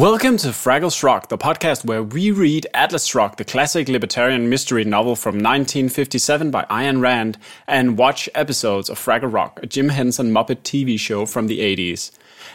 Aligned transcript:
Welcome 0.00 0.38
to 0.38 0.48
Fraggle 0.48 0.90
Shrugged, 0.90 1.28
the 1.28 1.36
podcast 1.36 1.84
where 1.84 2.02
we 2.02 2.30
read 2.30 2.66
Atlas 2.72 3.04
Shrugged, 3.04 3.36
the 3.36 3.44
classic 3.44 3.86
libertarian 3.86 4.48
mystery 4.48 4.82
novel 4.82 5.14
from 5.14 5.34
1957 5.34 6.50
by 6.50 6.64
Ayn 6.70 7.02
Rand, 7.02 7.36
and 7.68 7.98
watch 7.98 8.26
episodes 8.34 8.88
of 8.88 8.98
Fraggle 8.98 9.30
Rock, 9.30 9.60
a 9.62 9.66
Jim 9.66 9.90
Henson 9.90 10.32
Muppet 10.32 10.62
TV 10.62 10.98
show 10.98 11.26
from 11.26 11.48
the 11.48 11.58
80s. 11.58 12.12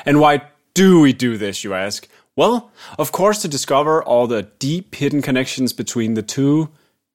And 0.07 0.20
why 0.20 0.42
do 0.73 1.00
we 1.00 1.14
do 1.14 1.38
this, 1.38 1.64
you 1.64 1.75
ask? 1.75 2.07
Well, 2.36 2.71
of 2.97 3.11
course, 3.11 3.43
to 3.43 3.48
discover 3.48 4.04
all 4.04 4.25
the 4.25 4.50
deep 4.57 4.96
hidden 4.96 5.21
connections 5.21 5.71
between 5.71 6.16
the 6.16 6.24
two 6.24 6.69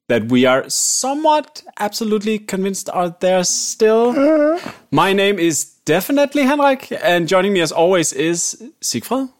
that 0.07 0.27
we 0.27 0.45
are 0.45 0.71
somewhat 0.71 1.65
absolutely 1.81 2.39
convinced 2.39 2.89
are 2.91 3.17
there 3.19 3.43
still. 3.43 4.11
Uh-huh. 4.11 4.73
My 4.93 5.13
name 5.13 5.41
is 5.41 5.65
definitely 5.85 6.45
Henrik, 6.45 6.93
and 7.03 7.27
joining 7.27 7.53
me 7.53 7.63
as 7.63 7.73
always 7.73 8.13
is 8.13 8.63
Siegfried. 8.81 9.31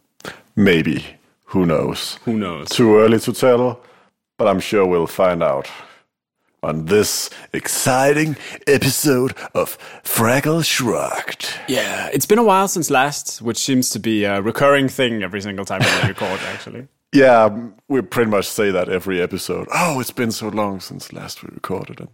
Maybe. 0.61 1.03
Who 1.47 1.65
knows? 1.65 2.19
Who 2.27 2.37
knows? 2.37 2.69
Too 2.69 2.99
early 2.99 3.19
to 3.21 3.33
tell, 3.33 3.81
but 4.37 4.47
I'm 4.47 4.61
sure 4.61 4.85
we'll 4.85 5.07
find 5.07 5.43
out 5.43 5.67
on 6.63 6.85
this 6.85 7.31
exciting 7.55 8.37
episode 8.67 9.35
of 9.55 9.79
Fraggle 10.05 10.63
Shrugged. 10.63 11.49
Yeah, 11.67 12.11
it's 12.13 12.27
been 12.27 12.39
a 12.39 12.45
while 12.45 12.69
since 12.69 12.91
last, 12.91 13.41
which 13.41 13.57
seems 13.57 13.89
to 13.91 13.99
be 13.99 14.25
a 14.25 14.43
recurring 14.43 14.89
thing 14.89 15.23
every 15.23 15.41
single 15.41 15.65
time 15.65 15.81
we 15.81 16.09
record, 16.09 16.41
actually. 16.53 16.89
Yeah, 17.11 17.45
um, 17.45 17.75
we 17.89 18.03
pretty 18.03 18.31
much 18.31 18.47
say 18.47 18.71
that 18.71 18.91
every 18.91 19.23
episode. 19.23 19.67
Oh, 19.73 19.99
it's 19.99 20.11
been 20.11 20.31
so 20.31 20.49
long 20.49 20.79
since 20.81 21.11
last 21.11 21.43
we 21.43 21.49
recorded, 21.55 22.01
and 22.01 22.11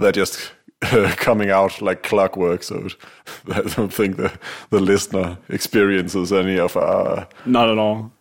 they're 0.00 0.10
just 0.10 0.50
coming 1.16 1.50
out 1.50 1.80
like 1.82 2.02
clockwork. 2.02 2.62
So 2.62 2.88
I 3.52 3.62
don't 3.62 3.92
think 3.92 4.16
the 4.16 4.32
the 4.70 4.80
listener 4.80 5.38
experiences 5.48 6.32
any 6.32 6.58
of 6.58 6.76
our. 6.76 7.28
Not 7.46 7.68
at 7.68 7.78
all. 7.78 8.12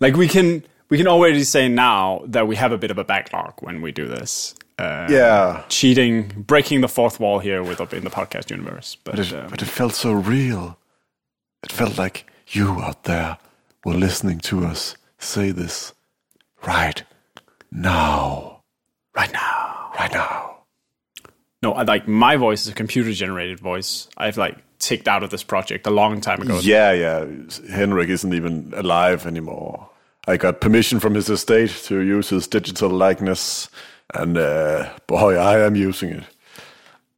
Like 0.00 0.16
we 0.16 0.28
can 0.28 0.64
we 0.88 0.96
can 0.98 1.06
already 1.06 1.44
say 1.44 1.68
now 1.68 2.22
that 2.26 2.46
we 2.46 2.56
have 2.56 2.72
a 2.72 2.78
bit 2.78 2.90
of 2.90 2.98
a 2.98 3.04
backlog 3.04 3.54
when 3.60 3.82
we 3.82 3.92
do 3.92 4.06
this. 4.06 4.54
Uh, 4.78 5.06
Yeah, 5.10 5.64
cheating, 5.68 6.44
breaking 6.46 6.82
the 6.82 6.88
fourth 6.88 7.18
wall 7.18 7.38
here 7.38 7.62
with 7.62 7.80
in 7.92 8.04
the 8.04 8.10
podcast 8.10 8.50
universe. 8.50 8.96
But, 9.04 9.16
but 9.16 9.26
it, 9.26 9.32
um, 9.32 9.48
but 9.48 9.62
it 9.62 9.66
felt 9.66 9.94
so 9.94 10.12
real. 10.12 10.78
It 11.62 11.72
felt 11.72 11.98
like 11.98 12.26
you 12.48 12.82
out 12.82 13.04
there 13.04 13.38
were 13.84 13.94
listening 13.94 14.38
to 14.40 14.64
us 14.64 14.96
say 15.18 15.50
this 15.50 15.94
right 16.66 17.02
now. 17.70 18.60
right 19.14 19.32
now, 19.32 19.92
Right 19.98 20.12
now. 20.12 20.45
No, 21.66 21.72
I 21.72 21.82
like 21.82 22.06
my 22.06 22.36
voice 22.36 22.62
is 22.62 22.68
a 22.68 22.74
computer 22.74 23.12
generated 23.12 23.58
voice. 23.58 24.08
I've 24.16 24.36
like 24.36 24.56
ticked 24.78 25.08
out 25.08 25.24
of 25.24 25.30
this 25.30 25.42
project 25.42 25.86
a 25.86 25.90
long 25.90 26.20
time 26.20 26.40
ago. 26.40 26.60
Yeah, 26.62 26.92
yeah. 26.92 27.26
Henrik 27.70 28.08
isn't 28.08 28.32
even 28.32 28.72
alive 28.76 29.26
anymore. 29.26 29.88
I 30.28 30.36
got 30.36 30.60
permission 30.60 31.00
from 31.00 31.14
his 31.14 31.28
estate 31.28 31.70
to 31.84 32.00
use 32.00 32.28
his 32.28 32.46
digital 32.46 32.90
likeness, 32.90 33.68
and 34.14 34.38
uh, 34.38 34.90
boy, 35.08 35.34
I 35.36 35.58
am 35.66 35.74
using 35.74 36.10
it. 36.10 36.24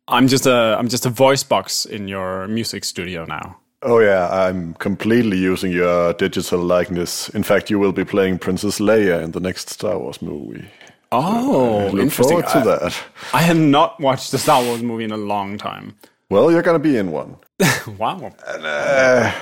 I'm 0.06 0.28
just 0.28 0.46
a 0.46 0.76
I'm 0.78 0.88
just 0.88 1.04
a 1.04 1.10
voice 1.10 1.42
box 1.42 1.84
in 1.84 2.08
your 2.08 2.48
music 2.48 2.84
studio 2.84 3.26
now. 3.26 3.58
Oh 3.82 4.00
yeah, 4.00 4.28
I'm 4.30 4.74
completely 4.74 5.36
using 5.36 5.72
your 5.72 6.14
digital 6.14 6.60
likeness. 6.60 7.28
In 7.34 7.42
fact, 7.42 7.70
you 7.70 7.78
will 7.78 7.92
be 7.92 8.04
playing 8.04 8.38
Princess 8.38 8.80
Leia 8.80 9.22
in 9.22 9.32
the 9.32 9.40
next 9.40 9.68
Star 9.68 9.98
Wars 9.98 10.22
movie. 10.22 10.68
Oh, 11.10 11.88
Look 11.92 12.02
interesting. 12.02 12.12
forward 12.42 12.46
to 12.48 12.58
I, 12.58 12.64
that. 12.64 13.02
I 13.32 13.42
have 13.42 13.56
not 13.56 13.98
watched 14.00 14.30
the 14.30 14.38
Star 14.38 14.62
Wars 14.62 14.82
movie 14.82 15.04
in 15.04 15.10
a 15.12 15.16
long 15.16 15.56
time. 15.58 15.94
Well, 16.30 16.52
you're 16.52 16.62
gonna 16.62 16.78
be 16.78 16.96
in 16.96 17.10
one. 17.10 17.36
Wow. 17.98 18.32
Uh, 18.46 19.32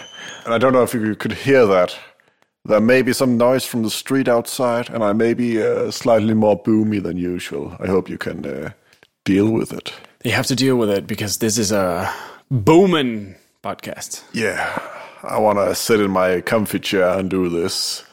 and 0.45 0.55
I 0.55 0.59
don't 0.59 0.73
know 0.73 0.85
if 0.85 0.95
you 0.95 1.17
could 1.17 1.33
hear 1.33 1.67
that. 1.67 1.99
There 2.65 2.81
may 2.81 3.03
be 3.03 3.13
some 3.13 3.37
noise 3.37 3.65
from 3.67 3.83
the 3.83 3.91
street 3.91 4.29
outside, 4.29 4.89
and 4.91 5.03
I 5.03 5.13
may 5.13 5.35
be 5.35 5.61
uh, 5.63 5.91
slightly 5.91 6.33
more 6.35 6.61
boomy 6.63 7.03
than 7.03 7.17
usual. 7.17 7.77
I 7.81 7.87
hope 7.89 8.09
you 8.09 8.19
can 8.19 8.47
uh, 8.47 8.71
deal 9.25 9.51
with 9.51 9.73
it. 9.73 9.93
You 10.25 10.31
have 10.33 10.47
to 10.47 10.55
deal 10.57 10.77
with 10.77 10.91
it 10.91 11.07
because 11.09 11.39
this 11.39 11.59
is 11.59 11.73
a 11.73 12.13
booming 12.51 13.35
podcast. 13.65 14.23
Yeah, 14.33 14.81
I 15.25 15.39
want 15.39 15.59
to 15.59 15.75
sit 15.75 16.01
in 16.01 16.11
my 16.13 16.41
comfy 16.41 16.79
chair 16.79 17.19
and 17.19 17.29
do 17.29 17.49
this. 17.49 18.05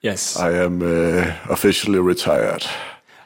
Yes. 0.00 0.36
I 0.36 0.52
am 0.52 0.82
uh, 0.82 1.34
officially 1.48 1.98
retired. 1.98 2.64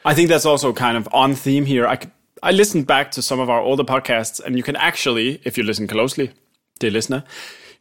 I 0.05 0.13
think 0.13 0.29
that's 0.29 0.45
also 0.45 0.73
kind 0.73 0.97
of 0.97 1.07
on 1.13 1.35
theme 1.35 1.65
here. 1.65 1.87
I, 1.87 1.99
I 2.41 2.51
listened 2.51 2.87
back 2.87 3.11
to 3.11 3.21
some 3.21 3.39
of 3.39 3.49
our 3.49 3.61
older 3.61 3.83
podcasts, 3.83 4.43
and 4.43 4.57
you 4.57 4.63
can 4.63 4.75
actually, 4.75 5.39
if 5.43 5.57
you 5.57 5.63
listen 5.63 5.87
closely, 5.87 6.31
dear 6.79 6.91
listener, 6.91 7.23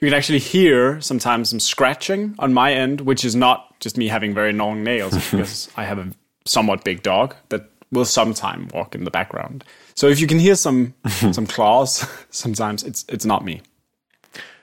you 0.01 0.09
can 0.09 0.17
actually 0.17 0.39
hear 0.39 1.01
sometimes 1.01 1.51
some 1.51 1.61
scratching 1.61 2.35
on 2.39 2.53
my 2.53 2.73
end, 2.73 3.03
which 3.03 3.25
is 3.25 3.35
not 3.35 3.79
just 3.81 3.97
me 3.97 4.09
having 4.09 4.35
very 4.35 4.53
long 4.53 4.85
nails, 4.85 5.15
because 5.15 5.71
I 5.77 5.85
have 5.85 5.99
a 5.99 6.11
somewhat 6.45 6.85
big 6.85 7.03
dog 7.03 7.35
that 7.49 7.71
will 7.91 8.05
sometime 8.05 8.69
walk 8.75 8.95
in 8.95 9.05
the 9.05 9.11
background. 9.11 9.65
So 9.95 10.09
if 10.09 10.19
you 10.21 10.27
can 10.27 10.39
hear 10.39 10.55
some 10.55 10.95
some 11.09 11.47
claws, 11.47 12.07
sometimes 12.31 12.83
it's 12.83 13.05
it's 13.09 13.25
not 13.25 13.45
me. 13.45 13.63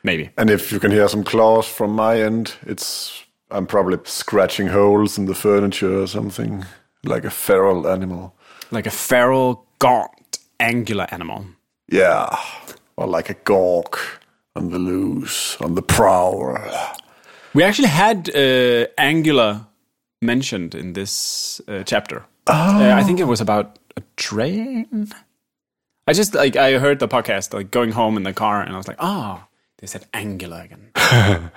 Maybe. 0.03 0.29
And 0.37 0.49
if 0.49 0.71
you 0.71 0.79
can 0.79 0.91
hear 0.91 1.07
some 1.09 1.23
claws 1.23 1.67
from 1.67 1.91
my 1.91 2.21
end, 2.21 2.53
it's 2.65 3.23
I'm 3.51 3.65
probably 3.65 3.97
scratching 4.05 4.67
holes 4.67 5.17
in 5.17 5.25
the 5.25 5.35
furniture 5.35 6.01
or 6.01 6.07
something, 6.07 6.65
like 7.03 7.25
a 7.25 7.31
feral 7.31 7.87
animal. 7.87 8.35
Like 8.71 8.85
a 8.85 8.91
feral, 8.91 9.65
gaunt, 9.79 10.39
angular 10.59 11.07
animal. 11.09 11.45
Yeah, 11.87 12.37
or 12.95 13.07
like 13.07 13.29
a 13.29 13.33
gawk 13.33 13.99
on 14.55 14.69
the 14.69 14.79
loose, 14.79 15.57
on 15.61 15.75
the 15.75 15.81
prowl. 15.81 16.57
We 17.53 17.63
actually 17.63 17.87
had 17.87 18.29
uh, 18.35 18.87
Angular 18.97 19.65
mentioned 20.21 20.75
in 20.75 20.93
this 20.93 21.61
uh, 21.67 21.83
chapter. 21.83 22.25
Uh, 22.45 22.93
I 22.95 23.03
think 23.03 23.19
it 23.19 23.25
was 23.25 23.41
about 23.41 23.79
a 23.97 24.01
train. 24.17 25.11
I 26.07 26.13
just 26.13 26.35
like 26.35 26.55
I 26.55 26.77
heard 26.77 26.99
the 26.99 27.07
podcast 27.07 27.53
like 27.53 27.71
going 27.71 27.91
home 27.91 28.17
in 28.17 28.23
the 28.23 28.33
car, 28.33 28.61
and 28.61 28.73
I 28.73 28.77
was 28.77 28.87
like, 28.87 28.97
oh, 28.99 29.43
they 29.77 29.87
said 29.87 30.05
Angular 30.13 30.61
again. 30.61 30.91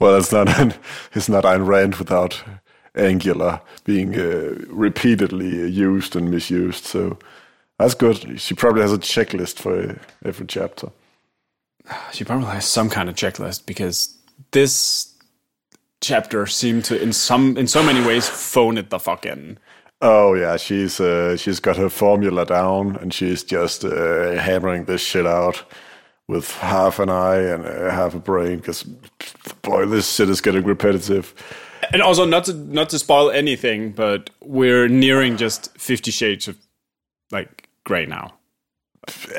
Well, 0.00 0.16
it's 0.16 0.32
not 0.32 0.48
an, 0.58 0.74
it's 1.12 1.28
not 1.28 1.44
Ayn 1.44 1.66
Rand 1.66 1.96
without 1.96 2.42
angular 2.96 3.60
being 3.84 4.18
uh, 4.18 4.54
repeatedly 4.68 5.70
used 5.70 6.16
and 6.16 6.30
misused. 6.30 6.84
So 6.84 7.18
that's 7.78 7.94
good. 7.94 8.40
She 8.40 8.54
probably 8.54 8.82
has 8.82 8.92
a 8.92 8.98
checklist 8.98 9.58
for 9.58 10.00
every 10.24 10.46
chapter. 10.46 10.90
she 12.12 12.24
probably 12.24 12.46
has 12.46 12.64
some 12.64 12.90
kind 12.90 13.08
of 13.08 13.14
checklist 13.14 13.66
because 13.66 14.16
this 14.52 15.14
chapter 16.00 16.46
seemed 16.46 16.84
to, 16.86 17.00
in 17.00 17.12
some 17.12 17.56
in 17.56 17.66
so 17.66 17.82
many 17.82 18.04
ways, 18.04 18.28
phone 18.28 18.78
it 18.78 18.90
the 18.90 18.98
fuck 18.98 19.26
in. 19.26 19.58
Oh 20.02 20.34
yeah, 20.34 20.56
she's 20.56 20.98
uh, 20.98 21.36
she's 21.36 21.60
got 21.60 21.76
her 21.76 21.90
formula 21.90 22.46
down, 22.46 22.96
and 22.96 23.12
she's 23.12 23.44
just 23.44 23.84
uh, 23.84 24.32
hammering 24.38 24.86
this 24.86 25.02
shit 25.02 25.26
out 25.26 25.62
with 26.30 26.52
half 26.58 27.00
an 27.00 27.10
eye 27.10 27.40
and 27.40 27.66
uh, 27.66 27.90
half 27.90 28.14
a 28.14 28.20
brain. 28.20 28.58
Because 28.58 28.84
boy, 29.62 29.84
this 29.86 30.10
shit 30.14 30.30
is 30.30 30.40
getting 30.40 30.64
repetitive. 30.64 31.34
And 31.92 32.00
also, 32.00 32.24
not 32.24 32.44
to 32.44 32.54
not 32.54 32.88
to 32.90 32.98
spoil 32.98 33.30
anything, 33.30 33.92
but 33.92 34.30
we're 34.40 34.88
nearing 34.88 35.36
just 35.36 35.76
Fifty 35.76 36.10
Shades 36.10 36.46
of 36.46 36.56
like 37.30 37.68
gray 37.84 38.06
now. 38.06 38.34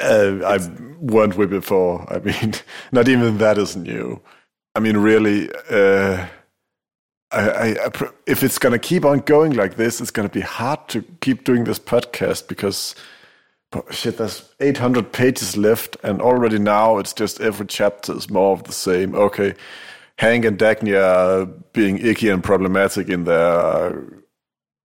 Uh, 0.01 0.40
I 0.46 0.59
weren't 1.00 1.38
with 1.38 1.50
before. 1.50 2.06
I 2.13 2.19
mean, 2.19 2.53
not 2.91 3.07
even 3.07 3.38
that 3.38 3.57
is 3.57 3.75
new. 3.75 4.22
I 4.75 4.80
mean, 4.80 4.97
really, 4.97 5.50
uh, 5.69 6.25
I, 7.31 7.50
I, 7.50 7.85
I, 7.85 7.90
pr- 7.90 8.13
if 8.25 8.44
it's 8.44 8.57
gonna 8.57 8.80
keep 8.80 9.06
on 9.06 9.19
going 9.19 9.54
like 9.54 9.75
this, 9.75 10.01
it's 10.01 10.12
gonna 10.12 10.30
be 10.30 10.42
hard 10.42 10.89
to 10.89 11.04
keep 11.21 11.45
doing 11.45 11.63
this 11.63 11.80
podcast 11.80 12.48
because 12.48 12.95
shit, 13.89 14.18
there's 14.18 14.50
800 14.59 15.12
pages 15.12 15.56
left, 15.56 15.97
and 16.03 16.21
already 16.21 16.59
now 16.59 16.97
it's 16.97 17.13
just 17.13 17.39
every 17.41 17.65
chapter 17.65 18.13
is 18.15 18.29
more 18.29 18.53
of 18.53 18.63
the 18.63 18.73
same. 18.73 19.15
Okay, 19.15 19.53
Hank 20.18 20.45
and 20.45 20.57
Dagny 20.57 20.95
are 20.95 21.45
being 21.73 21.97
icky 21.97 22.29
and 22.29 22.44
problematic 22.44 23.09
in 23.09 23.23
their 23.23 24.03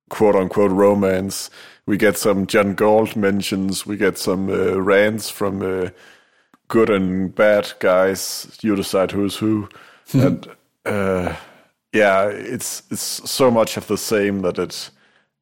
quote 0.08 0.36
unquote 0.36 0.70
romance. 0.70 1.50
We 1.86 1.96
get 1.96 2.16
some 2.16 2.46
John 2.46 2.74
Galt 2.74 3.16
mentions. 3.16 3.86
We 3.86 3.96
get 3.96 4.18
some 4.18 4.48
uh, 4.48 4.80
rants 4.80 5.30
from 5.30 5.62
uh, 5.62 5.90
good 6.68 6.90
and 6.90 7.34
bad 7.34 7.72
guys. 7.78 8.58
You 8.62 8.76
decide 8.76 9.10
who's 9.12 9.36
who. 9.36 9.68
and 10.12 10.48
uh, 10.84 11.36
yeah, 11.92 12.28
it's 12.28 12.82
it's 12.90 13.30
so 13.30 13.50
much 13.50 13.76
of 13.76 13.86
the 13.88 13.98
same 13.98 14.42
that 14.42 14.58
it 14.58 14.90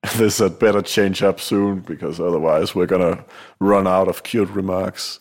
this 0.16 0.38
had 0.38 0.58
better 0.58 0.82
change 0.82 1.22
up 1.22 1.40
soon 1.40 1.80
because 1.80 2.20
otherwise 2.20 2.74
we're 2.74 2.86
gonna 2.86 3.24
run 3.58 3.86
out 3.86 4.08
of 4.08 4.22
cute 4.22 4.50
remarks. 4.50 5.20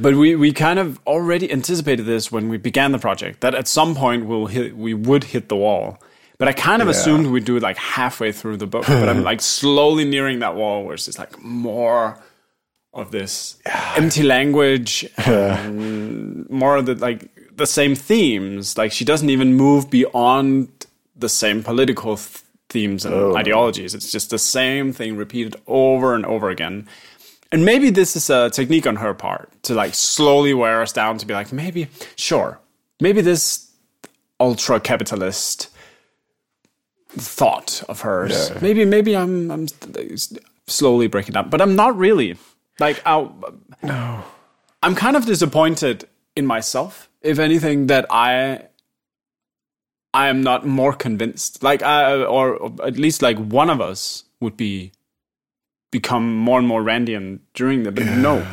But 0.00 0.14
we, 0.14 0.36
we 0.36 0.52
kind 0.52 0.78
of 0.78 1.00
already 1.06 1.50
anticipated 1.50 2.04
this 2.04 2.30
when 2.30 2.48
we 2.48 2.56
began 2.56 2.92
the 2.92 2.98
project 2.98 3.40
that 3.40 3.54
at 3.54 3.66
some 3.66 3.94
point 3.96 4.26
we'll 4.26 4.46
hit, 4.46 4.76
we 4.76 4.94
would 4.94 5.24
hit 5.24 5.48
the 5.48 5.56
wall. 5.56 5.98
But 6.38 6.46
I 6.46 6.52
kind 6.52 6.82
of 6.82 6.88
assumed 6.88 7.26
we'd 7.26 7.44
do 7.44 7.56
it 7.56 7.62
like 7.64 7.76
halfway 7.76 8.30
through 8.30 8.58
the 8.58 8.66
book. 8.66 8.86
But 8.86 9.08
I'm 9.08 9.22
like 9.30 9.40
slowly 9.40 10.04
nearing 10.04 10.38
that 10.38 10.54
wall 10.54 10.84
where 10.84 10.94
it's 10.94 11.06
just 11.06 11.18
like 11.18 11.36
more 11.42 12.16
of 12.94 13.10
this 13.10 13.58
empty 13.96 14.22
language, 14.22 15.04
and 15.16 16.48
more 16.48 16.76
of 16.76 16.86
the 16.86 16.94
like 16.94 17.28
the 17.56 17.66
same 17.66 17.96
themes. 17.96 18.78
Like 18.78 18.92
she 18.92 19.04
doesn't 19.04 19.30
even 19.30 19.54
move 19.54 19.90
beyond 19.90 20.68
the 21.16 21.28
same 21.28 21.64
political 21.64 22.16
th- 22.16 22.42
themes 22.68 23.04
and 23.04 23.14
Oh. 23.14 23.36
ideologies. 23.36 23.94
It's 23.94 24.10
just 24.12 24.30
the 24.30 24.38
same 24.38 24.92
thing 24.92 25.16
repeated 25.16 25.56
over 25.66 26.14
and 26.14 26.24
over 26.26 26.50
again. 26.50 26.86
And 27.50 27.64
maybe 27.64 27.88
this 27.90 28.14
is 28.14 28.28
a 28.28 28.50
technique 28.50 28.86
on 28.86 28.96
her 28.96 29.14
part 29.14 29.50
to 29.64 29.74
like 29.74 29.94
slowly 29.94 30.52
wear 30.52 30.82
us 30.82 30.92
down 30.92 31.16
to 31.18 31.26
be 31.26 31.32
like, 31.32 31.50
maybe, 31.52 31.88
sure, 32.16 32.60
maybe 33.00 33.22
this 33.22 33.70
ultra 34.38 34.80
capitalist 34.80 35.68
thought 37.10 37.82
of 37.88 38.02
hers. 38.02 38.50
Yeah. 38.50 38.58
Maybe, 38.60 38.84
maybe 38.84 39.16
I'm, 39.16 39.50
I'm 39.50 39.66
slowly 40.66 41.06
breaking 41.06 41.36
up, 41.36 41.50
but 41.50 41.60
I'm 41.62 41.74
not 41.74 41.96
really. 41.96 42.36
Like, 42.78 43.00
i 43.06 43.28
No. 43.82 44.22
I'm 44.82 44.94
kind 44.94 45.16
of 45.16 45.24
disappointed 45.26 46.06
in 46.36 46.46
myself, 46.46 47.08
if 47.22 47.38
anything, 47.38 47.86
that 47.88 48.06
I 48.10 48.67
I 50.14 50.28
am 50.28 50.42
not 50.42 50.66
more 50.66 50.92
convinced. 50.94 51.62
Like 51.62 51.82
I 51.82 52.22
or, 52.24 52.56
or 52.56 52.72
at 52.86 52.96
least 52.98 53.22
like 53.22 53.38
one 53.38 53.70
of 53.70 53.80
us 53.80 54.24
would 54.40 54.56
be 54.56 54.92
become 55.90 56.36
more 56.36 56.58
and 56.58 56.68
more 56.68 56.82
Randian 56.82 57.40
during 57.54 57.82
the 57.82 57.92
but 57.92 58.04
no. 58.06 58.46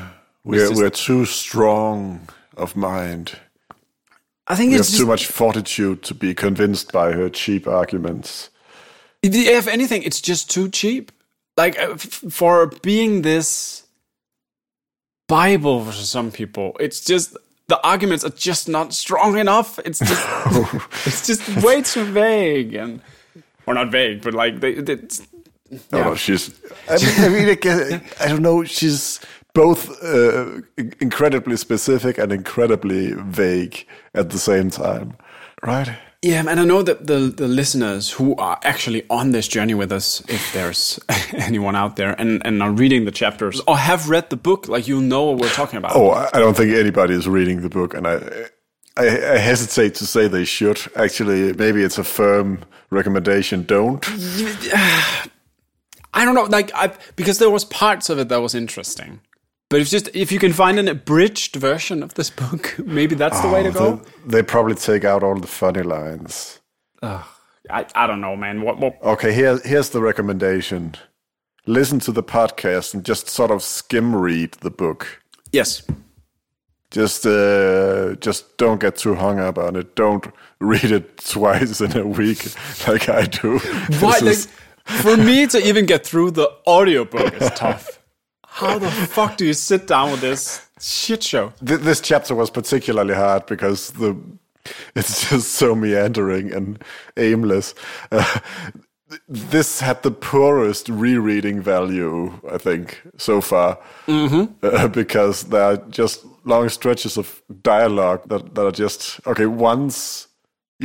We're, 0.43 0.67
just- 0.67 0.79
we're 0.79 0.89
too 0.91 1.25
strong 1.25 2.27
of 2.55 2.75
mind. 2.75 3.39
I 4.47 4.55
think 4.55 4.69
We 4.69 4.73
have 4.73 4.81
it's 4.81 4.95
too 4.97 5.07
much 5.07 5.25
fortitude 5.25 6.03
to 6.03 6.13
be 6.13 6.35
convinced 6.35 6.91
by 6.91 7.13
her 7.13 7.29
cheap 7.29 7.67
arguments. 7.67 8.51
if 9.23 9.67
anything, 9.67 10.03
it's 10.03 10.21
just 10.21 10.51
too 10.51 10.69
cheap. 10.69 11.11
Like 11.57 11.79
uh, 11.79 11.93
f- 11.93 12.01
for 12.29 12.67
being 12.83 13.23
this 13.23 13.83
Bible 15.27 15.83
for 15.85 15.91
some 15.93 16.31
people, 16.31 16.75
it's 16.79 17.01
just 17.03 17.35
the 17.67 17.81
arguments 17.87 18.23
are 18.23 18.29
just 18.29 18.67
not 18.69 18.93
strong 18.93 19.37
enough. 19.37 19.79
It's 19.79 19.99
just 19.99 20.27
it's 21.07 21.25
just 21.27 21.63
way 21.63 21.81
too 21.81 22.05
vague 22.05 22.73
and 22.75 23.01
or 23.65 23.73
not 23.73 23.91
vague, 23.91 24.21
but 24.21 24.33
like 24.33 24.59
they, 24.59 24.75
they 24.75 24.93
it's, 24.93 25.21
No, 25.91 26.03
no, 26.03 26.15
she's. 26.15 26.53
I 26.87 26.97
mean, 26.97 27.19
I, 27.19 27.29
mean, 27.29 27.49
I, 27.49 27.55
guess- 27.55 28.21
I 28.21 28.27
don't 28.27 28.41
know. 28.43 28.63
She's 28.63 29.19
both 29.53 29.89
uh, 30.03 30.61
incredibly 30.99 31.57
specific 31.57 32.17
and 32.17 32.31
incredibly 32.31 33.13
vague 33.13 33.87
at 34.13 34.29
the 34.29 34.37
same 34.37 34.69
time, 34.69 35.15
right? 35.63 35.97
Yeah, 36.25 36.39
and 36.39 36.59
I 36.59 36.65
know 36.65 36.81
that 36.81 37.05
the 37.05 37.31
the 37.37 37.47
listeners 37.47 38.09
who 38.09 38.35
are 38.37 38.57
actually 38.63 39.03
on 39.11 39.29
this 39.29 39.47
journey 39.47 39.75
with 39.75 39.91
us, 39.91 40.23
if 40.27 40.53
there's 40.53 40.99
anyone 41.33 41.75
out 41.75 41.97
there, 41.97 42.19
and, 42.19 42.41
and 42.43 42.63
are 42.63 42.71
reading 42.71 43.05
the 43.05 43.11
chapters 43.11 43.61
or 43.67 43.77
have 43.77 44.09
read 44.09 44.31
the 44.31 44.35
book, 44.35 44.67
like 44.67 44.87
you'll 44.87 45.01
know 45.01 45.25
what 45.25 45.39
we're 45.39 45.49
talking 45.49 45.77
about. 45.77 45.95
Oh, 45.95 46.09
I 46.09 46.27
I 46.33 46.39
don't 46.39 46.57
think 46.57 46.73
anybody 46.73 47.13
is 47.13 47.27
reading 47.27 47.61
the 47.61 47.69
book, 47.69 47.93
and 47.93 48.07
I, 48.07 48.15
I, 48.97 49.05
I 49.05 49.37
hesitate 49.37 49.93
to 49.95 50.07
say 50.07 50.27
they 50.27 50.45
should. 50.45 50.81
Actually, 50.95 51.53
maybe 51.53 51.83
it's 51.83 51.99
a 51.99 52.03
firm 52.03 52.57
recommendation. 52.89 53.61
Don't. 53.61 54.03
I 56.11 56.25
don't 56.25 56.33
know, 56.33 56.45
like 56.45 56.71
I 56.73 56.91
because 57.15 57.37
there 57.37 57.51
was 57.51 57.65
parts 57.65 58.09
of 58.09 58.17
it 58.17 58.29
that 58.29 58.41
was 58.41 58.55
interesting, 58.55 59.19
but 59.69 59.81
if 59.81 59.89
just 59.89 60.09
if 60.13 60.31
you 60.31 60.39
can 60.39 60.53
find 60.53 60.79
an 60.79 60.87
abridged 60.87 61.55
version 61.55 62.03
of 62.03 62.13
this 62.13 62.29
book, 62.29 62.75
maybe 62.85 63.15
that's 63.15 63.39
the 63.41 63.47
way 63.49 63.63
to 63.63 63.71
go. 63.71 63.95
They, 64.25 64.37
they 64.37 64.43
probably 64.43 64.75
take 64.75 65.03
out 65.05 65.23
all 65.23 65.35
the 65.35 65.47
funny 65.47 65.81
lines. 65.83 66.59
I, 67.01 67.85
I 67.95 68.07
don't 68.07 68.21
know, 68.21 68.35
man. 68.35 68.61
What 68.61 68.77
what? 68.79 69.01
Okay, 69.03 69.33
here, 69.33 69.59
here's 69.65 69.89
the 69.89 70.01
recommendation. 70.01 70.95
Listen 71.67 71.99
to 72.01 72.11
the 72.11 72.23
podcast 72.23 72.93
and 72.93 73.03
just 73.03 73.27
sort 73.27 73.49
of 73.51 73.63
skim 73.63 74.15
read 74.15 74.51
the 74.61 74.69
book. 74.69 75.21
Yes, 75.51 75.81
Just, 76.91 77.25
uh, 77.25 78.15
just 78.15 78.57
don't 78.57 78.79
get 78.79 78.97
too 78.97 79.15
hung 79.15 79.39
up 79.39 79.57
on 79.57 79.75
it. 79.75 79.95
Don't 79.95 80.27
read 80.59 80.91
it 80.91 81.17
twice 81.17 81.81
in 81.81 81.97
a 81.97 82.05
week 82.05 82.45
like 82.87 83.09
I 83.09 83.25
do. 83.25 83.57
why? 83.99 84.19
Like, 84.19 84.23
is- 84.23 84.47
for 84.85 85.17
me 85.17 85.47
to 85.47 85.57
even 85.67 85.85
get 85.87 86.05
through 86.05 86.31
the 86.31 86.47
audiobook 86.67 87.33
is 87.41 87.49
tough. 87.55 87.99
How 88.55 88.79
the 88.79 88.89
fuck 88.89 89.35
do 89.35 89.45
you 89.45 89.53
sit 89.53 89.85
down 89.85 90.11
with 90.11 90.21
this 90.21 90.65
shit 90.79 91.21
show? 91.21 91.51
Th- 91.65 91.81
this 91.81 91.99
chapter 91.99 92.33
was 92.33 92.49
particularly 92.49 93.13
hard 93.13 93.45
because 93.47 93.91
the 93.91 94.15
it's 94.95 95.29
just 95.29 95.51
so 95.51 95.75
meandering 95.75 96.53
and 96.53 96.81
aimless. 97.17 97.75
Uh, 98.13 98.39
this 99.27 99.81
had 99.81 100.01
the 100.03 100.11
poorest 100.11 100.87
rereading 100.87 101.61
value, 101.61 102.39
I 102.49 102.57
think, 102.57 103.01
so 103.17 103.41
far, 103.41 103.77
uh, 104.63 104.87
because 104.87 105.43
there 105.43 105.61
are 105.61 105.77
just 105.89 106.25
long 106.45 106.69
stretches 106.69 107.17
of 107.17 107.43
dialogue 107.61 108.21
that, 108.29 108.55
that 108.55 108.65
are 108.65 108.71
just 108.71 109.19
okay. 109.27 109.47
Once 109.47 110.29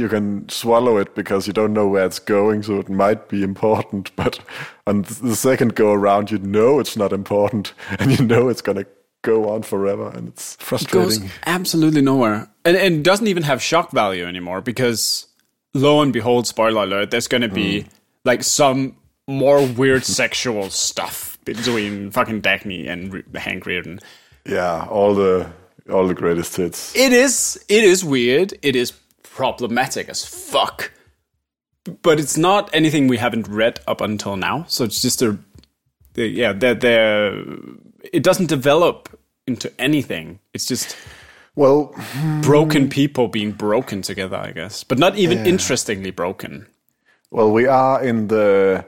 you 0.00 0.08
can 0.08 0.48
swallow 0.48 0.96
it 0.96 1.14
because 1.14 1.46
you 1.46 1.52
don't 1.52 1.72
know 1.72 1.86
where 1.86 2.06
it's 2.06 2.18
going, 2.18 2.62
so 2.62 2.78
it 2.78 2.88
might 2.88 3.28
be 3.28 3.42
important, 3.42 4.14
but 4.16 4.40
on 4.86 5.02
the 5.02 5.36
second 5.36 5.74
go 5.74 5.92
around, 5.92 6.30
you 6.30 6.38
know 6.38 6.80
it's 6.80 6.96
not 6.96 7.12
important, 7.12 7.72
and 7.98 8.18
you 8.18 8.24
know 8.24 8.48
it's 8.48 8.62
gonna 8.62 8.86
go 9.22 9.50
on 9.50 9.62
forever, 9.62 10.10
and 10.10 10.28
it's 10.28 10.56
frustrating. 10.56 11.20
goes 11.22 11.30
absolutely 11.46 12.02
nowhere. 12.02 12.48
And, 12.64 12.76
and 12.76 12.94
it 12.96 13.02
doesn't 13.02 13.26
even 13.26 13.42
have 13.44 13.62
shock 13.62 13.90
value 13.92 14.26
anymore 14.26 14.60
because 14.60 15.26
lo 15.74 16.00
and 16.00 16.12
behold, 16.12 16.46
spoiler 16.46 16.84
alert, 16.84 17.10
there's 17.10 17.28
going 17.28 17.42
to 17.42 17.48
be 17.48 17.82
hmm. 17.82 17.88
like 18.24 18.42
some 18.42 18.96
more 19.26 19.64
weird 19.66 20.04
sexual 20.20 20.70
stuff 20.70 21.38
between 21.44 22.10
fucking 22.10 22.42
Dagny 22.42 22.88
and 22.88 23.24
Hank 23.36 23.64
Rearden. 23.64 24.02
Yeah, 24.46 24.86
all 24.86 25.14
the 25.14 25.50
all 25.90 26.06
the 26.06 26.14
greatest 26.14 26.56
hits. 26.56 26.94
It 26.96 27.12
is 27.12 27.62
it 27.68 27.84
is 27.84 28.04
weird. 28.04 28.54
It 28.62 28.76
is 28.76 28.92
problematic 29.40 30.10
as 30.10 30.22
fuck. 30.22 30.92
But 32.02 32.20
it's 32.20 32.36
not 32.36 32.68
anything 32.74 33.08
we 33.08 33.16
haven't 33.16 33.48
read 33.48 33.80
up 33.86 34.02
until 34.02 34.36
now. 34.36 34.66
So 34.68 34.84
it's 34.84 35.00
just 35.00 35.22
a 35.22 35.38
yeah, 36.14 36.52
they're, 36.52 36.74
they're, 36.74 37.42
it 38.12 38.22
doesn't 38.22 38.48
develop 38.48 39.08
into 39.46 39.72
anything. 39.80 40.40
It's 40.52 40.66
just 40.66 40.94
Well, 41.56 41.94
broken 42.42 42.90
people 42.90 43.28
being 43.28 43.52
broken 43.52 44.02
together, 44.02 44.36
I 44.36 44.52
guess, 44.52 44.84
but 44.84 44.98
not 44.98 45.16
even 45.16 45.46
interestingly 45.46 46.10
broken. 46.10 46.66
well, 47.30 47.50
we 47.50 47.66
are 47.66 48.02
in 48.04 48.28
the 48.28 48.84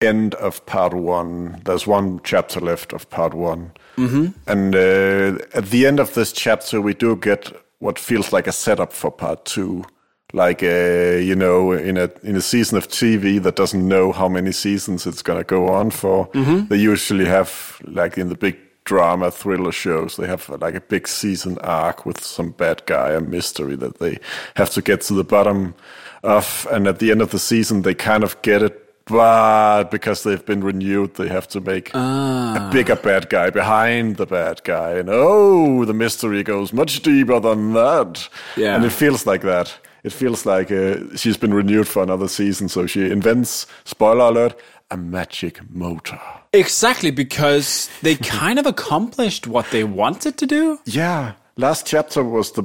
end 0.00 0.34
of 0.36 0.64
part 0.64 0.94
one. 0.94 1.60
There's 1.66 1.86
one 1.86 2.20
chapter 2.24 2.60
left 2.60 2.94
of 2.94 3.10
part 3.10 3.34
one, 3.34 3.72
mm-hmm. 3.96 4.28
and 4.46 4.74
uh, 4.74 5.44
at 5.52 5.66
the 5.66 5.86
end 5.86 6.00
of 6.00 6.14
this 6.14 6.32
chapter, 6.32 6.80
we 6.80 6.94
do 6.94 7.14
get 7.16 7.52
what 7.78 7.98
feels 7.98 8.32
like 8.32 8.46
a 8.46 8.52
setup 8.52 8.92
for 8.92 9.10
part 9.10 9.44
two. 9.44 9.84
Like 10.32 10.62
uh, 10.62 11.18
you 11.22 11.36
know, 11.36 11.72
in 11.72 11.96
a 11.96 12.10
in 12.22 12.34
a 12.36 12.40
season 12.40 12.76
of 12.78 12.88
TV 12.88 13.40
that 13.42 13.54
doesn't 13.56 13.86
know 13.86 14.12
how 14.12 14.28
many 14.28 14.50
seasons 14.52 15.06
it's 15.06 15.22
gonna 15.22 15.44
go 15.44 15.68
on 15.68 15.90
for, 15.90 16.28
they 16.68 16.76
usually 16.76 17.26
have 17.26 17.80
like 17.84 18.18
in 18.18 18.28
the 18.28 18.34
big 18.34 18.58
drama 18.84 19.30
thriller 19.30 19.72
shows, 19.72 20.16
they 20.16 20.26
have 20.26 20.48
like 20.48 20.74
a 20.74 20.80
big 20.80 21.06
season 21.08 21.58
arc 21.58 22.06
with 22.06 22.22
some 22.24 22.50
bad 22.50 22.84
guy, 22.86 23.12
a 23.12 23.20
mystery 23.20 23.76
that 23.76 23.98
they 23.98 24.18
have 24.54 24.70
to 24.70 24.82
get 24.82 25.00
to 25.02 25.14
the 25.14 25.24
bottom 25.24 25.74
of, 26.22 26.66
and 26.72 26.86
at 26.86 26.98
the 26.98 27.10
end 27.10 27.20
of 27.20 27.30
the 27.30 27.38
season, 27.38 27.82
they 27.82 27.94
kind 27.94 28.24
of 28.24 28.40
get 28.42 28.62
it. 28.62 28.85
But 29.06 29.84
because 29.92 30.24
they've 30.24 30.44
been 30.44 30.64
renewed, 30.64 31.14
they 31.14 31.28
have 31.28 31.46
to 31.48 31.60
make 31.60 31.94
a 31.94 32.68
bigger 32.72 32.96
bad 32.96 33.28
guy 33.28 33.50
behind 33.50 34.16
the 34.16 34.26
bad 34.26 34.64
guy. 34.64 34.94
And 34.94 35.08
oh, 35.08 35.84
the 35.84 35.94
mystery 35.94 36.42
goes 36.42 36.72
much 36.72 37.00
deeper 37.02 37.38
than 37.38 37.72
that. 37.74 38.28
Yeah. 38.56 38.74
And 38.74 38.84
it 38.84 38.90
feels 38.90 39.24
like 39.24 39.42
that. 39.42 39.78
It 40.02 40.12
feels 40.12 40.44
like 40.44 40.72
uh, 40.72 41.16
she's 41.16 41.36
been 41.36 41.54
renewed 41.54 41.86
for 41.86 42.02
another 42.02 42.28
season. 42.28 42.68
So 42.68 42.86
she 42.86 43.10
invents, 43.10 43.66
spoiler 43.84 44.26
alert, 44.26 44.60
a 44.90 44.96
magic 44.96 45.60
motor. 45.70 46.20
Exactly, 46.52 47.10
because 47.10 47.88
they 48.02 48.16
kind 48.16 48.58
of 48.58 48.66
accomplished 48.66 49.46
what 49.46 49.70
they 49.70 49.84
wanted 49.84 50.36
to 50.38 50.46
do. 50.46 50.78
Yeah. 50.84 51.34
Last 51.56 51.86
chapter 51.86 52.24
was 52.24 52.52
the 52.52 52.64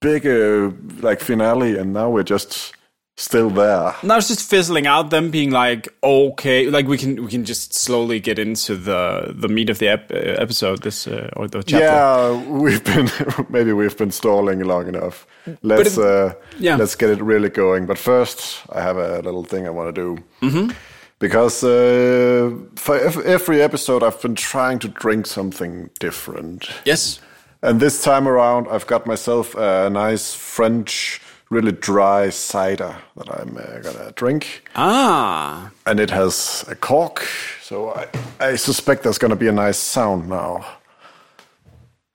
big 0.00 0.26
uh, 0.26 0.70
like 1.00 1.20
finale, 1.20 1.76
and 1.76 1.92
now 1.92 2.10
we're 2.10 2.22
just 2.22 2.72
still 3.16 3.50
there. 3.50 3.94
Now 4.02 4.16
it's 4.18 4.28
just 4.28 4.48
fizzling 4.48 4.86
out. 4.86 5.10
Them 5.10 5.30
being 5.30 5.50
like, 5.50 5.88
okay, 6.02 6.68
like 6.70 6.86
we 6.86 6.98
can 6.98 7.24
we 7.24 7.30
can 7.30 7.44
just 7.44 7.74
slowly 7.74 8.20
get 8.20 8.38
into 8.38 8.76
the 8.76 9.32
the 9.34 9.48
meat 9.48 9.70
of 9.70 9.78
the 9.78 9.88
ep- 9.88 10.10
uh, 10.12 10.16
episode, 10.16 10.82
this 10.82 11.06
uh, 11.06 11.30
or 11.36 11.48
the 11.48 11.62
chapter. 11.62 11.84
Yeah, 11.86 12.48
we've 12.48 12.82
been 12.84 13.10
maybe 13.48 13.72
we've 13.72 13.96
been 13.96 14.10
stalling 14.10 14.60
long 14.60 14.88
enough. 14.88 15.26
Let's 15.62 15.96
it- 15.96 16.04
uh, 16.04 16.34
yeah. 16.58 16.76
let's 16.76 16.94
get 16.94 17.10
it 17.10 17.22
really 17.22 17.50
going. 17.50 17.86
But 17.86 17.98
first, 17.98 18.60
I 18.70 18.80
have 18.80 18.96
a 18.96 19.20
little 19.22 19.44
thing 19.44 19.66
I 19.66 19.70
want 19.70 19.94
to 19.94 20.00
do. 20.16 20.22
Mm-hmm. 20.40 20.70
Because 21.18 21.62
uh, 21.62 22.50
for 22.74 22.98
every 23.24 23.62
episode, 23.62 24.02
I've 24.02 24.20
been 24.20 24.34
trying 24.34 24.80
to 24.80 24.88
drink 24.88 25.28
something 25.28 25.88
different. 26.00 26.68
Yes. 26.84 27.20
And 27.62 27.78
this 27.78 28.02
time 28.02 28.26
around, 28.26 28.66
I've 28.68 28.88
got 28.88 29.06
myself 29.06 29.54
a 29.54 29.88
nice 29.88 30.34
French, 30.34 31.20
really 31.52 31.72
dry 31.72 32.30
cider 32.30 32.96
that 33.16 33.28
I'm 33.30 33.56
uh, 33.56 33.78
gonna 33.80 34.12
drink. 34.12 34.64
Ah. 34.74 35.70
And 35.86 36.00
it 36.00 36.10
has 36.10 36.64
a 36.66 36.74
cork, 36.74 37.26
so 37.62 37.90
I, 37.90 38.08
I 38.40 38.56
suspect 38.56 39.02
there's 39.02 39.18
gonna 39.18 39.36
be 39.36 39.48
a 39.48 39.52
nice 39.52 39.78
sound 39.78 40.28
now. 40.28 40.66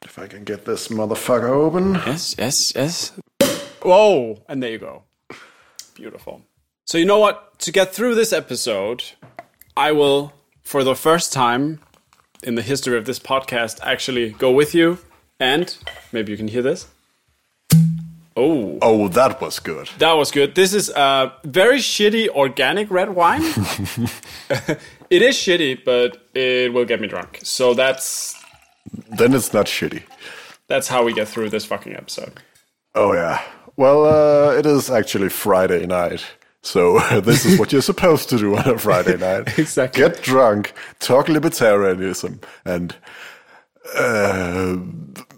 If 0.02 0.18
I 0.18 0.28
can 0.28 0.44
get 0.44 0.66
this 0.66 0.88
motherfucker 0.88 1.50
open. 1.50 1.94
Yes, 1.94 2.36
yes, 2.38 2.74
yes. 2.76 3.14
Whoa, 3.82 4.42
and 4.50 4.62
there 4.64 4.72
you 4.72 4.80
go. 4.80 5.04
Beautiful. 5.94 6.42
So 6.86 6.98
you 6.98 7.06
know 7.06 7.20
what? 7.20 7.60
To 7.60 7.72
get 7.72 7.94
through 7.94 8.16
this 8.16 8.34
episode, 8.34 9.04
I 9.76 9.92
will, 9.92 10.34
for 10.64 10.84
the 10.84 10.96
first 10.96 11.32
time 11.32 11.80
in 12.42 12.56
the 12.56 12.62
history 12.62 12.98
of 12.98 13.06
this 13.06 13.20
podcast, 13.20 13.80
actually 13.84 14.32
go 14.32 14.52
with 14.52 14.74
you. 14.74 15.00
And 15.40 15.78
maybe 16.12 16.32
you 16.32 16.38
can 16.38 16.48
hear 16.48 16.64
this. 16.64 16.88
Oh, 18.40 18.78
Oh, 18.82 19.08
that 19.10 19.42
was 19.42 19.60
good. 19.60 19.90
that 19.98 20.14
was 20.14 20.30
good. 20.32 20.54
This 20.54 20.74
is 20.74 20.90
a 20.90 21.34
very 21.44 21.80
shitty 21.80 22.30
organic 22.30 22.92
red 22.92 23.10
wine. 23.16 23.42
it 25.10 25.22
is 25.22 25.36
shitty, 25.36 25.84
but 25.84 26.18
it 26.36 26.72
will 26.74 26.86
get 26.86 27.02
me 27.02 27.08
drunk. 27.08 27.40
So 27.44 27.74
that's 27.74 28.36
Then 29.18 29.34
it's 29.34 29.54
not 29.54 29.66
shitty. 29.66 30.04
that's 30.68 30.88
how 30.88 31.04
we 31.04 31.14
get 31.14 31.28
through 31.28 31.50
this 31.50 31.66
fucking 31.66 31.96
episode. 31.96 32.34
Oh 32.94 33.14
yeah. 33.14 33.42
Well, 33.76 34.06
uh, 34.06 34.52
it 34.58 34.66
is 34.66 34.90
actually 34.90 35.30
Friday 35.30 35.86
night. 35.88 36.24
So 36.62 37.00
this 37.22 37.46
is 37.46 37.58
what 37.60 37.72
you're 37.72 37.82
supposed 37.82 38.30
to 38.30 38.38
do 38.38 38.56
on 38.58 38.68
a 38.70 38.78
Friday 38.78 39.18
night. 39.18 39.58
Exactly. 39.60 40.02
Get 40.04 40.22
drunk, 40.22 40.74
talk 41.00 41.28
libertarianism, 41.28 42.44
and 42.66 42.96
uh, 43.96 44.76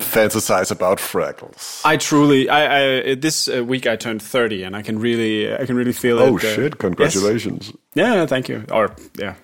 fantasize 0.09 0.71
about 0.71 0.97
Fraggles. 0.99 1.81
I 1.85 1.97
truly, 1.97 2.49
I, 2.49 3.11
I 3.11 3.15
this 3.15 3.47
uh, 3.47 3.63
week 3.63 3.85
I 3.87 3.95
turned 3.95 4.21
thirty, 4.21 4.63
and 4.63 4.75
I 4.75 4.81
can 4.81 4.99
really, 4.99 5.53
I 5.53 5.65
can 5.65 5.75
really 5.75 5.93
feel 5.93 6.19
Oh 6.19 6.37
it. 6.37 6.43
uh, 6.43 6.55
shit! 6.55 6.77
Congratulations. 6.79 7.71
yes. 7.93 8.15
Yeah, 8.15 8.25
thank 8.25 8.49
you. 8.49 8.65
Or 8.71 8.95
yeah, 9.19 9.35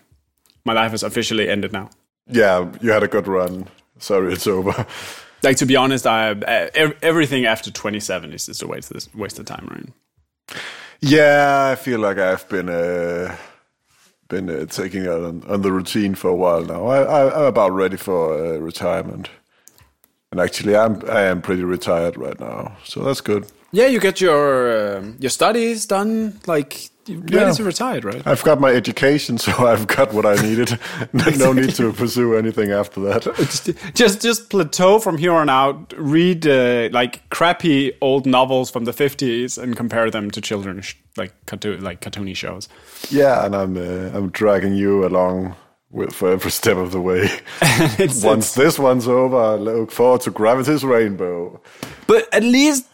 my 0.65 0.74
life 0.74 0.93
is 0.93 1.03
officially 1.03 1.48
ended 1.50 1.72
now. 1.72 1.89
Yeah, 2.27 2.72
you 2.81 2.91
had 2.91 3.03
a 3.03 3.07
good 3.07 3.27
run. 3.27 3.67
Sorry, 4.00 4.34
it's 4.34 4.48
over. 4.48 4.86
Like 5.43 5.57
to 5.57 5.65
be 5.65 5.75
honest, 5.75 6.07
I 6.07 6.31
uh, 6.31 6.91
everything 7.01 7.45
after 7.45 7.72
twenty 7.72 8.00
seven 8.00 8.34
is 8.34 8.45
just 8.48 8.63
a 8.63 8.67
waste 8.67 8.91
of 8.91 9.15
waste 9.15 9.39
of 9.39 9.45
time, 9.45 9.67
right? 9.72 10.57
Yeah, 11.01 11.69
I 11.72 11.75
feel 11.75 12.00
like 12.00 12.17
I've 12.17 12.48
been 12.50 12.69
uh, 12.69 13.36
been 14.27 14.50
uh, 14.50 14.65
taking 14.65 15.07
on, 15.07 15.43
on 15.48 15.62
the 15.62 15.72
routine 15.72 16.15
for 16.15 16.29
a 16.29 16.36
while 16.36 16.63
now. 16.65 16.88
I, 16.88 17.01
I, 17.03 17.39
I'm 17.39 17.45
about 17.45 17.74
ready 17.74 17.98
for 17.98 18.34
uh, 18.34 18.57
retirement, 18.57 19.29
and 20.32 20.39
actually, 20.41 20.75
I'm 20.75 21.01
I 21.10 21.22
am 21.24 21.41
pretty 21.41 21.63
retired 21.63 22.17
right 22.17 22.39
now, 22.39 22.77
so 22.84 23.03
that's 23.03 23.22
good. 23.22 23.46
Yeah, 23.72 23.88
you 23.88 24.00
get 24.00 24.22
your 24.22 24.98
um, 24.98 25.15
your 25.20 25.29
studies 25.32 25.86
done, 25.86 26.39
like 26.48 26.89
you're 27.08 27.20
ready 27.20 27.36
Yeah. 27.36 27.51
to 27.51 27.63
retire, 27.63 28.00
right? 28.01 28.25
I've 28.25 28.44
got 28.44 28.60
my 28.60 28.70
education, 28.70 29.38
so 29.46 29.51
I've 29.67 29.86
got 29.88 30.13
what 30.13 30.25
I 30.25 30.36
needed. 30.41 30.79
no, 31.38 31.53
need 31.53 31.75
to 31.75 31.91
pursue 32.01 32.36
anything 32.38 32.72
after 32.72 33.01
that. 33.01 33.24
just, 33.36 33.70
just 33.94 34.22
just 34.22 34.50
plateau 34.50 35.00
from 35.00 35.17
here 35.17 35.34
on 35.34 35.50
out. 35.50 35.94
Read 35.98 36.48
uh, 36.48 36.89
like 36.91 37.29
crappy 37.29 37.91
old 38.01 38.25
novels 38.25 38.72
from 38.72 38.86
the 38.86 38.94
fifties 38.94 39.58
and 39.58 39.75
compare 39.75 40.10
them 40.10 40.32
to 40.32 40.41
children 40.41 40.82
sh- 40.82 40.96
like 41.17 41.34
cartoon 41.46 41.84
like 41.84 42.00
cartoony 42.01 42.36
shows. 42.36 42.70
yeah, 43.12 43.46
and 43.46 43.55
I'm 43.55 43.75
uh, 43.77 44.17
I'm 44.17 44.29
dragging 44.29 44.74
you 44.75 45.05
along 45.05 45.55
for 46.12 46.32
every 46.32 46.51
step 46.51 46.77
of 46.77 46.92
the 46.92 47.01
way. 47.01 47.24
It's- 48.00 48.24
Once 48.24 48.54
this 48.54 48.77
one's 48.80 49.08
over, 49.08 49.38
I 49.38 49.56
look 49.56 49.92
forward 49.92 50.22
to 50.22 50.32
Gravity's 50.32 50.84
Rainbow. 50.84 51.62
But 52.08 52.27
at 52.34 52.44
least 52.44 52.86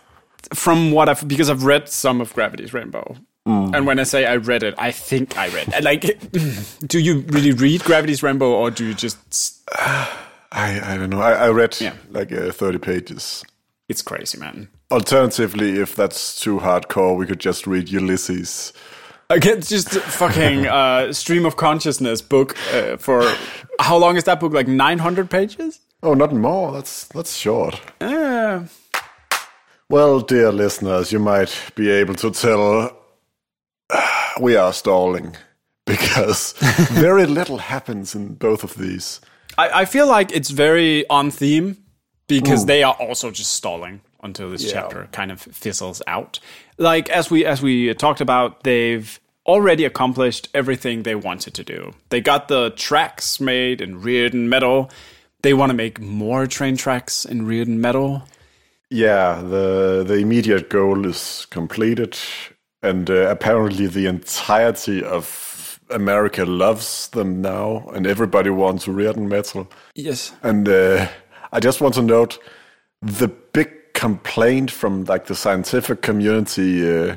from 0.54 0.92
what 0.92 1.10
I've 1.10 1.28
because 1.28 1.50
I've 1.50 1.64
read 1.64 1.88
some 1.90 2.22
of 2.22 2.34
Gravity's 2.34 2.74
Rainbow. 2.74 3.16
And 3.46 3.88
when 3.88 4.00
I 4.00 4.04
say 4.04 4.26
I 4.28 4.36
read 4.36 4.62
it, 4.64 4.76
I 4.78 4.92
think 4.92 5.36
I 5.38 5.48
read. 5.50 5.70
it. 5.74 5.84
Like, 5.84 6.20
do 6.88 7.00
you 7.00 7.20
really 7.28 7.52
read 7.54 7.84
Gravity's 7.84 8.22
Rainbow, 8.22 8.52
or 8.54 8.70
do 8.70 8.86
you 8.86 8.94
just? 8.94 9.18
I 10.52 10.80
I 10.84 10.98
don't 10.98 11.10
know. 11.10 11.22
I, 11.22 11.34
I 11.34 11.50
read 11.50 11.76
Yeah. 11.82 11.94
like 12.12 12.32
uh, 12.32 12.52
30 12.52 12.78
pages. 12.80 13.44
It's 13.90 14.02
crazy, 14.04 14.38
man. 14.38 14.68
Alternatively, 14.92 15.80
if 15.80 15.96
that's 15.96 16.40
too 16.40 16.60
hardcore, 16.60 17.18
we 17.18 17.26
could 17.26 17.40
just 17.40 17.66
read 17.66 17.90
Ulysses. 17.90 18.74
I 19.32 19.40
get 19.40 19.62
just 19.66 19.90
fucking 19.90 20.68
uh, 20.80 21.14
stream 21.14 21.46
of 21.46 21.56
consciousness 21.56 22.22
book 22.22 22.56
uh, 22.74 22.98
for 22.98 23.24
how 23.80 23.98
long 23.98 24.18
is 24.18 24.24
that 24.26 24.40
book? 24.40 24.54
Like 24.54 24.68
nine 24.68 25.00
hundred 25.00 25.30
pages? 25.30 25.80
Oh, 26.04 26.14
not 26.14 26.34
more. 26.34 26.72
That's 26.74 27.06
that's 27.08 27.36
short. 27.38 27.80
Uh, 28.02 28.66
Well, 29.90 30.22
dear 30.22 30.52
listeners, 30.52 31.12
you 31.12 31.20
might 31.20 31.54
be 31.76 31.90
able 31.90 32.16
to 32.16 32.32
tell 32.32 32.98
we 34.42 34.56
are 34.56 34.74
stalling 34.74 35.36
because 35.86 36.54
very 36.92 37.26
little 37.26 37.58
happens 37.58 38.16
in 38.16 38.36
both 38.36 38.64
of 38.64 38.76
these. 38.76 39.22
I, 39.58 39.82
I 39.82 39.86
feel 39.86 40.08
like 40.08 40.32
it's 40.36 40.50
very 40.50 41.06
on 41.10 41.32
theme 41.32 41.76
because 42.28 42.66
they 42.66 42.84
are 42.84 42.94
also 43.00 43.32
just 43.32 43.54
stalling 43.54 44.02
until 44.24 44.50
this 44.50 44.64
Yeah. 44.64 44.74
chapter 44.82 45.08
kind 45.12 45.32
of 45.32 45.42
fizzles 45.42 46.02
out. 46.08 46.40
Like 46.82 47.10
as 47.10 47.30
we 47.30 47.46
as 47.46 47.62
we 47.62 47.94
talked 47.94 48.22
about, 48.22 48.64
they've 48.64 49.20
already 49.46 49.86
accomplished 49.86 50.50
everything 50.56 51.04
they 51.04 51.14
wanted 51.14 51.54
to 51.54 51.64
do. 51.64 51.94
They 52.10 52.22
got 52.22 52.48
the 52.48 52.72
tracks 52.72 53.40
made 53.40 53.82
in 53.82 54.02
Rearden 54.02 54.48
metal. 54.48 54.90
They 55.44 55.54
want 55.54 55.70
to 55.70 55.76
make 55.76 56.00
more 56.00 56.48
train 56.48 56.78
tracks 56.78 57.24
in 57.24 57.46
Rearden 57.46 57.78
metal. 57.78 58.24
Yeah, 58.90 59.42
the 59.42 60.04
the 60.06 60.16
immediate 60.16 60.70
goal 60.70 61.06
is 61.06 61.46
completed, 61.52 62.18
and 62.82 63.10
uh, 63.10 63.30
apparently 63.30 63.86
the 63.86 64.08
entirety 64.08 65.04
of 65.04 65.80
America 65.92 66.46
loves 66.46 67.10
them 67.10 67.42
now, 67.42 67.90
and 67.94 68.08
everybody 68.08 68.50
wants 68.50 68.88
Rearden 68.88 69.28
metal. 69.28 69.68
Yes. 69.94 70.34
And 70.42 70.68
uh, 70.68 71.08
I 71.52 71.60
just 71.60 71.80
want 71.80 71.94
to 71.94 72.02
note 72.02 72.40
the 73.04 73.28
big 73.28 73.81
complaint 74.02 74.72
from 74.72 75.06
like 75.06 75.28
the 75.28 75.36
scientific 75.36 76.02
community 76.02 76.72
uh, 76.82 77.16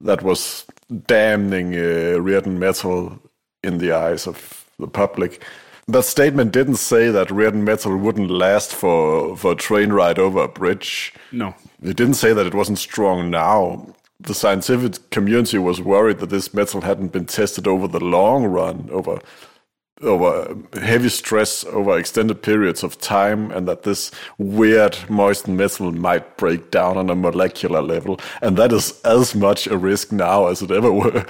that 0.00 0.22
was 0.22 0.64
damning 1.06 1.74
uh, 1.74 2.16
Rearden 2.26 2.56
metal 2.56 3.18
in 3.62 3.76
the 3.76 3.92
eyes 3.92 4.26
of 4.26 4.64
the 4.78 4.88
public. 4.88 5.44
That 5.88 6.04
statement 6.04 6.50
didn't 6.50 6.76
say 6.76 7.10
that 7.10 7.28
Rearden 7.28 7.64
metal 7.64 7.94
wouldn't 7.98 8.30
last 8.30 8.74
for, 8.74 9.36
for 9.36 9.52
a 9.52 9.56
train 9.56 9.92
ride 9.92 10.18
over 10.18 10.44
a 10.44 10.48
bridge. 10.48 11.12
No. 11.32 11.54
It 11.82 11.98
didn't 11.98 12.14
say 12.14 12.32
that 12.32 12.46
it 12.46 12.54
wasn't 12.54 12.78
strong 12.78 13.28
now. 13.28 13.94
The 14.18 14.32
scientific 14.32 15.10
community 15.10 15.58
was 15.58 15.82
worried 15.82 16.20
that 16.20 16.30
this 16.30 16.54
metal 16.54 16.80
hadn't 16.80 17.12
been 17.12 17.26
tested 17.26 17.66
over 17.66 17.86
the 17.86 18.00
long 18.00 18.44
run, 18.46 18.88
over 18.90 19.20
over 20.02 20.56
heavy 20.80 21.08
stress 21.08 21.64
over 21.64 21.98
extended 21.98 22.42
periods 22.42 22.82
of 22.82 22.98
time, 22.98 23.50
and 23.52 23.66
that 23.68 23.82
this 23.82 24.10
weird 24.38 24.98
moistened 25.08 25.56
metal 25.56 25.92
might 25.92 26.36
break 26.36 26.70
down 26.70 26.96
on 26.96 27.10
a 27.10 27.14
molecular 27.14 27.80
level, 27.82 28.18
and 28.40 28.56
that 28.56 28.72
is 28.72 29.00
as 29.04 29.34
much 29.34 29.66
a 29.66 29.76
risk 29.76 30.12
now 30.12 30.46
as 30.46 30.62
it 30.62 30.70
ever 30.70 30.92
were. 30.92 31.24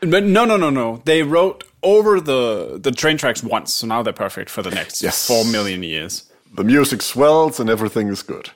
But 0.00 0.24
no, 0.24 0.44
no, 0.44 0.56
no, 0.56 0.70
no. 0.70 1.02
They 1.04 1.22
wrote 1.22 1.64
over 1.82 2.20
the 2.20 2.78
the 2.82 2.90
train 2.90 3.16
tracks 3.18 3.42
once, 3.42 3.74
so 3.74 3.86
now 3.86 4.02
they're 4.02 4.12
perfect 4.14 4.50
for 4.50 4.62
the 4.62 4.70
next 4.70 5.02
Yes. 5.02 5.26
four 5.26 5.44
million 5.44 5.82
years. 5.82 6.24
The 6.54 6.64
music 6.64 7.02
swells 7.02 7.60
and 7.60 7.68
everything 7.70 8.08
is 8.08 8.22
good. 8.22 8.50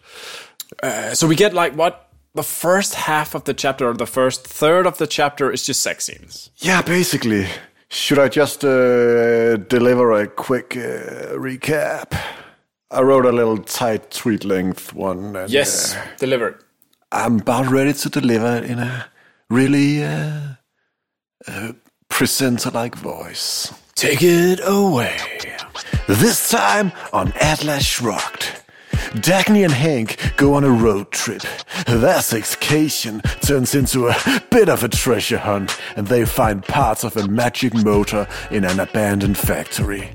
Uh, 0.83 1.15
so 1.15 1.27
we 1.27 1.37
get 1.37 1.53
like 1.55 1.75
what 1.75 2.09
the 2.35 2.43
first 2.43 2.95
half 2.95 3.35
of 3.35 3.45
the 3.45 3.55
chapter 3.55 3.89
or 3.89 3.95
the 3.95 4.07
first 4.07 4.47
third 4.47 4.87
of 4.87 4.97
the 4.99 5.07
chapter 5.07 5.53
is 5.53 5.65
just 5.67 5.81
sex 5.83 6.05
scenes. 6.07 6.51
Yeah, 6.59 6.83
basically. 6.83 7.47
Should 7.95 8.19
I 8.19 8.29
just 8.29 8.65
uh, 8.65 9.57
deliver 9.57 10.11
a 10.11 10.27
quick 10.27 10.77
uh, 10.77 11.39
recap? 11.39 12.13
I 12.91 13.03
wrote 13.03 13.25
a 13.25 13.31
little 13.31 13.59
tight 13.59 14.11
tweet 14.11 14.45
length 14.45 14.93
one. 14.93 15.37
And, 15.37 15.49
Yes, 15.49 15.95
uh, 15.95 16.05
delivered. 16.19 16.61
I'm 17.13 17.39
about 17.39 17.69
ready 17.69 17.93
to 17.93 18.09
deliver 18.09 18.57
it 18.57 18.65
in 18.65 18.81
a 18.81 19.07
really 19.49 20.03
uh, 20.03 20.41
uh, 21.47 21.73
presenter 22.09 22.71
like 22.71 22.97
voice. 22.97 23.73
Take 23.95 24.23
it 24.23 24.59
away. 24.65 25.17
This 26.09 26.51
time 26.51 26.91
on 27.13 27.33
Atlas 27.41 27.85
Shrugged. 27.85 28.64
Dagny 29.15 29.65
and 29.65 29.73
Hank 29.73 30.19
go 30.37 30.55
on 30.55 30.65
a 30.65 30.71
road 30.71 31.11
trip. 31.13 31.43
Their 31.87 32.19
sexcation 32.19 33.23
turns 33.41 33.75
into 33.75 34.09
a 34.09 34.43
bit 34.51 34.69
of 34.69 34.83
a 34.83 34.89
treasure 34.89 35.39
hunt, 35.39 35.79
and 35.97 36.09
they 36.09 36.25
find 36.25 36.65
parts 36.65 37.05
of 37.05 37.17
a 37.17 37.29
magic 37.29 37.75
motor 37.75 38.27
in 38.51 38.65
an 38.65 38.81
abandoned 38.81 39.39
factory. 39.39 40.11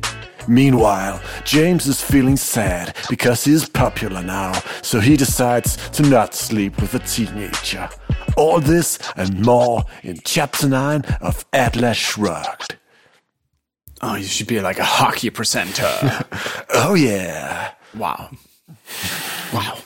Meanwhile, 0.50 1.22
James 1.46 1.88
is 1.88 2.02
feeling 2.02 2.36
sad 2.36 2.96
because 3.10 3.46
he 3.46 3.54
is 3.54 3.70
popular 3.70 4.22
now, 4.22 4.52
so 4.82 5.00
he 5.00 5.16
decides 5.16 5.78
to 5.92 6.04
not 6.04 6.34
sleep 6.34 6.82
with 6.82 6.94
a 6.94 7.00
teenager. 7.00 7.88
All 8.36 8.60
this 8.60 9.00
and 9.16 9.46
more 9.46 9.84
in 10.04 10.20
Chapter 10.26 10.68
9 10.68 11.04
of 11.22 11.46
Atlas 11.54 11.98
Shrugged. 11.98 12.76
Oh, 14.02 14.16
you 14.16 14.26
should 14.26 14.48
be 14.48 14.60
like 14.60 14.80
a 14.80 14.84
hockey 14.86 15.30
presenter. 15.30 15.90
Oh, 16.72 16.94
yeah. 16.96 17.74
wow. 17.96 18.30
Wow. 19.54 19.80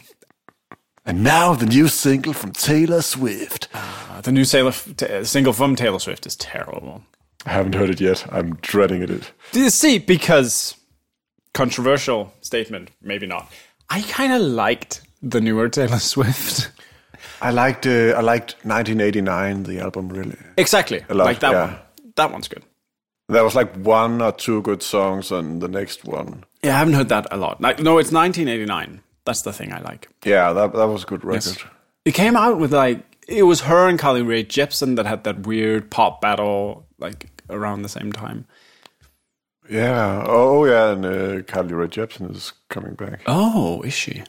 And 1.05 1.23
now 1.23 1.53
the 1.53 1.65
new 1.65 1.87
single 1.87 2.33
from 2.33 2.51
Taylor 2.51 3.01
Swift. 3.01 3.67
Uh, 3.73 4.21
the 4.21 4.31
new 4.31 4.45
Taylor, 4.45 4.71
t- 4.71 5.23
single 5.25 5.53
from 5.53 5.75
Taylor 5.75 5.99
Swift 5.99 6.25
is 6.25 6.35
terrible. 6.35 7.03
I 7.45 7.51
haven't 7.51 7.75
heard 7.75 7.89
it 7.89 7.99
yet. 7.99 8.25
I'm 8.31 8.55
dreading 8.55 9.01
it. 9.01 9.31
Do 9.51 9.59
you 9.59 9.69
see? 9.69 9.99
Because 9.99 10.75
controversial 11.53 12.33
statement, 12.41 12.91
maybe 13.01 13.27
not. 13.27 13.51
I 13.89 14.01
kind 14.03 14.31
of 14.31 14.41
liked 14.41 15.01
the 15.21 15.41
newer 15.41 15.67
Taylor 15.69 15.99
Swift. 15.99 16.71
I 17.41 17.51
liked 17.51 17.85
uh, 17.85 18.15
I 18.15 18.21
liked 18.21 18.55
1989 18.63 19.63
the 19.63 19.79
album 19.79 20.09
really. 20.09 20.37
Exactly. 20.57 21.03
lot, 21.09 21.25
like 21.25 21.39
that 21.39 21.51
yeah. 21.51 21.65
one. 21.65 21.77
That 22.15 22.31
one's 22.31 22.47
good. 22.47 22.63
There 23.29 23.43
was 23.43 23.55
like 23.55 23.73
one 23.77 24.21
or 24.21 24.31
two 24.31 24.61
good 24.61 24.83
songs 24.83 25.31
on 25.31 25.59
the 25.59 25.67
next 25.67 26.03
one. 26.05 26.43
Yeah, 26.61 26.75
I 26.75 26.79
haven't 26.79 26.93
heard 26.95 27.09
that 27.09 27.27
a 27.31 27.37
lot. 27.37 27.61
Like, 27.61 27.79
no, 27.79 27.97
it's 27.97 28.11
1989. 28.11 29.01
That's 29.25 29.41
the 29.43 29.53
thing 29.53 29.71
I 29.71 29.79
like. 29.81 30.09
Yeah, 30.25 30.51
that 30.53 30.73
that 30.73 30.87
was 30.87 31.03
a 31.03 31.07
good 31.07 31.23
record. 31.23 31.57
It 32.05 32.13
came 32.13 32.35
out 32.35 32.59
with 32.59 32.73
like 32.73 32.99
it 33.27 33.43
was 33.43 33.61
her 33.61 33.87
and 33.87 33.97
Carly 33.97 34.21
Rae 34.21 34.43
Jepsen 34.43 34.97
that 34.97 35.05
had 35.05 35.23
that 35.23 35.47
weird 35.47 35.89
pop 35.89 36.19
battle 36.19 36.85
like 36.99 37.29
around 37.49 37.81
the 37.83 37.89
same 37.89 38.11
time. 38.11 38.45
Yeah. 39.69 40.23
Oh 40.27 40.65
yeah, 40.65 40.91
and 40.91 41.05
uh, 41.05 41.43
Carly 41.43 41.73
Rae 41.73 41.87
Jepsen 41.87 42.35
is 42.35 42.51
coming 42.69 42.95
back. 42.95 43.21
Oh, 43.25 43.81
is 43.83 43.93
she? 43.93 44.23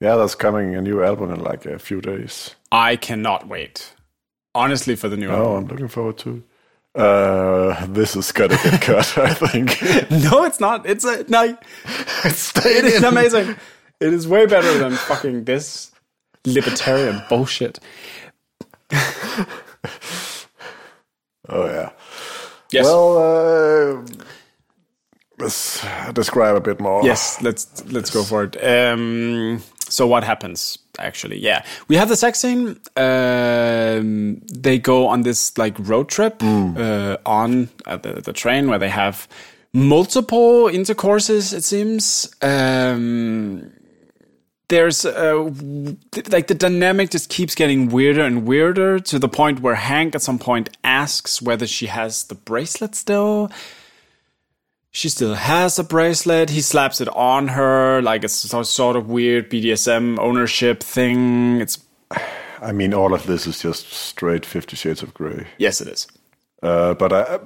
Yeah, 0.00 0.14
that's 0.16 0.34
coming 0.36 0.74
a 0.76 0.80
new 0.80 1.02
album 1.02 1.30
in 1.32 1.40
like 1.40 1.66
a 1.66 1.78
few 1.78 2.00
days. 2.00 2.54
I 2.70 2.96
cannot 2.96 3.48
wait. 3.48 3.94
Honestly, 4.54 4.94
for 4.96 5.08
the 5.08 5.16
new 5.16 5.28
Oh, 5.30 5.34
album. 5.34 5.56
I'm 5.64 5.66
looking 5.68 5.88
forward 5.88 6.18
to. 6.18 6.42
Uh, 6.94 7.86
this 7.86 8.16
is 8.16 8.32
gonna 8.32 8.56
get 8.62 8.80
cut, 8.82 9.16
I 9.18 9.32
think. 9.34 9.80
No, 10.10 10.44
it's 10.44 10.58
not. 10.60 10.86
It's 10.86 11.04
a 11.04 11.24
no. 11.28 11.56
It 12.24 12.84
is 12.84 13.02
amazing. 13.02 13.56
It 14.00 14.12
is 14.12 14.26
way 14.26 14.46
better 14.46 14.76
than 14.78 14.92
fucking 14.92 15.44
this 15.44 15.92
libertarian 16.44 17.22
bullshit. 17.28 17.78
Oh 21.52 21.66
yeah. 21.66 21.90
Yes. 22.70 22.84
Well, 22.84 23.18
uh, 23.98 24.06
let's 25.38 25.84
describe 26.12 26.54
a 26.54 26.60
bit 26.60 26.80
more. 26.80 27.04
Yes, 27.04 27.42
let's 27.42 27.84
let's 27.86 28.10
go 28.10 28.22
for 28.22 28.44
it. 28.44 28.56
Um, 28.62 29.60
so 29.88 30.06
what 30.06 30.22
happens 30.22 30.78
actually? 31.00 31.38
Yeah, 31.38 31.64
we 31.88 31.96
have 31.96 32.08
the 32.08 32.16
sex 32.16 32.38
scene. 32.40 32.78
Um, 32.96 34.40
they 34.52 34.78
go 34.78 35.06
on 35.08 35.22
this 35.22 35.56
like 35.58 35.76
road 35.78 36.08
trip 36.08 36.42
uh, 36.42 37.16
on 37.26 37.68
uh, 37.86 37.96
the 37.96 38.20
the 38.20 38.32
train 38.32 38.68
where 38.68 38.78
they 38.78 38.88
have 38.88 39.28
multiple 39.72 40.68
intercourses. 40.68 41.52
It 41.52 41.64
seems. 41.64 42.32
Um, 42.42 43.72
there's 44.68 45.04
uh, 45.04 45.50
like 46.30 46.46
the 46.46 46.54
dynamic 46.56 47.10
just 47.10 47.28
keeps 47.28 47.56
getting 47.56 47.88
weirder 47.88 48.22
and 48.22 48.46
weirder 48.46 49.00
to 49.00 49.18
the 49.18 49.28
point 49.28 49.60
where 49.60 49.74
Hank 49.74 50.14
at 50.14 50.22
some 50.22 50.38
point 50.38 50.70
asks 50.84 51.42
whether 51.42 51.66
she 51.66 51.86
has 51.86 52.24
the 52.24 52.36
bracelet 52.36 52.94
still. 52.94 53.50
She 54.92 55.08
still 55.08 55.34
has 55.34 55.78
a 55.78 55.84
bracelet. 55.84 56.50
He 56.50 56.60
slaps 56.60 57.00
it 57.00 57.08
on 57.10 57.48
her 57.48 58.02
like 58.02 58.24
it's 58.24 58.34
some 58.34 58.64
sort 58.64 58.96
of 58.96 59.08
weird 59.08 59.48
BDSM 59.50 60.18
ownership 60.18 60.82
thing. 60.82 61.60
It's 61.60 61.78
I 62.62 62.72
mean, 62.72 62.92
all 62.92 63.14
of 63.14 63.26
this 63.26 63.46
is 63.46 63.60
just 63.62 63.92
straight 63.92 64.44
Fifty 64.44 64.76
Shades 64.76 65.02
of 65.02 65.14
Grey. 65.14 65.46
yes, 65.58 65.80
it 65.80 65.88
is. 65.88 66.06
Uh, 66.62 66.92
but 66.94 67.12
I, 67.12 67.38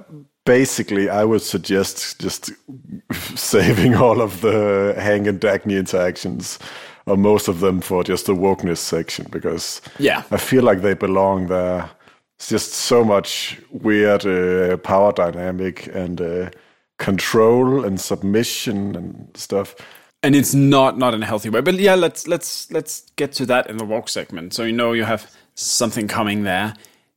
basically, 0.45 1.07
I 1.09 1.23
would 1.23 1.41
suggest 1.41 2.19
just 2.19 2.51
saving 3.35 3.95
all 3.95 4.21
of 4.21 4.41
the 4.41 4.93
Hank 4.97 5.27
and 5.27 5.39
Dagny 5.39 5.77
interactions, 5.79 6.59
or 7.05 7.15
most 7.15 7.47
of 7.47 7.59
them, 7.61 7.79
for 7.79 8.03
just 8.03 8.25
the 8.25 8.35
wokeness 8.35 8.79
section 8.79 9.27
because 9.31 9.81
Yeah. 9.99 10.23
I 10.31 10.37
feel 10.37 10.63
like 10.63 10.81
they 10.81 10.95
belong 10.95 11.47
there. 11.47 11.89
It's 12.37 12.49
just 12.49 12.73
so 12.73 13.05
much 13.05 13.57
weird 13.71 14.25
uh, 14.25 14.75
power 14.77 15.13
dynamic 15.13 15.87
and 15.95 16.19
uh, 16.19 16.49
control 16.97 17.83
and 17.85 17.99
submission 17.99 18.95
and 18.95 19.29
stuff. 19.35 19.75
and 20.23 20.35
it's 20.35 20.53
not 20.53 20.97
not 20.97 21.13
in 21.13 21.21
a 21.23 21.25
healthy 21.25 21.49
way. 21.49 21.61
But 21.61 21.75
yeah, 21.75 21.95
let's 21.95 22.27
let's 22.27 22.71
let's 22.71 23.03
get 23.15 23.31
to 23.33 23.45
that 23.47 23.69
in 23.69 23.77
the 23.77 23.85
walk 23.85 24.09
segment. 24.09 24.53
So 24.53 24.63
you 24.63 24.71
know 24.71 24.93
you 24.93 25.03
have 25.05 25.31
something 25.55 26.07
coming 26.07 26.43
there. 26.43 26.73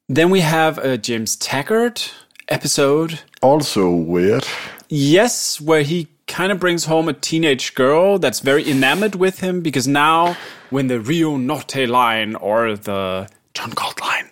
Then 0.09 0.31
we 0.31 0.41
have 0.41 0.79
a 0.79 0.99
James 0.99 1.37
Taggart 1.37 2.13
episode. 2.49 3.21
Also 3.43 3.91
weird. 3.91 4.45
Yes, 4.89 5.61
where 5.61 5.83
he 5.83 6.09
kind 6.27 6.51
of 6.53 6.59
brings 6.59 6.85
home 6.87 7.09
a 7.09 7.13
teenage 7.13 7.75
girl 7.75 8.19
that's 8.19 8.41
very 8.41 8.69
enamored 8.71 9.15
with 9.15 9.41
him 9.41 9.61
because 9.63 9.87
now 9.89 10.37
when 10.71 10.87
the 10.89 11.01
Rio 11.01 11.37
Norte 11.37 11.87
line 11.89 12.35
or 12.37 12.77
the 12.77 13.29
John 13.55 13.71
Galt 13.71 14.01
line, 14.01 14.29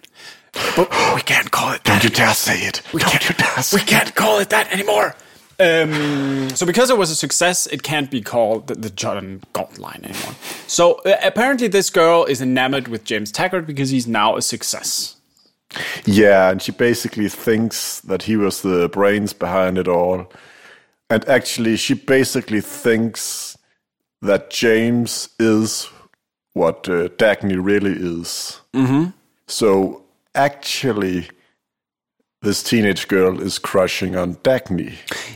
but 0.76 0.90
we 1.14 1.20
can't 1.22 1.50
call 1.50 1.72
it 1.72 1.84
that. 1.84 2.02
Don't 2.02 2.04
you 2.04 2.10
dare 2.10 2.34
say 2.34 2.60
it. 2.66 2.82
We 2.92 3.00
Don't 3.00 3.10
can't, 3.10 3.28
you 3.28 3.34
dare 3.34 3.62
say 3.62 3.76
we 3.78 3.82
can't 3.84 4.14
call 4.14 4.38
it 4.38 4.48
that 4.50 4.72
anymore. 4.72 5.14
Um, 5.58 6.50
so 6.50 6.66
because 6.66 6.90
it 6.90 6.98
was 6.98 7.10
a 7.10 7.14
success, 7.14 7.66
it 7.66 7.82
can't 7.82 8.10
be 8.10 8.20
called 8.20 8.66
the, 8.66 8.74
the 8.74 8.90
John 8.90 9.42
Galt 9.52 9.78
line 9.78 10.00
anymore. 10.04 10.34
So 10.66 10.94
uh, 11.06 11.16
apparently, 11.22 11.68
this 11.68 11.90
girl 11.90 12.24
is 12.24 12.42
enamored 12.42 12.88
with 12.88 13.04
James 13.04 13.32
Taggart 13.32 13.66
because 13.66 13.90
he's 13.90 14.06
now 14.06 14.36
a 14.36 14.42
success. 14.42 15.16
Yeah, 16.04 16.50
and 16.50 16.60
she 16.60 16.72
basically 16.72 17.28
thinks 17.28 18.00
that 18.00 18.22
he 18.22 18.36
was 18.36 18.62
the 18.62 18.88
brains 18.88 19.32
behind 19.32 19.78
it 19.78 19.88
all. 19.88 20.30
And 21.08 21.26
actually, 21.28 21.76
she 21.76 21.94
basically 21.94 22.60
thinks 22.60 23.56
that 24.22 24.50
James 24.50 25.28
is 25.38 25.88
what 26.52 26.88
uh, 26.88 27.08
Dagny 27.08 27.56
really 27.62 27.92
is. 27.92 28.60
Mm-hmm. 28.74 29.10
So 29.46 30.02
actually, 30.34 31.28
this 32.46 32.62
teenage 32.62 33.08
girl 33.08 33.42
is 33.42 33.58
crushing 33.58 34.16
on 34.16 34.36
Dagny 34.36 34.94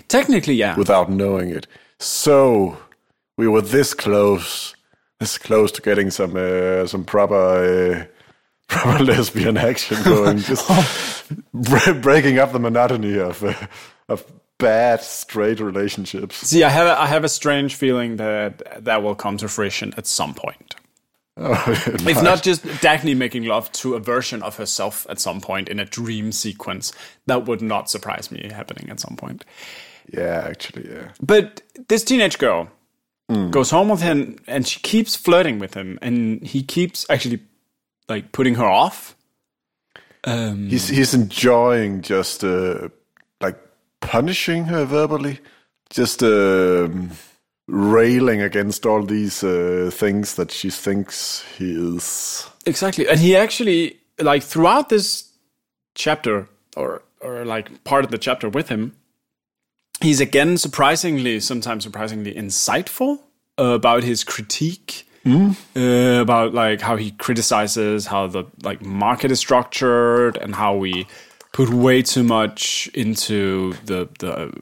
Technically, 0.08 0.54
yeah. 0.54 0.76
without 0.76 1.10
knowing 1.10 1.50
it. 1.50 1.66
So 1.98 2.78
we 3.36 3.48
were 3.48 3.60
this 3.60 3.92
close, 3.92 4.74
this 5.18 5.36
close 5.36 5.72
to 5.72 5.82
getting 5.82 6.10
some 6.10 6.36
uh, 6.36 6.86
some 6.86 7.04
proper. 7.04 7.34
Uh, 7.34 8.04
proper 8.70 9.02
lesbian 9.02 9.56
action 9.56 10.00
going, 10.04 10.38
just 10.50 10.64
bre- 11.52 11.92
breaking 12.00 12.38
up 12.38 12.52
the 12.52 12.60
monotony 12.60 13.18
of 13.18 13.42
uh, 13.42 13.52
of 14.08 14.24
bad 14.58 15.00
straight 15.02 15.58
relationships. 15.58 16.36
See, 16.36 16.62
I 16.62 16.68
have 16.68 16.86
a, 16.86 17.00
I 17.00 17.06
have 17.08 17.24
a 17.24 17.28
strange 17.28 17.74
feeling 17.74 18.16
that 18.16 18.84
that 18.84 19.02
will 19.02 19.16
come 19.16 19.38
to 19.38 19.48
fruition 19.48 19.92
at 19.96 20.06
some 20.06 20.34
point. 20.34 20.76
If 21.36 22.22
not 22.22 22.42
just 22.42 22.62
Dagny 22.82 23.16
making 23.16 23.44
love 23.44 23.70
to 23.72 23.94
a 23.94 24.00
version 24.00 24.42
of 24.42 24.56
herself 24.56 25.06
at 25.08 25.18
some 25.20 25.40
point 25.40 25.68
in 25.68 25.78
a 25.80 25.84
dream 25.84 26.32
sequence, 26.32 26.92
that 27.26 27.46
would 27.46 27.62
not 27.62 27.88
surprise 27.90 28.30
me 28.30 28.50
happening 28.52 28.90
at 28.90 29.00
some 29.00 29.16
point. 29.16 29.44
yeah, 30.12 30.44
actually, 30.48 30.90
yeah. 30.90 31.12
But 31.22 31.62
this 31.88 32.04
teenage 32.04 32.38
girl 32.38 32.68
goes 33.50 33.70
home 33.70 33.88
with 33.88 34.02
him 34.02 34.36
and 34.48 34.66
she 34.66 34.80
keeps 34.80 35.14
flirting 35.14 35.60
with 35.60 35.74
him 35.74 35.98
and 36.02 36.44
he 36.44 36.64
keeps 36.64 37.06
actually 37.08 37.40
like 38.08 38.32
putting 38.32 38.56
her 38.56 38.66
off. 38.66 39.14
Um, 40.24 40.68
He's 40.68 40.88
he's 40.88 41.14
enjoying 41.14 42.02
just 42.02 42.42
uh, 42.44 42.88
like 43.40 43.56
punishing 44.00 44.64
her 44.64 44.84
verbally, 44.84 45.38
just 45.90 46.22
um, 46.22 47.12
railing 47.70 48.42
against 48.42 48.84
all 48.84 49.02
these 49.02 49.44
uh, 49.44 49.90
things 49.92 50.34
that 50.34 50.50
she 50.50 50.70
thinks 50.70 51.44
he 51.56 51.72
is. 51.72 52.48
Exactly. 52.66 53.08
And 53.08 53.20
he 53.20 53.36
actually 53.36 53.98
like 54.18 54.42
throughout 54.42 54.88
this 54.88 55.30
chapter 55.94 56.48
or 56.76 57.02
or 57.20 57.44
like 57.44 57.84
part 57.84 58.04
of 58.04 58.10
the 58.10 58.18
chapter 58.18 58.48
with 58.48 58.68
him, 58.68 58.96
he's 60.00 60.20
again 60.20 60.58
surprisingly 60.58 61.40
sometimes 61.40 61.84
surprisingly 61.84 62.34
insightful 62.34 63.20
about 63.56 64.02
his 64.02 64.24
critique 64.24 65.06
uh, 65.26 66.20
about 66.20 66.54
like 66.54 66.80
how 66.80 66.96
he 66.96 67.10
criticizes 67.12 68.06
how 68.06 68.26
the 68.26 68.44
like 68.62 68.82
market 68.82 69.30
is 69.30 69.38
structured 69.38 70.36
and 70.38 70.54
how 70.54 70.74
we 70.74 71.06
put 71.52 71.68
way 71.68 72.00
too 72.02 72.22
much 72.22 72.88
into 72.94 73.74
the 73.84 74.08
the 74.18 74.52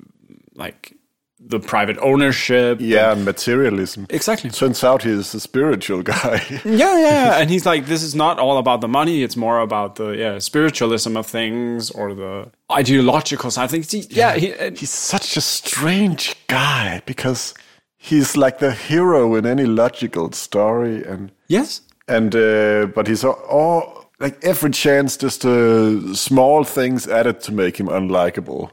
like 0.55 0.98
the 1.40 1.61
private 1.61 1.96
ownership. 1.98 2.79
Yeah, 2.81 3.12
and 3.12 3.24
materialism. 3.24 4.07
Exactly. 4.11 4.51
Turns 4.51 4.83
out 4.83 5.03
he's 5.05 5.35
a 5.35 5.40
spiritual 5.40 6.03
guy. 6.03 6.42
Yeah, 6.64 6.98
yeah, 6.98 7.38
and 7.40 7.48
he's 7.51 7.64
like, 7.66 7.87
this 7.87 8.03
is 8.03 8.14
not 8.14 8.38
all 8.38 8.59
about 8.59 8.81
the 8.81 8.88
money. 8.88 9.22
It's 9.22 9.37
more 9.37 9.61
about 9.61 9.94
the 9.96 10.11
yeah 10.11 10.38
spiritualism 10.40 11.16
of 11.16 11.27
things 11.27 11.90
or 11.90 12.14
the 12.14 12.51
ideological 12.70 13.51
side. 13.51 13.64
I 13.64 13.66
think, 13.68 13.90
he, 13.90 14.07
yeah, 14.11 14.35
he, 14.35 14.53
and- 14.53 14.77
he's 14.79 14.90
such 14.90 15.37
a 15.37 15.40
strange 15.40 16.35
guy 16.48 17.03
because 17.07 17.55
he's 17.96 18.37
like 18.37 18.59
the 18.59 18.72
hero 18.72 19.35
in 19.37 19.46
any 19.46 19.64
logical 19.64 20.33
story 20.33 21.05
and 21.05 21.31
yes, 21.48 21.83
and 22.09 22.35
uh, 22.35 22.87
but 22.94 23.07
he's 23.07 23.24
all, 23.24 23.40
all 23.48 24.11
like 24.20 24.42
every 24.44 24.70
chance 24.70 25.16
just 25.16 25.44
uh, 25.44 26.14
small 26.14 26.64
things 26.64 27.07
added 27.07 27.40
to 27.40 27.53
make 27.53 27.77
him 27.79 27.87
unlikable 27.88 28.70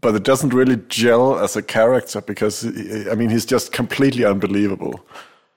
but 0.00 0.14
it 0.14 0.22
doesn't 0.22 0.54
really 0.54 0.76
gel 0.88 1.38
as 1.38 1.56
a 1.56 1.62
character 1.62 2.20
because 2.20 2.64
i 3.10 3.14
mean 3.14 3.30
he's 3.30 3.46
just 3.46 3.72
completely 3.72 4.24
unbelievable 4.24 5.04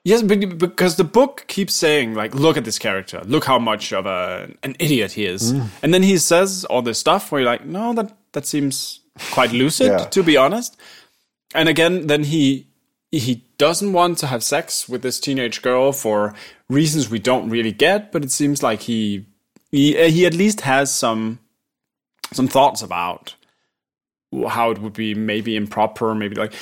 yes, 0.04 0.22
but 0.22 0.58
because 0.58 0.96
the 0.96 1.04
book 1.04 1.46
keeps 1.48 1.74
saying 1.74 2.14
like, 2.14 2.36
look 2.36 2.58
at 2.58 2.66
this 2.66 2.80
character, 2.80 3.22
look 3.26 3.46
how 3.46 3.60
much 3.60 3.94
of 3.94 4.06
a 4.06 4.50
an 4.64 4.76
idiot 4.80 5.14
he 5.14 5.26
is, 5.26 5.54
mm. 5.54 5.68
and 5.82 5.94
then 5.94 6.04
he 6.04 6.18
says 6.18 6.66
all 6.66 6.82
this 6.82 7.00
stuff 7.00 7.32
where 7.32 7.42
you're 7.42 7.50
like, 7.50 7.66
no, 7.66 7.94
that 7.94 8.16
that 8.34 8.46
seems 8.46 9.00
quite 9.32 9.52
lucid 9.62 9.88
Yeah. 9.88 10.06
to 10.06 10.24
be 10.24 10.38
honest. 10.38 10.78
And 11.56 11.70
again, 11.70 12.08
then 12.08 12.24
he 12.24 12.68
he 13.12 13.44
doesn't 13.58 13.94
want 13.94 14.18
to 14.20 14.28
have 14.28 14.44
sex 14.44 14.90
with 14.90 15.04
this 15.04 15.20
teenage 15.20 15.62
girl 15.62 15.92
for 15.92 16.34
reasons 16.70 17.10
we 17.10 17.20
don't 17.20 17.50
really 17.50 17.72
get, 17.72 18.12
but 18.12 18.24
it 18.24 18.32
seems 18.32 18.64
like 18.64 18.82
he 18.82 19.26
he, 19.72 20.10
he 20.10 20.26
at 20.26 20.34
least 20.34 20.62
has 20.62 20.94
some 20.94 21.40
some 22.32 22.48
thoughts 22.48 22.82
about 22.82 23.36
how 24.48 24.72
it 24.72 24.80
would 24.80 24.94
be 24.94 25.14
maybe 25.14 25.56
improper, 25.56 26.14
maybe 26.16 26.36
like 26.36 26.54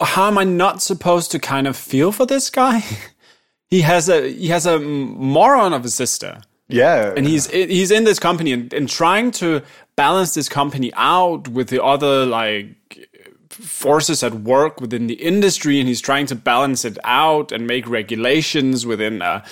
how 0.00 0.28
am 0.28 0.38
I 0.38 0.44
not 0.44 0.82
supposed 0.82 1.30
to 1.32 1.38
kind 1.38 1.66
of 1.66 1.76
feel 1.76 2.12
for 2.12 2.26
this 2.26 2.50
guy? 2.50 2.82
he 3.68 3.82
has 3.82 4.08
a 4.08 4.32
he 4.32 4.48
has 4.48 4.66
a 4.66 4.78
moron 4.78 5.72
of 5.72 5.84
a 5.84 5.88
sister. 5.88 6.40
Yeah, 6.68 7.12
and 7.16 7.26
he's 7.26 7.48
he's 7.50 7.90
in 7.90 8.04
this 8.04 8.18
company 8.18 8.52
and, 8.52 8.72
and 8.72 8.88
trying 8.88 9.30
to 9.32 9.62
balance 9.94 10.34
this 10.34 10.48
company 10.48 10.92
out 10.96 11.48
with 11.48 11.68
the 11.68 11.82
other 11.82 12.26
like 12.26 13.08
forces 13.50 14.22
at 14.22 14.34
work 14.34 14.80
within 14.80 15.06
the 15.06 15.14
industry, 15.14 15.78
and 15.78 15.88
he's 15.88 16.00
trying 16.00 16.26
to 16.26 16.34
balance 16.34 16.84
it 16.84 16.98
out 17.04 17.52
and 17.52 17.66
make 17.66 17.88
regulations 17.88 18.84
within 18.84 19.22
a 19.22 19.44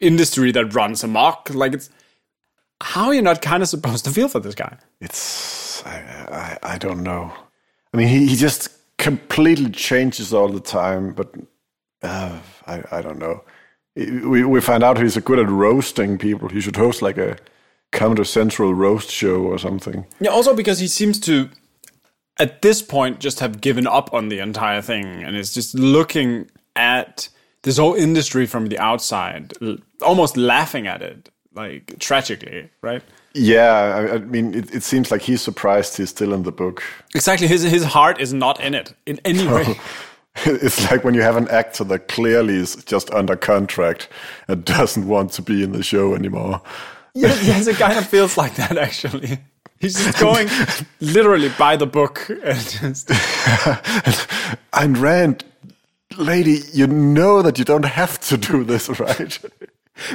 industry 0.00 0.52
that 0.52 0.74
runs 0.74 1.02
amok. 1.02 1.50
Like 1.52 1.74
it's 1.74 1.90
how 2.80 3.06
are 3.06 3.14
you 3.14 3.22
not 3.22 3.42
kind 3.42 3.62
of 3.62 3.68
supposed 3.68 4.04
to 4.04 4.10
feel 4.10 4.28
for 4.28 4.40
this 4.40 4.54
guy? 4.54 4.78
It's 5.00 5.59
I 5.86 6.58
I, 6.62 6.74
I 6.74 6.78
don't 6.78 7.02
know. 7.02 7.32
I 7.92 7.96
mean, 7.96 8.08
he, 8.08 8.26
he 8.28 8.36
just 8.36 8.68
completely 8.98 9.70
changes 9.70 10.32
all 10.32 10.48
the 10.48 10.60
time, 10.60 11.12
but 11.12 11.34
uh, 12.02 12.38
I 12.66 12.82
I 12.90 13.02
don't 13.02 13.18
know 13.18 13.42
we 13.96 14.44
we 14.44 14.60
find 14.60 14.82
out 14.82 14.98
he's 14.98 15.16
good 15.18 15.38
at 15.38 15.48
roasting 15.48 16.18
people. 16.18 16.48
He 16.48 16.60
should 16.60 16.76
host 16.76 17.02
like 17.02 17.18
a 17.18 17.36
Comedy 17.92 18.24
Central 18.24 18.74
roast 18.74 19.10
show 19.10 19.42
or 19.42 19.58
something. 19.58 20.06
Yeah, 20.20 20.30
also 20.30 20.54
because 20.54 20.78
he 20.78 20.86
seems 20.86 21.18
to, 21.20 21.50
at 22.38 22.62
this 22.62 22.82
point, 22.82 23.18
just 23.20 23.40
have 23.40 23.60
given 23.60 23.86
up 23.86 24.12
on 24.14 24.28
the 24.28 24.38
entire 24.38 24.80
thing 24.80 25.24
and 25.24 25.36
is 25.36 25.52
just 25.52 25.74
looking 25.74 26.48
at 26.76 27.28
this 27.62 27.78
whole 27.78 27.94
industry 27.94 28.46
from 28.46 28.66
the 28.66 28.78
outside, 28.78 29.52
almost 30.02 30.36
laughing 30.36 30.86
at 30.86 31.02
it, 31.02 31.28
like 31.52 31.98
tragically, 31.98 32.70
right? 32.80 33.02
Yeah, 33.34 33.72
I, 33.72 34.14
I 34.14 34.18
mean, 34.18 34.54
it, 34.54 34.74
it, 34.74 34.82
seems 34.82 35.10
like 35.10 35.22
he's 35.22 35.40
surprised 35.40 35.96
he's 35.96 36.10
still 36.10 36.32
in 36.32 36.42
the 36.42 36.52
book. 36.52 36.82
Exactly, 37.14 37.46
his 37.46 37.62
his 37.62 37.84
heart 37.84 38.20
is 38.20 38.32
not 38.32 38.60
in 38.60 38.74
it 38.74 38.92
in 39.06 39.20
any 39.24 39.46
way. 39.46 39.78
it's 40.44 40.90
like 40.90 41.04
when 41.04 41.14
you 41.14 41.22
have 41.22 41.36
an 41.36 41.48
actor 41.48 41.84
that 41.84 42.08
clearly 42.08 42.56
is 42.56 42.76
just 42.84 43.10
under 43.12 43.36
contract 43.36 44.08
and 44.48 44.64
doesn't 44.76 45.06
want 45.06 45.32
to 45.32 45.42
be 45.42 45.62
in 45.62 45.72
the 45.72 45.82
show 45.82 46.14
anymore. 46.14 46.60
Yes, 47.14 47.46
yes 47.46 47.66
it 47.66 47.76
kind 47.76 47.98
of 47.98 48.06
feels 48.06 48.36
like 48.36 48.54
that 48.56 48.76
actually. 48.76 49.38
He's 49.78 49.94
just 49.94 50.20
going 50.20 50.48
literally 51.00 51.50
by 51.58 51.76
the 51.76 51.86
book 51.86 52.28
and 52.28 52.58
just. 52.58 53.08
Ayn 54.72 55.00
Rand, 55.00 55.44
lady, 56.18 56.60
you 56.72 56.86
know 56.86 57.42
that 57.42 57.58
you 57.58 57.64
don't 57.64 57.84
have 57.84 58.20
to 58.20 58.36
do 58.36 58.62
this, 58.62 58.88
right? 59.00 59.38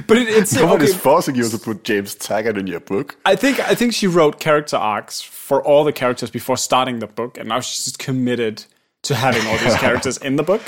But 0.08 0.18
it, 0.18 0.28
it's 0.30 0.54
nobody's 0.54 0.92
okay. 0.92 1.00
forcing 1.00 1.36
you 1.36 1.48
to 1.48 1.58
put 1.58 1.84
James 1.84 2.16
Taggart 2.16 2.58
in 2.58 2.66
your 2.66 2.80
book. 2.80 3.18
I 3.26 3.36
think 3.36 3.60
I 3.60 3.76
think 3.76 3.94
she 3.94 4.08
wrote 4.08 4.40
character 4.40 4.78
arcs 4.78 5.22
for 5.22 5.64
all 5.64 5.84
the 5.84 5.94
characters 5.94 6.32
before 6.32 6.58
starting 6.58 7.00
the 7.00 7.08
book, 7.08 7.38
and 7.38 7.50
now 7.50 7.60
she's 7.60 7.96
committed 7.96 8.66
to 9.04 9.16
having 9.16 9.46
all 9.48 9.58
these 9.58 9.76
characters 9.86 10.18
in 10.18 10.36
the 10.36 10.44
book 10.44 10.62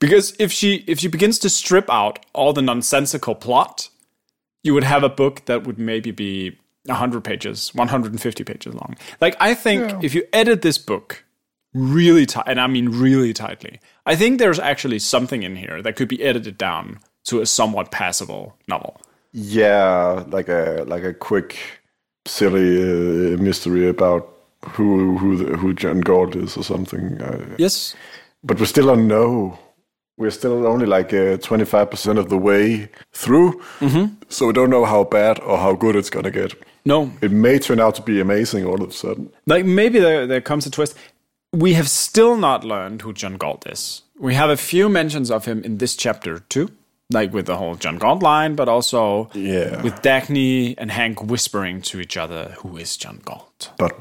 because 0.00 0.34
if 0.38 0.50
she 0.50 0.84
if 0.86 0.98
she 0.98 1.08
begins 1.08 1.38
to 1.38 1.50
strip 1.50 1.88
out 1.90 2.24
all 2.32 2.52
the 2.52 2.62
nonsensical 2.62 3.36
plot 3.36 3.88
you 4.64 4.74
would 4.74 4.84
have 4.84 5.04
a 5.04 5.08
book 5.08 5.44
that 5.44 5.64
would 5.66 5.78
maybe 5.78 6.10
be 6.10 6.56
100 6.86 7.22
pages 7.22 7.72
150 7.74 8.44
pages 8.44 8.74
long 8.74 8.96
like 9.20 9.36
i 9.38 9.54
think 9.54 9.90
yeah. 9.90 10.00
if 10.02 10.14
you 10.14 10.24
edit 10.32 10.62
this 10.62 10.78
book 10.78 11.24
really 11.74 12.26
tight 12.26 12.44
and 12.46 12.60
i 12.60 12.66
mean 12.66 12.88
really 12.88 13.32
tightly 13.32 13.78
i 14.06 14.16
think 14.16 14.38
there's 14.38 14.58
actually 14.58 14.98
something 14.98 15.42
in 15.42 15.56
here 15.56 15.82
that 15.82 15.94
could 15.94 16.08
be 16.08 16.22
edited 16.22 16.56
down 16.56 16.98
to 17.24 17.40
a 17.40 17.46
somewhat 17.46 17.90
passable 17.90 18.56
novel 18.68 19.00
yeah 19.32 20.24
like 20.28 20.48
a 20.48 20.84
like 20.86 21.04
a 21.04 21.14
quick 21.14 21.56
silly 22.26 22.82
uh, 22.82 23.36
mystery 23.38 23.88
about 23.88 24.36
who 24.62 25.16
who 25.18 25.56
who 25.56 25.74
John 25.74 26.00
Galt 26.00 26.36
is 26.36 26.56
or 26.56 26.64
something. 26.64 27.20
Uh, 27.20 27.56
yes, 27.58 27.94
but 28.42 28.58
we 28.58 28.66
still 28.66 28.86
don't 28.86 29.08
know. 29.08 29.58
We're 30.16 30.30
still 30.30 30.66
only 30.66 30.86
like 30.86 31.12
uh, 31.14 31.38
twenty 31.38 31.64
five 31.64 31.90
percent 31.90 32.18
of 32.18 32.28
the 32.28 32.38
way 32.38 32.88
through, 33.12 33.60
mm-hmm. 33.80 34.14
so 34.28 34.46
we 34.46 34.52
don't 34.52 34.70
know 34.70 34.84
how 34.84 35.04
bad 35.04 35.40
or 35.40 35.58
how 35.58 35.74
good 35.74 35.96
it's 35.96 36.10
gonna 36.10 36.30
get. 36.30 36.54
No, 36.84 37.10
it 37.22 37.30
may 37.30 37.58
turn 37.58 37.80
out 37.80 37.94
to 37.96 38.02
be 38.02 38.20
amazing 38.20 38.64
all 38.64 38.82
of 38.82 38.90
a 38.90 38.92
sudden. 38.92 39.32
Like 39.46 39.64
maybe 39.64 39.98
there 39.98 40.26
there 40.26 40.40
comes 40.40 40.66
a 40.66 40.70
twist. 40.70 40.96
We 41.52 41.72
have 41.72 41.88
still 41.88 42.36
not 42.36 42.64
learned 42.64 43.02
who 43.02 43.12
John 43.12 43.36
Galt 43.36 43.66
is. 43.66 44.02
We 44.18 44.34
have 44.34 44.50
a 44.50 44.56
few 44.56 44.88
mentions 44.88 45.30
of 45.30 45.46
him 45.46 45.64
in 45.64 45.78
this 45.78 45.96
chapter 45.96 46.38
too 46.38 46.68
like 47.10 47.32
with 47.32 47.46
the 47.46 47.56
whole 47.56 47.74
John 47.74 47.98
Galt 47.98 48.22
line, 48.22 48.54
but 48.54 48.68
also 48.68 49.30
yeah. 49.34 49.82
with 49.82 50.00
Dagny 50.02 50.74
and 50.78 50.90
Hank 50.90 51.22
whispering 51.22 51.82
to 51.82 52.00
each 52.00 52.16
other, 52.16 52.54
"Who 52.58 52.76
is 52.76 52.96
John 52.96 53.20
Galt?" 53.24 53.70
But 53.78 53.98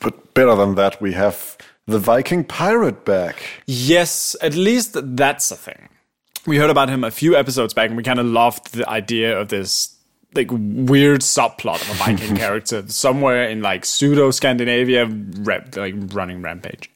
but 0.00 0.34
better 0.34 0.56
than 0.56 0.74
that, 0.74 1.00
we 1.00 1.12
have 1.12 1.56
the 1.86 1.98
Viking 1.98 2.44
pirate 2.44 3.04
back. 3.04 3.62
Yes, 3.66 4.36
at 4.40 4.54
least 4.54 4.96
that's 5.16 5.50
a 5.50 5.56
thing. 5.56 5.88
We 6.46 6.56
heard 6.56 6.70
about 6.70 6.88
him 6.88 7.04
a 7.04 7.10
few 7.10 7.36
episodes 7.36 7.74
back, 7.74 7.88
and 7.88 7.96
we 7.96 8.02
kind 8.02 8.18
of 8.18 8.26
loved 8.26 8.72
the 8.72 8.88
idea 8.88 9.38
of 9.38 9.48
this 9.48 9.96
like 10.34 10.48
weird 10.50 11.20
subplot 11.20 11.82
of 11.82 11.90
a 11.90 11.94
Viking 11.94 12.36
character 12.44 12.82
somewhere 12.88 13.48
in 13.48 13.60
like 13.60 13.84
pseudo 13.84 14.30
Scandinavia, 14.30 15.06
like 15.76 15.94
running 16.12 16.42
rampage. 16.42 16.90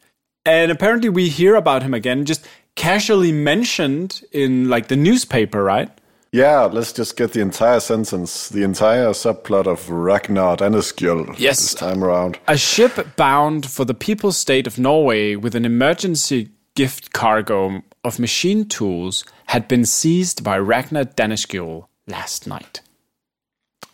And 0.44 0.70
apparently, 0.70 1.09
we 1.09 1.29
hear 1.29 1.57
about 1.57 1.83
him 1.83 1.92
again, 1.92 2.25
just 2.25 2.46
casually 2.76 3.32
mentioned 3.32 4.22
in 4.32 4.68
like 4.68 4.88
the 4.88 4.96
newspaper, 4.96 5.62
right? 5.62 5.90
Yeah, 6.32 6.64
let's 6.64 6.92
just 6.92 7.16
get 7.16 7.32
the 7.32 7.40
entire 7.40 7.80
sentence, 7.80 8.50
the 8.50 8.62
entire 8.62 9.10
subplot 9.10 9.66
of 9.66 9.88
Ragnar 9.88 10.56
Danneskjold 10.58 11.38
yes, 11.38 11.60
this 11.60 11.74
time 11.74 12.04
around. 12.04 12.38
A 12.46 12.58
ship 12.58 13.16
bound 13.16 13.70
for 13.70 13.84
the 13.84 13.94
people's 13.94 14.36
state 14.36 14.66
of 14.66 14.78
Norway 14.78 15.36
with 15.36 15.54
an 15.54 15.64
emergency 15.64 16.50
gift 16.74 17.12
cargo 17.12 17.82
of 18.04 18.18
machine 18.18 18.68
tools 18.68 19.24
had 19.46 19.66
been 19.66 19.86
seized 19.86 20.44
by 20.44 20.58
Ragnar 20.58 21.04
Danneskjold 21.04 21.86
last 22.06 22.46
night. 22.46 22.82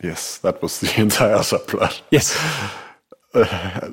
Yes, 0.01 0.37
that 0.39 0.61
was 0.61 0.81
the 0.81 0.93
entire 1.01 1.37
subplot. 1.39 2.01
Yes. 2.11 2.37
Uh, 3.35 3.89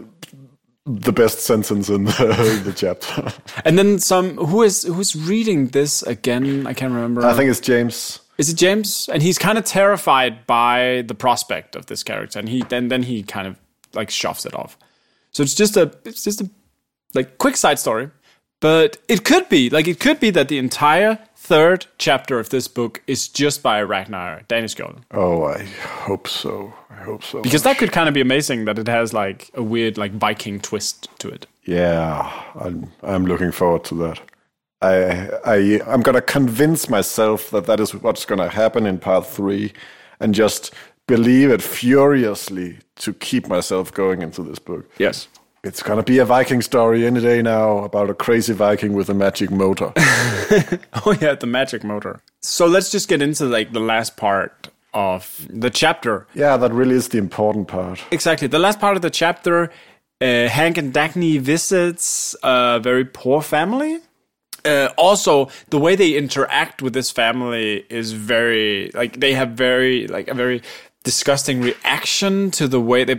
the 0.95 1.13
best 1.13 1.41
sentence 1.41 1.89
in 1.89 2.05
the, 2.05 2.63
the, 2.65 2.73
chapter. 2.73 3.33
And 3.65 3.79
then 3.79 3.99
some. 3.99 4.37
Who 4.37 4.63
is 4.63 4.85
who's 4.85 5.15
reading 5.17 5.69
this 5.69 6.03
again? 6.03 6.67
I 6.67 6.75
can't 6.75 6.93
remember. 6.93 7.25
I 7.25 7.35
think 7.35 7.51
it's 7.51 7.61
James. 7.61 8.21
Is 8.39 8.49
it 8.49 8.57
James? 8.57 9.09
And 9.13 9.23
he's 9.23 9.39
kind 9.39 9.59
of 9.59 9.65
terrified 9.65 10.47
by 10.47 11.05
the 11.07 11.15
prospect 11.15 11.77
of 11.77 11.87
this 11.87 12.03
character, 12.03 12.39
and 12.39 12.49
he 12.49 12.63
then 12.63 12.89
then 12.89 13.03
he 13.03 13.23
kind 13.23 13.47
of 13.47 13.57
like 13.95 14.11
shoves 14.11 14.47
it 14.47 14.55
off. 14.55 14.79
So 15.33 15.43
it's 15.43 15.55
just 15.55 15.77
a 15.77 15.93
it's 16.05 16.25
just 16.25 16.41
a 16.41 16.51
like 17.15 17.39
quick 17.39 17.57
side 17.57 17.79
story, 17.79 18.11
but 18.61 18.97
it 19.09 19.25
could 19.25 19.49
be 19.49 19.71
like 19.71 19.89
it 19.89 20.01
could 20.01 20.21
be 20.21 20.31
that 20.31 20.49
the 20.49 20.59
entire 20.59 21.19
third 21.51 21.85
chapter 21.99 22.39
of 22.39 22.51
this 22.51 22.69
book 22.69 23.03
is 23.09 23.27
just 23.27 23.61
by 23.61 23.83
Ragnar 23.83 24.43
Danneskjold. 24.49 24.99
Oh, 25.11 25.43
I 25.47 25.65
hope 26.07 26.29
so. 26.29 26.73
I 26.89 27.03
hope 27.03 27.25
so. 27.25 27.43
Because 27.43 27.65
much. 27.65 27.75
that 27.75 27.79
could 27.79 27.91
kind 27.91 28.07
of 28.07 28.15
be 28.15 28.21
amazing 28.21 28.67
that 28.67 28.79
it 28.79 28.87
has 28.87 29.13
like 29.13 29.51
a 29.55 29.63
weird 29.63 29.99
like 29.99 30.13
Viking 30.13 30.61
twist 30.61 31.09
to 31.19 31.29
it. 31.29 31.49
Yeah, 31.65 32.31
I'm 32.55 32.93
I'm 33.03 33.27
looking 33.27 33.51
forward 33.51 33.83
to 33.87 33.97
that. 33.97 34.21
I, 34.81 35.29
I, 35.45 35.81
I'm 35.89 36.03
going 36.03 36.15
to 36.15 36.23
convince 36.23 36.89
myself 36.89 37.51
that 37.51 37.67
that 37.67 37.81
is 37.81 37.95
what's 37.95 38.25
going 38.25 38.39
to 38.39 38.49
happen 38.49 38.87
in 38.87 38.99
part 38.99 39.27
three 39.27 39.73
and 40.21 40.33
just 40.33 40.73
believe 41.09 41.51
it 41.51 41.63
furiously 41.63 42.79
to 42.97 43.13
keep 43.13 43.49
myself 43.49 43.93
going 43.93 44.23
into 44.23 44.45
this 44.45 44.61
book. 44.61 44.89
Yes. 44.99 45.27
It's 45.63 45.83
going 45.83 45.99
to 45.99 46.03
be 46.03 46.19
a 46.19 46.25
Viking 46.25 46.63
story 46.63 47.07
any 47.07 47.21
day 47.21 47.43
now 47.43 47.79
about 47.79 48.09
a 48.09 48.15
crazy 48.15 48.55
Viking 48.55 48.95
with 48.95 49.11
a 49.11 49.15
magic 49.15 49.51
motor. 49.51 49.93
oh, 49.97 51.17
yeah, 51.21 51.35
the 51.35 51.47
magic 51.47 51.85
motor. 51.85 52.23
So 52.41 52.67
let's 52.67 52.91
just 52.91 53.09
get 53.09 53.21
into 53.21 53.45
like 53.45 53.73
the 53.73 53.81
last 53.81 54.17
part 54.17 54.69
of 54.95 55.47
the 55.51 55.69
chapter. 55.69 56.27
Yeah, 56.35 56.57
that 56.57 56.73
really 56.73 56.97
is 56.97 57.09
the 57.09 57.19
important 57.19 57.69
part. 57.69 58.03
Exactly. 58.11 58.49
The 58.49 58.59
last 58.59 58.81
part 58.81 58.97
of 58.97 59.03
the 59.03 59.11
chapter, 59.11 59.71
uh, 60.21 60.49
Hank 60.49 60.79
and 60.79 60.95
Dagny 60.95 61.39
visits 61.39 62.35
a 62.43 62.81
very 62.83 63.05
poor 63.05 63.43
family 63.43 64.01
uh, 64.65 64.89
also 64.97 65.49
the 65.71 65.79
way 65.79 65.97
they 65.97 66.17
interact 66.17 66.83
with 66.83 66.93
this 66.93 67.11
family 67.11 67.85
is 67.89 68.13
very 68.13 68.91
like 68.95 69.21
they 69.21 69.33
have 69.33 69.51
very 69.51 70.07
like 70.07 70.29
a 70.29 70.35
very 70.35 70.63
disgusting 71.05 71.63
reaction 71.63 72.51
to 72.51 72.69
the 72.69 72.81
way 72.81 73.05
they 73.05 73.15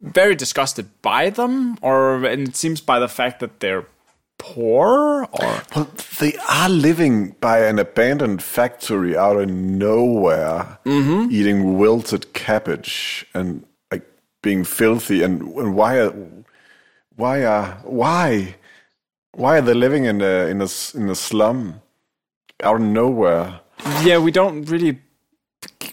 very 0.00 0.34
disgusted 0.34 0.88
by 1.02 1.30
them 1.30 1.76
or 1.82 2.24
and 2.24 2.48
it 2.48 2.56
seems 2.56 2.80
by 2.80 2.98
the 2.98 3.08
fact 3.08 3.40
that 3.40 3.60
they're 3.60 3.86
poor 4.38 5.28
or 5.32 5.62
well 5.74 5.90
they 6.18 6.34
are 6.48 6.70
living 6.70 7.34
by 7.40 7.60
an 7.60 7.78
abandoned 7.78 8.42
factory 8.42 9.16
out 9.16 9.38
in 9.40 9.78
nowhere 9.78 10.78
mm-hmm. 10.86 11.30
eating 11.30 11.76
wilted 11.76 12.32
cabbage 12.32 13.26
and 13.34 13.64
like 13.92 14.06
being 14.42 14.64
filthy 14.64 15.22
and, 15.22 15.42
and 15.42 15.74
why 15.74 15.98
are 15.98 16.14
why 17.16 17.44
are 17.44 17.78
why 17.84 18.54
Why 19.32 19.58
are 19.58 19.62
they 19.62 19.74
living 19.74 20.06
in 20.06 20.20
a 20.20 20.50
in 20.50 20.60
a 20.60 20.68
in 20.94 21.08
a 21.08 21.14
slum 21.14 21.80
out 22.62 22.76
of 22.76 22.82
nowhere? 22.82 23.60
Yeah, 24.02 24.18
we 24.18 24.32
don't 24.32 24.64
really 24.64 24.98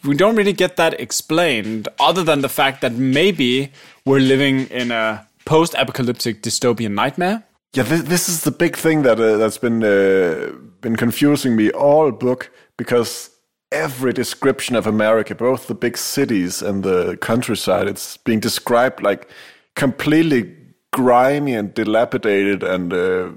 we 0.03 0.15
don't 0.15 0.35
really 0.35 0.53
get 0.53 0.77
that 0.77 0.99
explained 0.99 1.87
other 1.99 2.23
than 2.23 2.41
the 2.41 2.49
fact 2.49 2.81
that 2.81 2.93
maybe 2.93 3.71
we're 4.05 4.19
living 4.19 4.67
in 4.67 4.91
a 4.91 5.27
post-apocalyptic 5.45 6.41
dystopian 6.41 6.91
nightmare. 6.91 7.43
Yeah, 7.73 7.83
this, 7.83 8.03
this 8.03 8.29
is 8.29 8.43
the 8.43 8.51
big 8.51 8.75
thing 8.75 9.03
that 9.03 9.19
uh, 9.19 9.37
that's 9.37 9.57
been 9.57 9.83
uh, 9.83 10.51
been 10.81 10.95
confusing 10.95 11.55
me 11.55 11.69
all 11.71 12.11
book 12.11 12.49
because 12.77 13.29
every 13.71 14.13
description 14.13 14.75
of 14.75 14.87
America, 14.87 15.35
both 15.35 15.67
the 15.67 15.75
big 15.75 15.97
cities 15.97 16.61
and 16.61 16.83
the 16.83 17.17
countryside, 17.17 17.87
it's 17.87 18.17
being 18.17 18.39
described 18.39 19.03
like 19.03 19.29
completely 19.75 20.55
grimy 20.93 21.53
and 21.53 21.73
dilapidated 21.73 22.63
and 22.63 22.93
uh, 22.93 23.29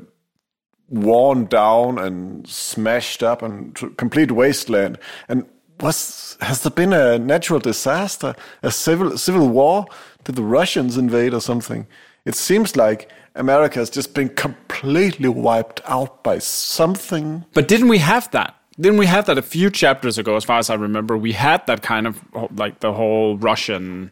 worn 0.89 1.47
down 1.47 1.99
and 1.99 2.47
smashed 2.47 3.23
up 3.23 3.43
and 3.43 3.75
complete 3.97 4.31
wasteland. 4.31 4.99
And 5.29 5.47
was 5.81 6.37
has 6.41 6.63
there 6.63 6.71
been 6.71 6.93
a 6.93 7.19
natural 7.19 7.61
disaster, 7.61 8.35
a 8.63 8.71
civil 8.71 9.17
civil 9.19 9.49
war? 9.49 9.87
Did 10.25 10.35
the 10.37 10.43
Russians 10.43 10.97
invade 10.97 11.35
or 11.35 11.41
something? 11.41 11.87
It 12.25 12.35
seems 12.35 12.77
like 12.77 13.11
America 13.35 13.79
has 13.79 13.91
just 13.91 14.15
been 14.15 14.29
completely 14.31 15.29
wiped 15.29 15.81
out 15.87 16.23
by 16.23 16.39
something. 16.39 17.45
But 17.55 17.69
didn't 17.69 17.89
we 17.89 17.99
have 17.99 18.31
that? 18.33 18.55
Didn't 18.79 18.99
we 18.99 19.07
have 19.07 19.27
that 19.27 19.39
a 19.39 19.43
few 19.43 19.71
chapters 19.71 20.19
ago? 20.19 20.37
As 20.37 20.45
far 20.45 20.59
as 20.59 20.71
I 20.71 20.75
remember, 20.75 21.17
we 21.17 21.33
had 21.33 21.67
that 21.67 21.83
kind 21.83 22.07
of 22.07 22.21
like 22.57 22.81
the 22.81 22.93
whole 22.93 23.37
Russian 23.39 24.11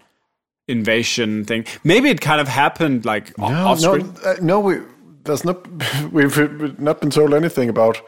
invasion 0.67 1.45
thing. 1.45 1.65
Maybe 1.85 2.11
it 2.11 2.21
kind 2.21 2.41
of 2.41 2.49
happened 2.49 3.05
like 3.05 3.37
No, 3.39 3.45
off 3.47 3.81
no, 3.83 3.95
screen. 3.99 4.15
uh, 4.25 4.35
no. 4.43 4.61
We 4.61 4.79
there's 5.25 5.45
not. 5.45 5.67
We've, 6.13 6.37
we've 6.37 6.79
not 6.81 7.01
been 7.01 7.11
told 7.11 7.35
anything 7.35 7.69
about 7.69 8.01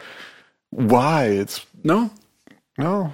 why 0.71 1.25
it's 1.25 1.67
No. 1.85 2.11
no. 2.79 3.13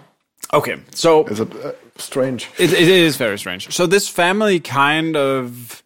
Okay, 0.53 0.77
so 0.93 1.27
It's 1.27 1.41
a 1.41 1.69
uh, 1.69 1.73
strange. 1.97 2.49
It, 2.59 2.73
it 2.73 2.89
is 2.89 3.17
very 3.17 3.39
strange. 3.39 3.73
So 3.73 3.87
this 3.87 4.09
family 4.09 4.61
kind 4.61 5.17
of 5.17 5.83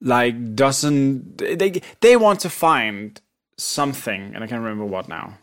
like 0.00 0.54
doesn't 0.54 1.38
they 1.38 1.80
they 2.00 2.16
want 2.16 2.40
to 2.40 2.50
find 2.50 3.20
something 3.56 4.34
and 4.34 4.44
I 4.44 4.46
can't 4.46 4.62
remember 4.62 4.84
what 4.84 5.08
now. 5.08 5.38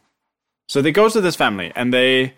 So 0.68 0.82
they 0.82 0.92
go 0.92 1.10
to 1.10 1.22
this 1.22 1.36
family 1.36 1.72
and 1.76 1.94
they 1.94 2.34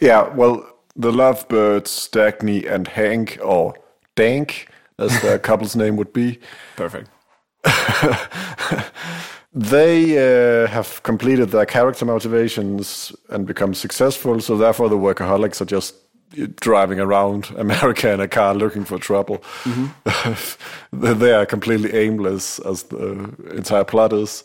Yeah, 0.00 0.28
well, 0.34 0.66
the 0.94 1.12
Lovebirds, 1.12 2.10
Dagny 2.10 2.68
and 2.70 2.88
Hank, 2.88 3.38
or 3.42 3.74
Dank, 4.14 4.68
as 4.98 5.20
their 5.22 5.38
couple's 5.48 5.76
name 5.76 5.96
would 5.96 6.12
be, 6.12 6.38
perfect. 6.76 7.10
they 9.56 10.18
uh, 10.18 10.66
have 10.66 11.02
completed 11.02 11.48
their 11.48 11.64
character 11.64 12.04
motivations 12.04 13.10
and 13.30 13.46
become 13.46 13.72
successful. 13.72 14.38
So 14.40 14.58
therefore, 14.58 14.90
the 14.90 14.98
workaholics 14.98 15.62
are 15.62 15.64
just 15.64 15.94
driving 16.60 17.00
around 17.00 17.50
America 17.56 18.12
in 18.12 18.20
a 18.20 18.28
car 18.28 18.54
looking 18.54 18.84
for 18.84 18.98
trouble. 18.98 19.42
they 20.92 21.14
they 21.14 21.32
are 21.32 21.46
completely 21.46 21.94
aimless, 21.94 22.58
as 22.60 22.84
the 22.84 23.34
entire 23.56 23.84
plot 23.84 24.12
is. 24.12 24.44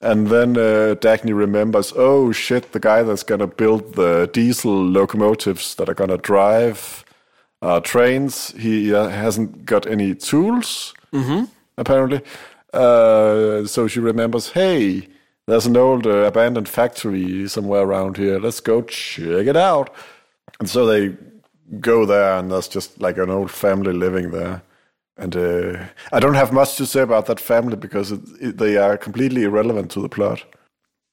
And 0.00 0.28
then 0.28 0.56
uh, 0.56 0.94
Dagny 0.94 1.36
remembers, 1.36 1.92
oh 1.96 2.32
shit, 2.32 2.72
the 2.72 2.80
guy 2.80 3.02
that's 3.02 3.24
gonna 3.24 3.48
build 3.48 3.96
the 3.96 4.30
diesel 4.32 4.72
locomotives 4.82 5.74
that 5.74 5.88
are 5.88 5.94
gonna 5.94 6.16
drive 6.18 7.04
uh, 7.60 7.80
trains, 7.80 8.52
he 8.52 8.94
uh, 8.94 9.08
hasn't 9.08 9.66
got 9.66 9.86
any 9.86 10.14
tools, 10.14 10.94
apparently. 11.76 12.22
Uh, 12.72 13.66
so 13.66 13.86
she 13.88 14.00
remembers, 14.00 14.50
hey, 14.50 15.08
there's 15.46 15.66
an 15.66 15.76
old 15.76 16.06
uh, 16.06 16.10
abandoned 16.26 16.68
factory 16.68 17.48
somewhere 17.48 17.82
around 17.82 18.16
here. 18.16 18.38
Let's 18.38 18.60
go 18.60 18.82
check 18.82 19.46
it 19.46 19.56
out. 19.56 19.94
And 20.60 20.68
so 20.68 20.86
they 20.86 21.16
go 21.80 22.04
there, 22.04 22.34
and 22.38 22.50
there's 22.50 22.68
just 22.68 23.00
like 23.00 23.16
an 23.18 23.30
old 23.30 23.50
family 23.50 23.92
living 23.92 24.30
there. 24.30 24.62
And 25.16 25.34
uh, 25.36 25.84
I 26.12 26.20
don't 26.20 26.34
have 26.34 26.52
much 26.52 26.76
to 26.76 26.86
say 26.86 27.00
about 27.00 27.26
that 27.26 27.40
family 27.40 27.76
because 27.76 28.12
it, 28.12 28.20
it, 28.40 28.58
they 28.58 28.76
are 28.76 28.96
completely 28.96 29.42
irrelevant 29.44 29.90
to 29.92 30.00
the 30.00 30.08
plot. 30.08 30.44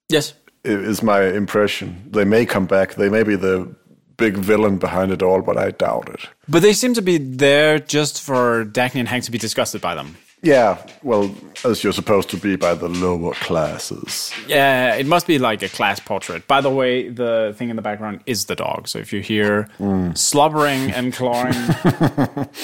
Yes. 0.10 0.34
i- 0.66 0.70
Is 0.70 1.02
my 1.02 1.24
impression. 1.24 2.08
They 2.12 2.26
may 2.26 2.46
come 2.46 2.66
back. 2.68 2.96
They 2.96 3.10
may 3.10 3.24
be 3.24 3.36
the 3.36 3.74
big 4.18 4.38
villain 4.38 4.78
behind 4.78 5.12
it 5.12 5.24
all, 5.24 5.42
but 5.42 5.58
I 5.58 5.72
doubt 5.72 6.10
it. 6.10 6.30
But 6.48 6.62
they 6.62 6.74
seem 6.74 6.94
to 6.94 7.02
be 7.02 7.18
there 7.18 7.80
just 7.80 8.22
for 8.22 8.64
Dagny 8.66 9.00
and 9.00 9.08
Hank 9.08 9.24
to 9.26 9.32
be 9.32 9.38
disgusted 9.40 9.82
by 9.82 9.96
them. 9.96 10.16
Yeah, 10.42 10.86
well, 11.02 11.34
as 11.64 11.84
you're 11.84 11.94
supposed 11.94 12.30
to 12.30 12.38
be 12.38 12.56
by 12.56 12.76
the 12.76 12.88
lower 12.88 13.34
classes. 13.34 14.32
Yeah, 14.48 14.94
it 14.96 15.08
must 15.08 15.26
be 15.26 15.40
like 15.40 15.64
a 15.64 15.70
class 15.70 16.00
portrait. 16.00 16.48
By 16.48 16.62
the 16.62 16.70
way, 16.70 17.10
the 17.10 17.56
thing 17.58 17.70
in 17.70 17.76
the 17.76 17.82
background 17.82 18.22
is 18.28 18.46
the 18.46 18.56
dog. 18.56 18.88
So 18.88 19.00
if 19.00 19.12
you 19.12 19.22
hear 19.22 19.68
slobbering 20.14 20.92
and 20.92 21.14
clawing, 21.14 21.54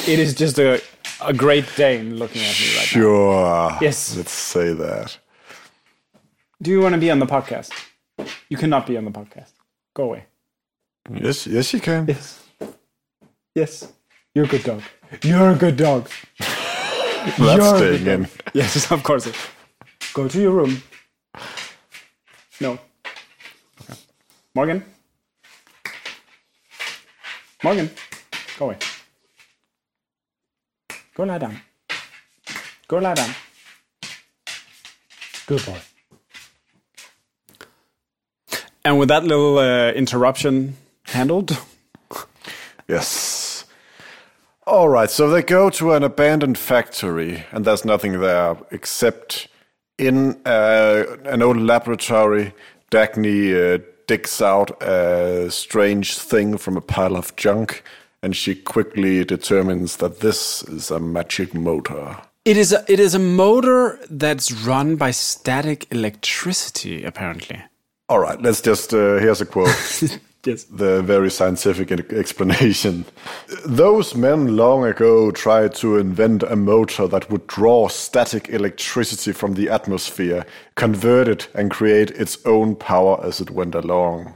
it 0.08 0.20
is 0.20 0.36
just 0.36 0.60
a 0.60 0.80
a 1.24 1.34
Great 1.34 1.66
Dane 1.76 2.18
looking 2.18 2.42
at 2.42 2.60
me 2.60 2.68
right 2.68 2.76
now. 2.78 2.82
Sure. 2.84 3.78
Yes. 3.82 4.16
Let's 4.16 4.32
say 4.32 4.74
that. 4.74 5.18
Do 6.62 6.72
you 6.72 6.82
want 6.82 6.94
to 6.94 7.00
be 7.02 7.10
on 7.12 7.20
the 7.20 7.26
podcast? 7.26 7.72
You 8.50 8.58
cannot 8.58 8.86
be 8.86 8.98
on 8.98 9.06
the 9.06 9.12
podcast. 9.12 9.52
Go 9.96 10.04
away. 10.04 10.26
Yes, 11.12 11.48
yes, 11.48 11.74
you 11.74 11.80
can. 11.80 12.06
Yes. 12.08 12.44
Yes. 13.56 13.92
You're 14.36 14.46
a 14.46 14.48
good 14.48 14.64
dog. 14.64 14.82
You're 15.24 15.50
a 15.52 15.56
good 15.56 15.78
dog. 15.78 16.10
That's 17.38 17.78
staying 17.78 18.08
in. 18.08 18.28
Yes, 18.54 18.92
of 18.92 19.04
course. 19.04 19.32
Go 20.14 20.28
to 20.28 20.42
your 20.42 20.52
room. 20.52 20.82
No. 22.60 22.78
Okay. 23.82 24.00
Morgan. 24.56 24.84
Morgan. 27.64 27.90
Go 28.58 28.66
away. 28.66 28.78
Go 31.16 31.24
lie 31.24 31.38
down. 31.38 31.62
Go 32.88 32.98
lie 32.98 33.14
down. 33.14 33.30
Good 35.48 35.66
boy. 35.66 35.78
And 38.84 38.98
with 39.00 39.10
that 39.10 39.24
little 39.24 39.60
uh, 39.60 39.92
interruption 39.92 40.76
handled, 41.06 41.58
Yes. 42.88 43.41
All 44.68 44.90
right, 44.90 45.10
so 45.10 45.28
they 45.30 45.42
go 45.42 45.72
to 45.72 45.94
an 45.94 46.04
abandoned 46.04 46.58
factory, 46.58 47.46
and 47.52 47.66
there's 47.66 47.84
nothing 47.84 48.20
there 48.20 48.56
except 48.70 49.48
in 49.98 50.40
uh, 50.46 51.18
an 51.26 51.42
old 51.42 51.58
laboratory. 51.58 52.54
Dagny 52.92 53.56
uh, 53.56 53.84
digs 54.06 54.40
out 54.40 54.82
a 54.84 55.50
strange 55.50 56.18
thing 56.18 56.58
from 56.58 56.78
a 56.78 56.82
pile 56.82 57.16
of 57.16 57.36
junk, 57.38 57.84
and 58.22 58.36
she 58.36 58.54
quickly 58.54 59.26
determines 59.26 59.98
that 59.98 60.20
this 60.20 60.62
is 60.64 60.92
a 60.92 61.00
magic 61.00 61.56
motor. 61.56 62.18
It 62.46 62.56
is 62.56 62.72
a, 62.72 62.86
it 62.88 63.00
is 63.00 63.16
a 63.16 63.20
motor 63.20 64.00
that's 64.12 64.52
run 64.52 64.96
by 64.96 65.10
static 65.10 65.92
electricity, 65.92 67.04
apparently. 67.04 67.64
All 68.10 68.20
right, 68.20 68.40
let's 68.40 68.62
just. 68.62 68.94
Uh, 68.94 69.18
here's 69.18 69.42
a 69.42 69.46
quote. 69.46 70.20
Yes. 70.44 70.64
the 70.64 71.04
very 71.04 71.30
scientific 71.30 71.92
explanation. 71.92 73.06
Those 73.66 74.16
men 74.16 74.58
long 74.58 74.84
ago 74.86 75.30
tried 75.30 75.76
to 75.76 75.98
invent 75.98 76.42
a 76.44 76.56
motor 76.56 77.08
that 77.08 77.30
would 77.30 77.46
draw 77.46 77.90
static 77.90 78.50
electricity 78.50 79.34
from 79.34 79.54
the 79.54 79.70
atmosphere, 79.70 80.46
convert 80.76 81.28
it, 81.28 81.48
and 81.54 81.70
create 81.70 82.10
its 82.12 82.44
own 82.46 82.76
power 82.76 83.24
as 83.24 83.40
it 83.40 83.52
went 83.52 83.76
along. 83.76 84.34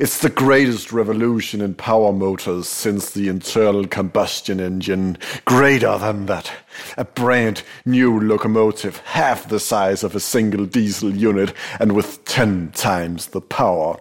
It's 0.00 0.18
the 0.18 0.28
greatest 0.28 0.92
revolution 0.92 1.60
in 1.60 1.74
power 1.74 2.12
motors 2.12 2.68
since 2.68 3.12
the 3.12 3.28
internal 3.28 3.86
combustion 3.86 4.58
engine. 4.58 5.16
Greater 5.44 5.96
than 5.98 6.26
that. 6.26 6.50
A 6.98 7.04
brand 7.04 7.62
new 7.86 8.18
locomotive, 8.18 8.98
half 8.98 9.48
the 9.48 9.60
size 9.60 10.02
of 10.02 10.16
a 10.16 10.20
single 10.20 10.66
diesel 10.66 11.14
unit 11.14 11.54
and 11.78 11.92
with 11.92 12.24
10 12.24 12.72
times 12.72 13.28
the 13.28 13.40
power. 13.40 14.00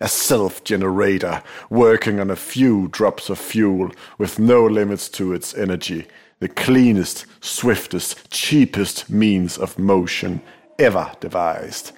A 0.00 0.08
self 0.08 0.64
generator 0.64 1.42
working 1.70 2.20
on 2.20 2.30
a 2.30 2.36
few 2.36 2.88
drops 2.88 3.30
of 3.30 3.38
fuel 3.38 3.92
with 4.18 4.38
no 4.38 4.66
limits 4.66 5.08
to 5.10 5.32
its 5.32 5.54
energy. 5.54 6.06
The 6.40 6.48
cleanest, 6.48 7.26
swiftest, 7.40 8.30
cheapest 8.30 9.08
means 9.08 9.56
of 9.56 9.78
motion 9.78 10.42
ever 10.78 11.12
devised. 11.20 11.92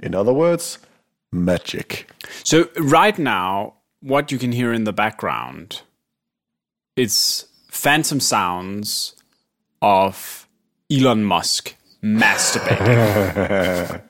In 0.00 0.14
other 0.14 0.32
words, 0.32 0.78
magic. 1.30 2.10
So 2.42 2.68
right 2.76 3.18
now, 3.18 3.74
what 4.00 4.32
you 4.32 4.38
can 4.38 4.52
hear 4.52 4.72
in 4.72 4.84
the 4.84 4.92
background, 4.92 5.82
it's 6.96 7.46
phantom 7.70 8.20
sounds 8.20 9.14
of 9.80 10.48
Elon 10.90 11.24
Musk 11.24 11.76
masturbating. 12.02 14.02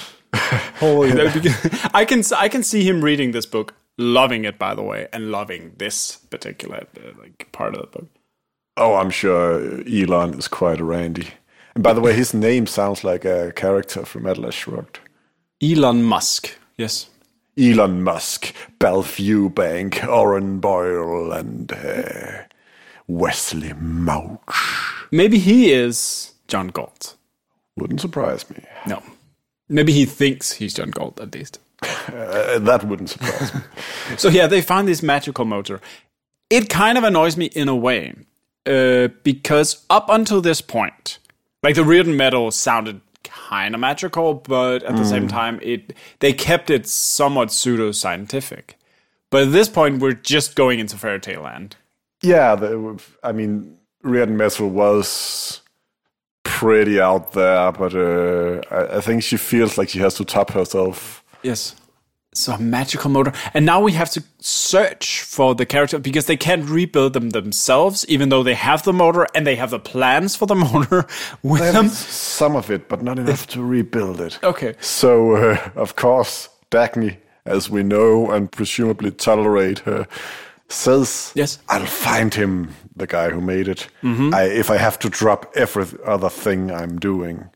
Holy, 0.78 1.12
be. 1.12 1.50
I 1.94 2.04
can 2.04 2.22
I 2.36 2.48
can 2.48 2.62
see 2.62 2.82
him 2.84 3.02
reading 3.02 3.32
this 3.32 3.46
book, 3.46 3.74
loving 3.98 4.44
it 4.44 4.58
by 4.58 4.74
the 4.74 4.82
way, 4.82 5.08
and 5.12 5.30
loving 5.30 5.72
this 5.78 6.16
particular 6.16 6.86
uh, 6.96 7.12
like 7.18 7.50
part 7.52 7.74
of 7.74 7.80
the 7.80 7.86
book. 7.98 8.08
Oh, 8.76 8.94
I'm 8.96 9.10
sure 9.10 9.82
Elon 9.88 10.34
is 10.38 10.48
quite 10.48 10.80
a 10.80 10.84
randy. 10.84 11.28
And 11.74 11.82
by 11.82 11.92
the 11.92 12.00
way, 12.00 12.12
his 12.12 12.34
name 12.34 12.66
sounds 12.66 13.04
like 13.04 13.24
a 13.24 13.52
character 13.52 14.04
from 14.04 14.26
Atlas 14.26 14.54
Shrugged. 14.54 15.00
Elon 15.62 16.02
Musk. 16.02 16.56
Yes. 16.76 17.08
Elon 17.58 18.02
Musk, 18.02 18.54
Balph 18.78 19.16
Eubank, 19.16 19.94
Orren 20.00 20.60
Boyle, 20.60 21.32
and 21.32 21.72
uh, 21.72 22.42
Wesley 23.06 23.72
Mouch. 23.72 25.08
Maybe 25.10 25.38
he 25.38 25.72
is 25.72 26.34
John 26.48 26.68
Galt. 26.68 27.16
Wouldn't 27.76 28.00
surprise 28.00 28.48
me. 28.50 28.62
No. 28.86 29.02
Maybe 29.68 29.92
he 29.92 30.04
thinks 30.04 30.52
he's 30.52 30.74
John 30.74 30.90
Galt 30.90 31.20
at 31.20 31.34
least. 31.34 31.58
Uh, 31.82 32.58
that 32.60 32.84
wouldn't 32.84 33.10
surprise 33.10 33.54
me. 33.54 33.60
So 34.16 34.28
yeah, 34.28 34.46
they 34.46 34.62
found 34.62 34.88
this 34.88 35.02
magical 35.02 35.44
motor. 35.44 35.80
It 36.48 36.68
kind 36.68 36.96
of 36.96 37.04
annoys 37.04 37.36
me 37.36 37.46
in 37.46 37.68
a 37.68 37.74
way 37.76 38.14
uh, 38.66 39.08
because 39.24 39.84
up 39.90 40.08
until 40.08 40.40
this 40.40 40.60
point, 40.60 41.18
like 41.62 41.74
the 41.74 41.82
Rearden 41.82 42.16
metal 42.16 42.50
sounded 42.52 43.00
kind 43.24 43.74
of 43.74 43.80
magical, 43.80 44.34
but 44.34 44.84
at 44.84 44.96
the 44.96 45.04
same 45.04 45.26
time, 45.28 45.58
it 45.62 45.92
they 46.20 46.32
kept 46.32 46.70
it 46.70 46.86
somewhat 46.86 47.50
pseudo 47.52 47.90
scientific. 47.92 48.78
But 49.30 49.42
at 49.48 49.52
this 49.52 49.68
point, 49.68 50.00
we're 50.00 50.12
just 50.12 50.54
going 50.54 50.78
into 50.78 50.96
fairy 50.96 51.20
tale 51.20 51.42
land. 51.42 51.74
yeah, 52.22 52.54
the, 52.54 53.02
I 53.24 53.32
mean, 53.32 53.76
Rearden 54.04 54.36
Metal 54.36 54.68
was 54.70 55.60
pretty 56.46 57.00
out 57.00 57.32
there, 57.32 57.72
but 57.72 57.94
uh, 57.94 58.60
I, 58.70 58.98
I 58.98 59.00
think 59.00 59.22
she 59.22 59.36
feels 59.36 59.76
like 59.76 59.88
she 59.88 59.98
has 59.98 60.14
to 60.14 60.24
top 60.24 60.50
herself. 60.52 61.22
Yes. 61.42 61.74
So 62.32 62.52
a 62.52 62.58
magical 62.58 63.10
motor, 63.10 63.32
and 63.54 63.64
now 63.64 63.80
we 63.80 63.92
have 63.92 64.10
to 64.10 64.22
search 64.40 65.22
for 65.22 65.54
the 65.54 65.64
character 65.64 65.98
because 65.98 66.26
they 66.26 66.36
can't 66.36 66.68
rebuild 66.68 67.14
them 67.14 67.30
themselves, 67.30 68.04
even 68.08 68.28
though 68.28 68.42
they 68.42 68.54
have 68.54 68.82
the 68.82 68.92
motor 68.92 69.26
and 69.34 69.46
they 69.46 69.56
have 69.56 69.70
the 69.70 69.78
plans 69.78 70.36
for 70.36 70.46
the 70.46 70.54
motor 70.72 71.06
with 71.42 71.72
them. 71.72 71.88
Some 71.88 72.54
of 72.54 72.70
it, 72.70 72.88
but 72.88 73.02
not 73.02 73.18
enough 73.18 73.46
to 73.48 73.62
rebuild 73.62 74.20
it. 74.20 74.38
Okay. 74.42 74.74
So, 74.80 75.36
uh, 75.36 75.70
of 75.76 75.96
course, 75.96 76.50
Dagny, 76.70 77.16
as 77.46 77.70
we 77.70 77.82
know 77.82 78.30
and 78.30 78.52
presumably 78.52 79.12
tolerate 79.12 79.78
her, 79.80 80.06
says, 80.68 81.32
Yes. 81.34 81.58
I'll 81.70 81.86
find 81.86 82.34
him, 82.34 82.74
the 82.96 83.06
guy 83.06 83.30
who 83.30 83.40
made 83.40 83.68
it, 83.68 83.88
I, 84.02 84.44
if 84.44 84.70
I 84.70 84.76
have 84.78 84.98
to 85.00 85.08
drop 85.08 85.52
every 85.54 85.84
other 86.04 86.30
thing 86.30 86.70
I'm 86.70 86.98
doing. 86.98 87.50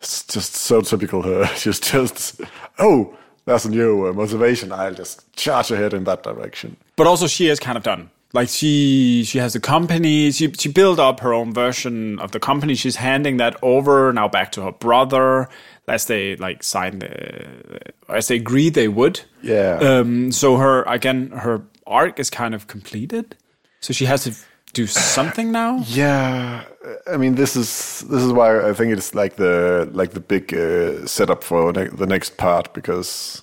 It's 0.00 0.24
just 0.24 0.54
so 0.54 0.80
typical 0.80 1.20
her. 1.22 1.46
She's 1.56 1.78
just, 1.78 2.40
oh, 2.78 3.14
that's 3.44 3.66
a 3.66 3.70
new 3.70 4.06
uh, 4.06 4.12
motivation. 4.14 4.72
I'll 4.72 4.94
just 4.94 5.30
charge 5.36 5.70
ahead 5.70 5.92
in 5.92 6.04
that 6.04 6.22
direction. 6.22 6.76
but 6.96 7.06
also 7.06 7.26
she 7.26 7.48
is 7.48 7.60
kind 7.60 7.76
of 7.76 7.82
done. 7.84 8.10
Like 8.32 8.48
she 8.48 9.24
she 9.24 9.38
has 9.38 9.54
a 9.56 9.60
company. 9.60 10.30
She 10.30 10.52
she 10.52 10.68
built 10.70 11.00
up 11.00 11.18
her 11.20 11.34
own 11.34 11.52
version 11.52 12.18
of 12.20 12.30
the 12.30 12.38
company. 12.38 12.76
She's 12.76 12.94
handing 12.96 13.38
that 13.38 13.56
over 13.60 14.12
now 14.12 14.28
back 14.28 14.52
to 14.52 14.62
her 14.62 14.72
brother, 14.72 15.48
as 15.88 16.06
they 16.06 16.36
like 16.36 16.62
signed, 16.62 17.02
uh, 17.02 17.78
as 18.08 18.28
they 18.28 18.36
agreed 18.36 18.74
they 18.74 18.86
would. 18.86 19.20
Yeah. 19.42 19.78
Um. 19.82 20.30
So 20.30 20.56
her 20.58 20.84
again, 20.84 21.30
her 21.32 21.62
arc 21.88 22.20
is 22.20 22.30
kind 22.30 22.54
of 22.54 22.68
completed. 22.68 23.36
So 23.80 23.92
she 23.92 24.04
has 24.06 24.22
to 24.24 24.32
do 24.72 24.86
something 24.86 25.52
now. 25.52 25.84
Yeah, 25.88 26.64
I 27.06 27.16
mean 27.16 27.34
this 27.34 27.56
is 27.56 28.04
this 28.10 28.22
is 28.22 28.32
why 28.32 28.68
I 28.70 28.72
think 28.74 28.92
it's 28.92 29.14
like 29.14 29.36
the 29.36 29.88
like 29.92 30.12
the 30.12 30.20
big 30.20 30.52
uh, 30.54 31.06
setup 31.06 31.44
for 31.44 31.72
ne- 31.72 31.88
the 31.88 32.06
next 32.06 32.36
part 32.36 32.72
because 32.74 33.42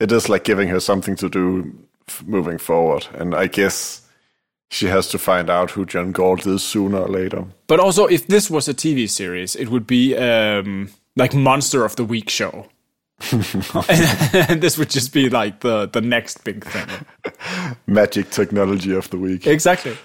it 0.00 0.12
is 0.12 0.28
like 0.28 0.44
giving 0.44 0.68
her 0.68 0.80
something 0.80 1.16
to 1.16 1.28
do 1.28 1.72
f- 2.08 2.22
moving 2.26 2.58
forward, 2.58 3.06
and 3.14 3.34
I 3.34 3.46
guess 3.48 4.02
she 4.70 4.86
has 4.86 5.08
to 5.08 5.18
find 5.18 5.48
out 5.50 5.70
who 5.70 5.84
John 5.86 6.12
Galt 6.12 6.46
is 6.46 6.62
sooner 6.62 6.98
or 6.98 7.08
later. 7.08 7.44
But 7.66 7.80
also, 7.80 8.06
if 8.06 8.26
this 8.26 8.50
was 8.50 8.68
a 8.68 8.74
TV 8.74 9.08
series, 9.08 9.56
it 9.56 9.68
would 9.70 9.86
be 9.86 10.14
um, 10.16 10.90
like 11.16 11.34
Monster 11.34 11.84
of 11.84 11.96
the 11.96 12.04
Week 12.04 12.30
show. 12.30 12.66
and 13.32 14.60
this 14.62 14.78
would 14.78 14.90
just 14.90 15.12
be 15.12 15.28
like 15.28 15.60
the 15.60 15.86
the 15.92 16.00
next 16.00 16.44
big 16.44 16.64
thing. 16.64 16.86
Magic 17.86 18.30
technology 18.30 18.94
of 18.94 19.08
the 19.10 19.16
week. 19.18 19.46
Exactly. 19.46 19.96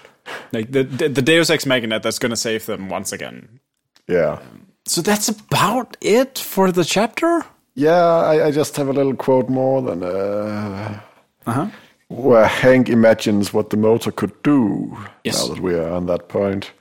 Like 0.52 0.72
the 0.72 0.82
the, 0.84 1.08
the 1.08 1.22
Deus 1.22 1.50
Ex 1.50 1.66
Machina 1.66 2.00
that's 2.00 2.18
going 2.18 2.30
to 2.30 2.36
save 2.36 2.66
them 2.66 2.88
once 2.88 3.12
again. 3.12 3.60
Yeah, 4.08 4.38
So 4.86 5.00
that's 5.02 5.28
about 5.30 5.96
it 6.00 6.38
for 6.38 6.70
the 6.72 6.84
chapter. 6.84 7.42
yeah. 7.74 8.04
I, 8.32 8.46
I 8.48 8.50
just 8.50 8.76
have 8.76 8.88
a 8.88 8.92
little 8.92 9.14
quote 9.16 9.48
more 9.48 9.80
than 9.82 10.02
uh, 10.02 11.00
Uh-huh. 11.46 11.66
where 12.08 12.46
Hank 12.46 12.88
imagines 12.88 13.52
what 13.54 13.70
the 13.70 13.76
motor 13.78 14.12
could 14.12 14.32
do. 14.42 14.96
Yes. 15.24 15.40
Now 15.48 15.54
that 15.54 15.62
we 15.62 15.74
are 15.74 15.90
on 15.90 16.06
that 16.06 16.28
point. 16.28 16.72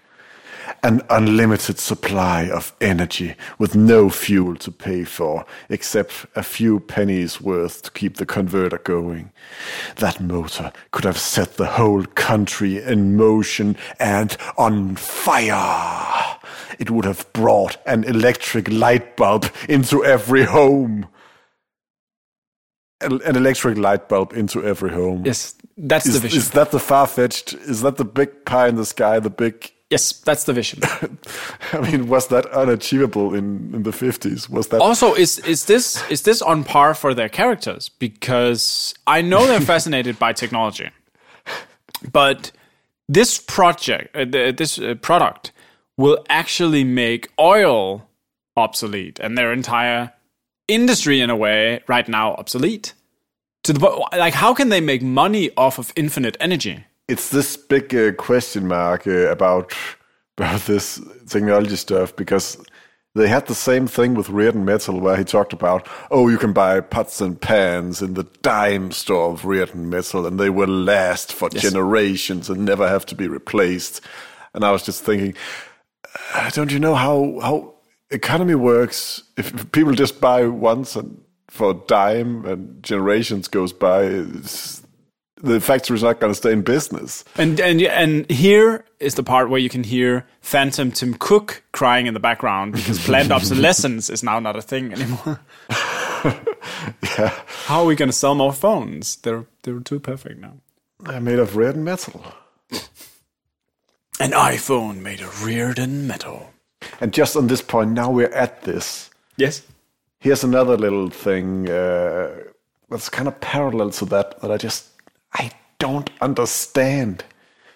An 0.82 1.02
unlimited 1.10 1.80
supply 1.80 2.50
of 2.50 2.76
energy 2.82 3.36
with 3.58 3.76
no 3.76 4.10
fuel 4.10 4.56
to 4.58 4.72
pay 4.72 5.04
for, 5.04 5.46
except 5.70 6.26
a 6.36 6.44
few 6.44 6.80
pennies 6.80 7.40
worth 7.40 7.84
to 7.84 7.92
keep 7.92 8.18
the 8.18 8.26
converter 8.26 8.80
going. 8.80 9.32
That 9.98 10.20
motor 10.20 10.74
could 10.92 11.06
have 11.06 11.18
set 11.18 11.56
the 11.56 11.66
whole 11.66 12.06
country 12.06 12.84
in 12.84 13.16
motion 13.16 13.78
and 14.00 14.36
on 14.58 14.96
fire. 14.96 16.38
It 16.80 16.90
would 16.90 17.06
have 17.06 17.32
brought 17.34 17.78
an 17.86 18.04
electric 18.04 18.70
light 18.70 19.16
bulb 19.16 19.50
into 19.70 20.04
every 20.04 20.44
home. 20.44 21.08
An 23.02 23.36
electric 23.36 23.78
light 23.78 24.08
bulb 24.08 24.32
into 24.34 24.64
every 24.64 24.90
home. 24.92 25.26
Yes, 25.26 25.56
that's 25.78 26.06
Is, 26.06 26.14
the 26.14 26.20
vision. 26.22 26.38
is 26.38 26.52
that 26.52 26.72
the 26.72 26.80
far 26.80 27.06
fetched? 27.06 27.54
Is 27.54 27.82
that 27.82 27.98
the 27.98 28.06
big 28.06 28.46
pie 28.46 28.70
in 28.70 28.76
the 28.76 28.86
sky? 28.86 29.20
The 29.20 29.30
big. 29.30 29.73
Yes, 29.94 30.14
that's 30.26 30.44
the 30.44 30.54
vision. 30.54 30.80
I 31.74 31.80
mean, 31.80 32.08
was 32.08 32.28
that 32.28 32.46
unachievable 32.48 33.34
in, 33.34 33.72
in 33.76 33.84
the 33.84 33.92
fifties? 33.92 34.50
Was 34.50 34.68
that? 34.68 34.82
also, 34.82 35.14
is 35.14 35.40
is 35.40 35.66
this 35.66 36.04
is 36.10 36.22
this 36.24 36.42
on 36.42 36.64
par 36.64 36.94
for 36.94 37.14
their 37.14 37.30
characters? 37.30 37.90
Because 37.90 38.94
I 39.08 39.22
know 39.22 39.46
they're 39.48 39.68
fascinated 39.76 40.18
by 40.20 40.34
technology, 40.34 40.90
but 42.12 42.52
this 43.08 43.40
project, 43.40 44.16
uh, 44.16 44.26
this 44.58 44.80
uh, 44.80 44.96
product, 45.02 45.52
will 45.98 46.20
actually 46.30 46.84
make 46.84 47.30
oil 47.40 48.08
obsolete 48.56 49.20
and 49.20 49.38
their 49.38 49.52
entire 49.54 50.14
industry, 50.68 51.22
in 51.22 51.30
a 51.30 51.36
way, 51.36 51.82
right 51.88 52.08
now 52.08 52.34
obsolete. 52.36 52.94
To 53.64 53.74
the 53.74 53.80
like, 54.12 54.34
how 54.34 54.54
can 54.54 54.70
they 54.70 54.82
make 54.82 55.02
money 55.02 55.52
off 55.56 55.80
of 55.80 55.94
infinite 55.96 56.36
energy? 56.40 56.86
It's 57.08 57.30
this 57.30 57.58
big 57.58 57.94
uh, 57.94 58.14
question 58.14 58.68
mark 58.68 59.08
uh, 59.08 59.30
about 59.30 59.74
about 60.38 60.62
this 60.62 61.00
technology 61.28 61.76
stuff 61.76 62.16
because 62.16 62.58
they 63.16 63.28
had 63.28 63.46
the 63.46 63.56
same 63.56 63.86
thing 63.86 64.16
with 64.16 64.28
Rearden 64.28 64.64
Metal, 64.64 65.00
where 65.00 65.16
he 65.16 65.24
talked 65.24 65.54
about, 65.54 65.88
oh, 66.10 66.30
you 66.30 66.40
can 66.40 66.52
buy 66.52 66.80
pots 66.80 67.22
and 67.22 67.40
pans 67.40 68.02
in 68.02 68.16
the 68.16 68.24
dime 68.42 68.92
store 68.92 69.32
of 69.32 69.44
Rearden 69.44 69.86
Metal, 69.90 70.26
and 70.26 70.40
they 70.40 70.50
will 70.50 70.68
last 70.68 71.32
for 71.32 71.50
generations 71.50 72.50
and 72.50 72.66
never 72.66 72.88
have 72.88 73.06
to 73.08 73.16
be 73.16 73.28
replaced. 73.28 74.02
And 74.56 74.64
I 74.64 74.72
was 74.72 74.84
just 74.84 75.04
thinking, 75.04 75.36
uh, 76.34 76.50
don't 76.52 76.72
you 76.72 76.80
know 76.80 76.96
how 76.96 77.40
how 77.42 77.76
economy 78.10 78.56
works? 78.56 79.24
If 79.38 79.72
people 79.72 79.94
just 79.94 80.20
buy 80.20 80.48
once 80.48 80.96
and 80.96 81.22
for 81.50 81.72
a 81.72 81.82
dime, 81.86 82.46
and 82.46 82.82
generations 82.82 83.48
goes 83.48 83.74
by, 83.74 84.26
the 85.44 85.60
factory's 85.60 86.02
not 86.02 86.20
going 86.20 86.32
to 86.32 86.38
stay 86.38 86.52
in 86.54 86.62
business. 86.62 87.24
And 87.38 87.60
and 87.60 87.82
and 87.82 88.30
here 88.32 88.86
is 89.00 89.16
the 89.16 89.24
part 89.24 89.50
where 89.50 89.60
you 89.60 89.70
can 89.70 89.84
hear 89.84 90.26
Phantom 90.42 90.90
Tim 90.92 91.14
Cook 91.16 91.62
crying 91.74 92.08
in 92.08 92.14
the 92.14 92.20
background 92.20 92.72
because 92.74 92.98
planned 93.06 93.32
obsolescence 93.32 94.10
is 94.10 94.24
now 94.24 94.40
not 94.40 94.56
a 94.56 94.62
thing 94.62 94.92
anymore. 94.94 95.40
Yeah, 97.18 97.30
How 97.68 97.82
are 97.82 97.86
we 97.86 97.96
going 97.96 98.10
to 98.10 98.14
sell 98.14 98.34
more 98.36 98.54
phones? 98.54 99.18
They're 99.18 99.46
they're 99.64 99.82
too 99.82 100.00
perfect 100.00 100.40
now. 100.40 100.54
they're 101.02 101.20
made 101.20 101.38
of 101.40 101.56
red 101.58 101.76
metal. 101.76 102.24
An 104.20 104.32
iPhone 104.32 105.02
made 105.02 105.20
of 105.22 105.30
Rearden 105.44 106.06
metal. 106.08 106.52
And 107.02 107.12
just 107.14 107.36
on 107.36 107.48
this 107.48 107.62
point, 107.62 107.92
now 107.92 108.10
we're 108.12 108.34
at 108.34 108.62
this. 108.64 109.10
Yes. 109.38 109.64
Here's 110.20 110.44
another 110.44 110.78
little 110.78 111.10
thing 111.10 111.70
uh, 111.70 112.30
that's 112.90 113.10
kind 113.10 113.28
of 113.28 113.40
parallel 113.42 113.90
to 113.92 114.06
that 114.06 114.40
that 114.42 114.52
I 114.52 114.58
just 114.58 114.88
I 115.34 115.52
don't 115.80 116.10
understand. 116.22 117.24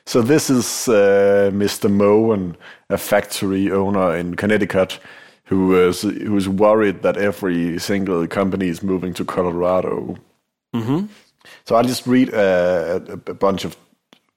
So 0.06 0.22
this 0.22 0.50
is 0.50 0.88
uh, 0.88 1.52
Mr. 1.54 1.90
Mowen, 1.92 2.56
a 2.90 2.98
factory 2.98 3.72
owner 3.72 4.16
in 4.16 4.36
Connecticut, 4.36 5.00
who 5.46 5.76
is 5.76 6.02
who 6.04 6.38
is 6.38 6.48
worried 6.48 7.02
that 7.04 7.18
every 7.18 7.80
single 7.80 8.28
company 8.28 8.68
is 8.70 8.82
moving 8.84 9.14
to 9.16 9.26
Colorado. 9.26 10.18
So 11.66 11.76
I'll 11.76 11.84
just 11.84 12.08
read 12.08 12.34
uh, 12.34 13.00
a, 13.08 13.14
a 13.14 13.34
bunch 13.34 13.66
of 13.66 13.76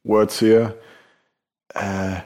words 0.04 0.40
here. 0.40 0.74
Uh, 1.74 2.20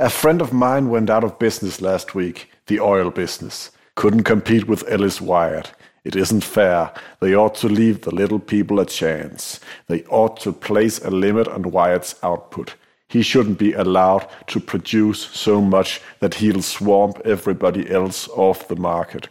a 0.00 0.10
friend 0.10 0.40
of 0.40 0.52
mine 0.52 0.90
went 0.90 1.10
out 1.10 1.24
of 1.24 1.38
business 1.38 1.80
last 1.80 2.14
week, 2.14 2.50
the 2.66 2.80
oil 2.80 3.10
business. 3.10 3.70
Couldn't 3.96 4.22
compete 4.24 4.68
with 4.68 4.84
Ellis 4.88 5.20
Wyatt. 5.20 5.72
It 6.04 6.16
isn't 6.16 6.44
fair. 6.44 6.92
They 7.20 7.34
ought 7.34 7.54
to 7.56 7.68
leave 7.68 8.02
the 8.02 8.14
little 8.14 8.38
people 8.38 8.80
a 8.80 8.86
chance. 8.86 9.60
They 9.86 10.04
ought 10.04 10.40
to 10.40 10.52
place 10.52 10.98
a 10.98 11.10
limit 11.10 11.48
on 11.48 11.70
Wyatt's 11.70 12.14
output. 12.22 12.74
He 13.08 13.22
shouldn't 13.22 13.58
be 13.58 13.72
allowed 13.72 14.28
to 14.48 14.60
produce 14.60 15.20
so 15.20 15.60
much 15.60 16.00
that 16.20 16.34
he'll 16.34 16.62
swamp 16.62 17.20
everybody 17.24 17.90
else 17.90 18.28
off 18.28 18.68
the 18.68 18.76
market. 18.76 19.28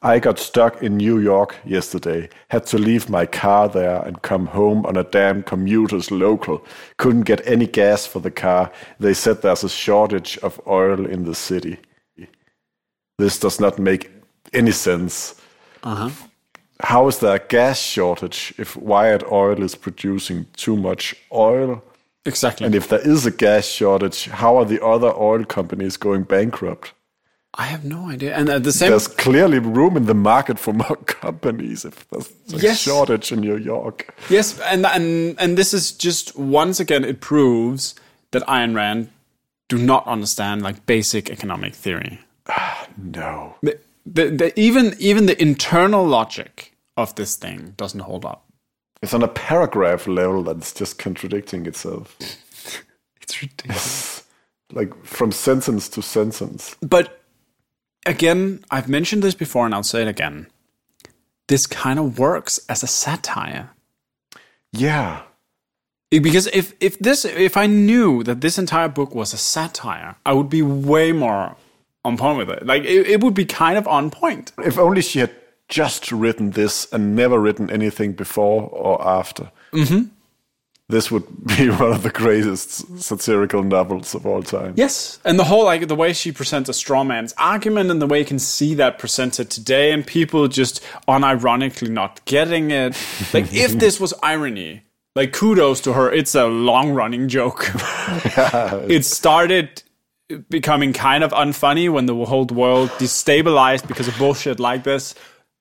I 0.00 0.20
got 0.20 0.38
stuck 0.38 0.80
in 0.80 0.96
New 0.96 1.18
York 1.18 1.56
yesterday, 1.64 2.28
had 2.50 2.64
to 2.66 2.78
leave 2.78 3.10
my 3.10 3.26
car 3.26 3.68
there 3.68 4.00
and 4.02 4.22
come 4.22 4.46
home 4.46 4.86
on 4.86 4.96
a 4.96 5.02
damn 5.02 5.42
commuter's 5.42 6.12
local. 6.12 6.64
Couldn't 6.98 7.22
get 7.22 7.44
any 7.46 7.66
gas 7.66 8.06
for 8.06 8.20
the 8.20 8.30
car. 8.30 8.70
They 9.00 9.12
said 9.12 9.42
there's 9.42 9.64
a 9.64 9.68
shortage 9.68 10.38
of 10.38 10.60
oil 10.68 11.04
in 11.04 11.24
the 11.24 11.34
city. 11.34 11.78
This 13.18 13.40
does 13.40 13.58
not 13.58 13.80
make 13.80 14.12
any 14.52 14.70
sense. 14.70 15.37
Uh-huh. 15.82 16.10
How 16.80 17.08
is 17.08 17.18
there 17.18 17.36
a 17.36 17.38
gas 17.40 17.78
shortage 17.80 18.54
if 18.58 18.76
Wyatt 18.76 19.24
Oil 19.32 19.62
is 19.62 19.74
producing 19.74 20.46
too 20.56 20.76
much 20.76 21.14
oil? 21.32 21.82
Exactly. 22.24 22.66
And 22.66 22.74
if 22.74 22.88
there 22.88 23.00
is 23.00 23.26
a 23.26 23.30
gas 23.30 23.64
shortage, 23.66 24.26
how 24.26 24.56
are 24.58 24.64
the 24.64 24.84
other 24.84 25.12
oil 25.16 25.44
companies 25.44 25.96
going 25.96 26.22
bankrupt? 26.24 26.92
I 27.54 27.64
have 27.64 27.84
no 27.84 28.10
idea. 28.10 28.36
And 28.36 28.48
at 28.48 28.62
the 28.62 28.70
same 28.72 28.86
time 28.88 28.90
There's 28.92 29.08
clearly 29.08 29.58
room 29.58 29.96
in 29.96 30.06
the 30.06 30.14
market 30.14 30.58
for 30.58 30.72
more 30.84 30.96
companies 30.96 31.84
if 31.84 32.08
there's 32.10 32.28
a 32.52 32.58
Yes. 32.58 32.78
shortage 32.78 33.32
in 33.32 33.40
New 33.40 33.56
York. 33.56 34.14
Yes, 34.30 34.60
and 34.60 34.86
and 34.86 35.34
and 35.40 35.56
this 35.58 35.72
is 35.74 35.90
just 35.90 36.36
once 36.38 36.78
again 36.78 37.04
it 37.04 37.20
proves 37.20 37.94
that 38.30 38.42
Ayn 38.46 38.74
Rand 38.76 39.08
do 39.68 39.78
not 39.78 40.06
understand 40.06 40.62
like 40.62 40.86
basic 40.86 41.28
economic 41.30 41.74
theory. 41.74 42.20
No. 42.96 43.54
The, 44.10 44.30
the, 44.30 44.58
even 44.58 44.94
even 44.98 45.26
the 45.26 45.40
internal 45.40 46.04
logic 46.06 46.72
of 46.96 47.14
this 47.16 47.36
thing 47.36 47.74
doesn't 47.76 48.00
hold 48.00 48.24
up. 48.24 48.46
It's 49.02 49.14
on 49.14 49.22
a 49.22 49.28
paragraph 49.28 50.06
level 50.08 50.42
that's 50.42 50.72
just 50.72 50.98
contradicting 50.98 51.66
itself. 51.66 52.16
It's 53.22 53.42
ridiculous. 53.42 54.24
Like 54.72 54.92
from 55.04 55.32
sentence 55.32 55.88
to 55.90 56.02
sentence. 56.02 56.76
but 56.82 57.22
again, 58.04 58.62
I've 58.70 58.86
mentioned 58.88 59.22
this 59.22 59.34
before, 59.34 59.64
and 59.64 59.74
I'll 59.74 59.82
say 59.82 60.02
it 60.02 60.08
again. 60.08 60.46
This 61.46 61.66
kind 61.66 61.98
of 61.98 62.18
works 62.18 62.60
as 62.68 62.82
a 62.82 62.86
satire. 62.86 63.70
Yeah. 64.72 65.22
because 66.10 66.46
if 66.48 66.74
if 66.80 66.98
this 66.98 67.24
if 67.24 67.56
I 67.56 67.66
knew 67.66 68.22
that 68.24 68.40
this 68.42 68.58
entire 68.58 68.88
book 68.88 69.14
was 69.14 69.32
a 69.32 69.38
satire, 69.38 70.16
I 70.26 70.34
would 70.34 70.50
be 70.50 70.60
way 70.62 71.12
more 71.12 71.56
on 72.08 72.16
point 72.16 72.38
with 72.38 72.50
it. 72.50 72.66
Like 72.66 72.84
it, 72.84 73.06
it 73.06 73.22
would 73.22 73.34
be 73.34 73.44
kind 73.44 73.78
of 73.78 73.86
on 73.86 74.10
point. 74.10 74.52
If 74.58 74.78
only 74.78 75.02
she 75.02 75.20
had 75.20 75.30
just 75.68 76.10
written 76.10 76.50
this 76.52 76.90
and 76.92 77.14
never 77.14 77.38
written 77.38 77.70
anything 77.70 78.12
before 78.12 78.68
or 78.70 79.06
after. 79.06 79.50
Mm-hmm. 79.72 80.08
This 80.90 81.10
would 81.10 81.26
be 81.56 81.68
one 81.68 81.92
of 81.92 82.02
the 82.02 82.10
greatest 82.10 83.00
satirical 83.00 83.62
novels 83.62 84.14
of 84.14 84.26
all 84.26 84.42
time. 84.42 84.72
Yes, 84.76 85.20
and 85.24 85.38
the 85.38 85.44
whole 85.44 85.64
like 85.64 85.86
the 85.86 85.94
way 85.94 86.12
she 86.12 86.32
presents 86.32 86.68
a 86.68 86.74
straw 86.74 87.04
man's 87.04 87.34
argument, 87.36 87.90
and 87.90 88.00
the 88.00 88.06
way 88.06 88.20
you 88.20 88.24
can 88.24 88.38
see 88.38 88.74
that 88.74 88.98
presented 88.98 89.50
today, 89.50 89.92
and 89.92 90.06
people 90.06 90.48
just 90.48 90.82
unironically 91.06 91.90
not 91.90 92.24
getting 92.24 92.70
it. 92.70 92.96
Like 93.34 93.52
if 93.52 93.72
this 93.78 94.00
was 94.00 94.14
irony, 94.22 94.82
like 95.14 95.32
kudos 95.32 95.82
to 95.82 95.92
her. 95.92 96.10
It's 96.10 96.34
a 96.34 96.46
long 96.46 96.90
running 96.90 97.28
joke. 97.28 97.70
it 98.88 99.04
started 99.04 99.82
becoming 100.50 100.92
kind 100.92 101.24
of 101.24 101.32
unfunny 101.32 101.90
when 101.90 102.06
the 102.06 102.14
whole 102.26 102.46
world 102.46 102.90
destabilized 102.98 103.86
because 103.88 104.08
of 104.08 104.16
bullshit 104.18 104.60
like 104.60 104.84
this. 104.84 105.14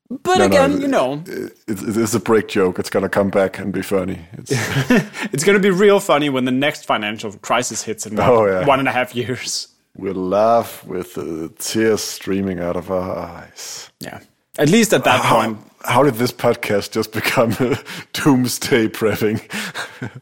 But 0.10 0.38
no, 0.38 0.46
again, 0.46 0.80
you 0.82 0.88
know, 0.88 1.22
It, 1.26 1.54
it 1.68 1.98
is 1.98 2.16
a 2.16 2.20
break 2.20 2.48
joke. 2.48 2.80
It's 2.80 2.90
gonna 2.90 3.10
come 3.10 3.30
back 3.30 3.60
and 3.60 3.74
be 3.74 3.82
funny. 3.82 4.20
It's, 4.34 4.52
it's 5.34 5.44
going 5.44 5.58
to 5.58 5.62
be 5.62 5.70
real 5.70 6.00
funny 6.00 6.30
when 6.30 6.46
the 6.46 6.52
next 6.52 6.86
financial 6.86 7.34
crisis 7.40 7.84
hits 7.84 8.06
in 8.06 8.16
one, 8.16 8.30
Oh, 8.30 8.46
yeah. 8.46 8.66
one 8.66 8.80
and 8.80 8.88
a 8.88 8.92
half 8.92 9.14
years. 9.16 9.68
we'll 9.98 10.14
laugh 10.14 10.86
with 10.86 11.18
uh, 11.18 11.50
tears 11.60 12.02
streaming 12.02 12.60
out 12.60 12.76
of 12.78 12.90
our 12.90 13.18
eyes. 13.18 13.90
Yeah. 14.00 14.20
At 14.58 14.70
least 14.70 14.94
at 14.94 15.04
that 15.04 15.20
How, 15.22 15.42
point. 15.44 15.58
how 15.84 16.04
did 16.04 16.16
this 16.16 16.32
podcast 16.32 16.92
just 16.92 17.12
become 17.12 17.52
doomsday 18.14 18.88
prepping? 18.88 19.42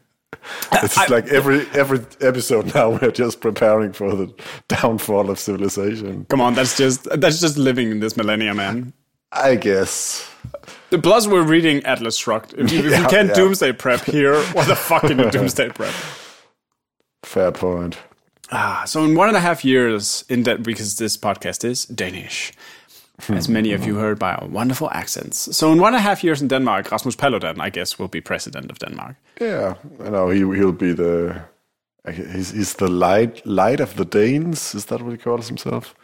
it's 0.72 0.96
I- 0.98 1.06
like 1.06 1.26
every 1.28 1.66
every 1.74 2.00
episode 2.20 2.74
now 2.74 2.90
we're 3.00 3.10
just 3.10 3.40
preparing 3.40 3.92
for 3.92 4.14
the 4.14 4.32
downfall 4.68 5.30
of 5.30 5.38
civilization. 5.38 6.24
Come 6.28 6.40
on, 6.40 6.54
that's 6.54 6.76
just 6.76 7.04
that's 7.20 7.40
just 7.40 7.56
living 7.56 7.90
in 7.90 8.00
this 8.00 8.16
millennium, 8.16 8.56
man. 8.58 8.92
I 9.32 9.56
guess. 9.56 10.30
The 10.90 10.98
Plus, 10.98 11.26
we're 11.26 11.42
reading 11.42 11.84
Atlas 11.84 12.16
Shrugged. 12.16 12.54
If 12.56 12.70
you, 12.72 12.78
if 12.78 12.84
you 12.84 12.90
Yeah, 12.92 13.08
can't 13.08 13.28
yeah. 13.28 13.34
doomsday 13.34 13.72
prep 13.72 14.04
here, 14.04 14.40
what 14.52 14.68
the 14.68 14.76
fuck 14.76 15.02
can 15.02 15.18
you 15.18 15.30
doomsday 15.30 15.70
prep? 15.70 15.92
Fair 17.24 17.50
point. 17.52 17.98
Ah, 18.52 18.84
so 18.86 19.04
in 19.04 19.16
one 19.16 19.26
and 19.28 19.36
a 19.36 19.40
half 19.40 19.64
years, 19.64 20.24
in 20.28 20.44
that 20.44 20.62
because 20.62 20.96
this 20.96 21.16
podcast 21.16 21.64
is 21.64 21.86
Danish, 21.86 22.52
Hmm. 23.18 23.34
as 23.34 23.48
many 23.48 23.72
of 23.74 23.86
you 23.86 23.96
heard 23.96 24.18
by 24.18 24.34
our 24.34 24.46
wonderful 24.48 24.90
accents. 24.90 25.56
So 25.56 25.72
in 25.72 25.80
one 25.80 25.94
and 25.94 25.96
a 25.96 26.08
half 26.08 26.22
years 26.22 26.42
in 26.42 26.48
Denmark, 26.48 26.90
Rasmus 26.90 27.16
Paludan, 27.16 27.60
I 27.60 27.70
guess, 27.70 27.98
will 27.98 28.08
be 28.08 28.20
president 28.20 28.70
of 28.70 28.78
Denmark. 28.78 29.16
Yeah, 29.40 29.74
you 30.04 30.10
know 30.10 30.28
he 30.28 30.40
he'll 30.40 30.72
be 30.72 30.92
the 30.92 31.40
he's, 32.12 32.50
he's 32.50 32.74
the 32.74 32.88
light 32.88 33.46
light 33.46 33.80
of 33.80 33.94
the 33.94 34.04
Danes. 34.04 34.74
Is 34.74 34.84
that 34.86 35.00
what 35.00 35.12
he 35.12 35.18
calls 35.18 35.48
himself? 35.48 35.94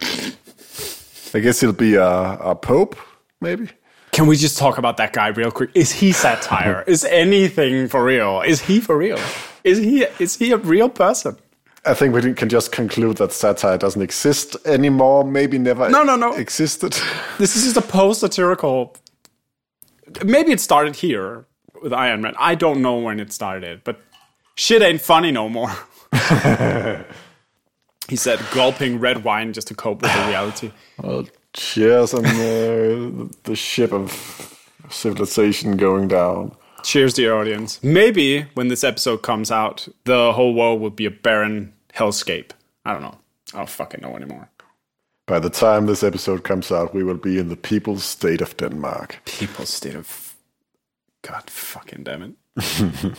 I 1.34 1.40
guess 1.40 1.60
he'll 1.60 1.72
be 1.72 1.96
a, 1.96 2.38
a 2.40 2.54
pope, 2.54 2.96
maybe. 3.40 3.68
Can 4.12 4.26
we 4.26 4.36
just 4.36 4.58
talk 4.58 4.78
about 4.78 4.96
that 4.98 5.12
guy 5.12 5.28
real 5.28 5.50
quick? 5.50 5.70
Is 5.74 5.92
he 5.92 6.12
satire? 6.12 6.84
is 6.86 7.04
anything 7.04 7.88
for 7.88 8.04
real? 8.04 8.42
Is 8.42 8.60
he 8.60 8.80
for 8.80 8.96
real? 8.96 9.18
Is 9.64 9.78
he 9.78 10.06
is 10.18 10.36
he 10.36 10.52
a 10.52 10.58
real 10.58 10.88
person? 10.88 11.36
I 11.84 11.94
think 11.94 12.14
we 12.14 12.32
can 12.34 12.48
just 12.48 12.70
conclude 12.70 13.16
that 13.16 13.32
satire 13.32 13.76
doesn't 13.76 14.02
exist 14.02 14.56
anymore. 14.66 15.24
Maybe 15.24 15.58
never 15.58 15.88
No, 15.88 16.04
no, 16.04 16.14
no. 16.16 16.32
existed. 16.34 16.96
This 17.38 17.56
is 17.56 17.64
just 17.64 17.76
a 17.76 17.82
post 17.82 18.20
satirical. 18.20 18.94
Maybe 20.24 20.52
it 20.52 20.60
started 20.60 20.94
here 20.96 21.46
with 21.82 21.92
Iron 21.92 22.20
Man. 22.20 22.34
I 22.38 22.54
don't 22.54 22.82
know 22.82 22.98
when 22.98 23.18
it 23.18 23.32
started, 23.32 23.82
but 23.82 24.00
shit 24.54 24.80
ain't 24.82 25.00
funny 25.00 25.32
no 25.32 25.48
more. 25.48 25.70
he 28.08 28.16
said, 28.16 28.38
gulping 28.52 29.00
red 29.00 29.24
wine 29.24 29.52
just 29.52 29.66
to 29.68 29.74
cope 29.74 30.02
with 30.02 30.14
the 30.14 30.26
reality. 30.28 30.70
well, 31.02 31.26
cheers 31.52 32.14
on 32.14 32.24
uh, 32.24 32.28
the, 32.30 33.36
the 33.44 33.56
ship 33.56 33.92
of 33.92 34.12
civilization 34.88 35.76
going 35.76 36.06
down. 36.08 36.54
Cheers, 36.82 37.14
dear 37.14 37.34
audience. 37.34 37.82
Maybe 37.82 38.42
when 38.54 38.68
this 38.68 38.84
episode 38.84 39.18
comes 39.22 39.50
out, 39.50 39.88
the 40.04 40.32
whole 40.32 40.54
world 40.54 40.80
will 40.80 40.90
be 40.90 41.06
a 41.06 41.10
barren 41.10 41.72
hellscape. 41.94 42.50
I 42.84 42.92
don't 42.92 43.02
know. 43.02 43.18
I 43.54 43.58
don't 43.58 43.68
fucking 43.70 44.00
know 44.02 44.16
anymore. 44.16 44.48
By 45.26 45.38
the 45.38 45.50
time 45.50 45.86
this 45.86 46.02
episode 46.02 46.42
comes 46.42 46.72
out, 46.72 46.94
we 46.94 47.04
will 47.04 47.16
be 47.16 47.38
in 47.38 47.48
the 47.48 47.56
people's 47.56 48.04
state 48.04 48.40
of 48.40 48.56
Denmark. 48.56 49.20
People's 49.24 49.70
state 49.70 49.94
of. 49.94 50.34
God 51.22 51.48
fucking 51.48 52.02
damn 52.04 52.22
it. 52.22 52.32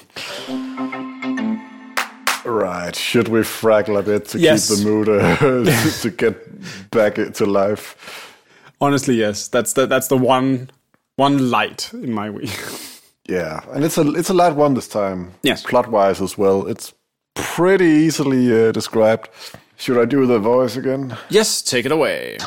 Right. 2.46 2.94
Should 2.94 3.30
we 3.30 3.40
fraggle 3.40 3.98
a 3.98 4.04
bit 4.04 4.26
to 4.30 4.38
Yes. 4.38 4.68
keep 4.68 4.80
the 4.80 4.84
mood 4.84 5.08
uh, 5.08 5.38
to 6.02 6.10
get 6.10 6.92
back 6.92 7.16
to 7.16 7.46
life? 7.46 8.36
Honestly, 8.82 9.16
yes. 9.16 9.48
That's 9.48 9.72
the 9.74 9.86
that's 9.86 10.10
the 10.10 10.18
one 10.18 10.70
one 11.16 11.50
light 11.50 11.90
in 11.94 12.12
my 12.12 12.30
week. 12.30 12.52
Yeah, 13.28 13.62
and 13.72 13.86
it's 13.86 13.98
a 13.98 14.02
it's 14.14 14.30
a 14.30 14.34
light 14.34 14.56
one 14.56 14.74
this 14.74 14.88
time. 14.88 15.32
Yes. 15.44 15.64
plot 15.64 15.90
wise 15.90 16.22
as 16.22 16.38
well. 16.38 16.68
It's 16.68 16.94
pretty 17.36 17.86
easily 17.86 18.52
uh, 18.68 18.72
described. 18.72 19.30
Should 19.78 19.98
I 19.98 20.06
do 20.06 20.26
the 20.26 20.40
voice 20.40 20.76
again? 20.76 21.18
yes, 21.30 21.62
take 21.62 21.86
it 21.86 21.92
away. 21.92 22.38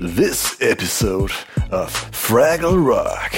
This 0.00 0.60
episode 0.60 1.32
of 1.70 1.92
Fraggle 2.12 2.84
Rock. 2.84 3.32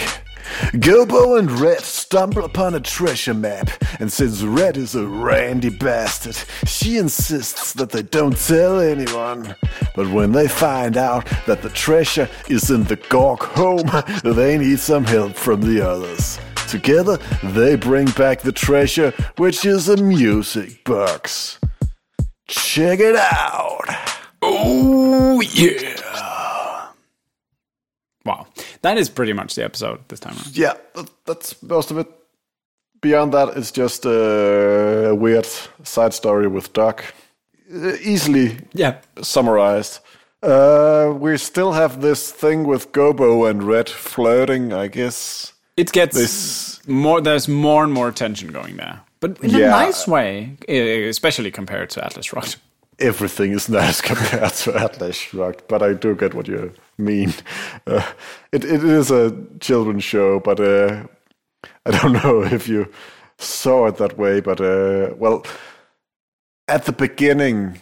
Gobo 0.72 1.38
and 1.38 1.50
Red 1.60 1.80
stumble 1.80 2.44
upon 2.44 2.74
a 2.74 2.80
treasure 2.80 3.34
map, 3.34 3.70
and 3.98 4.12
since 4.12 4.42
Red 4.42 4.76
is 4.76 4.94
a 4.94 5.06
randy 5.06 5.68
bastard, 5.68 6.36
she 6.68 6.98
insists 6.98 7.72
that 7.74 7.90
they 7.90 8.02
don't 8.02 8.36
tell 8.36 8.80
anyone. 8.80 9.54
But 9.94 10.10
when 10.10 10.32
they 10.32 10.48
find 10.48 10.96
out 10.96 11.26
that 11.46 11.62
the 11.62 11.70
treasure 11.70 12.28
is 12.48 12.70
in 12.70 12.84
the 12.84 12.96
Gorg 12.96 13.40
home, 13.40 13.90
they 14.24 14.58
need 14.58 14.80
some 14.80 15.04
help 15.04 15.34
from 15.34 15.60
the 15.60 15.80
others. 15.86 16.38
Together, 16.68 17.18
they 17.42 17.74
bring 17.76 18.06
back 18.10 18.42
the 18.42 18.52
treasure, 18.52 19.12
which 19.36 19.64
is 19.64 19.88
a 19.88 19.96
music 19.96 20.84
box. 20.84 21.58
Check 22.46 23.00
it 23.00 23.16
out! 23.16 23.86
Oh 24.42 25.40
yeah. 25.40 26.09
Wow. 28.24 28.46
That 28.82 28.98
is 28.98 29.08
pretty 29.08 29.32
much 29.32 29.54
the 29.54 29.64
episode 29.64 30.00
this 30.08 30.20
time 30.20 30.34
around. 30.34 30.56
yeah, 30.56 30.74
that- 30.94 31.10
that's 31.26 31.62
most 31.62 31.90
of 31.90 31.98
it. 31.98 32.06
Beyond 33.00 33.32
that, 33.32 33.56
it's 33.56 33.72
just 33.72 34.04
a 34.04 35.14
weird 35.18 35.46
side 35.84 36.12
story 36.12 36.48
with 36.48 36.72
Doc. 36.74 37.02
Uh, 37.72 37.92
Easily 38.02 38.58
Yeah. 38.74 38.96
summarized. 39.22 40.00
Uh, 40.42 41.12
we 41.18 41.36
still 41.38 41.72
have 41.72 42.00
this 42.00 42.30
thing 42.32 42.64
with 42.64 42.92
Gobo 42.92 43.48
and 43.48 43.62
Red 43.62 43.88
flirting, 43.88 44.72
I 44.72 44.88
guess. 44.88 45.52
It 45.76 45.92
gets 45.92 46.14
This- 46.16 46.80
more 46.86 47.20
there's 47.22 47.48
more 47.48 47.84
and 47.84 47.92
more 47.92 48.12
tension 48.12 48.52
going 48.52 48.76
there. 48.76 49.00
but 49.20 49.38
in 49.42 49.50
Yeah. 49.50 49.66
a 49.66 49.84
nice 49.86 50.06
way, 50.06 50.56
especially 51.08 51.50
compared 51.50 51.90
to 51.90 52.04
Atlas 52.04 52.26
Shrugged. 52.26 52.56
everything 52.98 53.52
is 53.52 53.68
nice 53.80 54.00
compared 54.00 54.52
to 54.54 54.74
Atlas 54.76 55.16
Shrugged, 55.16 55.62
but 55.68 55.82
I 55.82 55.92
do 55.94 56.14
get 56.14 56.34
what 56.34 56.48
you 56.48 56.72
mean. 57.00 57.32
Uh, 57.86 58.12
it 58.52 58.64
it 58.64 58.84
is 58.84 59.10
a 59.10 59.32
children's 59.60 60.04
show, 60.04 60.40
but 60.40 60.60
uh, 60.60 61.04
I 61.86 61.90
don't 61.90 62.12
know 62.24 62.42
if 62.42 62.68
you 62.68 62.88
saw 63.38 63.86
it 63.86 63.96
that 63.96 64.18
way. 64.18 64.40
But 64.40 64.60
uh, 64.60 65.14
well, 65.16 65.44
at 66.68 66.84
the 66.84 66.92
beginning, 66.92 67.80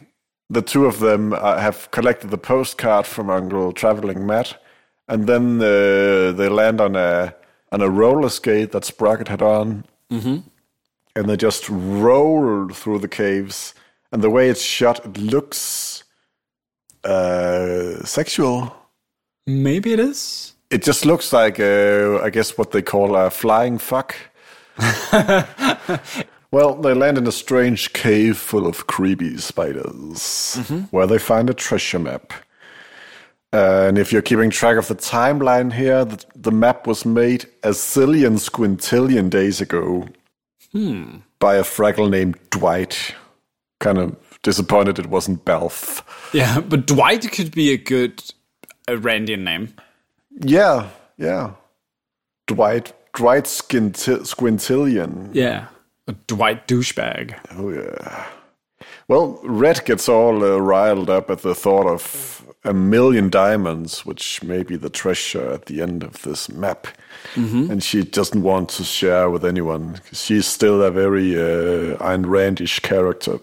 the 0.50 0.62
two 0.62 0.86
of 0.86 1.00
them 1.00 1.32
uh, 1.32 1.58
have 1.58 1.90
collected 1.90 2.30
the 2.30 2.38
postcard 2.38 3.06
from 3.06 3.30
Uncle 3.30 3.72
Traveling 3.72 4.26
Matt, 4.26 4.60
and 5.08 5.26
then 5.26 5.60
uh, 5.60 6.32
they 6.32 6.48
land 6.48 6.80
on 6.80 6.96
a 6.96 7.34
on 7.72 7.82
a 7.82 7.90
roller 7.90 8.30
skate 8.30 8.72
that 8.72 8.84
Sprocket 8.84 9.28
had 9.28 9.42
on, 9.42 9.84
and 11.14 11.28
they 11.28 11.36
just 11.36 11.68
roll 11.68 12.68
through 12.70 12.98
the 13.00 13.08
caves. 13.08 13.74
And 14.10 14.22
the 14.22 14.30
way 14.30 14.48
it's 14.48 14.62
shot, 14.62 15.04
it 15.04 15.18
looks 15.18 16.04
uh, 17.04 18.02
sexual. 18.04 18.74
Maybe 19.48 19.94
it 19.94 19.98
is. 19.98 20.52
It 20.68 20.82
just 20.82 21.06
looks 21.06 21.32
like, 21.32 21.58
uh, 21.58 22.20
I 22.22 22.28
guess, 22.28 22.58
what 22.58 22.72
they 22.72 22.82
call 22.82 23.16
a 23.16 23.30
flying 23.30 23.78
fuck. 23.78 24.14
well, 26.50 26.74
they 26.74 26.92
land 26.92 27.16
in 27.16 27.26
a 27.26 27.32
strange 27.32 27.94
cave 27.94 28.36
full 28.36 28.66
of 28.66 28.86
creepy 28.86 29.38
spiders, 29.38 30.56
where 30.90 31.06
they 31.06 31.18
find 31.18 31.48
a 31.48 31.54
treasure 31.54 31.98
map. 31.98 32.34
and 33.50 33.96
if 33.96 34.12
you're 34.12 34.20
keeping 34.20 34.50
track 34.50 34.76
of 34.76 34.88
the 34.88 34.94
timeline 34.94 35.72
here, 35.72 36.04
the, 36.04 36.22
the 36.36 36.52
map 36.52 36.86
was 36.86 37.06
made 37.06 37.46
a 37.62 37.70
zillion 37.70 38.38
squintillion 38.38 39.30
days 39.30 39.62
ago 39.62 40.06
hmm. 40.72 41.16
by 41.38 41.56
a 41.56 41.62
fraggle 41.62 42.10
named 42.10 42.38
Dwight. 42.50 43.14
Kind 43.80 43.96
of 43.96 44.14
disappointed 44.42 44.98
it 44.98 45.06
wasn't 45.06 45.46
Belf. 45.46 46.02
Yeah, 46.34 46.60
but 46.60 46.86
Dwight 46.86 47.32
could 47.32 47.52
be 47.52 47.72
a 47.72 47.78
good 47.78 48.22
uh, 48.88 48.96
Randian 48.96 49.44
name. 49.44 49.74
Yeah, 50.40 50.88
yeah. 51.16 51.52
Dwight, 52.46 52.92
Dwight 53.14 53.44
Squinti- 53.44 54.24
Squintillion. 54.26 55.30
Yeah. 55.32 55.66
A 56.06 56.12
Dwight 56.26 56.66
douchebag. 56.66 57.38
Oh 57.56 57.70
yeah. 57.70 58.26
Well, 59.08 59.40
Red 59.42 59.84
gets 59.84 60.08
all 60.08 60.42
uh, 60.44 60.56
riled 60.58 61.10
up 61.10 61.30
at 61.30 61.42
the 61.42 61.54
thought 61.54 61.86
of 61.86 62.46
a 62.64 62.74
million 62.74 63.30
diamonds, 63.30 64.04
which 64.04 64.42
may 64.42 64.62
be 64.62 64.76
the 64.76 64.90
treasure 64.90 65.50
at 65.50 65.66
the 65.66 65.80
end 65.80 66.02
of 66.02 66.22
this 66.22 66.48
map, 66.48 66.86
and 67.34 67.82
she 67.82 68.02
doesn't 68.02 68.42
want 68.42 68.68
to 68.70 68.84
share 68.84 69.30
with 69.30 69.44
anyone. 69.44 70.00
She's 70.12 70.46
still 70.46 70.82
a 70.82 70.90
very 70.90 71.34
uh, 71.36 71.96
Ayn 71.98 72.24
Randish 72.24 72.82
character. 72.82 73.38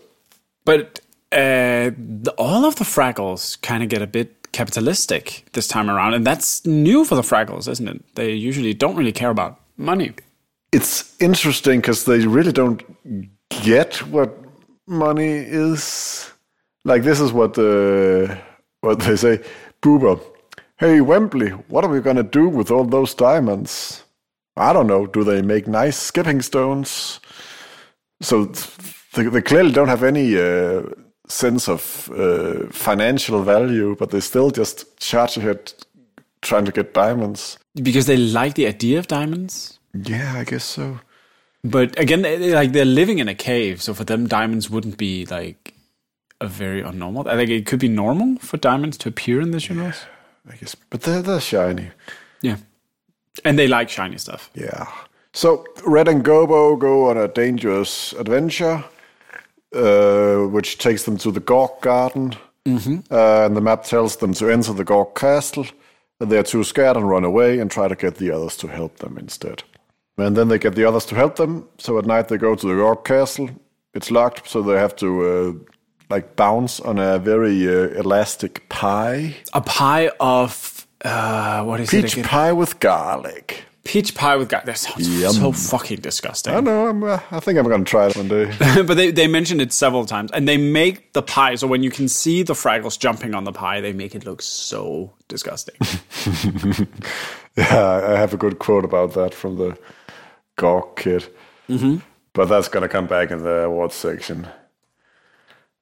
But 0.65 0.99
uh, 1.31 1.91
the, 1.97 2.33
all 2.37 2.65
of 2.65 2.75
the 2.75 2.83
Fraggles 2.83 3.59
kind 3.61 3.81
of 3.83 3.89
get 3.89 4.01
a 4.01 4.07
bit 4.07 4.44
capitalistic 4.55 5.45
this 5.51 5.67
time 5.67 5.89
around, 5.89 6.13
and 6.13 6.25
that's 6.25 6.65
new 6.65 7.03
for 7.05 7.15
the 7.15 7.21
Fraggles, 7.21 7.67
isn't 7.67 7.87
it? 7.87 8.15
They 8.15 8.31
usually 8.31 8.73
don't 8.73 8.95
really 8.95 9.11
care 9.11 9.29
about 9.29 9.59
money. 9.77 10.13
It's 10.71 11.13
interesting 11.19 11.81
because 11.81 12.05
they 12.05 12.25
really 12.25 12.53
don't 12.53 12.81
get 13.63 13.97
what 14.07 14.31
money 14.87 15.33
is. 15.67 16.31
Like 16.85 17.03
this 17.03 17.19
is 17.19 17.31
what 17.33 17.57
uh, 17.57 18.35
what 18.81 18.99
they 18.99 19.17
say, 19.17 19.41
Boober. 19.81 20.19
Hey 20.77 21.01
Wembley, 21.01 21.49
what 21.73 21.83
are 21.83 21.91
we 21.91 21.99
gonna 22.01 22.23
do 22.23 22.47
with 22.47 22.71
all 22.71 22.85
those 22.85 23.13
diamonds? 23.15 24.03
I 24.55 24.71
don't 24.73 24.87
know. 24.87 25.05
Do 25.05 25.23
they 25.23 25.41
make 25.41 25.67
nice 25.67 25.97
skipping 25.97 26.41
stones? 26.41 27.19
So 28.21 28.45
they, 29.15 29.23
they 29.23 29.41
clearly 29.41 29.71
don't 29.71 29.89
have 29.89 30.03
any 30.03 30.37
uh, 30.37 30.83
sense 31.27 31.67
of 31.67 32.09
uh, 32.11 32.67
financial 32.71 33.43
value, 33.43 33.95
but 33.97 34.11
they 34.11 34.19
still 34.19 34.51
just 34.51 34.97
charge 34.99 35.37
ahead 35.37 35.73
trying 36.41 36.65
to 36.65 36.71
get 36.71 36.93
diamonds. 36.93 37.57
Because 37.73 38.05
they 38.05 38.17
like 38.17 38.55
the 38.55 38.67
idea 38.67 38.99
of 38.99 39.07
diamonds. 39.07 39.79
Yeah, 39.93 40.35
I 40.35 40.43
guess 40.43 40.63
so. 40.63 40.99
But 41.63 41.97
again, 41.99 42.21
like 42.53 42.73
they're 42.73 42.85
living 42.85 43.19
in 43.19 43.27
a 43.27 43.35
cave, 43.35 43.81
so 43.81 43.93
for 43.93 44.03
them, 44.03 44.27
diamonds 44.27 44.69
wouldn't 44.69 44.97
be 44.97 45.25
like 45.25 45.73
a 46.39 46.47
very 46.47 46.83
unnormal. 46.83 47.27
I 47.27 47.35
think 47.35 47.49
it 47.49 47.65
could 47.65 47.79
be 47.79 47.87
normal 47.87 48.37
for 48.39 48.57
diamonds 48.57 48.97
to 48.99 49.09
appear 49.09 49.41
in 49.41 49.51
this 49.51 49.67
universe. 49.69 50.05
I 50.47 50.55
guess, 50.57 50.75
but 50.75 51.01
they're 51.01 51.23
they're 51.23 51.41
shiny. 51.41 51.89
Yeah, 52.41 52.57
and 53.43 53.57
they 53.57 53.67
like 53.67 53.89
shiny 53.89 54.19
stuff. 54.19 54.51
Yeah. 54.53 54.87
So 55.33 55.65
Red 55.85 56.07
and 56.07 56.23
Gobo 56.23 56.79
go 56.79 57.09
on 57.09 57.17
a 57.17 57.27
dangerous 57.27 58.13
adventure, 58.13 58.83
uh, 59.75 60.47
which 60.47 60.77
takes 60.77 61.03
them 61.03 61.17
to 61.17 61.31
the 61.31 61.39
Gorg 61.39 61.71
Garden. 61.81 62.35
Mm-hmm. 62.65 63.13
Uh, 63.13 63.45
and 63.45 63.55
the 63.55 63.61
map 63.61 63.83
tells 63.83 64.17
them 64.17 64.33
to 64.33 64.49
enter 64.49 64.73
the 64.73 64.83
Gorg 64.83 65.13
Castle. 65.15 65.65
And 66.19 66.31
they're 66.31 66.43
too 66.43 66.63
scared 66.63 66.95
and 66.97 67.09
run 67.09 67.25
away 67.25 67.59
and 67.59 67.69
try 67.69 67.87
to 67.87 67.95
get 67.95 68.15
the 68.15 68.31
others 68.31 68.55
to 68.57 68.67
help 68.67 68.97
them 68.97 69.17
instead. 69.17 69.63
And 70.17 70.35
then 70.37 70.47
they 70.47 70.57
get 70.57 70.75
the 70.75 70.85
others 70.85 71.05
to 71.07 71.15
help 71.15 71.35
them. 71.35 71.67
So 71.77 71.99
at 71.99 72.05
night 72.05 72.29
they 72.29 72.37
go 72.37 72.55
to 72.55 72.67
the 72.67 72.75
Gorg 72.75 73.03
Castle. 73.03 73.49
It's 73.93 74.11
locked, 74.11 74.49
so 74.49 74.61
they 74.61 74.75
have 74.75 74.95
to 74.97 75.25
uh, 75.25 75.73
like 76.09 76.35
bounce 76.35 76.79
on 76.79 76.99
a 76.99 77.19
very 77.19 77.67
uh, 77.67 77.89
elastic 77.99 78.67
pie. 78.69 79.35
A 79.53 79.61
pie 79.61 80.09
of 80.19 80.87
uh, 81.03 81.63
what 81.63 81.79
is 81.79 81.89
Peach 81.89 82.05
it 82.05 82.13
again? 82.13 82.25
pie 82.25 82.53
with 82.53 82.79
garlic. 82.79 83.63
Peach 83.85 84.13
pie 84.15 84.35
with 84.35 84.49
garlic. 84.49 84.65
That 84.65 84.77
sounds 84.77 85.07
Yum. 85.07 85.31
so 85.31 85.51
fucking 85.51 86.01
disgusting. 86.01 86.53
I 86.53 86.59
know. 86.59 86.87
I'm, 86.87 87.03
uh, 87.03 87.19
I 87.31 87.39
think 87.39 87.57
I'm 87.57 87.69
gonna 87.69 87.85
try 87.85 88.07
it 88.07 88.17
one 88.17 88.27
day. 88.27 88.51
but 88.83 88.95
they, 88.95 89.11
they 89.11 89.27
mentioned 89.27 89.61
it 89.61 89.71
several 89.71 90.05
times, 90.05 90.31
and 90.31 90.47
they 90.47 90.57
make 90.57 91.13
the 91.13 91.21
pie. 91.21 91.55
So 91.55 91.67
when 91.67 91.83
you 91.83 91.91
can 91.91 92.09
see 92.09 92.43
the 92.43 92.53
Fraggles 92.53 92.99
jumping 92.99 93.33
on 93.33 93.45
the 93.45 93.53
pie, 93.53 93.79
they 93.81 93.93
make 93.93 94.13
it 94.13 94.25
look 94.25 94.41
so 94.41 95.13
disgusting. 95.29 95.75
Yeah, 97.57 98.01
I 98.05 98.17
have 98.17 98.33
a 98.33 98.37
good 98.37 98.59
quote 98.59 98.83
about 98.83 99.13
that 99.13 99.33
from 99.33 99.55
the 99.55 99.77
Gorg 100.57 100.97
kid. 100.97 101.25
Mm-hmm. 101.69 101.97
But 102.33 102.45
that's 102.45 102.67
going 102.67 102.83
to 102.83 102.89
come 102.89 103.07
back 103.07 103.31
in 103.31 103.43
the 103.43 103.63
awards 103.63 103.95
section. 103.95 104.47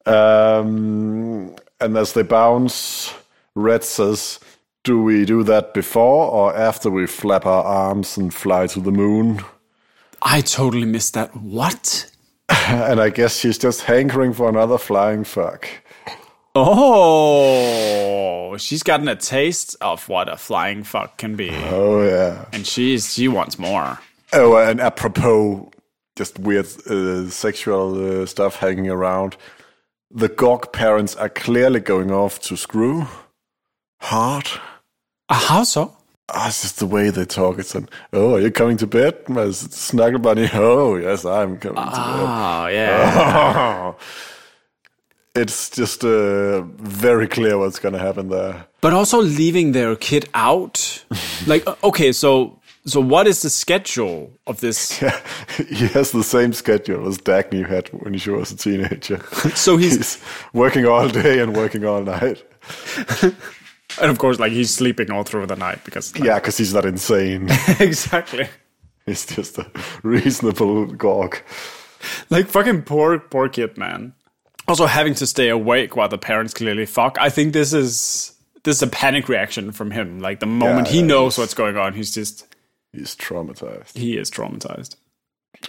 Um, 0.06 1.56
and 1.80 1.98
as 1.98 2.14
they 2.14 2.22
bounce, 2.22 3.14
Red 3.56 3.84
says, 3.84 4.40
Do 4.84 5.02
we 5.02 5.26
do 5.26 5.44
that 5.44 5.74
before 5.74 6.30
or 6.30 6.56
after 6.56 6.90
we 6.90 7.08
flap 7.08 7.46
our 7.46 7.64
arms 7.64 8.18
and 8.18 8.34
fly 8.34 8.68
to 8.68 8.82
the 8.82 8.92
moon? 8.92 9.42
I 10.22 10.42
totally 10.42 10.86
missed 10.86 11.14
that. 11.14 11.36
What? 11.36 12.10
and 12.50 13.00
I 13.00 13.10
guess 13.10 13.40
she's 13.40 13.58
just 13.58 13.84
hankering 13.84 14.34
for 14.34 14.50
another 14.50 14.78
flying 14.78 15.24
fuck. 15.24 15.68
Oh, 16.56 18.58
she's 18.58 18.84
gotten 18.84 19.08
a 19.08 19.16
taste 19.16 19.76
of 19.82 20.08
what 20.10 20.30
a 20.30 20.38
flying 20.38 20.84
fuck 20.84 21.18
can 21.18 21.36
be, 21.36 21.50
Oh, 21.52 22.04
yeah. 22.06 22.46
and 22.54 22.68
she's 22.68 23.14
she 23.14 23.28
wants 23.28 23.58
more. 23.58 24.00
Oh, 24.34 24.58
and 24.58 24.80
apropos 24.82 25.72
just 26.16 26.38
weird 26.40 26.68
uh, 26.88 27.30
sexual 27.30 28.22
uh, 28.22 28.26
stuff 28.26 28.58
hanging 28.58 28.90
around, 28.90 29.36
the 30.12 30.30
Gorg 30.30 30.72
parents 30.72 31.16
are 31.16 31.30
clearly 31.30 31.80
going 31.80 32.12
off 32.12 32.40
to 32.42 32.56
screw 32.58 33.08
hard. 34.02 34.48
Uh, 35.30 35.36
how 35.36 35.64
so? 35.64 35.96
Ah, 36.30 36.48
it's 36.48 36.62
just 36.62 36.80
the 36.80 36.86
way 36.88 37.10
they 37.10 37.26
talk. 37.26 37.60
It's 37.60 37.76
an, 37.76 37.90
oh, 38.14 38.36
are 38.36 38.40
you 38.40 38.52
coming 38.52 38.78
to 38.78 38.88
bed, 38.88 39.28
my 39.30 39.52
snuggle 39.52 40.20
bunny? 40.20 40.50
Oh, 40.54 40.96
yes, 40.96 41.26
I'm 41.26 41.58
coming 41.58 41.76
to 41.84 41.90
bed. 41.92 41.96
Oh 41.96 42.68
yeah. 42.68 43.94
it's 45.36 45.70
just 45.70 46.04
uh, 46.04 46.62
very 46.62 47.28
clear 47.28 47.58
what's 47.58 47.80
going 47.80 47.94
to 47.94 48.00
happen 48.00 48.30
there. 48.30 48.66
but 48.82 48.94
also 48.94 49.22
leaving 49.22 49.74
their 49.74 49.96
kid 49.96 50.30
out. 50.34 51.04
like 51.48 51.66
okay, 51.84 52.12
so 52.12 52.60
so 52.86 53.00
what 53.02 53.28
is 53.28 53.42
the 53.42 53.50
schedule 53.50 54.32
of 54.48 54.60
this? 54.62 54.92
he 55.70 55.88
has 55.88 56.12
the 56.12 56.24
same 56.24 56.54
schedule 56.54 57.08
as 57.08 57.18
Dagny 57.18 57.68
had 57.68 57.88
when 57.90 58.18
she 58.18 58.30
was 58.30 58.52
a 58.52 58.58
teenager. 58.58 59.20
So 59.56 59.78
he's 59.78 59.98
He's 59.98 60.24
working 60.54 60.86
all 60.86 61.08
day 61.10 61.40
and 61.40 61.56
working 61.56 61.86
all 61.86 62.02
night. 62.02 62.44
And 64.02 64.10
of 64.12 64.18
course 64.18 64.40
like 64.40 64.52
he's 64.52 64.74
sleeping 64.74 65.12
all 65.12 65.24
through 65.24 65.46
the 65.48 65.56
night 65.56 65.84
because 65.86 66.14
like, 66.16 66.24
Yeah, 66.24 66.36
because 66.36 66.58
he's 66.58 66.74
not 66.74 66.86
insane. 66.86 67.50
exactly. 67.80 68.48
he's 69.06 69.26
just 69.26 69.58
a 69.58 69.70
reasonable 70.04 70.86
Gorg. 70.86 71.42
Like 72.30 72.48
fucking 72.48 72.84
poor 72.84 73.20
poor 73.20 73.50
kid, 73.50 73.78
man. 73.78 74.14
Also 74.68 74.86
having 74.86 75.14
to 75.16 75.28
stay 75.28 75.50
awake 75.50 75.96
while 75.96 76.10
the 76.10 76.18
parents 76.18 76.54
clearly 76.54 76.86
fuck. 76.86 77.18
I 77.20 77.30
think 77.30 77.54
this 77.54 77.74
is 77.74 78.34
this 78.64 78.78
is 78.78 78.84
a 78.84 78.88
panic 78.88 79.28
reaction 79.28 79.72
from 79.72 79.92
him. 79.92 80.20
Like 80.20 80.40
the 80.40 80.46
moment 80.46 80.88
he 80.88 81.00
yeah, 81.00 81.06
knows 81.06 81.38
what's 81.38 81.54
going 81.54 81.78
on, 81.78 81.94
he's 81.94 82.14
just 82.14 82.48
He's 82.94 83.16
traumatized. 83.16 83.98
he 83.98 84.18
is 84.18 84.30
traumatized. 84.30 84.96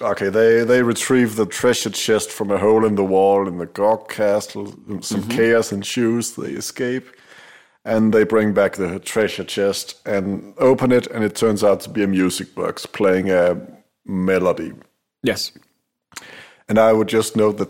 Okay, 0.00 0.28
they, 0.28 0.64
they 0.64 0.82
retrieve 0.82 1.36
the 1.36 1.46
treasure 1.46 1.90
chest 1.90 2.30
from 2.30 2.50
a 2.50 2.58
hole 2.58 2.84
in 2.84 2.96
the 2.96 3.04
wall 3.04 3.46
in 3.46 3.58
the 3.58 3.66
Gorg 3.66 4.08
castle. 4.08 4.66
Some 5.00 5.22
mm-hmm. 5.22 5.30
chaos 5.30 5.72
ensues. 5.72 6.34
They 6.34 6.50
escape. 6.50 7.06
And 7.84 8.14
they 8.14 8.24
bring 8.24 8.54
back 8.54 8.76
the 8.76 8.98
treasure 8.98 9.44
chest 9.44 10.00
and 10.06 10.54
open 10.58 10.90
it, 10.90 11.06
and 11.08 11.22
it 11.22 11.34
turns 11.34 11.62
out 11.62 11.80
to 11.80 11.90
be 11.90 12.02
a 12.02 12.06
music 12.06 12.54
box 12.54 12.86
playing 12.86 13.30
a 13.30 13.60
melody. 14.06 14.72
Yes. 15.22 15.52
And 16.68 16.78
I 16.78 16.92
would 16.92 17.08
just 17.08 17.36
note 17.36 17.58
that 17.58 17.68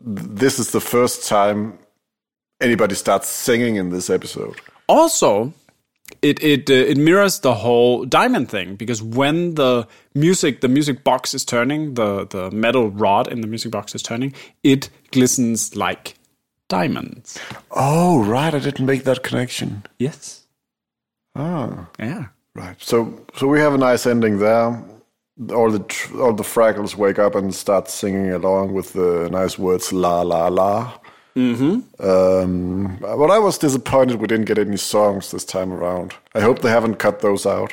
this 0.00 0.58
is 0.58 0.70
the 0.72 0.80
first 0.80 1.26
time 1.26 1.78
anybody 2.60 2.94
starts 2.94 3.28
singing 3.28 3.76
in 3.76 3.90
this 3.90 4.10
episode. 4.10 4.60
Also, 4.86 5.52
it 6.22 6.42
it 6.42 6.70
uh, 6.70 6.74
it 6.74 6.96
mirrors 6.96 7.40
the 7.40 7.54
whole 7.54 8.04
diamond 8.04 8.48
thing 8.48 8.76
because 8.76 9.02
when 9.02 9.54
the 9.54 9.86
music 10.14 10.60
the 10.60 10.68
music 10.68 11.04
box 11.04 11.34
is 11.34 11.44
turning, 11.44 11.94
the 11.94 12.26
the 12.26 12.50
metal 12.50 12.90
rod 12.90 13.28
in 13.28 13.40
the 13.40 13.46
music 13.46 13.70
box 13.70 13.94
is 13.94 14.02
turning, 14.02 14.32
it 14.62 14.88
glistens 15.10 15.76
like 15.76 16.14
diamonds. 16.68 17.38
Oh, 17.70 18.22
right. 18.24 18.54
I 18.54 18.58
didn't 18.58 18.86
make 18.86 19.04
that 19.04 19.22
connection. 19.22 19.82
Yes. 19.98 20.46
Ah, 21.34 21.88
Yeah. 21.98 22.26
right. 22.54 22.76
So, 22.78 23.24
so 23.36 23.46
we 23.46 23.60
have 23.60 23.74
a 23.74 23.78
nice 23.78 24.06
ending 24.06 24.38
there. 24.38 24.82
All 25.54 25.70
the 25.70 25.78
tr- 25.80 26.20
all 26.20 26.32
the 26.32 26.42
Fraggles 26.42 26.96
wake 26.96 27.18
up 27.20 27.34
and 27.36 27.54
start 27.54 27.88
singing 27.88 28.32
along 28.32 28.74
with 28.74 28.92
the 28.92 29.28
nice 29.30 29.56
words 29.56 29.92
"la 29.92 30.22
la 30.22 30.48
la." 30.48 30.92
Mm-hmm. 31.36 32.04
Um, 32.04 32.96
but 33.00 33.30
I 33.30 33.38
was 33.38 33.56
disappointed 33.58 34.20
we 34.20 34.26
didn't 34.26 34.46
get 34.46 34.58
any 34.58 34.76
songs 34.76 35.30
this 35.30 35.44
time 35.44 35.72
around. 35.72 36.14
I 36.34 36.40
hope 36.40 36.58
they 36.60 36.70
haven't 36.70 36.96
cut 36.96 37.20
those 37.20 37.46
out. 37.46 37.72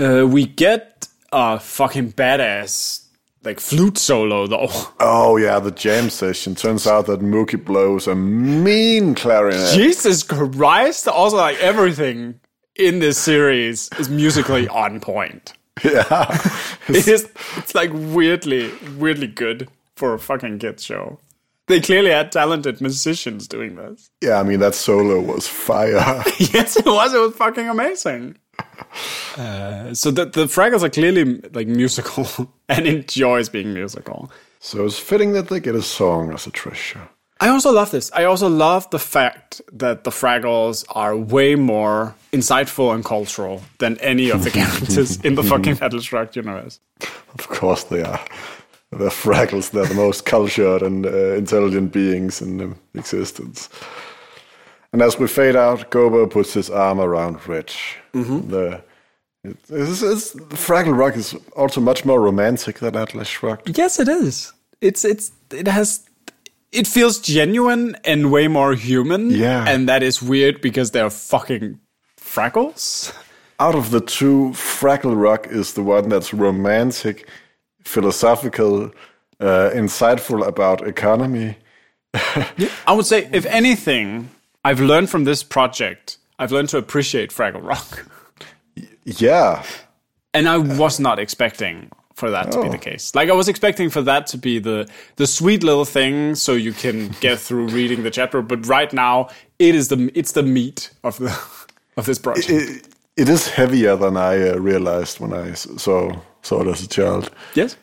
Uh, 0.00 0.26
we 0.26 0.46
get 0.46 1.06
a 1.30 1.60
fucking 1.60 2.12
badass 2.14 3.03
like 3.44 3.60
flute 3.60 3.98
solo 3.98 4.46
though. 4.46 4.68
Oh 5.00 5.36
yeah, 5.36 5.58
the 5.58 5.70
jam 5.70 6.10
session. 6.10 6.54
Turns 6.54 6.86
out 6.86 7.06
that 7.06 7.20
Mokey 7.20 7.62
blows 7.64 8.06
a 8.06 8.14
mean 8.14 9.14
clarinet. 9.14 9.74
Jesus 9.74 10.22
Christ! 10.22 11.08
Also, 11.08 11.36
like 11.36 11.58
everything 11.58 12.40
in 12.76 12.98
this 13.00 13.18
series 13.18 13.88
is 13.98 14.08
musically 14.08 14.66
on 14.68 15.00
point. 15.00 15.52
yeah, 15.84 16.04
It 16.88 17.06
is. 17.08 17.28
It's 17.56 17.74
like 17.74 17.90
weirdly, 17.92 18.70
weirdly 18.96 19.26
good 19.26 19.68
for 19.96 20.14
a 20.14 20.18
fucking 20.18 20.58
kids 20.60 20.84
show. 20.84 21.18
They 21.66 21.80
clearly 21.80 22.10
had 22.10 22.30
talented 22.30 22.80
musicians 22.82 23.48
doing 23.48 23.76
this. 23.76 24.10
yeah. 24.20 24.38
I 24.38 24.42
mean 24.42 24.60
that 24.60 24.74
solo 24.74 25.20
was 25.20 25.48
fire. 25.48 25.92
yes, 26.38 26.76
it 26.76 26.84
was. 26.86 27.14
It 27.14 27.18
was 27.18 27.34
fucking 27.36 27.68
amazing. 27.68 28.36
Uh, 29.36 29.94
so 29.94 30.10
the 30.10 30.26
the 30.26 30.46
Fraggles 30.46 30.82
are 30.82 30.90
clearly 30.90 31.40
like 31.52 31.66
musical 31.66 32.26
and 32.68 32.86
enjoys 32.86 33.48
being 33.48 33.74
musical. 33.74 34.30
so 34.60 34.84
it's 34.86 34.98
fitting 34.98 35.32
that 35.32 35.48
they 35.48 35.60
get 35.60 35.74
a 35.74 35.82
song 35.82 36.32
as 36.32 36.46
a 36.46 36.50
treasure. 36.50 37.08
I 37.40 37.48
also 37.48 37.72
love 37.72 37.90
this. 37.90 38.10
I 38.14 38.24
also 38.24 38.48
love 38.48 38.88
the 38.90 38.98
fact 38.98 39.60
that 39.72 40.04
the 40.04 40.10
Fraggles 40.10 40.84
are 40.94 41.16
way 41.16 41.56
more 41.56 42.14
insightful 42.32 42.94
and 42.94 43.04
cultural 43.04 43.60
than 43.78 43.98
any 43.98 44.30
of 44.30 44.44
the 44.44 44.50
characters 44.60 45.16
in 45.24 45.34
the 45.34 45.42
fucking 45.42 45.76
Battlestar 45.76 46.34
universe. 46.34 46.78
Of 47.38 47.48
course 47.48 47.84
they 47.84 48.02
are. 48.02 48.20
The 48.90 49.10
Fraggles, 49.10 49.72
they're 49.72 49.84
the 49.84 49.94
most 49.94 50.24
cultured 50.24 50.82
and 50.82 51.04
uh, 51.04 51.34
intelligent 51.34 51.92
beings 51.92 52.40
in 52.40 52.60
um, 52.60 52.76
existence. 52.94 53.68
And 54.94 55.02
as 55.02 55.18
we 55.18 55.26
fade 55.26 55.56
out, 55.56 55.90
Gobo 55.90 56.30
puts 56.30 56.54
his 56.54 56.70
arm 56.70 57.00
around 57.00 57.48
Rich. 57.48 57.96
The, 58.12 58.80
it, 59.42 59.56
it's, 59.68 60.02
it's, 60.02 60.34
Fraggle 60.34 60.96
Rock 60.96 61.16
is 61.16 61.34
also 61.56 61.80
much 61.80 62.04
more 62.04 62.20
romantic 62.20 62.78
than 62.78 62.94
Atlas 62.94 63.26
Shrugged. 63.26 63.76
Yes, 63.76 63.98
it 63.98 64.06
is. 64.06 64.52
It's 64.80 65.04
it's 65.04 65.32
it 65.50 65.66
has 65.66 66.08
it 66.70 66.86
feels 66.86 67.18
genuine 67.18 67.96
and 68.04 68.30
way 68.30 68.46
more 68.46 68.74
human. 68.74 69.30
Yeah. 69.30 69.64
and 69.66 69.88
that 69.88 70.04
is 70.04 70.22
weird 70.22 70.60
because 70.60 70.92
they're 70.92 71.10
fucking 71.10 71.80
Fraggles. 72.16 73.12
Out 73.58 73.74
of 73.74 73.90
the 73.90 74.00
two, 74.00 74.50
Fraggle 74.54 75.20
Rock 75.20 75.48
is 75.48 75.72
the 75.72 75.82
one 75.82 76.08
that's 76.08 76.32
romantic, 76.32 77.28
philosophical, 77.82 78.92
uh, 79.40 79.70
insightful 79.74 80.46
about 80.46 80.86
economy. 80.86 81.56
I 82.14 82.92
would 82.92 83.06
say, 83.06 83.28
if 83.32 83.44
anything, 83.46 84.30
I've 84.64 84.80
learned 84.80 85.10
from 85.10 85.24
this 85.24 85.42
project. 85.42 86.18
I've 86.38 86.52
learned 86.52 86.70
to 86.70 86.78
appreciate 86.78 87.30
Fraggle 87.30 87.62
Rock. 87.62 88.06
Yeah, 89.04 89.62
and 90.32 90.48
I 90.48 90.56
was 90.56 90.98
not 90.98 91.18
expecting 91.18 91.90
for 92.14 92.30
that 92.30 92.50
to 92.52 92.62
be 92.62 92.68
the 92.68 92.78
case. 92.78 93.14
Like 93.14 93.28
I 93.28 93.32
was 93.32 93.48
expecting 93.48 93.90
for 93.90 94.02
that 94.02 94.26
to 94.28 94.38
be 94.38 94.58
the 94.58 94.88
the 95.16 95.26
sweet 95.26 95.62
little 95.62 95.84
thing, 95.84 96.34
so 96.34 96.52
you 96.54 96.72
can 96.72 97.08
get 97.20 97.38
through 97.38 97.68
reading 97.68 98.02
the 98.02 98.10
chapter. 98.10 98.42
But 98.42 98.66
right 98.66 98.92
now, 98.92 99.28
it 99.58 99.74
is 99.74 99.88
the 99.88 100.10
it's 100.14 100.32
the 100.32 100.42
meat 100.42 100.90
of 101.02 101.18
the 101.18 101.38
of 101.96 102.06
this 102.06 102.18
project. 102.18 102.48
it, 102.50 102.88
it 103.16 103.28
is 103.28 103.48
heavier 103.48 103.96
than 103.96 104.16
I 104.16 104.48
uh, 104.48 104.56
realized 104.58 105.22
I 105.22 105.52
saw 105.54 106.16
saw 106.42 106.62
it 106.62 106.68
as 106.68 106.82
a 106.82 106.88
child. 106.88 107.30
yes, 107.54 107.76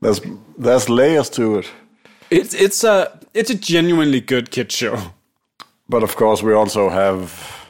There's 0.00 0.20
there's 0.58 0.88
layers 0.88 1.30
to 1.30 1.58
it, 1.58 1.72
it's 2.30 2.54
it's 2.54 2.84
a 2.84 3.18
it's 3.34 3.50
a 3.50 3.54
genuinely 3.56 4.20
good 4.20 4.50
kid 4.50 4.70
show. 4.70 5.12
But 5.88 6.02
of 6.02 6.16
course 6.16 6.42
we 6.42 6.52
also 6.52 6.88
have 6.88 7.66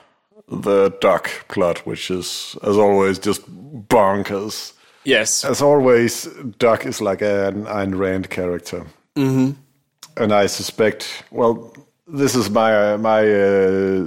the 0.48 0.90
Doc 1.00 1.30
plot, 1.48 1.86
which 1.86 2.10
is 2.10 2.56
as 2.62 2.76
always 2.76 3.18
just 3.18 3.42
bonkers. 3.88 4.72
Yes, 5.04 5.44
As 5.44 5.62
always, 5.62 6.24
Doc 6.58 6.84
is 6.84 7.00
like 7.00 7.22
an 7.22 7.64
Ayn 7.66 7.96
Rand 7.96 8.28
character, 8.28 8.84
mm-hmm. 9.14 9.52
and 10.16 10.32
I 10.32 10.46
suspect. 10.46 11.22
Well, 11.30 11.72
this 12.08 12.34
is 12.34 12.50
my 12.50 12.96
my 12.96 13.22
uh, 13.24 14.06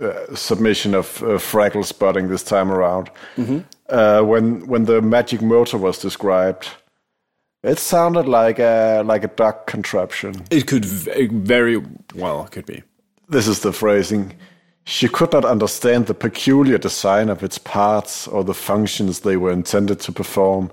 uh, 0.00 0.34
submission 0.34 0.94
of 0.96 1.22
uh, 1.22 1.38
Fraggle 1.38 1.84
spotting 1.84 2.28
this 2.28 2.42
time 2.42 2.72
around. 2.72 3.08
Uh, 3.88 4.22
when 4.22 4.66
when 4.66 4.86
the 4.86 5.00
magic 5.00 5.42
motor 5.42 5.78
was 5.78 5.98
described, 5.98 6.68
it 7.62 7.78
sounded 7.78 8.26
like 8.26 8.58
a 8.58 9.02
like 9.04 9.22
a 9.22 9.28
Doc 9.28 9.68
contraption. 9.68 10.34
it 10.50 10.66
could 10.66 10.84
v- 10.84 11.28
very 11.28 11.80
well 12.16 12.48
could 12.50 12.66
be. 12.66 12.82
This 13.28 13.46
is 13.48 13.60
the 13.60 13.72
phrasing. 13.72 14.34
She 14.84 15.08
could 15.08 15.32
not 15.32 15.44
understand 15.44 16.06
the 16.06 16.14
peculiar 16.14 16.76
design 16.76 17.28
of 17.28 17.42
its 17.44 17.56
parts 17.58 18.26
or 18.26 18.42
the 18.42 18.54
functions 18.54 19.20
they 19.20 19.36
were 19.36 19.52
intended 19.52 20.00
to 20.00 20.12
perform. 20.12 20.72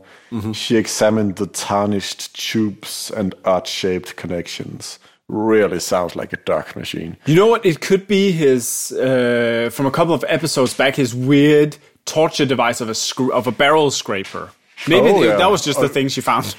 She 0.54 0.76
examined 0.78 1.36
the 1.38 1.48
tarnished 1.48 2.36
tubes 2.36 3.12
and 3.16 3.34
odd 3.46 3.68
shaped 3.68 4.16
connections. 4.16 5.00
Really 5.28 5.80
sounds 5.80 6.16
like 6.16 6.34
a 6.34 6.38
Doc 6.38 6.76
machine. 6.76 7.18
You 7.26 7.36
know 7.36 7.46
what? 7.48 7.66
It 7.66 7.82
could 7.82 8.08
be 8.08 8.32
his 8.32 8.92
uh, 8.94 9.70
from 9.72 9.86
a 9.86 9.92
couple 9.92 10.14
of 10.16 10.24
episodes 10.28 10.74
back. 10.74 10.96
His 10.96 11.14
weird 11.14 11.78
torture 12.06 12.46
device 12.48 12.82
of 12.82 12.90
a 12.90 12.96
screw 12.96 13.32
of 13.32 13.46
a 13.48 13.52
barrel 13.52 13.92
scraper. 13.92 14.50
Maybe 14.88 15.10
Oh, 15.10 15.22
yeah. 15.24 15.36
that 15.38 15.52
was 15.52 15.64
just 15.64 15.80
the 15.82 15.90
thing 15.90 16.08
she 16.10 16.22
found. 16.22 16.56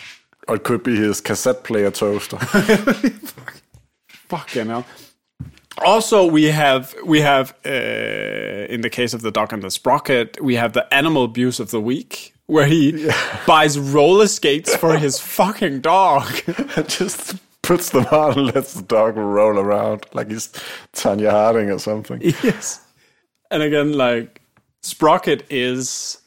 Or 0.48 0.54
it 0.56 0.62
could 0.64 0.82
be 0.84 0.94
his 0.96 1.20
cassette 1.20 1.64
player 1.64 1.90
toaster. 1.90 2.36
Fucking 4.28 4.66
hell. 4.66 4.84
Also, 5.78 6.26
we 6.26 6.44
have 6.44 6.94
we 7.04 7.20
have 7.20 7.54
uh, 7.64 7.70
in 7.70 8.80
the 8.82 8.90
case 8.90 9.14
of 9.14 9.22
the 9.22 9.30
dog 9.30 9.52
and 9.52 9.62
the 9.62 9.70
sprocket, 9.70 10.40
we 10.42 10.56
have 10.56 10.72
the 10.72 10.92
animal 10.92 11.24
abuse 11.24 11.58
of 11.60 11.70
the 11.70 11.80
week, 11.80 12.34
where 12.46 12.66
he 12.66 13.08
buys 13.46 13.78
roller 13.78 14.26
skates 14.26 14.74
for 14.76 14.98
his 14.98 15.18
fucking 15.38 15.80
dog. 15.80 16.28
and 16.76 16.88
Just 16.88 17.36
puts 17.62 17.90
them 17.90 18.04
on 18.06 18.38
and 18.38 18.54
lets 18.54 18.74
the 18.74 18.82
dog 18.82 19.16
roll 19.16 19.58
around 19.58 20.04
like 20.12 20.28
he's 20.30 20.48
Tonya 20.92 21.30
Harding 21.30 21.70
or 21.70 21.78
something. 21.78 22.20
yes. 22.20 22.84
And 23.50 23.62
again, 23.62 23.92
like 23.92 24.42
Sprocket 24.82 25.44
is 25.50 26.20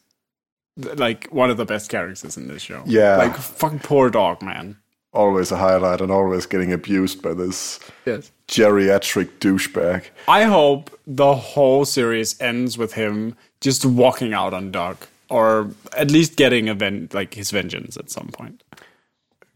like 0.77 1.27
one 1.31 1.49
of 1.49 1.57
the 1.57 1.65
best 1.65 1.89
characters 1.89 2.37
in 2.37 2.47
this 2.47 2.61
show. 2.61 2.83
Yeah. 2.85 3.17
Like 3.17 3.35
fucking 3.35 3.79
poor 3.79 4.09
dog, 4.09 4.41
man. 4.41 4.77
Always 5.13 5.51
a 5.51 5.57
highlight 5.57 6.01
and 6.01 6.11
always 6.11 6.45
getting 6.47 6.73
abused 6.73 7.21
by 7.21 7.33
this 7.35 7.79
Yes. 8.05 8.31
geriatric 8.47 9.29
douchebag. 9.39 10.05
I 10.27 10.43
hope 10.43 10.89
the 11.05 11.35
whole 11.35 11.85
series 11.85 12.35
ends 12.41 12.77
with 12.77 12.93
him 12.93 13.35
just 13.61 13.85
walking 13.85 14.33
out 14.33 14.53
on 14.53 14.71
Doc, 14.71 15.07
or 15.29 15.69
at 15.95 16.09
least 16.11 16.35
getting 16.35 16.67
a 16.69 16.73
ven- 16.73 17.09
like 17.13 17.35
his 17.35 17.51
vengeance 17.51 17.95
at 17.97 18.09
some 18.09 18.29
point. 18.33 18.63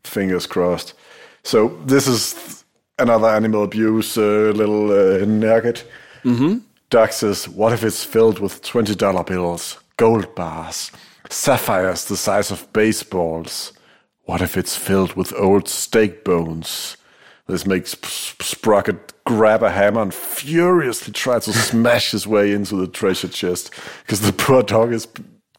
fingers 0.03 0.47
crossed. 0.47 0.93
So 1.43 1.77
this 1.85 2.07
is 2.07 2.63
another 2.99 3.27
animal 3.27 3.63
abuse 3.63 4.17
uh, 4.17 4.51
little 4.55 4.89
uh, 4.91 5.25
nugget. 5.25 5.83
Mm-hmm. 6.23 6.59
Doc 6.89 7.11
says, 7.11 7.49
"What 7.49 7.73
if 7.73 7.83
it's 7.83 8.03
filled 8.05 8.39
with 8.39 8.61
twenty 8.61 8.95
dollar 8.95 9.23
bills, 9.23 9.77
gold 9.97 10.33
bars, 10.35 10.91
sapphires 11.29 12.05
the 12.05 12.15
size 12.15 12.51
of 12.51 12.71
baseballs? 12.73 13.73
What 14.27 14.41
if 14.41 14.55
it's 14.57 14.75
filled 14.75 15.13
with 15.15 15.33
old 15.33 15.67
steak 15.67 16.23
bones?" 16.23 16.97
This 17.47 17.65
makes 17.65 17.95
Sprocket 18.41 19.13
grab 19.23 19.63
a 19.63 19.71
hammer 19.71 20.01
and 20.01 20.13
furiously 20.13 21.13
try 21.13 21.39
to 21.39 21.53
smash 21.69 22.11
his 22.11 22.27
way 22.27 22.51
into 22.51 22.75
the 22.75 22.87
treasure 22.87 23.29
chest 23.29 23.71
because 24.03 24.19
the 24.21 24.33
poor 24.33 24.63
dog 24.63 24.91
is 24.91 25.07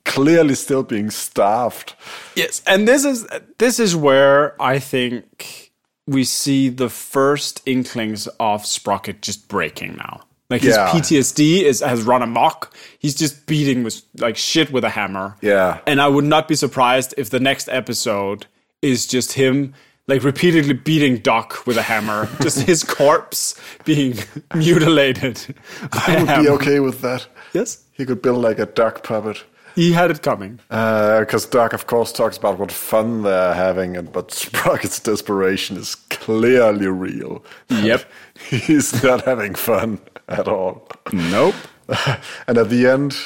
clearly 0.05 0.55
still 0.55 0.83
being 0.83 1.11
starved. 1.11 1.95
Yes, 2.35 2.63
and 2.67 2.87
this 2.87 3.05
is 3.05 3.27
this 3.59 3.79
is 3.81 3.97
where 3.97 4.61
I 4.61 4.79
think 4.79 5.73
we 6.07 6.25
see 6.25 6.69
the 6.69 6.91
first 6.91 7.63
inklings 7.67 8.27
of 8.39 8.67
Sprocket 8.67 9.23
just 9.23 9.49
breaking 9.49 9.97
now. 9.97 10.21
Like 10.51 10.63
his 10.63 10.77
Yeah. 10.77 10.91
PTSD 10.91 11.63
is 11.63 11.81
has 11.81 12.03
run 12.03 12.23
amok. 12.23 12.75
He's 12.99 13.15
just 13.15 13.47
beating 13.47 13.83
with 13.83 14.03
like 14.19 14.37
shit 14.37 14.71
with 14.71 14.85
a 14.85 14.91
hammer. 14.91 15.37
Yeah. 15.41 15.81
And 15.87 16.01
I 16.03 16.09
would 16.09 16.25
not 16.25 16.49
be 16.49 16.55
surprised 16.55 17.15
if 17.17 17.31
the 17.31 17.41
next 17.41 17.69
episode 17.71 18.47
is 18.83 19.07
just 19.07 19.33
him 19.33 19.75
like 20.07 20.25
repeatedly 20.25 20.73
beating 20.73 21.19
Doc 21.19 21.67
with 21.67 21.77
a 21.77 21.83
hammer, 21.83 22.29
just 22.43 22.61
his 22.61 22.83
corpse 22.85 23.55
being 23.85 24.19
mutilated. 24.55 25.55
I 25.93 26.17
would 26.25 26.43
be 26.45 26.49
okay 26.51 26.81
with 26.81 27.01
that. 27.03 27.27
Yes, 27.53 27.85
He 27.93 28.07
could 28.07 28.23
build 28.23 28.43
like 28.43 28.59
a 28.59 28.67
Doc 28.67 29.03
puppet. 29.03 29.45
he 29.75 29.93
had 29.93 30.11
it 30.11 30.23
coming. 30.23 30.61
Uh, 30.71 31.21
because 31.21 31.45
Doc, 31.47 31.73
of 31.75 31.87
course, 31.87 32.11
talks 32.13 32.37
about 32.39 32.59
what 32.59 32.73
fun 32.73 33.23
they're 33.23 33.55
having, 33.55 33.97
and 33.97 34.11
but 34.13 34.29
Sprocket's 34.33 35.01
desperation 35.01 35.77
is 35.77 35.95
clearly 36.11 36.87
real. 36.87 37.45
Yep. 37.69 38.05
He's 38.49 39.03
not 39.03 39.25
having 39.25 39.55
fun 39.55 39.99
at 40.29 40.49
all. 40.49 40.89
Nope. 41.13 41.55
and 42.47 42.59
at 42.59 42.69
the 42.71 42.87
end, 42.87 43.17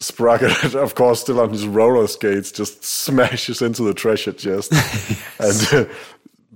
Sprocket, 0.00 0.74
of 0.74 0.94
course, 0.94 1.20
still 1.20 1.40
on 1.40 1.50
his 1.50 1.66
roller 1.66 2.06
skates, 2.06 2.52
just 2.52 2.84
smashes 2.84 3.62
into 3.62 3.82
the 3.82 3.94
treasure 3.94 4.32
chest 4.32 4.72
and 5.38 5.88
uh, 5.88 5.92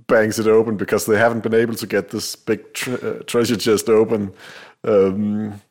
bangs 0.07 0.37
it 0.37 0.47
open 0.47 0.77
because 0.77 1.05
they 1.05 1.17
haven't 1.17 1.41
been 1.41 1.53
able 1.53 1.75
to 1.75 1.87
get 1.87 2.09
this 2.09 2.35
big 2.35 2.73
tre- 2.73 2.93
uh, 3.01 3.23
treasure 3.25 3.55
chest 3.55 3.89
open. 3.89 4.31
Um, 4.83 5.61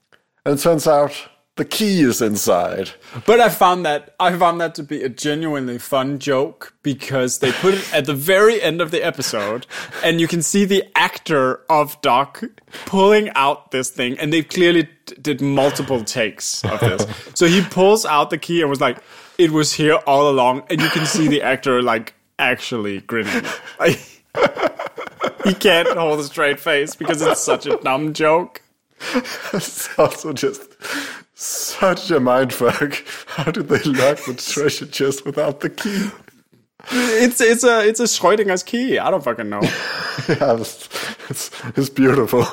and 0.45 0.59
it 0.59 0.63
turns 0.63 0.87
out 0.87 1.29
the 1.57 1.65
key 1.67 2.01
is 2.01 2.23
inside. 2.23 2.91
But 3.27 3.39
I 3.39 3.51
found 3.51 3.85
that 3.85 4.15
I 4.19 4.37
found 4.37 4.61
that 4.63 4.75
to 4.77 4.83
be 4.83 5.03
a 5.03 5.11
genuinely 5.11 5.79
fun 5.79 6.19
joke 6.19 6.75
because 6.83 7.41
they 7.41 7.53
put 7.53 7.75
it 7.75 7.95
at 7.95 8.07
the 8.07 8.15
very 8.15 8.63
end 8.63 8.81
of 8.81 8.91
the 8.91 9.03
episode, 9.03 9.67
and 10.03 10.21
you 10.21 10.27
can 10.27 10.41
see 10.41 10.65
the 10.65 10.85
actor 10.97 11.61
of 11.69 12.01
Doc 12.01 12.43
pulling 12.87 13.29
out 13.35 13.73
this 13.73 13.91
thing, 13.91 14.19
and 14.19 14.33
they've 14.33 14.49
clearly 14.49 14.89
did 15.21 15.41
multiple 15.41 16.05
takes 16.05 16.65
of 16.65 16.81
this. 16.81 17.07
so 17.35 17.47
he 17.47 17.63
pulls 17.63 18.05
out 18.05 18.31
the 18.31 18.39
key 18.39 18.61
and 18.61 18.71
was 18.71 18.81
like, 18.81 18.99
"It 19.39 19.51
was 19.51 19.73
here 19.73 19.95
all 20.07 20.29
along," 20.31 20.65
and 20.71 20.81
you 20.81 20.89
can 20.89 21.07
see 21.07 21.29
the 21.29 21.43
actor 21.43 21.83
like 21.83 22.15
actually 22.39 23.01
grinning. 23.03 23.45
Like, 23.79 23.99
he 25.45 25.55
can't 25.55 25.89
hold 25.89 26.21
a 26.21 26.25
straight 26.25 26.61
face 26.61 26.95
because 26.95 27.23
it's 27.23 27.41
such 27.41 27.67
a 27.67 27.77
dumb 27.79 28.13
joke. 28.13 28.63
It's 29.53 29.99
also 29.99 30.33
just 30.33 30.63
such 31.35 32.11
a 32.11 32.21
mindfuck. 32.21 33.03
How 33.27 33.51
did 33.51 33.69
they 33.69 33.83
lock 33.83 34.19
the 34.25 34.35
treasure 34.35 34.87
chest 34.87 35.25
without 35.25 35.61
the 35.61 35.71
key? 35.71 36.11
It's 36.93 37.41
it's 37.41 37.65
a 37.65 37.87
it's 37.87 38.01
a 38.01 38.05
Schrodinger's 38.05 38.63
key. 38.63 38.99
I 38.99 39.11
don't 39.11 39.25
fucking 39.25 39.49
know. 39.49 39.61
Yeah, 40.29 40.61
it's, 40.61 40.89
it's, 41.31 41.51
it's 41.77 41.89
beautiful. 41.89 42.47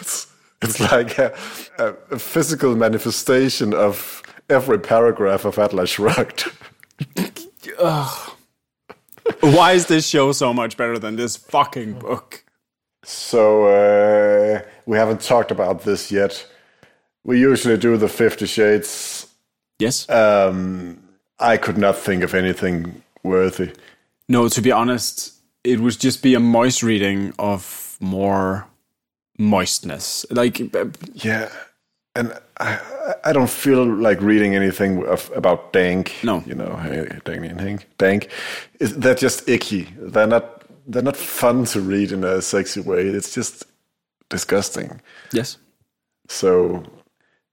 It's, 0.00 0.26
it's 0.68 0.80
like 0.92 1.18
a, 1.18 1.32
a, 1.78 2.18
physical 2.18 2.74
manifestation 2.76 3.72
of 3.74 4.22
every 4.48 4.78
paragraph 4.78 5.44
of 5.44 5.58
Atlas 5.58 5.90
Shrugged. 5.90 6.42
Why 9.40 9.72
is 9.72 9.86
this 9.86 10.06
show 10.06 10.32
so 10.32 10.52
much 10.52 10.76
better 10.76 10.98
than 10.98 11.16
this 11.16 11.36
fucking 11.36 11.98
book? 11.98 12.44
So, 13.02 13.66
uh, 13.66 14.62
we 14.86 14.96
haven't 14.96 15.20
talked 15.20 15.50
about 15.50 15.82
this 15.82 16.10
yet. 16.10 16.46
We 17.24 17.40
usually 17.40 17.76
do 17.76 17.96
the 17.96 18.08
Fifty 18.08 18.46
Shades. 18.46 19.26
Yes. 19.78 20.08
Um, 20.08 21.02
I 21.38 21.56
could 21.56 21.76
not 21.76 21.96
think 21.96 22.22
of 22.22 22.34
anything 22.34 23.02
worthy. 23.22 23.72
no, 24.28 24.48
to 24.48 24.60
be 24.62 24.72
honest, 24.72 25.34
it 25.64 25.80
would 25.80 25.98
just 25.98 26.22
be 26.22 26.34
a 26.34 26.40
moist 26.40 26.82
reading 26.82 27.34
of 27.38 27.96
more 28.00 28.66
moistness. 29.38 30.26
Like, 30.30 30.60
uh, 30.74 30.86
Yeah, 31.14 31.48
and 32.14 32.32
I, 32.58 32.78
I 33.24 33.32
don't 33.32 33.50
feel 33.50 33.84
like 33.84 34.20
reading 34.20 34.54
anything 34.54 35.06
of, 35.06 35.30
about 35.34 35.72
Dank. 35.72 36.14
No. 36.22 36.42
you 36.46 36.54
know, 36.54 36.76
hey, 36.76 37.06
Dank 37.24 37.44
and 37.44 37.60
Hank. 37.60 37.88
Dank, 37.98 38.30
they're 38.80 39.14
just 39.14 39.48
icky. 39.48 39.88
They're 39.98 40.26
not. 40.26 40.52
They're 40.88 41.02
not 41.02 41.16
fun 41.16 41.64
to 41.66 41.80
read 41.80 42.12
in 42.12 42.22
a 42.22 42.40
sexy 42.40 42.80
way. 42.80 43.08
It's 43.08 43.34
just 43.34 43.64
disgusting. 44.28 45.00
yes. 45.32 45.58
So 46.28 46.84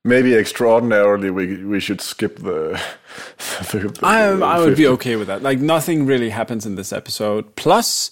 maybe 0.03 0.35
extraordinarily, 0.35 1.29
we 1.29 1.63
we 1.63 1.79
should 1.79 2.01
skip 2.01 2.37
the. 2.37 2.81
the, 3.71 3.89
the 3.89 3.99
I, 4.03 4.29
I 4.29 4.59
would 4.59 4.77
be 4.77 4.87
okay 4.95 5.15
with 5.15 5.27
that. 5.27 5.41
Like, 5.41 5.59
nothing 5.59 6.05
really 6.05 6.29
happens 6.29 6.65
in 6.65 6.75
this 6.75 6.93
episode. 6.93 7.55
Plus, 7.55 8.11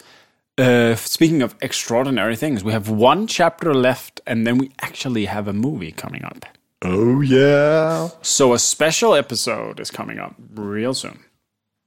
uh, 0.62 0.96
speaking 0.96 1.42
of 1.42 1.56
extraordinary 1.62 2.36
things, 2.36 2.64
we 2.64 2.72
have 2.72 2.90
one 2.90 3.28
chapter 3.28 3.74
left, 3.74 4.22
and 4.28 4.46
then 4.46 4.58
we 4.58 4.72
actually 4.82 5.26
have 5.26 5.48
a 5.48 5.54
movie 5.54 5.92
coming 5.92 6.24
up. 6.24 6.46
Oh 6.84 7.22
yeah, 7.22 8.10
So, 8.22 8.54
a 8.54 8.60
special 8.60 9.14
episode 9.14 9.80
is 9.80 9.92
coming 9.92 10.18
up 10.20 10.36
real 10.56 10.94
soon. 10.94 11.20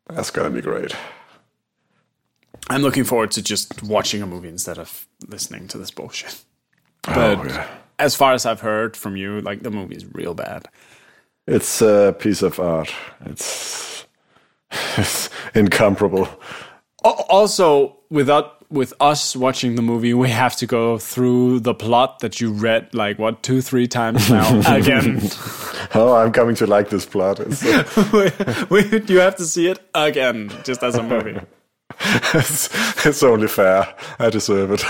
that's 0.09 0.31
gonna 0.31 0.51
be 0.51 0.61
great. 0.61 0.95
I'm 2.71 2.83
looking 2.83 3.05
forward 3.05 3.31
to 3.33 3.43
just 3.43 3.83
watching 3.83 4.23
a 4.23 4.27
movie 4.27 4.49
instead 4.49 4.79
of 4.79 5.07
listening 5.27 5.69
to 5.69 5.79
this 5.79 5.91
bullshit. 5.91 6.45
But 7.03 7.39
oh, 7.39 7.45
yeah. 7.45 7.67
as 7.99 8.15
far 8.15 8.33
as 8.33 8.47
I've 8.47 8.61
heard 8.61 8.97
from 8.97 9.17
you, 9.17 9.41
like 9.41 9.63
the 9.63 9.71
movie 9.71 9.97
is 9.97 10.07
real 10.15 10.33
bad. 10.35 10.69
It's 11.47 11.83
a 11.83 12.15
piece 12.19 12.41
of 12.41 12.59
art. 12.59 12.91
It's, 13.27 14.07
it's 14.97 15.29
incomparable. 15.55 16.29
Also, 17.03 17.99
without 18.09 18.64
with 18.75 18.93
us 19.01 19.35
watching 19.37 19.77
the 19.77 19.83
movie, 19.83 20.13
we 20.15 20.29
have 20.31 20.57
to 20.57 20.67
go 20.67 20.99
through 20.99 21.61
the 21.61 21.75
plot 21.75 22.19
that 22.21 22.41
you 22.41 22.53
read 22.53 22.93
like 22.93 23.19
what 23.19 23.43
two, 23.43 23.63
three 23.63 23.87
times 23.87 24.29
now 24.31 24.61
again. 24.75 25.21
Oh, 25.97 26.15
I'm 26.17 26.33
coming 26.33 26.57
to 26.57 26.67
like 26.67 26.89
this 26.91 27.07
plot. 27.07 27.39
We, 28.71 28.83
you 29.07 29.21
have 29.21 29.37
to 29.37 29.45
see 29.45 29.69
it 29.69 29.79
again, 29.95 30.51
just 30.65 30.83
as 30.83 30.97
a 30.97 31.03
movie. 31.03 31.39
it's, 32.35 33.07
it's 33.07 33.23
only 33.23 33.47
fair. 33.47 33.95
I 34.19 34.31
deserve 34.31 34.73
it. 34.73 34.83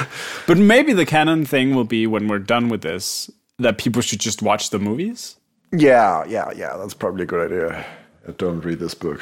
But 0.47 0.57
maybe 0.57 0.95
the 0.95 1.05
canon 1.05 1.45
thing 1.45 1.75
will 1.75 1.85
be 1.85 2.07
when 2.07 2.27
we're 2.29 2.39
done 2.39 2.69
with 2.71 2.81
this 2.83 3.29
that 3.59 3.77
people 3.77 4.01
should 4.01 4.21
just 4.21 4.41
watch 4.41 4.71
the 4.71 4.79
movies. 4.79 5.37
Yeah, 5.73 6.25
yeah, 6.27 6.51
yeah. 6.57 6.77
That's 6.79 6.95
probably 6.95 7.25
a 7.25 7.27
good 7.27 7.53
idea. 7.53 7.85
I 8.27 8.33
don't 8.33 8.61
read 8.65 8.79
this 8.79 8.95
book. 8.95 9.21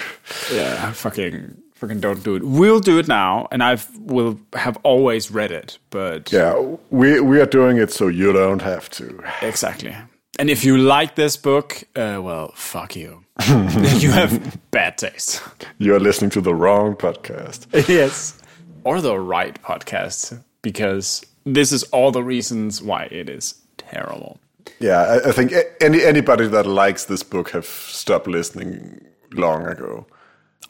Yeah, 0.53 0.93
fucking, 0.93 1.57
fucking 1.83 2.01
don't 2.01 2.23
do 2.23 2.37
it. 2.37 2.45
We'll 2.45 2.79
do 2.81 2.99
it 3.01 3.09
now, 3.09 3.49
and 3.51 3.61
I've 3.63 3.89
will 3.99 4.39
have 4.55 4.79
always 4.85 5.31
read 5.33 5.51
it. 5.51 5.79
But 5.91 6.33
Yeah, 6.33 6.55
we 6.91 7.21
we 7.21 7.41
are 7.41 7.51
doing 7.51 7.79
it 7.79 7.93
so 7.93 8.09
you 8.09 8.33
don't 8.33 8.63
have 8.63 8.89
to. 8.91 9.05
exactly. 9.43 9.95
And 10.39 10.49
if 10.49 10.65
you 10.65 10.79
like 10.79 11.15
this 11.15 11.37
book, 11.37 11.83
uh, 11.95 12.19
well, 12.23 12.53
fuck 12.55 12.97
you. 12.97 13.25
you 13.99 14.13
have 14.13 14.31
bad 14.71 14.97
taste. 14.97 15.43
You're 15.79 16.01
listening 16.01 16.31
to 16.31 16.41
the 16.41 16.55
wrong 16.55 16.97
podcast. 16.97 17.67
yes, 17.89 18.39
or 18.85 19.01
the 19.01 19.19
right 19.19 19.61
podcast, 19.63 20.39
because 20.63 21.23
this 21.45 21.73
is 21.73 21.83
all 21.93 22.13
the 22.13 22.23
reasons 22.23 22.81
why 22.81 23.09
it 23.11 23.29
is 23.29 23.55
terrible. 23.77 24.39
Yeah, 24.79 25.01
I, 25.03 25.29
I 25.29 25.33
think 25.33 25.53
any 25.81 26.03
anybody 26.05 26.49
that 26.49 26.67
likes 26.67 27.05
this 27.07 27.25
book 27.25 27.51
have 27.51 27.67
stopped 27.67 28.29
listening 28.29 29.01
long 29.35 29.67
ago. 29.67 30.07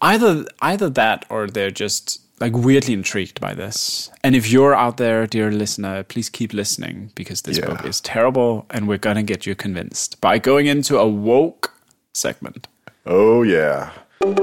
Either 0.01 0.45
either 0.61 0.89
that 0.91 1.25
or 1.29 1.47
they're 1.49 1.71
just 1.71 2.21
like 2.41 2.57
weirdly 2.57 2.95
intrigued 2.95 3.41
by 3.41 3.55
this. 3.55 4.11
And 4.25 4.35
if 4.35 4.51
you're 4.51 4.75
out 4.75 4.97
there, 4.97 5.27
dear 5.29 5.53
listener, 5.53 6.03
please 6.03 6.29
keep 6.29 6.53
listening 6.53 7.13
because 7.15 7.43
this 7.43 7.59
Yeah. 7.59 7.67
book 7.67 7.85
is 7.85 8.01
terrible 8.01 8.67
and 8.71 8.89
we're 8.89 8.99
gonna 8.99 9.23
get 9.23 9.47
you 9.47 9.55
convinced 9.55 10.21
by 10.21 10.39
going 10.39 10.67
into 10.67 10.99
a 10.99 11.07
woke 11.07 11.73
segment. 12.15 12.67
Oh 13.07 13.43
yeah. 13.43 13.91
And 14.23 14.39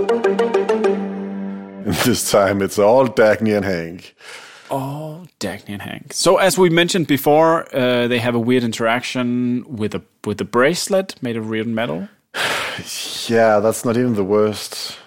this 2.05 2.31
time 2.31 2.61
it's 2.61 2.79
all 2.79 3.07
Dagny 3.07 3.55
and 3.55 3.65
Hank. 3.65 4.15
Oh, 4.71 5.25
Dagny 5.39 5.69
and 5.69 5.81
Hank. 5.81 6.13
So 6.13 6.37
as 6.37 6.57
we 6.57 6.69
mentioned 6.69 7.07
before, 7.07 7.65
uh, 7.75 8.07
they 8.07 8.19
have 8.19 8.35
a 8.35 8.39
weird 8.39 8.63
interaction 8.63 9.65
with 9.67 9.95
a 9.95 10.01
with 10.25 10.39
a 10.41 10.45
bracelet 10.45 11.15
made 11.21 11.37
of 11.37 11.49
real 11.49 11.65
metal. 11.65 12.07
Yeah, 13.27 13.59
that's 13.59 13.83
not 13.83 13.97
even 13.97 14.13
the 14.15 14.23
worst. 14.23 14.97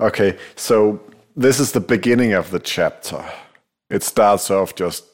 Okay, 0.00 0.36
so 0.56 1.00
this 1.36 1.58
is 1.58 1.72
the 1.72 1.80
beginning 1.80 2.34
of 2.34 2.50
the 2.50 2.58
chapter. 2.58 3.24
It 3.88 4.02
starts 4.02 4.50
off 4.50 4.74
just 4.74 5.04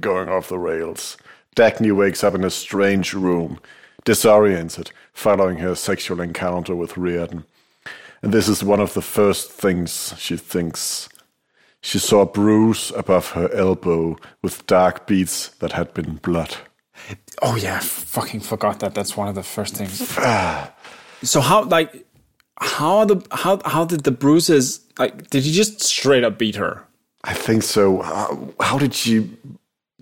going 0.00 0.28
off 0.28 0.48
the 0.48 0.58
rails. 0.58 1.16
Dagny 1.56 1.94
wakes 1.94 2.22
up 2.22 2.34
in 2.34 2.44
a 2.44 2.50
strange 2.50 3.14
room, 3.14 3.58
disoriented, 4.04 4.92
following 5.12 5.58
her 5.58 5.74
sexual 5.74 6.20
encounter 6.20 6.76
with 6.76 6.94
Rearden. 6.94 7.44
And 8.22 8.32
this 8.32 8.48
is 8.48 8.62
one 8.62 8.80
of 8.80 8.94
the 8.94 9.02
first 9.02 9.50
things 9.50 10.14
she 10.16 10.36
thinks. 10.36 11.08
She 11.80 11.98
saw 11.98 12.22
a 12.22 12.26
bruise 12.26 12.92
above 12.96 13.32
her 13.32 13.52
elbow 13.52 14.16
with 14.42 14.66
dark 14.66 15.06
beads 15.06 15.50
that 15.58 15.72
had 15.72 15.92
been 15.92 16.16
blood. 16.16 16.56
Oh 17.42 17.56
yeah, 17.56 17.76
I 17.76 17.80
fucking 17.80 18.40
forgot 18.40 18.80
that. 18.80 18.94
That's 18.94 19.16
one 19.16 19.28
of 19.28 19.34
the 19.34 19.42
first 19.42 19.76
things. 19.76 20.14
Ah. 20.18 20.72
so 21.22 21.40
how 21.40 21.64
like 21.64 22.06
how 22.60 23.04
the 23.04 23.24
how 23.32 23.60
how 23.64 23.84
did 23.84 24.04
the 24.04 24.10
bruises 24.10 24.80
like 24.98 25.28
did 25.30 25.42
he 25.44 25.52
just 25.52 25.80
straight 25.82 26.24
up 26.24 26.38
beat 26.38 26.56
her? 26.56 26.82
I 27.24 27.34
think 27.34 27.62
so. 27.62 28.02
How, 28.02 28.48
how 28.60 28.78
did 28.78 28.94
she 28.94 29.30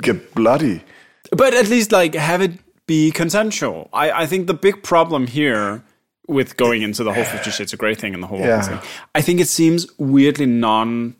get 0.03 0.35
bloody? 0.35 0.83
But 1.31 1.55
at 1.55 1.69
least 1.69 1.93
like 1.93 2.15
have 2.15 2.43
it 2.43 2.53
be 2.87 3.11
consensual. 3.11 3.89
I 3.93 4.11
I 4.23 4.27
think 4.27 4.47
the 4.49 4.55
big 4.55 4.83
problem 4.83 5.27
here 5.27 5.83
with 6.29 6.57
going 6.57 6.83
into 6.83 7.03
the 7.05 7.13
whole 7.13 7.25
Fifty 7.25 7.51
Shades 7.51 7.73
of 7.73 7.79
Grey 7.79 7.95
thing 7.95 8.15
and 8.15 8.23
the 8.23 8.27
whole 8.27 8.39
Yeah. 8.41 8.63
thing, 8.63 8.79
I 9.15 9.23
think 9.23 9.41
it 9.41 9.49
seems 9.49 9.87
weirdly 9.99 10.47
non 10.47 11.15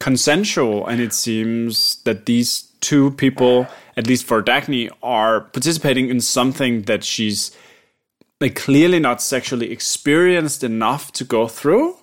consensual, 0.00 0.86
and 0.86 1.00
it 1.00 1.12
seems 1.14 1.96
that 2.04 2.26
these 2.26 2.62
two 2.80 3.12
people, 3.12 3.66
at 3.96 4.06
least 4.06 4.24
for 4.26 4.42
Dagny, 4.42 4.90
are 5.02 5.40
participating 5.40 6.08
in 6.10 6.20
something 6.20 6.82
that 6.82 7.02
she's 7.04 7.52
like 8.44 8.54
clearly 8.66 9.00
not 9.00 9.18
sexually 9.22 9.68
experienced 9.72 10.62
enough 10.64 11.02
to 11.18 11.24
go 11.36 11.48
through. 11.48 11.96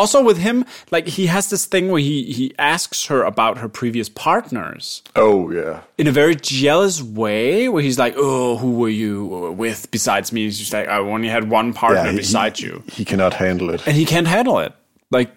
Also, 0.00 0.18
with 0.24 0.38
him, 0.38 0.64
like 0.90 1.06
he 1.18 1.26
has 1.26 1.44
this 1.50 1.66
thing 1.72 1.84
where 1.92 2.00
he 2.10 2.16
he 2.38 2.46
asks 2.58 3.06
her 3.10 3.20
about 3.32 3.58
her 3.58 3.68
previous 3.68 4.08
partners 4.08 5.02
Oh 5.14 5.50
yeah. 5.58 5.80
in 5.98 6.06
a 6.06 6.12
very 6.12 6.34
jealous 6.34 7.02
way, 7.02 7.68
where 7.72 7.82
he's 7.82 7.98
like, 7.98 8.14
"Oh, 8.16 8.56
who 8.62 8.70
were 8.80 8.94
you 9.04 9.14
with 9.62 9.80
besides 9.90 10.32
me?" 10.32 10.40
He's 10.44 10.58
just 10.58 10.72
like, 10.72 10.88
"I 10.88 10.98
only 11.14 11.28
had 11.28 11.50
one 11.50 11.72
partner 11.74 12.04
Yeah, 12.06 12.12
he- 12.12 12.16
beside 12.24 12.56
he, 12.58 12.66
you." 12.66 12.82
He 12.98 13.04
cannot 13.04 13.34
handle 13.34 13.68
it. 13.74 13.80
and 13.86 13.94
he 13.96 14.04
can't 14.06 14.26
handle 14.36 14.58
it. 14.66 14.72
Like 15.10 15.30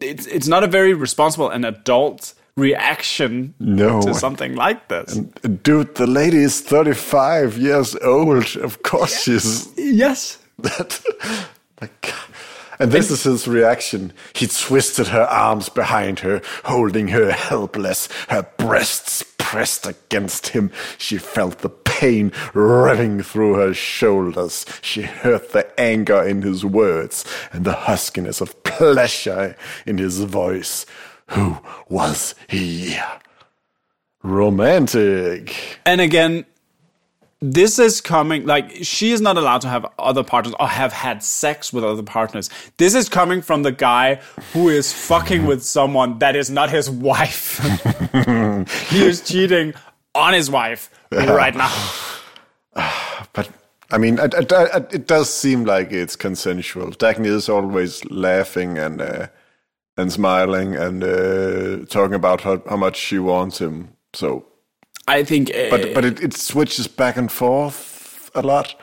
it's 0.00 0.26
it's 0.36 0.48
not 0.54 0.62
a 0.62 0.70
very 0.78 0.92
responsible 1.06 1.48
and 1.54 1.64
adult 1.64 2.34
reaction 2.56 3.54
No. 3.58 4.00
to 4.02 4.14
something 4.14 4.54
like 4.54 4.88
this. 4.88 5.14
Dude, 5.14 5.94
the 5.94 6.06
lady 6.06 6.38
is 6.38 6.60
35 6.60 7.58
years 7.58 7.96
old. 7.96 8.56
Of 8.56 8.82
course 8.82 9.22
she's 9.22 9.68
yes. 9.76 10.38
that. 10.58 11.02
like, 11.80 12.12
and 12.78 12.92
this 12.92 13.10
is 13.10 13.24
his 13.24 13.46
reaction. 13.46 14.12
He 14.34 14.46
twisted 14.46 15.08
her 15.08 15.24
arms 15.24 15.68
behind 15.68 16.20
her, 16.20 16.40
holding 16.64 17.08
her 17.08 17.30
helpless, 17.30 18.08
her 18.28 18.46
breasts 18.56 19.22
pressed 19.38 19.86
against 19.86 20.48
him. 20.48 20.70
She 20.96 21.18
felt 21.18 21.58
the 21.58 21.68
pain 21.68 22.32
running 22.54 23.22
through 23.22 23.54
her 23.54 23.74
shoulders. 23.74 24.64
She 24.80 25.02
heard 25.02 25.50
the 25.50 25.68
anger 25.78 26.22
in 26.22 26.40
his 26.42 26.64
words 26.64 27.24
and 27.52 27.64
the 27.66 27.74
huskiness 27.74 28.40
of 28.40 28.62
pleasure 28.62 29.56
in 29.84 29.98
his 29.98 30.20
voice. 30.20 30.86
Who 31.30 31.58
was 31.88 32.34
he? 32.48 32.96
Romantic. 34.22 35.78
And 35.86 36.00
again, 36.00 36.44
this 37.40 37.78
is 37.78 38.00
coming 38.00 38.44
like 38.44 38.70
she 38.82 39.12
is 39.12 39.20
not 39.20 39.38
allowed 39.38 39.62
to 39.62 39.68
have 39.68 39.86
other 39.98 40.22
partners 40.22 40.54
or 40.60 40.68
have 40.68 40.92
had 40.92 41.22
sex 41.22 41.72
with 41.72 41.84
other 41.84 42.02
partners. 42.02 42.50
This 42.76 42.94
is 42.94 43.08
coming 43.08 43.40
from 43.40 43.62
the 43.62 43.72
guy 43.72 44.16
who 44.52 44.68
is 44.68 44.92
fucking 44.92 45.46
with 45.46 45.62
someone 45.62 46.18
that 46.18 46.36
is 46.36 46.50
not 46.50 46.68
his 46.68 46.90
wife. 46.90 47.58
he 48.90 49.04
is 49.04 49.22
cheating 49.22 49.72
on 50.14 50.34
his 50.34 50.50
wife 50.50 50.90
right 51.10 51.54
now. 51.54 51.72
But 53.32 53.48
I 53.92 53.98
mean, 53.98 54.18
it, 54.18 54.34
it, 54.34 54.50
it 54.50 54.88
it 54.92 55.06
does 55.06 55.32
seem 55.32 55.64
like 55.64 55.92
it's 55.92 56.16
consensual. 56.16 56.90
Dagny 56.90 57.26
is 57.26 57.48
always 57.48 58.04
laughing 58.06 58.76
and 58.76 59.00
uh, 59.00 59.28
and 60.00 60.12
smiling 60.12 60.76
and 60.76 61.04
uh, 61.04 61.84
talking 61.86 62.14
about 62.14 62.40
how, 62.40 62.62
how 62.68 62.76
much 62.76 62.96
she 62.96 63.18
wants 63.18 63.60
him. 63.60 63.90
So, 64.12 64.46
I 65.06 65.24
think 65.24 65.50
uh, 65.50 65.70
but 65.70 65.94
but 65.94 66.04
it, 66.04 66.20
it 66.20 66.34
switches 66.34 66.88
back 66.88 67.16
and 67.16 67.30
forth 67.30 68.30
a 68.34 68.42
lot. 68.42 68.74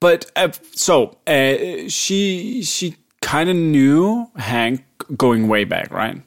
But 0.00 0.30
uh, 0.36 0.50
so 0.72 1.16
uh, 1.26 1.88
she 1.88 2.62
she 2.62 2.96
kind 3.20 3.50
of 3.50 3.56
knew 3.56 4.30
Hank 4.36 4.84
going 5.16 5.48
way 5.48 5.64
back, 5.64 5.90
right? 5.90 6.22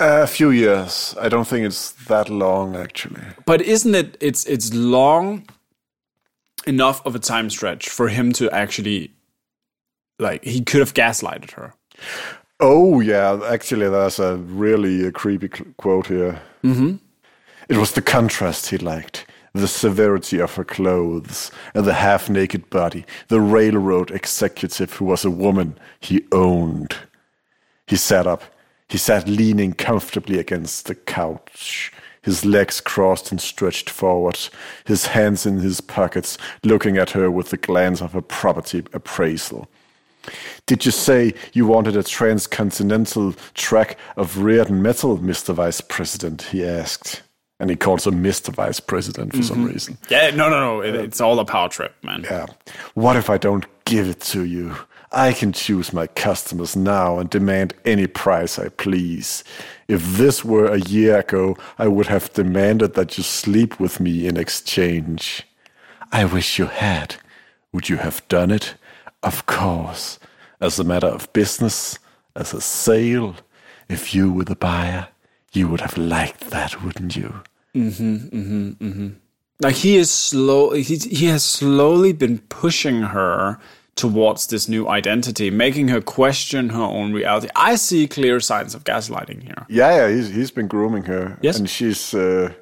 A 0.00 0.26
few 0.26 0.50
years. 0.50 1.14
I 1.20 1.28
don't 1.28 1.46
think 1.46 1.66
it's 1.66 1.92
that 2.06 2.28
long 2.28 2.76
actually. 2.76 3.22
But 3.46 3.62
isn't 3.62 3.94
it? 3.94 4.16
It's 4.20 4.44
it's 4.46 4.74
long 4.74 5.46
enough 6.66 7.04
of 7.06 7.14
a 7.14 7.18
time 7.18 7.50
stretch 7.50 7.88
for 7.88 8.08
him 8.08 8.32
to 8.32 8.50
actually 8.50 9.12
like 10.18 10.44
he 10.44 10.60
could 10.60 10.80
have 10.80 10.94
gaslighted 10.94 11.52
her. 11.52 11.74
Oh 12.60 13.00
yeah, 13.00 13.40
actually, 13.48 13.88
that's 13.88 14.18
a 14.18 14.36
really 14.36 15.06
uh, 15.06 15.10
creepy 15.10 15.48
quote 15.48 16.06
here. 16.06 16.40
Mm-hmm. 16.62 16.96
It 17.68 17.76
was 17.76 17.92
the 17.92 18.02
contrast 18.02 18.68
he 18.68 18.78
liked. 18.78 19.26
The 19.54 19.68
severity 19.68 20.40
of 20.40 20.54
her 20.56 20.64
clothes 20.64 21.50
and 21.74 21.84
the 21.84 21.94
half 21.94 22.28
naked 22.28 22.68
body, 22.70 23.04
the 23.28 23.40
railroad 23.40 24.10
executive 24.10 24.94
who 24.94 25.04
was 25.04 25.24
a 25.24 25.30
woman 25.30 25.78
he 26.00 26.24
owned. 26.32 26.96
He 27.86 27.96
sat 27.96 28.26
up. 28.26 28.42
He 28.88 28.98
sat 28.98 29.28
leaning 29.28 29.72
comfortably 29.72 30.38
against 30.38 30.86
the 30.86 30.94
couch, 30.94 31.92
his 32.22 32.44
legs 32.44 32.80
crossed 32.80 33.30
and 33.30 33.40
stretched 33.40 33.90
forward, 33.90 34.38
his 34.86 35.06
hands 35.06 35.46
in 35.46 35.58
his 35.58 35.80
pockets, 35.80 36.38
looking 36.62 36.96
at 36.96 37.10
her 37.10 37.30
with 37.30 37.50
the 37.50 37.56
glance 37.56 38.00
of 38.00 38.14
a 38.14 38.22
property 38.22 38.82
appraisal. 38.92 39.68
Did 40.66 40.84
you 40.86 40.92
say 40.92 41.34
you 41.52 41.66
wanted 41.66 41.96
a 41.96 42.02
transcontinental 42.02 43.34
track 43.54 43.98
of 44.16 44.36
Rearden 44.36 44.80
metal, 44.80 45.18
Mr. 45.18 45.54
Vice 45.54 45.80
President? 45.80 46.42
He 46.42 46.64
asked. 46.64 47.22
And 47.60 47.70
he 47.70 47.76
calls 47.76 48.06
him 48.06 48.22
Mr. 48.22 48.52
Vice 48.52 48.80
President 48.80 49.34
for 49.34 49.42
some 49.42 49.58
mm-hmm. 49.58 49.72
reason. 49.72 49.98
Yeah, 50.08 50.30
no, 50.30 50.50
no, 50.50 50.58
no. 50.58 50.80
It, 50.80 50.96
it's 50.96 51.20
all 51.20 51.38
a 51.38 51.44
power 51.44 51.68
trip, 51.68 51.94
man. 52.02 52.24
Yeah. 52.24 52.46
What 52.94 53.16
if 53.16 53.30
I 53.30 53.38
don't 53.38 53.64
give 53.84 54.08
it 54.08 54.20
to 54.20 54.44
you? 54.44 54.74
I 55.14 55.32
can 55.32 55.52
choose 55.52 55.92
my 55.92 56.08
customers 56.08 56.74
now 56.74 57.18
and 57.20 57.30
demand 57.30 57.72
any 57.84 58.08
price 58.08 58.58
I 58.58 58.68
please. 58.70 59.44
If 59.86 60.02
this 60.16 60.44
were 60.44 60.66
a 60.66 60.80
year 60.80 61.20
ago, 61.20 61.56
I 61.78 61.86
would 61.86 62.08
have 62.08 62.32
demanded 62.32 62.94
that 62.94 63.16
you 63.16 63.22
sleep 63.22 63.78
with 63.78 64.00
me 64.00 64.26
in 64.26 64.36
exchange. 64.36 65.46
I 66.10 66.24
wish 66.24 66.58
you 66.58 66.66
had. 66.66 67.16
Would 67.72 67.88
you 67.88 67.98
have 67.98 68.26
done 68.28 68.50
it? 68.50 68.74
Of 69.24 69.46
course. 69.46 70.18
As 70.60 70.78
a 70.78 70.84
matter 70.84 71.08
of 71.08 71.32
business, 71.32 71.98
as 72.36 72.54
a 72.54 72.60
sale. 72.60 73.36
If 73.88 74.14
you 74.14 74.32
were 74.32 74.44
the 74.44 74.56
buyer, 74.56 75.08
you 75.52 75.68
would 75.68 75.80
have 75.80 75.98
liked 75.98 76.50
that, 76.50 76.82
wouldn't 76.82 77.16
you? 77.16 77.42
Mm-hmm, 77.74 78.16
mm-hmm, 78.16 78.68
mm-hmm. 78.70 79.08
Like 79.60 79.76
he 79.76 79.96
is 79.96 80.10
slow. 80.10 80.70
He 80.72 80.96
he 80.96 81.26
has 81.26 81.44
slowly 81.44 82.12
been 82.12 82.38
pushing 82.38 83.02
her 83.02 83.58
towards 83.94 84.48
this 84.48 84.68
new 84.68 84.88
identity, 84.88 85.50
making 85.50 85.88
her 85.88 86.00
question 86.00 86.70
her 86.70 86.82
own 86.82 87.12
reality. 87.12 87.48
I 87.54 87.76
see 87.76 88.08
clear 88.08 88.40
signs 88.40 88.74
of 88.74 88.84
gaslighting 88.84 89.42
here. 89.42 89.66
Yeah, 89.68 89.96
yeah, 89.96 90.14
he's 90.14 90.28
he's 90.28 90.50
been 90.50 90.66
grooming 90.66 91.04
her. 91.04 91.38
Yes. 91.40 91.58
and 91.58 91.70
she's 91.70 92.14
uh, 92.14 92.52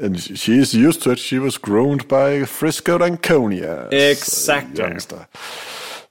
and 0.00 0.20
she's 0.20 0.74
used 0.74 1.02
to 1.02 1.10
it. 1.10 1.18
She 1.18 1.38
was 1.38 1.58
groomed 1.58 2.08
by 2.08 2.44
Frisco 2.44 2.98
d'Anconia, 2.98 3.88
Exactly. 3.90 4.78
youngster. 4.82 5.26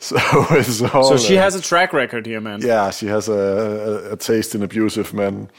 So 0.02 0.16
it's 0.52 0.82
all. 0.82 1.04
So 1.04 1.18
she 1.18 1.38
uh, 1.38 1.42
has 1.42 1.56
a 1.56 1.62
track 1.62 1.92
record 1.92 2.26
here, 2.26 2.40
man. 2.40 2.62
yeah, 2.62 2.90
she 2.90 3.08
has 3.08 3.28
a, 3.28 3.34
a, 3.34 4.14
a 4.14 4.16
taste 4.16 4.56
in 4.56 4.64
abusive 4.64 5.14
men. 5.14 5.50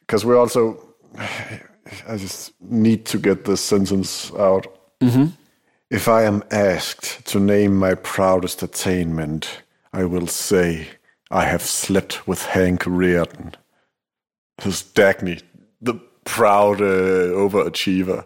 Because 0.00 0.24
we're 0.24 0.36
also, 0.36 0.82
I 1.16 2.16
just 2.16 2.54
need 2.60 3.04
to 3.06 3.18
get 3.18 3.44
this 3.44 3.60
sentence 3.60 4.32
out. 4.34 4.66
If 5.90 6.08
I 6.08 6.24
am 6.24 6.42
asked 6.50 7.24
to 7.26 7.38
name 7.38 7.76
my 7.76 7.94
proudest 7.94 8.64
attainment, 8.64 9.62
I 9.92 10.06
will 10.06 10.26
say 10.26 10.88
I 11.30 11.44
have 11.44 11.62
slept 11.62 12.26
with 12.26 12.44
Hank 12.46 12.82
Rearden. 12.82 13.54
His 14.60 14.82
Dagny, 14.82 15.40
proud 16.24 16.80
uh, 16.80 17.34
overachiever, 17.34 18.24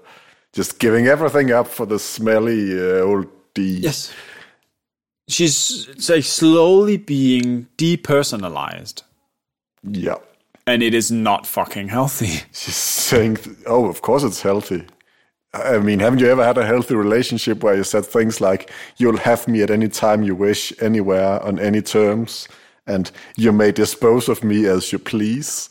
just 0.53 0.79
giving 0.79 1.07
everything 1.07 1.51
up 1.53 1.67
for 1.69 1.87
the 1.87 1.99
smelly 1.99 2.79
uh, 2.79 3.01
old 3.03 3.27
D. 3.55 3.79
Yes. 3.83 4.13
She's 5.29 5.89
like 6.09 6.23
slowly 6.25 6.99
being 6.99 7.67
depersonalized, 7.79 9.03
Yeah. 9.83 10.17
and 10.69 10.83
it 10.83 10.95
is 10.95 11.11
not 11.11 11.47
fucking 11.47 11.89
healthy. 11.89 12.27
She's 12.53 12.77
saying, 12.77 13.39
"Oh, 13.67 13.87
of 13.87 14.03
course 14.03 14.23
it's 14.23 14.43
healthy." 14.43 14.85
I 15.53 15.79
mean, 15.79 16.01
haven't 16.01 16.19
you 16.21 16.29
ever 16.29 16.45
had 16.45 16.59
a 16.59 16.67
healthy 16.67 16.95
relationship 16.95 17.63
where 17.65 17.75
you 17.75 17.83
said 17.85 18.07
things 18.07 18.41
like, 18.41 18.71
"You'll 18.99 19.17
have 19.19 19.49
me 19.49 19.63
at 19.63 19.71
any 19.71 19.89
time 19.89 20.23
you 20.23 20.37
wish, 20.37 20.73
anywhere, 20.81 21.43
on 21.43 21.59
any 21.59 21.83
terms, 21.83 22.47
and 22.87 23.11
you 23.37 23.51
may 23.53 23.73
dispose 23.73 24.29
of 24.29 24.45
me 24.45 24.67
as 24.67 24.93
you 24.93 24.99
please"? 25.01 25.69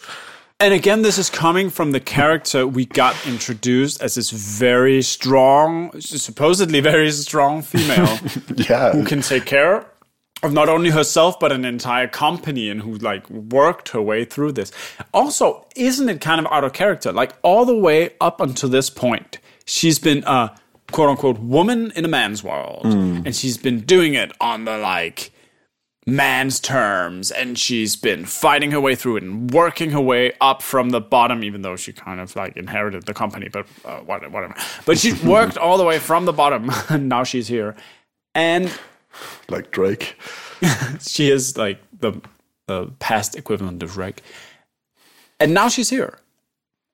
And 0.59 0.73
again, 0.73 1.01
this 1.01 1.17
is 1.17 1.29
coming 1.29 1.69
from 1.69 1.91
the 1.91 1.99
character 1.99 2.65
we 2.65 2.85
got 2.85 3.15
introduced 3.27 4.01
as 4.01 4.15
this 4.15 4.29
very 4.29 5.01
strong, 5.01 5.99
supposedly 5.99 6.79
very 6.79 7.11
strong 7.11 7.61
female 7.61 8.17
Yeah, 8.55 8.93
who 8.93 9.03
can 9.03 9.21
take 9.21 9.45
care 9.45 9.85
of 10.43 10.53
not 10.53 10.69
only 10.69 10.91
herself 10.91 11.39
but 11.41 11.51
an 11.51 11.65
entire 11.65 12.07
company 12.07 12.69
and 12.69 12.81
who 12.81 12.95
like 12.95 13.29
worked 13.29 13.89
her 13.89 14.01
way 14.01 14.23
through 14.23 14.53
this. 14.53 14.71
Also, 15.13 15.67
isn't 15.75 16.07
it 16.07 16.21
kind 16.21 16.39
of 16.39 16.51
out 16.51 16.63
of 16.63 16.71
character? 16.71 17.11
Like 17.11 17.33
all 17.41 17.65
the 17.65 17.77
way 17.77 18.11
up 18.21 18.39
until 18.39 18.69
this 18.69 18.89
point, 18.89 19.39
she's 19.65 19.99
been 19.99 20.23
a 20.25 20.55
quote 20.91 21.09
unquote 21.09 21.39
woman 21.39 21.91
in 21.97 22.05
a 22.05 22.09
man's 22.09 22.43
world, 22.43 22.83
hmm. 22.83 23.23
and 23.25 23.35
she's 23.35 23.57
been 23.57 23.81
doing 23.81 24.13
it 24.13 24.31
on 24.39 24.63
the 24.63 24.77
like 24.77 25.31
man's 26.07 26.59
terms 26.59 27.31
and 27.31 27.57
she's 27.57 27.95
been 27.95 28.25
fighting 28.25 28.69
her 28.69 28.79
way 28.79 28.93
through 28.93 29.17
it 29.17 29.23
and 29.23 29.49
working 29.51 29.89
her 29.89 29.99
way 29.99 30.31
up 30.39 30.61
from 30.61 30.91
the 30.91 31.01
bottom 31.01 31.43
even 31.43 31.63
though 31.63 31.75
she 31.75 31.91
kind 31.91 32.19
of 32.19 32.35
like 32.35 32.55
inherited 32.55 33.07
the 33.07 33.13
company 33.13 33.49
but 33.49 33.65
uh, 33.85 33.97
whatever 34.01 34.53
but 34.85 34.99
she 34.99 35.13
worked 35.25 35.57
all 35.57 35.79
the 35.79 35.83
way 35.83 35.97
from 35.97 36.25
the 36.25 36.33
bottom 36.33 36.69
and 36.89 37.09
now 37.09 37.23
she's 37.23 37.47
here 37.47 37.75
and 38.35 38.71
like 39.49 39.71
Drake. 39.71 40.17
she 41.01 41.31
is 41.31 41.57
like 41.57 41.81
the 41.97 42.21
the 42.67 42.87
past 42.99 43.35
equivalent 43.35 43.81
of 43.83 43.91
Drake 43.91 44.21
And 45.39 45.53
now 45.53 45.69
she's 45.69 45.89
here. 45.89 46.19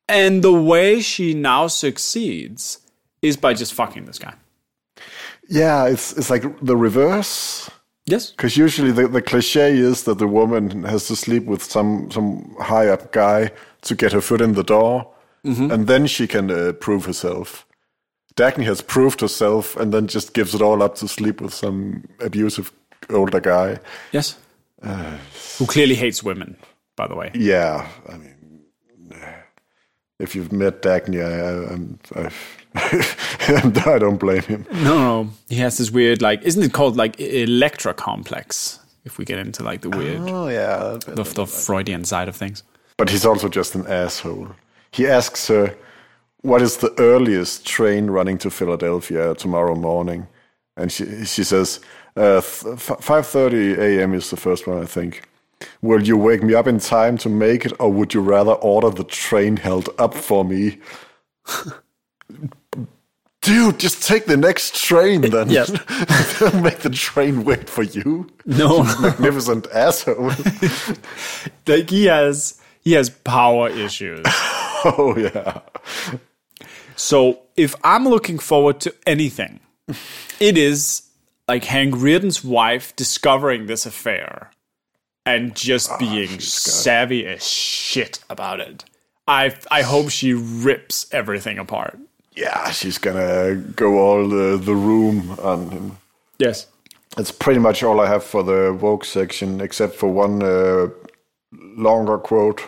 And 0.07 0.43
the 0.43 0.53
way 0.53 0.99
she 0.99 1.33
now 1.33 1.67
succeeds 1.67 2.79
is 3.21 3.37
by 3.37 3.53
just 3.53 3.73
fucking 3.73 4.05
this 4.05 4.19
guy. 4.19 4.33
Yeah, 5.47 5.87
it's 5.87 6.13
it's 6.17 6.29
like 6.29 6.43
the 6.61 6.75
reverse. 6.75 7.69
Yes. 8.05 8.31
Because 8.31 8.57
usually 8.57 8.91
the, 8.91 9.07
the 9.07 9.21
cliche 9.21 9.77
is 9.77 10.03
that 10.03 10.17
the 10.17 10.27
woman 10.27 10.83
has 10.83 11.07
to 11.07 11.15
sleep 11.15 11.45
with 11.45 11.63
some 11.63 12.09
some 12.11 12.55
high 12.59 12.87
up 12.87 13.11
guy 13.11 13.51
to 13.83 13.95
get 13.95 14.11
her 14.11 14.21
foot 14.21 14.41
in 14.41 14.53
the 14.53 14.63
door, 14.63 15.07
and 15.43 15.87
then 15.87 16.07
she 16.07 16.27
can 16.27 16.49
uh, 16.51 16.73
prove 16.79 17.05
herself. 17.05 17.65
Dagny 18.35 18.63
has 18.65 18.81
proved 18.81 19.21
herself, 19.21 19.75
and 19.77 19.93
then 19.93 20.07
just 20.07 20.33
gives 20.33 20.55
it 20.55 20.61
all 20.61 20.81
up 20.81 20.95
to 20.95 21.07
sleep 21.07 21.41
with 21.41 21.53
some 21.53 22.03
abusive 22.19 22.71
older 23.09 23.39
guy. 23.39 23.79
Yes. 24.11 24.37
Who 25.57 25.65
clearly 25.67 25.95
hates 25.95 26.23
women, 26.23 26.57
by 26.95 27.07
the 27.07 27.15
way. 27.15 27.31
Yeah, 27.35 27.87
I 28.09 28.17
mean, 28.17 28.35
if 30.21 30.35
you've 30.35 30.51
met 30.51 30.81
Dagny, 30.81 31.21
I, 31.21 31.31
I, 31.39 31.73
I'm, 31.73 31.99
I, 32.15 32.31
I 33.95 33.99
don't 33.99 34.17
blame 34.17 34.43
him. 34.43 34.65
No, 34.71 35.23
no. 35.23 35.29
He 35.49 35.55
has 35.57 35.77
this 35.77 35.91
weird, 35.91 36.21
like, 36.21 36.41
isn't 36.43 36.63
it 36.63 36.73
called 36.73 36.95
like 36.95 37.19
Electra 37.19 37.93
complex? 37.93 38.79
If 39.03 39.17
we 39.17 39.25
get 39.25 39.39
into 39.39 39.63
like 39.63 39.81
the 39.81 39.89
weird, 39.89 40.21
Oh 40.21 40.47
yeah, 40.47 40.97
the, 41.05 41.23
the 41.23 41.47
Freudian 41.47 42.05
side 42.05 42.27
of 42.27 42.35
things. 42.35 42.61
But 42.97 43.09
he's 43.09 43.25
also 43.25 43.49
just 43.49 43.73
an 43.73 43.87
asshole. 43.87 44.49
He 44.91 45.07
asks 45.07 45.47
her, 45.47 45.75
"What 46.41 46.61
is 46.61 46.77
the 46.77 46.93
earliest 46.99 47.65
train 47.65 48.11
running 48.11 48.37
to 48.39 48.51
Philadelphia 48.51 49.33
tomorrow 49.33 49.73
morning?" 49.73 50.27
And 50.77 50.91
she 50.91 51.25
she 51.25 51.43
says, 51.43 51.79
uh, 52.15 52.41
"Five 52.41 53.25
thirty 53.25 53.73
a.m. 53.73 54.13
is 54.13 54.29
the 54.29 54.37
first 54.37 54.67
one, 54.67 54.77
I 54.83 54.85
think." 54.85 55.23
Will 55.81 56.01
you 56.01 56.17
wake 56.17 56.43
me 56.43 56.53
up 56.53 56.67
in 56.67 56.79
time 56.79 57.17
to 57.19 57.29
make 57.29 57.65
it, 57.65 57.73
or 57.79 57.91
would 57.91 58.13
you 58.13 58.21
rather 58.21 58.53
order 58.53 58.89
the 58.89 59.03
train 59.03 59.57
held 59.57 59.89
up 59.97 60.13
for 60.13 60.43
me? 60.43 60.77
Dude, 63.41 63.79
just 63.79 64.03
take 64.03 64.27
the 64.27 64.37
next 64.37 64.75
train 64.75 65.21
then. 65.21 65.49
Yes. 65.49 65.71
Make 66.53 66.79
the 66.79 66.91
train 66.93 67.43
wait 67.43 67.67
for 67.67 67.81
you. 67.81 68.29
No. 68.45 68.83
Magnificent 69.01 69.67
asshole. 69.73 70.27
like 71.67 71.89
he 71.89 72.05
has 72.05 72.61
he 72.81 72.93
has 72.93 73.09
power 73.09 73.67
issues. 73.67 74.21
oh 74.27 75.15
yeah. 75.17 75.61
So 76.95 77.39
if 77.57 77.73
I'm 77.83 78.07
looking 78.07 78.37
forward 78.37 78.79
to 78.81 78.93
anything, 79.07 79.59
it 80.39 80.55
is 80.55 81.09
like 81.47 81.65
Hank 81.65 81.95
Rearden's 81.97 82.43
wife 82.43 82.95
discovering 82.95 83.65
this 83.65 83.87
affair 83.87 84.50
and 85.25 85.55
just 85.55 85.97
being 85.99 86.39
savvy 86.39 87.25
as 87.25 87.45
shit 87.47 88.19
about 88.29 88.59
it. 88.59 88.85
I 89.27 89.55
I 89.69 89.81
hope 89.83 90.09
she 90.09 90.33
rips 90.33 91.07
everything 91.13 91.59
apart. 91.59 91.99
Yeah, 92.33 92.71
she's 92.71 92.97
gonna 92.97 93.55
go 93.55 93.99
all 93.99 94.27
the, 94.27 94.57
the 94.57 94.75
room 94.75 95.31
on 95.41 95.69
him. 95.69 95.97
Yes. 96.39 96.67
That's 97.17 97.31
pretty 97.31 97.59
much 97.59 97.83
all 97.83 97.99
I 97.99 98.07
have 98.07 98.23
for 98.23 98.41
the 98.41 98.77
woke 98.79 99.03
section, 99.03 99.59
except 99.59 99.95
for 99.95 100.09
one 100.09 100.41
uh, 100.41 100.87
longer 101.51 102.17
quote. 102.17 102.61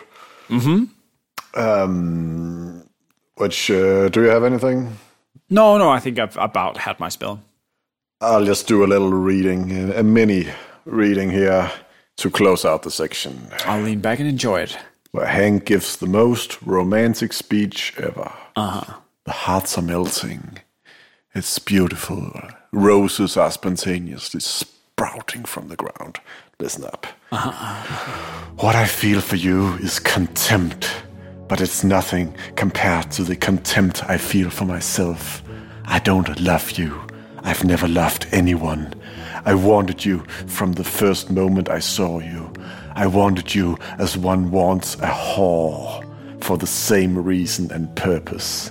Mm-hmm. 0.48 0.84
Um, 1.58 2.84
which 3.36 3.70
uh, 3.70 4.08
do 4.10 4.22
you 4.22 4.28
have 4.28 4.44
anything? 4.44 4.98
No, 5.48 5.78
no, 5.78 5.88
I 5.88 5.98
think 5.98 6.18
I've 6.18 6.36
about 6.36 6.76
had 6.76 7.00
my 7.00 7.08
spell. 7.08 7.40
I'll 8.20 8.44
just 8.44 8.68
do 8.68 8.84
a 8.84 8.86
little 8.86 9.10
reading, 9.10 9.92
a 9.92 10.02
mini 10.02 10.46
reading 10.84 11.30
here 11.30 11.70
to 12.16 12.30
close 12.30 12.64
out 12.64 12.82
the 12.82 12.90
section, 12.90 13.48
I'll 13.66 13.82
lean 13.82 14.00
back 14.00 14.18
and 14.20 14.28
enjoy 14.28 14.60
it. 14.62 14.78
where 15.10 15.26
Hank 15.26 15.64
gives 15.64 15.96
the 15.96 16.06
most 16.06 16.60
romantic 16.62 17.32
speech 17.32 17.94
ever. 17.98 18.32
Uh-huh. 18.56 18.94
The 19.24 19.32
hearts 19.32 19.78
are 19.78 19.82
melting. 19.82 20.58
It's 21.34 21.58
beautiful. 21.58 22.32
Roses 22.72 23.36
are 23.36 23.50
spontaneously 23.50 24.40
sprouting 24.40 25.44
from 25.44 25.68
the 25.68 25.76
ground. 25.76 26.18
Listen 26.60 26.84
up. 26.84 27.06
Uh-huh. 27.32 28.50
What 28.58 28.74
I 28.76 28.86
feel 28.86 29.20
for 29.20 29.36
you 29.36 29.74
is 29.76 29.98
contempt, 29.98 30.88
but 31.48 31.60
it's 31.60 31.82
nothing 31.84 32.34
compared 32.56 33.10
to 33.12 33.24
the 33.24 33.36
contempt 33.36 34.04
I 34.08 34.18
feel 34.18 34.50
for 34.50 34.64
myself. 34.64 35.42
I 35.84 35.98
don't 35.98 36.40
love 36.40 36.72
you. 36.72 37.00
I've 37.42 37.64
never 37.64 37.88
loved 37.88 38.26
anyone. 38.32 38.94
I 39.46 39.54
wanted 39.54 40.04
you 40.04 40.20
from 40.46 40.72
the 40.72 40.84
first 40.84 41.30
moment 41.30 41.68
I 41.68 41.78
saw 41.78 42.18
you. 42.18 42.52
I 42.94 43.06
wanted 43.06 43.54
you 43.54 43.76
as 43.98 44.16
one 44.16 44.50
wants 44.50 44.94
a 44.96 45.08
whore, 45.08 46.02
for 46.42 46.56
the 46.56 46.66
same 46.66 47.18
reason 47.18 47.70
and 47.70 47.94
purpose. 47.96 48.70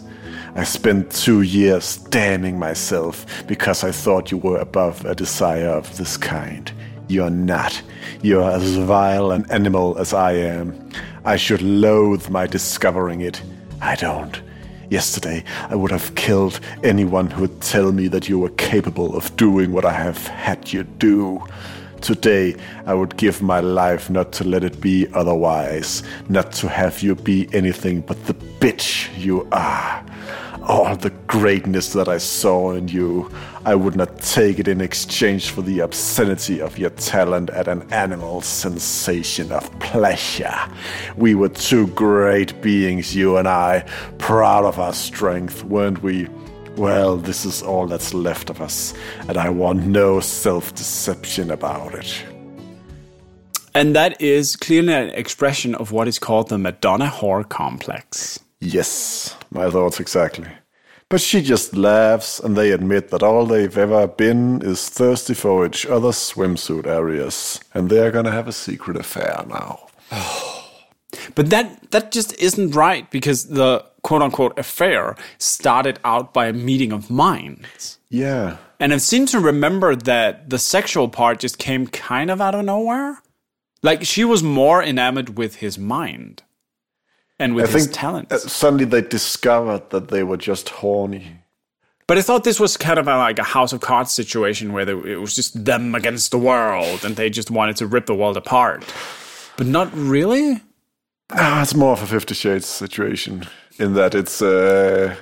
I 0.55 0.63
spent 0.63 1.11
two 1.11 1.41
years 1.41 1.97
damning 1.97 2.59
myself 2.59 3.25
because 3.47 3.83
I 3.83 3.91
thought 3.91 4.31
you 4.31 4.37
were 4.37 4.59
above 4.59 5.03
a 5.05 5.15
desire 5.15 5.69
of 5.69 5.97
this 5.97 6.15
kind. 6.17 6.71
You're 7.07 7.29
not. 7.29 7.81
You're 8.21 8.49
as 8.49 8.75
vile 8.77 9.31
an 9.31 9.49
animal 9.51 9.97
as 9.97 10.13
I 10.13 10.33
am. 10.33 10.89
I 11.25 11.35
should 11.37 11.61
loathe 11.61 12.29
my 12.29 12.47
discovering 12.47 13.21
it. 13.21 13.41
I 13.81 13.95
don't. 13.95 14.41
Yesterday, 14.89 15.43
I 15.69 15.75
would 15.75 15.91
have 15.91 16.13
killed 16.15 16.59
anyone 16.83 17.29
who 17.29 17.41
would 17.41 17.61
tell 17.61 17.91
me 17.91 18.07
that 18.09 18.27
you 18.29 18.39
were 18.39 18.49
capable 18.49 19.15
of 19.15 19.35
doing 19.37 19.71
what 19.71 19.85
I 19.85 19.93
have 19.93 20.27
had 20.27 20.71
you 20.73 20.83
do. 20.83 21.41
Today, 22.01 22.55
I 22.85 22.93
would 22.93 23.15
give 23.15 23.41
my 23.41 23.61
life 23.61 24.09
not 24.09 24.33
to 24.33 24.43
let 24.43 24.63
it 24.63 24.81
be 24.81 25.07
otherwise, 25.13 26.03
not 26.27 26.51
to 26.53 26.67
have 26.67 27.01
you 27.01 27.15
be 27.15 27.47
anything 27.53 28.01
but 28.01 28.25
the 28.25 28.33
bitch 28.33 29.09
you 29.17 29.47
are. 29.51 30.05
All 30.65 30.95
the 30.95 31.09
greatness 31.27 31.91
that 31.91 32.07
I 32.07 32.17
saw 32.19 32.71
in 32.71 32.87
you, 32.87 33.29
I 33.65 33.75
would 33.75 33.97
not 33.97 34.19
take 34.19 34.59
it 34.59 34.67
in 34.69 34.79
exchange 34.79 35.49
for 35.49 35.61
the 35.61 35.79
obscenity 35.79 36.61
of 36.61 36.77
your 36.77 36.91
talent 36.91 37.49
at 37.49 37.67
an 37.67 37.81
animal 37.91 38.39
sensation 38.39 39.51
of 39.51 39.69
pleasure. 39.79 40.55
We 41.17 41.35
were 41.35 41.49
two 41.49 41.87
great 41.87 42.61
beings, 42.61 43.13
you 43.13 43.35
and 43.35 43.45
I, 43.45 43.85
proud 44.19 44.63
of 44.63 44.79
our 44.79 44.93
strength, 44.93 45.65
weren't 45.65 46.01
we? 46.01 46.29
Well, 46.77 47.17
this 47.17 47.43
is 47.43 47.61
all 47.61 47.85
that's 47.85 48.13
left 48.13 48.49
of 48.49 48.61
us, 48.61 48.93
and 49.27 49.37
I 49.37 49.49
want 49.49 49.85
no 49.85 50.21
self 50.21 50.73
deception 50.73 51.51
about 51.51 51.93
it. 51.93 52.25
And 53.75 53.95
that 53.95 54.21
is 54.21 54.55
clearly 54.55 54.93
an 54.93 55.09
expression 55.09 55.75
of 55.75 55.91
what 55.91 56.07
is 56.07 56.19
called 56.19 56.49
the 56.49 56.57
Madonna 56.57 57.07
whore 57.07 57.47
complex. 57.47 58.39
Yes, 58.63 59.35
my 59.51 59.69
thoughts 59.69 59.99
exactly. 59.99 60.47
But 61.09 61.19
she 61.19 61.41
just 61.41 61.75
laughs, 61.75 62.39
and 62.39 62.55
they 62.55 62.71
admit 62.71 63.09
that 63.09 63.21
all 63.21 63.45
they've 63.45 63.77
ever 63.77 64.07
been 64.07 64.61
is 64.61 64.87
thirsty 64.87 65.33
for 65.33 65.65
each 65.65 65.85
other's 65.85 66.15
swimsuit 66.15 66.87
areas, 66.87 67.59
and 67.73 67.89
they're 67.89 68.09
gonna 68.09 68.31
have 68.31 68.47
a 68.47 68.53
secret 68.53 68.97
affair 68.97 69.45
now. 69.47 69.87
But 71.35 71.51
that 71.51 71.91
that 71.91 72.11
just 72.11 72.33
isn't 72.39 72.75
right 72.75 73.09
because 73.11 73.45
the 73.45 73.85
quote 74.01 74.23
unquote 74.23 74.57
affair 74.57 75.15
started 75.37 75.99
out 76.03 76.33
by 76.33 76.47
a 76.47 76.53
meeting 76.53 76.91
of 76.91 77.11
minds. 77.11 77.99
Yeah. 78.09 78.57
And 78.79 78.93
I 78.93 78.97
seem 78.97 79.27
to 79.27 79.39
remember 79.39 79.95
that 79.95 80.49
the 80.49 80.57
sexual 80.57 81.07
part 81.09 81.39
just 81.39 81.59
came 81.59 81.85
kind 81.85 82.31
of 82.31 82.41
out 82.41 82.55
of 82.55 82.65
nowhere. 82.65 83.21
Like 83.83 84.03
she 84.03 84.25
was 84.25 84.41
more 84.41 84.83
enamored 84.83 85.37
with 85.37 85.57
his 85.57 85.77
mind 85.77 86.41
and 87.43 87.53
with 87.55 87.65
I 87.69 87.71
his 87.73 87.85
think 87.85 87.95
talents. 87.95 88.33
uh, 88.33 88.37
suddenly 88.47 88.85
they 88.85 89.01
discovered 89.01 89.89
that 89.89 90.07
they 90.07 90.23
were 90.23 90.37
just 90.37 90.69
horny. 90.69 91.25
But 92.07 92.17
I 92.17 92.21
thought 92.21 92.43
this 92.43 92.59
was 92.59 92.77
kind 92.77 92.99
of 92.99 93.07
a, 93.07 93.17
like 93.17 93.39
a 93.39 93.43
House 93.57 93.73
of 93.75 93.79
Cards 93.81 94.11
situation 94.13 94.73
where 94.73 94.85
they, 94.85 94.93
it 95.13 95.21
was 95.21 95.35
just 95.35 95.51
them 95.65 95.95
against 95.95 96.31
the 96.31 96.37
world 96.37 97.05
and 97.05 97.15
they 97.15 97.29
just 97.29 97.49
wanted 97.51 97.75
to 97.77 97.87
rip 97.87 98.05
the 98.05 98.15
world 98.15 98.37
apart. 98.37 98.83
But 99.57 99.67
not 99.67 99.87
really? 99.93 100.61
Ah, 101.31 101.61
it's 101.61 101.73
more 101.75 101.93
of 101.93 102.01
a 102.03 102.05
Fifty 102.07 102.33
Shades 102.35 102.65
situation 102.67 103.45
in 103.79 103.93
that 103.95 104.13
it's 104.15 104.41
uh, 104.41 105.15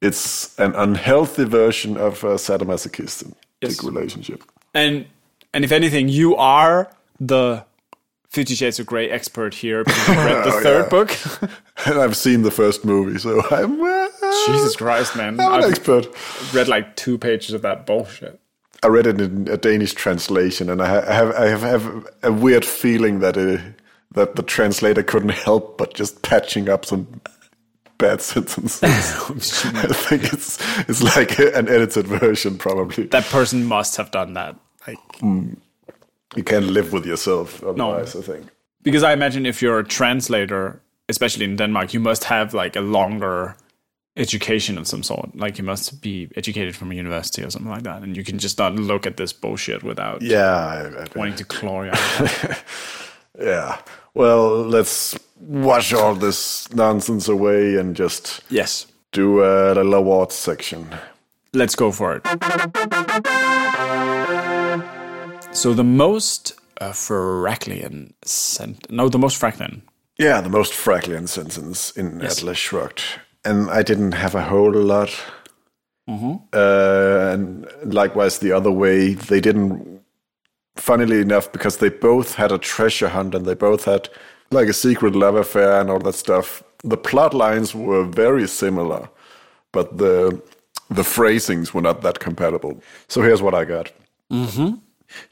it's 0.00 0.58
an 0.58 0.74
unhealthy 0.74 1.44
version 1.44 1.96
of 1.96 2.24
a 2.24 2.36
sadomasochistic 2.36 3.34
Yes. 3.62 3.84
relationship. 3.84 4.42
And 4.74 5.04
and 5.52 5.64
if 5.64 5.72
anything, 5.72 6.08
you 6.08 6.36
are 6.36 6.88
the 7.18 7.64
Fifty 8.30 8.54
Shades 8.54 8.78
of 8.78 8.86
Grey 8.86 9.10
expert 9.10 9.54
here 9.54 9.82
because 9.84 10.08
you 10.08 10.14
read 10.14 10.44
the 10.44 10.52
Oh, 10.54 10.62
third 10.62 10.82
yeah. 10.84 10.88
book. 10.88 11.50
And 11.86 11.98
I've 11.98 12.16
seen 12.16 12.42
the 12.42 12.50
first 12.50 12.84
movie, 12.84 13.18
so 13.18 13.42
I'm 13.50 13.82
uh, 13.82 14.08
Jesus 14.46 14.76
Christ, 14.76 15.16
man. 15.16 15.40
I'm 15.40 15.54
an 15.54 15.64
I've 15.64 15.70
expert. 15.70 16.06
read 16.52 16.68
like 16.68 16.94
two 16.94 17.16
pages 17.16 17.54
of 17.54 17.62
that 17.62 17.86
bullshit. 17.86 18.38
I 18.82 18.88
read 18.88 19.06
it 19.06 19.18
in 19.18 19.48
a 19.48 19.56
Danish 19.56 19.94
translation, 19.94 20.68
and 20.68 20.82
I 20.82 20.88
ha- 20.88 21.04
I 21.08 21.14
have 21.14 21.32
I 21.34 21.46
have, 21.46 21.62
have 21.62 22.06
a 22.22 22.32
weird 22.32 22.66
feeling 22.66 23.20
that 23.20 23.38
uh, 23.38 23.62
that 24.12 24.36
the 24.36 24.42
translator 24.42 25.02
couldn't 25.02 25.30
help 25.32 25.78
but 25.78 25.94
just 25.94 26.20
patching 26.20 26.68
up 26.68 26.84
some 26.84 27.06
bad 27.96 28.20
sentences. 28.32 28.82
I 28.82 29.86
think 29.86 30.24
it's 30.34 30.58
it's 30.88 31.02
like 31.16 31.38
an 31.38 31.66
edited 31.68 32.06
version, 32.06 32.58
probably. 32.58 33.04
that 33.04 33.24
person 33.24 33.64
must 33.64 33.96
have 33.96 34.10
done 34.10 34.34
that. 34.34 34.54
Like 34.86 34.98
You 36.36 36.44
can't 36.44 36.66
live 36.66 36.92
with 36.92 37.06
yourself 37.06 37.62
otherwise. 37.62 38.16
I 38.16 38.22
think. 38.22 38.46
Because 38.82 39.02
I 39.02 39.12
imagine 39.12 39.46
if 39.46 39.62
you're 39.62 39.78
a 39.78 39.84
translator, 39.84 40.80
especially 41.08 41.44
in 41.44 41.56
Denmark, 41.56 41.92
you 41.94 42.00
must 42.00 42.24
have 42.24 42.54
like 42.54 42.76
a 42.76 42.80
longer 42.80 43.56
education 44.16 44.78
of 44.78 44.86
some 44.86 45.02
sort. 45.02 45.34
Like 45.36 45.58
you 45.58 45.64
must 45.64 46.00
be 46.02 46.28
educated 46.36 46.76
from 46.76 46.90
a 46.92 46.94
university 46.94 47.42
or 47.44 47.50
something 47.50 47.70
like 47.70 47.82
that, 47.84 48.02
and 48.02 48.16
you 48.16 48.24
can 48.24 48.38
just 48.38 48.58
not 48.58 48.74
look 48.74 49.06
at 49.06 49.16
this 49.16 49.32
bullshit 49.32 49.82
without 49.82 50.22
Yeah, 50.22 50.56
I, 50.56 51.02
I, 51.02 51.06
wanting 51.16 51.36
to 51.36 51.44
claw 51.44 51.82
your 51.82 51.94
yeah. 53.40 53.78
Well, 54.14 54.64
let's 54.68 55.18
wash 55.40 55.92
all 55.92 56.14
this 56.14 56.68
nonsense 56.74 57.28
away 57.28 57.76
and 57.76 57.96
just 57.98 58.42
Yes, 58.50 58.86
do 59.12 59.42
a 59.44 59.74
little 59.74 59.94
awards 59.94 60.34
section. 60.34 60.86
let's 61.54 61.74
go 61.76 61.92
for 61.92 62.16
it. 62.16 62.22
So 65.52 65.74
the 65.74 65.84
most 65.84 66.54
uh, 66.80 66.92
Fragglian 66.92 68.12
sent 68.24 68.90
no, 68.90 69.08
the 69.08 69.18
most 69.18 69.40
Fragglian. 69.40 69.82
Yeah, 70.16 70.40
the 70.40 70.48
most 70.48 70.72
Fragglian 70.72 71.28
sentence 71.28 71.90
in 71.90 72.22
Atlas 72.22 72.56
Shrugged. 72.56 73.02
And 73.44 73.68
I 73.70 73.82
didn't 73.82 74.12
have 74.12 74.34
a 74.34 74.42
whole 74.42 74.72
lot. 74.72 75.10
Uh, 76.52 77.30
and 77.32 77.66
likewise, 77.84 78.38
the 78.38 78.52
other 78.52 78.70
way, 78.70 79.14
they 79.14 79.40
didn't. 79.40 80.00
Funnily 80.76 81.20
enough, 81.20 81.52
because 81.52 81.76
they 81.76 81.90
both 81.90 82.36
had 82.36 82.52
a 82.52 82.58
treasure 82.58 83.08
hunt 83.08 83.34
and 83.34 83.44
they 83.44 83.54
both 83.54 83.84
had 83.84 84.08
like 84.50 84.68
a 84.68 84.72
secret 84.72 85.14
love 85.14 85.34
affair 85.34 85.80
and 85.80 85.90
all 85.90 85.98
that 85.98 86.14
stuff. 86.14 86.62
The 86.84 86.96
plot 86.96 87.34
lines 87.34 87.74
were 87.74 88.04
very 88.04 88.46
similar, 88.48 89.10
but 89.72 89.98
the 89.98 90.40
the 90.88 91.04
phrasings 91.04 91.74
were 91.74 91.82
not 91.82 92.00
that 92.02 92.18
compatible. 92.18 92.80
So 93.08 93.20
here's 93.20 93.42
what 93.42 93.54
I 93.54 93.64
got. 93.64 93.92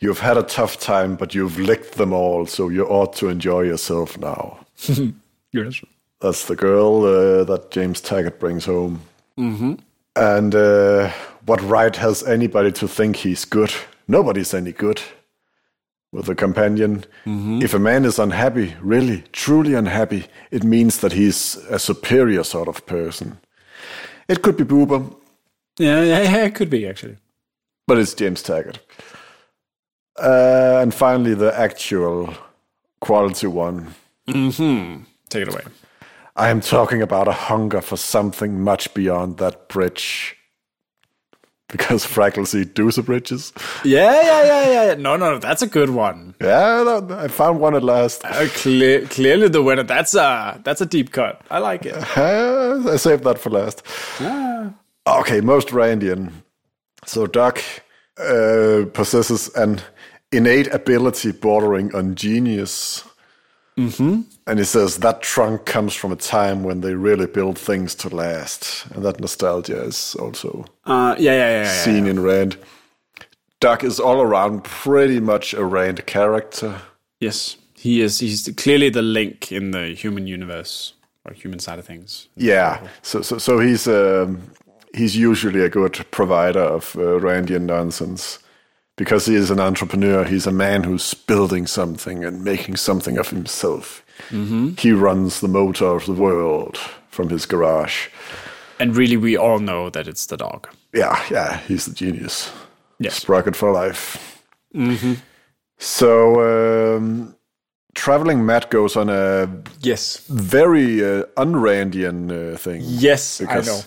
You've 0.00 0.20
had 0.20 0.36
a 0.36 0.42
tough 0.42 0.78
time, 0.80 1.16
but 1.16 1.34
you've 1.34 1.58
licked 1.58 1.92
them 1.94 2.12
all, 2.12 2.46
so 2.46 2.68
you 2.68 2.84
ought 2.86 3.12
to 3.16 3.28
enjoy 3.28 3.62
yourself 3.62 4.18
now. 4.18 4.58
Yes. 5.50 5.80
That's 6.20 6.44
the 6.44 6.56
girl 6.56 7.04
uh, 7.06 7.44
that 7.44 7.70
James 7.70 8.02
Taggart 8.02 8.38
brings 8.38 8.66
home. 8.66 9.00
Mm-hmm. 9.38 9.74
And 10.14 10.54
uh, 10.54 11.10
what 11.46 11.62
right 11.62 11.96
has 11.96 12.22
anybody 12.22 12.70
to 12.72 12.86
think 12.86 13.16
he's 13.16 13.46
good? 13.46 13.72
Nobody's 14.08 14.52
any 14.52 14.72
good. 14.72 15.00
With 16.12 16.26
the 16.26 16.34
companion, 16.34 17.04
if 17.26 17.72
a 17.74 17.78
man 17.78 18.04
is 18.04 18.18
unhappy, 18.18 18.74
really, 18.82 19.24
truly 19.32 19.72
unhappy, 19.74 20.26
it 20.50 20.64
means 20.64 20.98
that 20.98 21.12
he's 21.12 21.56
a 21.70 21.78
superior 21.78 22.44
sort 22.44 22.68
of 22.68 22.84
person. 22.86 23.38
It 24.28 24.42
could 24.42 24.56
be 24.58 24.64
Boober, 24.64 25.14
Yeah, 25.78 26.02
yeah, 26.02 26.22
yeah, 26.22 26.44
it 26.44 26.54
could 26.54 26.70
be 26.70 26.86
actually. 26.86 27.16
but 27.86 27.98
it's 27.98 28.12
James 28.14 28.42
Taggart. 28.42 28.80
Uh, 30.20 30.80
and 30.82 30.92
finally, 30.94 31.34
the 31.34 31.56
actual 31.58 32.34
quality 33.00 33.46
one. 33.46 33.94
Take 34.26 35.42
it 35.42 35.48
away. 35.48 35.62
I 36.36 36.50
am 36.50 36.60
talking 36.60 37.02
about 37.02 37.26
a 37.28 37.32
hunger 37.32 37.80
for 37.80 37.96
something 37.96 38.60
much 38.60 38.94
beyond 38.94 39.38
that 39.38 39.68
bridge. 39.68 40.36
Because 41.68 42.06
Fraggles 42.06 42.54
eat 42.58 42.74
doozer 42.74 43.04
bridges. 43.04 43.52
Yeah, 43.84 44.22
yeah, 44.22 44.44
yeah, 44.44 44.70
yeah. 44.70 44.84
yeah. 44.86 44.94
No, 44.94 45.16
no, 45.16 45.32
no, 45.32 45.38
that's 45.38 45.60
a 45.60 45.66
good 45.66 45.90
one. 45.90 46.34
Yeah, 46.40 47.00
I 47.10 47.28
found 47.28 47.60
one 47.60 47.74
at 47.74 47.82
last. 47.82 48.24
Uh, 48.24 48.48
cle- 48.48 49.06
clearly 49.08 49.48
the 49.48 49.62
winner. 49.62 49.82
That's 49.82 50.14
a 50.14 50.60
that's 50.64 50.80
a 50.80 50.86
deep 50.86 51.12
cut. 51.12 51.42
I 51.50 51.58
like 51.58 51.84
it. 51.84 51.94
Uh, 52.16 52.82
I 52.92 52.96
saved 52.96 53.24
that 53.24 53.38
for 53.38 53.50
last. 53.50 53.82
Okay, 55.06 55.40
most 55.42 55.68
Randian. 55.68 56.32
So 57.04 57.26
Doc 57.26 57.62
uh, 58.18 58.84
possesses 58.94 59.50
an 59.54 59.80
innate 60.32 60.72
ability 60.72 61.32
bordering 61.32 61.94
on 61.94 62.14
genius. 62.14 63.04
Mm-hmm. 63.76 64.22
And 64.46 64.58
he 64.58 64.64
says 64.64 64.98
that 64.98 65.22
trunk 65.22 65.64
comes 65.64 65.94
from 65.94 66.10
a 66.10 66.16
time 66.16 66.64
when 66.64 66.80
they 66.80 66.94
really 66.94 67.26
built 67.26 67.58
things 67.58 67.94
to 67.96 68.08
last. 68.08 68.86
And 68.92 69.04
that 69.04 69.20
nostalgia 69.20 69.82
is 69.82 70.16
also 70.16 70.64
Uh, 70.84 71.14
yeah, 71.18 71.32
yeah, 71.32 71.50
yeah, 71.50 71.62
yeah. 71.62 71.84
seen 71.84 72.06
in 72.06 72.20
Rand. 72.20 72.56
Doc 73.60 73.84
is 73.84 74.00
all 74.00 74.20
around 74.20 74.64
pretty 74.64 75.20
much 75.20 75.54
a 75.54 75.64
Rand 75.64 76.06
character. 76.06 76.80
Yes, 77.20 77.56
he 77.74 78.00
is. 78.00 78.20
He's 78.20 78.48
clearly 78.56 78.90
the 78.90 79.02
link 79.02 79.52
in 79.52 79.72
the 79.72 79.94
human 79.94 80.26
universe 80.26 80.94
or 81.24 81.32
human 81.32 81.58
side 81.58 81.78
of 81.78 81.84
things. 81.84 82.28
Yeah, 82.36 82.86
so 83.02 83.22
so, 83.22 83.38
so 83.38 83.58
he's 83.58 83.86
um, 83.88 84.40
he's 84.94 85.16
usually 85.16 85.60
a 85.60 85.68
good 85.68 86.04
provider 86.10 86.62
of 86.62 86.94
uh, 86.96 87.18
Randian 87.20 87.62
nonsense 87.62 88.38
because 88.98 89.24
he 89.24 89.34
is 89.36 89.50
an 89.50 89.60
entrepreneur. 89.60 90.24
He's 90.24 90.46
a 90.46 90.52
man 90.52 90.82
who's 90.84 91.14
building 91.14 91.66
something 91.66 92.24
and 92.24 92.44
making 92.44 92.76
something 92.76 93.16
of 93.16 93.30
himself. 93.30 94.04
He 94.76 94.92
runs 94.92 95.40
the 95.40 95.48
motor 95.48 95.86
of 95.96 96.04
the 96.04 96.12
world 96.12 96.76
from 97.08 97.30
his 97.30 97.46
garage. 97.46 98.08
And 98.80 98.94
really, 98.96 99.16
we 99.16 99.36
all 99.36 99.60
know 99.60 99.88
that 99.90 100.06
it's 100.08 100.26
the 100.26 100.36
dog. 100.36 100.68
Yeah, 100.92 101.24
yeah, 101.30 101.58
he's 101.68 101.86
the 101.86 101.94
genius. 101.94 102.52
Yes. 102.98 103.14
Sprocket 103.14 103.56
for 103.56 103.72
life. 103.72 104.42
So, 105.78 106.96
um, 106.96 107.34
traveling 107.94 108.44
Matt 108.44 108.70
goes 108.70 108.96
on 108.96 109.08
a 109.08 109.48
Yes. 109.80 110.18
very 110.28 111.02
uh, 111.04 111.24
unrandian 111.36 112.30
uh, 112.30 112.56
thing. 112.58 112.82
Yes, 112.84 113.40
I 113.48 113.60
know. 113.60 113.80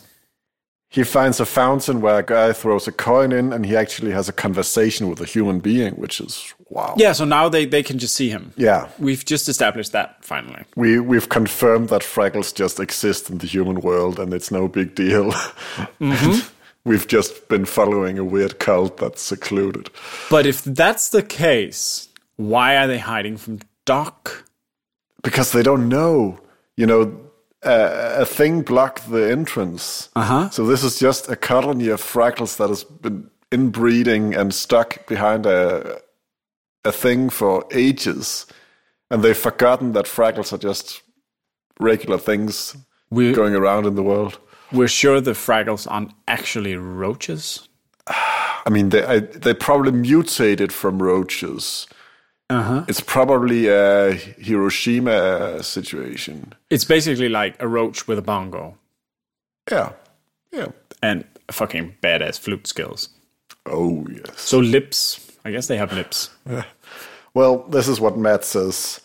He 0.93 1.03
finds 1.05 1.39
a 1.39 1.45
fountain 1.45 2.01
where 2.01 2.19
a 2.19 2.23
guy 2.23 2.51
throws 2.51 2.85
a 2.85 2.91
coin 2.91 3.31
in, 3.31 3.53
and 3.53 3.65
he 3.65 3.77
actually 3.77 4.11
has 4.11 4.27
a 4.27 4.33
conversation 4.33 5.09
with 5.09 5.21
a 5.21 5.25
human 5.25 5.59
being, 5.61 5.93
which 5.95 6.19
is 6.19 6.53
wow. 6.69 6.95
Yeah, 6.97 7.13
so 7.13 7.23
now 7.23 7.47
they, 7.47 7.65
they 7.65 7.81
can 7.81 7.97
just 7.97 8.13
see 8.13 8.27
him. 8.29 8.51
Yeah, 8.57 8.89
We've 8.99 9.23
just 9.23 9.47
established 9.47 9.93
that 9.93 10.17
finally. 10.23 10.63
we 10.75 10.99
we've 10.99 11.29
confirmed 11.29 11.87
that 11.89 12.01
Fraggles 12.01 12.53
just 12.53 12.77
exist 12.79 13.29
in 13.29 13.37
the 13.37 13.47
human 13.47 13.79
world, 13.79 14.19
and 14.19 14.33
it's 14.33 14.51
no 14.51 14.67
big 14.67 14.93
deal. 14.95 15.31
Mm-hmm. 16.01 16.39
we've 16.83 17.07
just 17.07 17.47
been 17.47 17.63
following 17.65 18.17
a 18.19 18.23
weird 18.25 18.59
cult 18.59 18.97
that's 18.97 19.21
secluded. 19.21 19.89
But 20.29 20.45
if 20.45 20.63
that's 20.63 21.09
the 21.09 21.23
case, 21.23 22.09
why 22.35 22.75
are 22.75 22.87
they 22.87 22.97
hiding 22.99 23.37
from 23.37 23.59
Doc? 23.85 24.45
because 25.23 25.51
they 25.51 25.61
don't 25.63 25.87
know. 25.87 26.39
You 26.75 26.87
know, 26.87 27.21
uh, 27.63 28.15
a 28.17 28.25
thing 28.25 28.61
blocked 28.61 29.09
the 29.11 29.31
entrance. 29.31 30.09
Uh-huh. 30.15 30.49
So 30.49 30.65
this 30.65 30.83
is 30.83 30.99
just 30.99 31.29
a 31.29 31.35
colony 31.35 31.89
of 31.89 32.01
Fraggles 32.01 32.57
that 32.57 32.69
has 32.69 32.83
been 32.83 33.29
inbreeding 33.51 34.33
and 34.33 34.53
stuck 34.53 35.05
behind 35.07 35.45
a 35.45 36.01
a 36.83 36.91
thing 36.91 37.29
for 37.29 37.63
ages, 37.71 38.47
and 39.11 39.21
they've 39.23 39.37
forgotten 39.37 39.91
that 39.91 40.05
Fraggles 40.05 40.51
are 40.51 40.57
just 40.57 41.03
regular 41.79 42.17
things 42.17 42.75
we're, 43.11 43.35
going 43.35 43.55
around 43.55 43.85
in 43.85 43.93
the 43.95 44.03
world. 44.03 44.39
we're 44.71 44.87
sure 44.87 45.21
the 45.21 45.33
Fraggles 45.33 45.85
aren't 45.89 46.11
actually 46.27 46.75
roaches. 46.75 47.67
I 48.07 48.69
mean, 48.69 48.89
they 48.89 49.03
I, 49.03 49.19
they 49.19 49.53
probably 49.53 49.91
mutated 49.91 50.73
from 50.73 51.01
roaches. 51.01 51.87
Uh-huh. 52.51 52.83
It's 52.87 52.99
probably 53.01 53.67
a 53.67 54.11
Hiroshima 54.39 55.63
situation. 55.63 56.53
It's 56.69 56.83
basically 56.85 57.29
like 57.29 57.55
a 57.61 57.67
roach 57.67 58.07
with 58.07 58.19
a 58.19 58.21
bongo 58.21 58.77
Yeah, 59.71 59.93
yeah. 60.51 60.67
and 61.01 61.23
fucking 61.49 61.95
badass 62.01 62.39
flute 62.39 62.67
skills. 62.67 63.09
Oh 63.65 64.05
yes. 64.09 64.41
So 64.41 64.59
lips. 64.59 65.19
I 65.45 65.51
guess 65.51 65.67
they 65.67 65.77
have 65.77 65.93
lips. 65.93 66.29
Well, 67.33 67.63
this 67.69 67.87
is 67.87 67.99
what 68.01 68.17
Matt 68.17 68.43
says. 68.43 68.99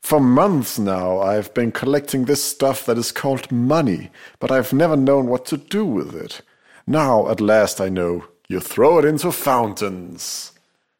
For 0.00 0.20
months 0.20 0.78
now, 0.78 1.20
I've 1.20 1.52
been 1.54 1.70
collecting 1.72 2.24
this 2.24 2.42
stuff 2.42 2.84
that 2.86 2.98
is 2.98 3.12
called 3.12 3.52
money, 3.52 4.10
but 4.40 4.50
I've 4.50 4.72
never 4.72 4.96
known 4.96 5.26
what 5.28 5.44
to 5.46 5.56
do 5.56 5.84
with 5.84 6.14
it. 6.14 6.40
Now, 6.86 7.28
at 7.30 7.40
last, 7.40 7.80
I 7.80 7.88
know. 7.88 8.24
You 8.48 8.60
throw 8.60 8.98
it 8.98 9.04
into 9.04 9.30
fountains. 9.30 10.52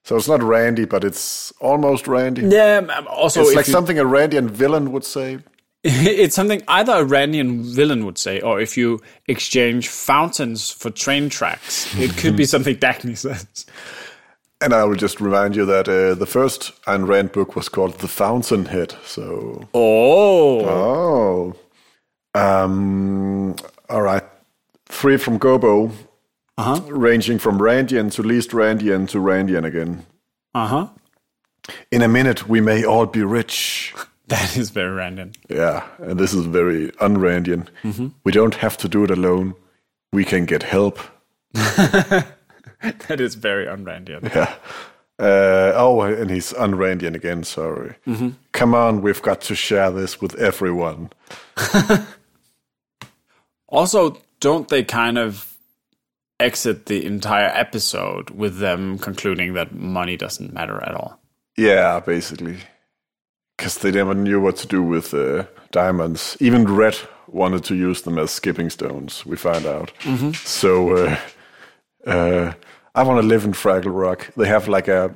So 0.08 0.16
it's 0.16 0.26
not 0.26 0.42
Randy, 0.42 0.86
but 0.86 1.04
it's 1.04 1.52
almost 1.60 2.08
Randy. 2.08 2.40
Yeah. 2.40 2.80
um, 2.96 3.06
Also, 3.08 3.42
it's 3.42 3.54
like 3.54 3.66
you- 3.66 3.72
something 3.74 3.98
a 3.98 4.04
Randian 4.04 4.48
villain 4.48 4.90
would 4.92 5.04
say. 5.04 5.40
it's 5.84 6.34
something 6.34 6.62
either 6.66 6.92
a 6.94 7.04
Randian 7.04 7.62
villain 7.74 8.06
would 8.06 8.16
say, 8.16 8.40
or 8.40 8.58
if 8.58 8.74
you 8.78 9.00
exchange 9.26 9.88
fountains 9.88 10.70
for 10.70 10.88
train 10.88 11.28
tracks, 11.28 11.94
it 11.98 12.16
could 12.16 12.36
be 12.36 12.46
something 12.54 12.76
Dagny 12.76 13.18
says. 13.18 13.66
And 14.62 14.72
I 14.72 14.84
will 14.84 14.96
just 14.96 15.20
remind 15.20 15.54
you 15.54 15.66
that 15.66 15.86
uh, 15.90 16.14
the 16.14 16.24
first 16.26 16.72
Ayn 16.86 17.06
Rand 17.06 17.32
book 17.32 17.54
was 17.54 17.68
called 17.68 17.98
The 17.98 18.08
Fountainhead. 18.08 18.94
So 19.04 19.68
Oh. 19.74 21.54
Oh. 22.34 22.40
Um, 22.40 23.56
all 23.90 24.00
right. 24.02 24.24
Three 24.86 25.18
from 25.18 25.38
Gobo, 25.38 25.92
Uh-huh. 26.58 26.80
ranging 26.92 27.38
from 27.38 27.58
Randian 27.58 28.10
to 28.12 28.22
least 28.22 28.50
Randian 28.50 29.08
to 29.10 29.18
Randian 29.18 29.64
again. 29.64 30.04
Uh 30.54 30.66
huh. 30.66 30.86
In 31.92 32.02
a 32.02 32.08
minute, 32.08 32.48
we 32.48 32.60
may 32.60 32.84
all 32.84 33.06
be 33.06 33.22
rich. 33.22 33.94
That 34.28 34.58
is 34.58 34.68
very 34.68 34.94
Randian. 34.94 35.34
Yeah, 35.48 35.86
and 35.98 36.20
this 36.20 36.34
is 36.34 36.44
very 36.44 36.90
unrandian. 37.00 37.66
We 38.24 38.32
don't 38.32 38.56
have 38.56 38.76
to 38.78 38.86
do 38.88 39.02
it 39.04 39.10
alone. 39.10 39.54
We 40.12 40.24
can 40.24 40.44
get 40.44 40.62
help. 40.64 40.98
That 43.08 43.20
is 43.20 43.34
very 43.36 43.66
unrandian. 43.66 44.24
Yeah. 44.34 44.54
Uh, 45.18 45.72
oh, 45.74 46.02
and 46.02 46.30
he's 46.30 46.52
unrandian 46.52 47.14
again. 47.14 47.42
Sorry. 47.42 47.94
Come 48.52 48.74
on, 48.74 49.00
we've 49.00 49.22
got 49.22 49.40
to 49.42 49.54
share 49.54 49.90
this 49.90 50.20
with 50.20 50.34
everyone. 50.34 51.10
Also, 53.68 54.16
don't 54.40 54.68
they 54.68 54.82
kind 54.82 55.18
of 55.18 55.47
exit 56.40 56.86
the 56.86 57.04
entire 57.04 57.50
episode 57.54 58.30
with 58.30 58.58
them 58.58 58.98
concluding 58.98 59.54
that 59.54 59.74
money 59.74 60.16
doesn't 60.16 60.52
matter 60.52 60.82
at 60.82 60.94
all? 60.94 61.20
Yeah, 61.56 62.00
basically, 62.00 62.58
because 63.56 63.78
they 63.78 63.90
never 63.90 64.14
knew 64.14 64.40
what 64.40 64.56
to 64.58 64.66
do 64.66 64.82
with 64.82 65.12
uh, 65.12 65.44
diamonds. 65.72 66.36
Even 66.40 66.64
Red 66.64 66.96
wanted 67.26 67.64
to 67.64 67.74
use 67.74 68.02
them 68.02 68.18
as 68.18 68.30
skipping 68.30 68.70
stones. 68.70 69.26
We 69.26 69.36
find 69.36 69.66
out. 69.66 69.92
So, 70.34 70.96
uh, 70.96 71.18
uh, 72.06 72.52
I 72.94 73.02
want 73.02 73.20
to 73.20 73.26
live 73.26 73.44
in 73.44 73.52
Fraggle 73.52 73.94
Rock. 73.94 74.30
They 74.36 74.48
have 74.48 74.68
like 74.68 74.88
a 74.88 75.12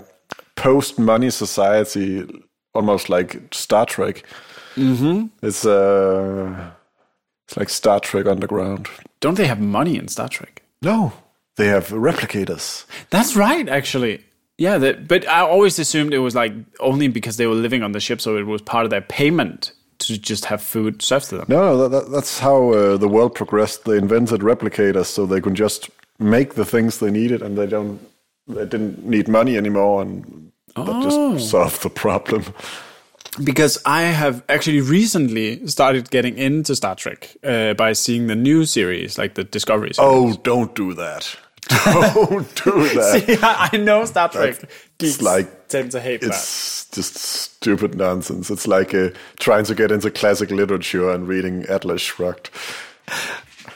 post-money 0.56 1.30
society, 1.30 2.28
almost 2.74 3.08
like 3.08 3.54
Star 3.54 3.86
Trek. 3.86 4.24
Mm-hmm. 4.74 5.26
It's 5.46 5.64
uh, 5.64 6.70
it's 7.46 7.56
like 7.56 7.68
Star 7.68 8.00
Trek 8.00 8.26
Underground. 8.26 8.88
Don't 9.20 9.36
they 9.36 9.46
have 9.46 9.60
money 9.60 9.96
in 9.96 10.08
Star 10.08 10.28
Trek? 10.28 10.61
No, 10.82 11.12
they 11.56 11.68
have 11.68 11.88
replicators. 11.88 12.84
That's 13.10 13.36
right, 13.36 13.68
actually. 13.68 14.24
Yeah, 14.58 14.92
but 14.92 15.26
I 15.26 15.40
always 15.40 15.78
assumed 15.78 16.12
it 16.12 16.18
was 16.18 16.34
like 16.34 16.52
only 16.80 17.08
because 17.08 17.36
they 17.36 17.46
were 17.46 17.54
living 17.54 17.82
on 17.82 17.92
the 17.92 18.00
ship, 18.00 18.20
so 18.20 18.36
it 18.36 18.46
was 18.46 18.62
part 18.62 18.84
of 18.84 18.90
their 18.90 19.00
payment 19.00 19.72
to 20.00 20.18
just 20.18 20.44
have 20.46 20.62
food 20.62 21.02
served 21.02 21.30
to 21.30 21.38
them. 21.38 21.46
No, 21.48 21.64
no, 21.64 21.76
that, 21.76 21.88
that, 21.90 22.10
that's 22.10 22.38
how 22.38 22.72
uh, 22.72 22.96
the 22.96 23.08
world 23.08 23.34
progressed. 23.34 23.84
They 23.84 23.96
invented 23.96 24.40
replicators 24.40 25.06
so 25.06 25.26
they 25.26 25.40
could 25.40 25.54
just 25.54 25.90
make 26.18 26.54
the 26.54 26.64
things 26.64 26.98
they 26.98 27.10
needed, 27.10 27.42
and 27.42 27.56
they 27.56 27.66
don't, 27.66 28.00
they 28.46 28.66
didn't 28.66 29.04
need 29.04 29.28
money 29.28 29.56
anymore, 29.56 30.02
and 30.02 30.52
that 30.76 31.02
just 31.02 31.50
solved 31.50 31.82
the 31.82 31.90
problem. 31.90 32.44
Because 33.42 33.78
I 33.86 34.02
have 34.02 34.42
actually 34.48 34.82
recently 34.82 35.66
started 35.66 36.10
getting 36.10 36.36
into 36.36 36.76
Star 36.76 36.94
Trek 36.94 37.34
uh, 37.42 37.72
by 37.74 37.94
seeing 37.94 38.26
the 38.26 38.36
new 38.36 38.66
series, 38.66 39.16
like 39.16 39.34
the 39.34 39.44
Discovery 39.44 39.94
series. 39.94 39.98
Oh, 40.00 40.34
don't 40.42 40.74
do 40.74 40.92
that! 40.94 41.34
Don't 41.84 42.54
do 42.64 42.88
that. 42.94 43.22
See, 43.24 43.38
I 43.40 43.76
know 43.78 44.04
Star 44.04 44.28
Trek 44.28 44.68
geeks 44.98 45.22
like- 45.22 45.68
tend 45.68 45.92
to 45.92 46.00
hate 46.00 46.20
that. 46.22 46.30
It's 46.30 46.86
just 46.90 47.16
stupid 47.16 47.94
nonsense. 47.94 48.50
It's 48.50 48.66
like 48.66 48.92
uh, 48.92 49.10
trying 49.38 49.64
to 49.66 49.74
get 49.74 49.92
into 49.92 50.10
classic 50.10 50.50
literature 50.50 51.10
and 51.10 51.26
reading 51.26 51.64
Atlas 51.66 52.02
Shrugged. 52.02 52.50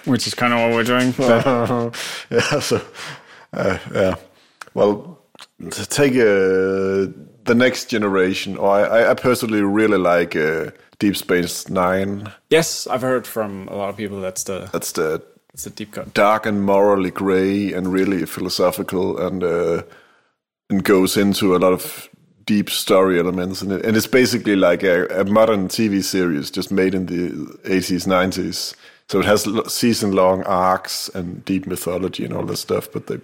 Which 0.04 0.26
is 0.26 0.34
kind 0.34 0.52
of 0.52 0.58
what 0.60 0.72
we're 0.72 0.82
doing. 0.82 1.14
yeah, 2.30 2.60
so 2.60 2.82
uh, 3.52 3.78
yeah. 3.94 4.16
Well, 4.74 5.20
to 5.70 5.86
take 5.86 6.12
uh, 6.14 7.12
the 7.47 7.55
next 7.55 7.86
generation, 7.90 8.56
or 8.56 8.70
I, 8.70 9.10
I 9.10 9.14
personally 9.14 9.62
really 9.62 9.98
like 9.98 10.36
uh, 10.36 10.70
Deep 10.98 11.16
Space 11.16 11.68
Nine. 11.68 12.32
yes, 12.51 12.86
I've 12.86 13.02
heard 13.02 13.27
from 13.27 13.68
a 13.68 13.77
lot 13.77 13.89
of 13.89 13.97
people 13.97 14.20
that's 14.20 14.44
the 14.44 14.68
That's 14.73 14.93
the 14.93 15.23
that's 15.52 15.64
the 15.64 15.70
deep 15.70 15.93
cut. 15.93 16.12
dark 16.14 16.47
and 16.47 16.62
morally 16.62 17.10
gray 17.10 17.73
and 17.73 17.93
really 17.93 18.27
philosophical 18.27 19.18
and 19.18 19.43
uh, 19.43 19.82
and 20.70 20.85
goes 20.85 21.16
into 21.16 21.55
a 21.56 21.59
lot 21.59 21.73
of 21.73 22.09
deep 22.44 22.70
story 22.70 23.18
elements 23.18 23.62
in 23.62 23.73
it. 23.73 23.85
And 23.85 23.97
it's 23.97 24.06
basically 24.06 24.55
like 24.56 24.82
a, 24.85 25.06
a 25.20 25.24
modern 25.24 25.68
TV 25.68 26.02
series 26.02 26.51
just 26.51 26.70
made 26.70 26.94
in 26.94 27.06
the 27.06 27.31
80s, 27.68 28.06
90s. 28.06 28.74
So 29.09 29.18
it 29.20 29.24
has 29.24 29.48
season 29.73 30.12
long 30.12 30.43
arcs 30.44 31.09
and 31.14 31.44
deep 31.44 31.66
mythology 31.66 32.24
and 32.24 32.35
all 32.35 32.44
this 32.44 32.60
stuff, 32.60 32.89
but 32.93 33.06
they 33.06 33.18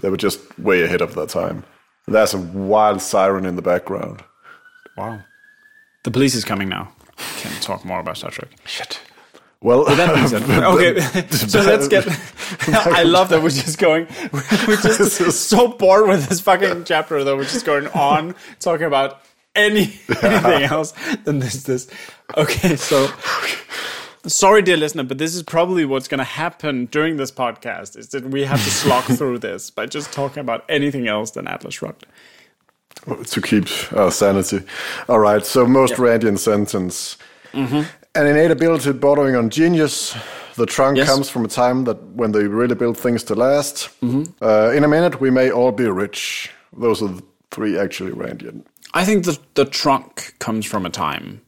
they 0.00 0.10
were 0.10 0.16
just 0.16 0.38
way 0.58 0.82
ahead 0.82 1.00
of 1.00 1.14
their 1.14 1.26
time. 1.26 1.64
There's 2.10 2.34
a 2.34 2.38
wild 2.38 3.00
siren 3.02 3.44
in 3.46 3.56
the 3.56 3.62
background. 3.62 4.22
Wow. 4.96 5.20
The 6.04 6.10
police 6.10 6.34
is 6.34 6.44
coming 6.44 6.68
now. 6.68 6.92
Can't 7.36 7.62
talk 7.62 7.84
more 7.84 8.00
about 8.00 8.16
Star 8.16 8.30
Trek. 8.30 8.50
Shit. 8.64 9.00
Well, 9.60 9.84
That 9.84 10.14
being 10.14 10.28
said, 10.28 10.42
okay, 10.42 11.00
so 11.30 11.60
let's 11.62 11.88
get. 11.88 12.06
I 12.68 13.02
love 13.02 13.28
that 13.30 13.42
we're 13.42 13.50
just 13.50 13.78
going. 13.78 14.06
We're 14.32 14.76
just 14.76 15.48
so 15.48 15.68
bored 15.68 16.08
with 16.08 16.28
this 16.28 16.40
fucking 16.40 16.84
chapter 16.84 17.24
though. 17.24 17.36
we're 17.36 17.42
just 17.42 17.66
going 17.66 17.88
on 17.88 18.36
talking 18.60 18.86
about 18.86 19.20
any 19.56 19.80
anything 20.22 20.62
else 20.62 20.94
than 21.24 21.40
this. 21.40 21.64
This. 21.64 21.90
Okay, 22.36 22.76
so 22.76 23.08
sorry, 24.26 24.62
dear 24.62 24.76
listener, 24.76 25.04
but 25.04 25.18
this 25.18 25.34
is 25.34 25.42
probably 25.42 25.84
what's 25.84 26.08
going 26.08 26.18
to 26.18 26.24
happen 26.24 26.86
during 26.86 27.16
this 27.16 27.30
podcast. 27.30 27.96
Is 27.96 28.08
that 28.08 28.24
we 28.30 28.44
have 28.44 28.62
to 28.64 28.70
slog 28.70 29.04
through 29.18 29.38
this 29.38 29.70
by 29.70 29.86
just 29.86 30.12
talking 30.12 30.40
about 30.40 30.64
anything 30.68 31.08
else 31.08 31.30
than 31.32 31.46
Atlas 31.46 31.74
Shrugged. 31.74 32.06
to 33.26 33.40
keep 33.40 33.66
our 33.92 34.10
sanity. 34.10 34.60
All 35.08 35.18
right, 35.20 35.44
so 35.44 35.66
most 35.66 35.94
Randian 35.94 36.38
sentence. 36.38 37.16
Mm-hmm. 37.52 37.82
An 38.14 38.26
innate 38.26 38.50
ability 38.50 38.92
bordering 38.92 39.36
on 39.36 39.50
genius. 39.50 40.16
The 40.56 40.66
trunk 40.66 40.96
Yes. 40.96 41.08
comes 41.08 41.30
from 41.30 41.44
a 41.44 41.48
time 41.48 41.84
that 41.84 42.02
when 42.14 42.32
they 42.32 42.44
really 42.48 42.74
build 42.74 42.96
things 42.98 43.22
to 43.24 43.34
last. 43.36 43.88
Mm-hmm. 44.02 44.24
Uh, 44.42 44.70
in 44.76 44.82
a 44.82 44.88
minute, 44.88 45.20
we 45.20 45.30
may 45.30 45.50
all 45.52 45.70
be 45.70 45.86
rich. 45.86 46.50
Those 46.76 47.00
are 47.02 47.08
the 47.08 47.22
three 47.52 47.78
actually 47.78 48.10
Randian. 48.12 48.64
I 48.92 49.04
think 49.04 49.24
the 49.24 49.38
the 49.54 49.64
trunk 49.64 50.34
comes 50.40 50.66
from 50.66 50.84
a 50.84 50.90
time. 50.90 51.42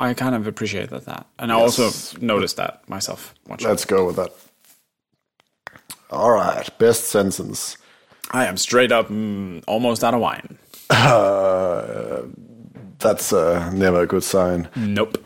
I 0.00 0.14
kind 0.14 0.34
of 0.34 0.46
appreciate 0.46 0.90
that, 0.90 1.06
that. 1.06 1.26
and 1.38 1.50
I 1.50 1.56
also 1.56 1.90
noticed 2.20 2.56
that 2.56 2.88
myself. 2.88 3.34
watching. 3.48 3.68
Let's 3.68 3.84
go 3.84 4.06
with 4.06 4.16
that. 4.16 4.32
All 6.10 6.30
right, 6.30 6.66
best 6.78 7.04
sentence. 7.04 7.76
I 8.30 8.46
am 8.46 8.56
straight 8.56 8.92
up 8.92 9.08
mm, 9.08 9.62
almost 9.66 10.04
out 10.04 10.14
of 10.14 10.20
wine. 10.20 10.58
Uh, 10.90 12.22
that's 12.98 13.32
uh, 13.32 13.70
never 13.70 14.02
a 14.02 14.06
good 14.06 14.24
sign. 14.24 14.68
Nope. 14.76 15.18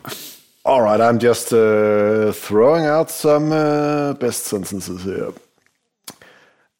All 0.65 0.81
right, 0.81 0.99
I'm 0.99 1.19
just 1.19 1.53
uh, 1.53 2.31
throwing 2.31 2.85
out 2.85 3.11
some 3.11 3.51
uh, 3.51 4.13
best 4.13 4.45
sentences 4.45 5.03
here. 5.03 5.33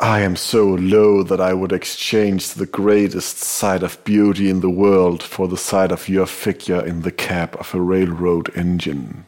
I 0.04 0.20
am 0.20 0.36
so 0.36 0.66
low 0.66 1.24
that 1.24 1.40
I 1.40 1.54
would 1.54 1.72
exchange 1.72 2.56
the 2.56 2.66
greatest 2.66 3.38
sight 3.38 3.84
of 3.84 4.04
beauty 4.04 4.50
in 4.50 4.60
the 4.60 4.70
world 4.70 5.24
for 5.24 5.48
the 5.48 5.56
sight 5.56 5.94
of 5.94 6.10
your 6.10 6.26
figure 6.26 6.86
in 6.86 7.04
the 7.04 7.12
cab 7.12 7.56
of 7.58 7.74
a 7.74 7.80
railroad 7.80 8.52
engine. 8.54 9.24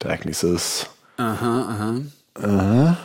Dagny 0.00 0.34
says. 0.34 0.88
Uh 1.16 1.36
huh, 1.36 1.60
uh 1.60 1.76
huh. 1.76 2.00
Uh 2.34 2.94
huh. 2.94 2.96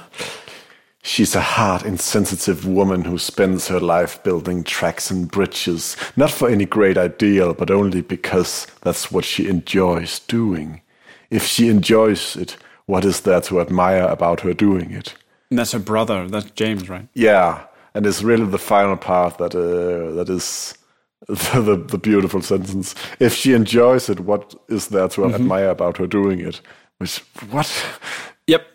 She's 1.03 1.35
a 1.35 1.41
hard, 1.41 1.83
insensitive 1.85 2.65
woman 2.65 3.03
who 3.03 3.19
spends 3.19 3.67
her 3.67 3.79
life 3.79 4.23
building 4.23 4.63
tracks 4.63 5.11
and 5.11 5.29
bridges, 5.29 5.95
not 6.15 6.31
for 6.31 6.49
any 6.49 6.65
great 6.65 6.97
ideal, 6.97 7.53
but 7.53 7.69
only 7.69 8.01
because 8.01 8.65
that's 8.81 9.11
what 9.11 9.25
she 9.25 9.47
enjoys 9.47 10.21
doing. 10.21 10.81
If 11.29 11.45
she 11.45 11.67
enjoys 11.67 12.35
it, 12.35 12.57
what 12.87 13.05
is 13.05 13.21
there 13.21 13.41
to 13.41 13.61
admire 13.61 14.07
about 14.07 14.39
her 14.39 14.55
doing 14.55 14.89
it? 14.89 15.13
And 15.49 15.59
that's 15.59 15.71
her 15.71 15.79
brother. 15.79 16.27
That's 16.27 16.51
James, 16.51 16.89
right? 16.89 17.07
Yeah, 17.13 17.63
and 17.93 18.05
it's 18.05 18.21
really 18.21 18.45
the 18.45 18.59
final 18.59 18.97
part 18.97 19.37
that 19.39 19.55
uh, 19.55 20.13
that 20.15 20.29
is 20.29 20.77
the, 21.27 21.61
the 21.61 21.75
the 21.75 21.97
beautiful 21.97 22.41
sentence. 22.41 22.95
If 23.19 23.33
she 23.33 23.53
enjoys 23.53 24.09
it, 24.09 24.19
what 24.19 24.55
is 24.67 24.87
there 24.87 25.07
to 25.09 25.25
admire 25.33 25.69
about 25.69 25.97
her 25.97 26.07
doing 26.07 26.39
it? 26.39 26.61
Which 26.97 27.19
what? 27.49 27.69
Yep. 28.47 28.65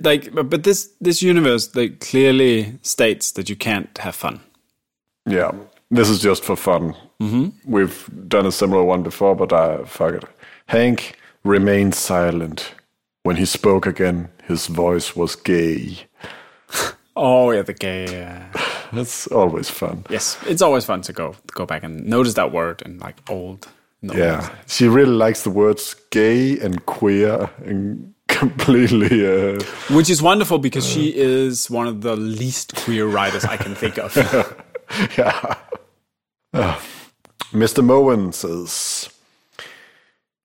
Like, 0.00 0.32
but 0.32 0.62
this 0.64 0.90
this 1.00 1.22
universe 1.22 1.74
like 1.74 2.00
clearly 2.00 2.78
states 2.82 3.32
that 3.32 3.50
you 3.50 3.56
can't 3.56 3.98
have 3.98 4.14
fun. 4.14 4.40
Yeah, 5.26 5.52
this 5.90 6.08
is 6.08 6.20
just 6.20 6.44
for 6.44 6.56
fun. 6.56 6.94
Mm-hmm. 7.20 7.48
We've 7.70 8.28
done 8.28 8.46
a 8.46 8.52
similar 8.52 8.84
one 8.84 9.02
before, 9.02 9.34
but 9.34 9.52
uh, 9.52 9.84
fuck 9.84 10.14
it. 10.14 10.24
Hank 10.66 11.18
remained 11.44 11.94
silent. 11.94 12.72
When 13.22 13.36
he 13.36 13.44
spoke 13.44 13.86
again, 13.86 14.28
his 14.44 14.66
voice 14.68 15.16
was 15.16 15.34
gay. 15.34 16.05
Oh 17.16 17.50
yeah, 17.50 17.62
the 17.62 17.72
gay. 17.72 18.24
Uh, 18.24 18.58
That's 18.92 19.26
always 19.28 19.70
fun. 19.70 20.04
yes, 20.10 20.36
it's 20.46 20.62
always 20.62 20.84
fun 20.84 21.00
to 21.02 21.12
go 21.12 21.34
go 21.54 21.64
back 21.66 21.82
and 21.82 22.04
notice 22.06 22.34
that 22.34 22.52
word 22.52 22.82
and 22.84 23.00
like 23.00 23.16
old. 23.30 23.68
No, 24.02 24.12
Yeah, 24.14 24.50
she 24.66 24.86
really 24.88 25.12
likes 25.16 25.42
the 25.42 25.50
words 25.50 25.94
gay 26.10 26.58
and 26.60 26.84
queer 26.86 27.48
and 27.64 28.12
completely. 28.28 29.26
Uh, 29.26 29.62
Which 29.90 30.10
is 30.10 30.20
wonderful 30.20 30.58
because 30.58 30.86
she 30.86 31.12
is 31.16 31.70
one 31.70 31.86
of 31.88 32.02
the 32.02 32.16
least 32.16 32.74
queer 32.76 33.06
writers 33.06 33.44
I 33.44 33.56
can 33.56 33.74
think 33.74 33.96
of. 33.98 34.14
yeah. 35.18 35.54
Uh, 36.52 36.78
Mr. 37.52 37.82
Mowen 37.82 38.32
says 38.34 39.08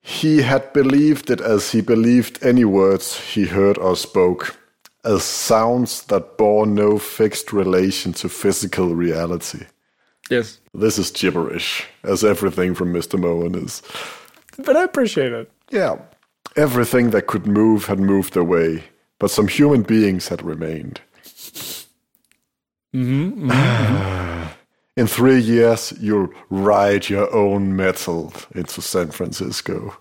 he 0.01 0.41
had 0.41 0.71
believed 0.73 1.29
it 1.29 1.41
as 1.41 1.71
he 1.71 1.81
believed 1.81 2.39
any 2.43 2.63
words 2.65 3.19
he 3.33 3.45
heard 3.45 3.77
or 3.77 3.95
spoke, 3.95 4.55
as 5.03 5.23
sounds 5.23 6.03
that 6.03 6.37
bore 6.37 6.65
no 6.67 6.97
fixed 6.99 7.51
relation 7.53 8.13
to 8.13 8.29
physical 8.29 8.93
reality. 8.95 9.65
yes, 10.29 10.59
This 10.73 10.97
is 10.97 11.11
gibberish, 11.11 11.83
as 12.03 12.23
everything 12.23 12.75
from 12.75 12.93
Mr. 12.93 13.19
Mowen 13.19 13.55
is. 13.55 13.81
but 14.65 14.75
I 14.77 14.83
appreciate 14.83 15.31
it. 15.33 15.51
Yeah, 15.71 15.97
everything 16.55 17.09
that 17.11 17.27
could 17.27 17.47
move 17.47 17.85
had 17.85 17.99
moved 17.99 18.35
away, 18.37 18.83
but 19.19 19.31
some 19.31 19.47
human 19.47 19.81
beings 19.83 20.27
had 20.27 20.41
remained. 20.43 21.01
Mm-hmm, 22.93 23.49
mm-hmm, 23.49 23.51
mm-hmm. 23.51 24.47
In 24.97 25.07
three 25.07 25.39
years, 25.39 25.93
you'll 26.01 26.29
ride 26.49 27.07
your 27.09 27.33
own 27.33 27.75
metal 27.77 28.33
into 28.53 28.81
San 28.81 29.09
Francisco. 29.11 29.95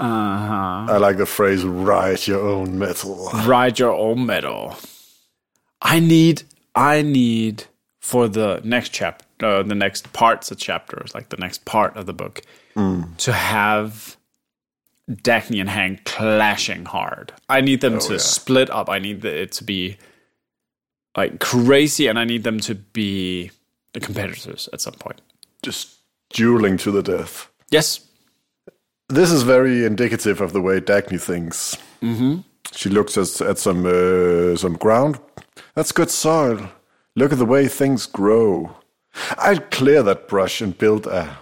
Uh-huh. 0.00 0.86
I 0.88 0.96
like 0.98 1.16
the 1.16 1.26
phrase 1.26 1.64
"ride 1.64 2.26
your 2.26 2.40
own 2.40 2.78
metal." 2.78 3.30
Ride 3.44 3.78
your 3.78 3.92
own 3.92 4.26
metal. 4.26 4.76
I 5.80 6.00
need, 6.00 6.42
I 6.74 7.02
need 7.02 7.64
for 8.00 8.28
the 8.28 8.60
next 8.64 8.90
chapter, 8.90 9.24
uh, 9.44 9.62
the 9.62 9.74
next 9.74 10.12
parts 10.12 10.50
of 10.50 10.58
chapters, 10.58 11.14
like 11.14 11.28
the 11.28 11.36
next 11.36 11.64
part 11.64 11.96
of 11.96 12.06
the 12.06 12.12
book, 12.12 12.42
to 13.18 13.32
have 13.32 14.16
Dagny 15.10 15.60
and 15.60 15.68
Hank 15.68 16.04
clashing 16.04 16.84
hard. 16.84 17.32
I 17.48 17.60
need 17.60 17.80
them 17.80 17.98
to 18.00 18.12
yeah. 18.14 18.18
split 18.18 18.70
up. 18.70 18.88
I 18.88 18.98
need 18.98 19.24
it 19.24 19.52
to 19.52 19.64
be 19.64 19.96
like 21.16 21.40
crazy, 21.40 22.06
and 22.06 22.18
I 22.18 22.24
need 22.24 22.44
them 22.44 22.60
to 22.60 22.74
be 22.74 23.50
the 23.92 24.00
competitors 24.00 24.68
at 24.72 24.80
some 24.80 24.94
point. 24.94 25.20
Just 25.62 25.96
dueling 26.30 26.76
to 26.78 26.90
the 26.90 27.02
death. 27.02 27.48
Yes. 27.70 28.00
This 29.08 29.32
is 29.32 29.42
very 29.42 29.84
indicative 29.84 30.40
of 30.40 30.52
the 30.52 30.60
way 30.60 30.80
Dagny 30.80 31.20
thinks. 31.20 31.76
Mm-hmm. 32.02 32.40
She 32.72 32.90
looks 32.90 33.16
at, 33.16 33.40
at 33.40 33.58
some 33.58 33.86
uh, 33.86 34.56
some 34.56 34.74
ground. 34.76 35.18
That's 35.74 35.92
good 35.92 36.10
soil. 36.10 36.68
Look 37.16 37.32
at 37.32 37.38
the 37.38 37.46
way 37.46 37.68
things 37.68 38.06
grow. 38.06 38.76
I'd 39.38 39.70
clear 39.70 40.02
that 40.02 40.28
brush 40.28 40.60
and 40.60 40.76
build 40.76 41.06
a. 41.06 41.38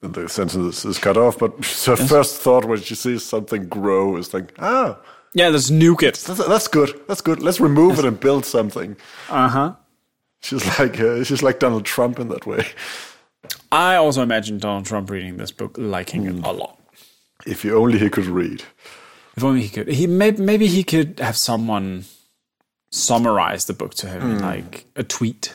The 0.00 0.28
sentence 0.28 0.84
is 0.84 0.96
cut 0.98 1.16
off, 1.16 1.38
but 1.38 1.52
her 1.86 1.96
first 1.96 2.40
thought 2.40 2.64
when 2.64 2.80
she 2.80 2.94
sees 2.94 3.24
something 3.24 3.68
grow 3.68 4.16
is 4.16 4.32
like, 4.32 4.54
ah, 4.60 4.96
Yeah, 5.34 5.48
let's 5.48 5.70
nuke 5.70 6.02
it. 6.04 6.14
that's, 6.14 6.46
that's 6.46 6.68
good. 6.68 6.98
That's 7.08 7.20
good. 7.20 7.42
Let's 7.42 7.58
remove 7.60 7.98
it 7.98 8.04
and 8.04 8.18
build 8.18 8.44
something. 8.46 8.96
Uh 9.28 9.48
huh. 9.48 9.74
She's 10.40 10.64
like 10.78 10.98
uh, 11.00 11.24
she's 11.24 11.42
like 11.42 11.58
Donald 11.58 11.84
Trump 11.84 12.18
in 12.18 12.28
that 12.28 12.46
way. 12.46 12.64
I 13.70 13.96
also 13.96 14.22
imagine 14.22 14.58
Donald 14.58 14.86
Trump 14.86 15.10
reading 15.10 15.36
this 15.36 15.50
book, 15.52 15.74
liking 15.76 16.26
it 16.26 16.44
a 16.44 16.52
lot. 16.52 16.77
If 17.46 17.64
you 17.64 17.76
only 17.76 17.98
he 17.98 18.10
could 18.10 18.26
read. 18.26 18.62
If 19.36 19.44
only 19.44 19.62
he 19.62 19.68
could. 19.68 19.88
He 19.88 20.06
maybe, 20.06 20.42
maybe 20.42 20.66
he 20.66 20.82
could 20.82 21.20
have 21.20 21.36
someone 21.36 22.04
summarize 22.90 23.66
the 23.66 23.72
book 23.72 23.94
to 23.94 24.08
him 24.08 24.22
in 24.22 24.38
hmm. 24.38 24.44
like 24.44 24.86
a 24.96 25.04
tweet. 25.04 25.54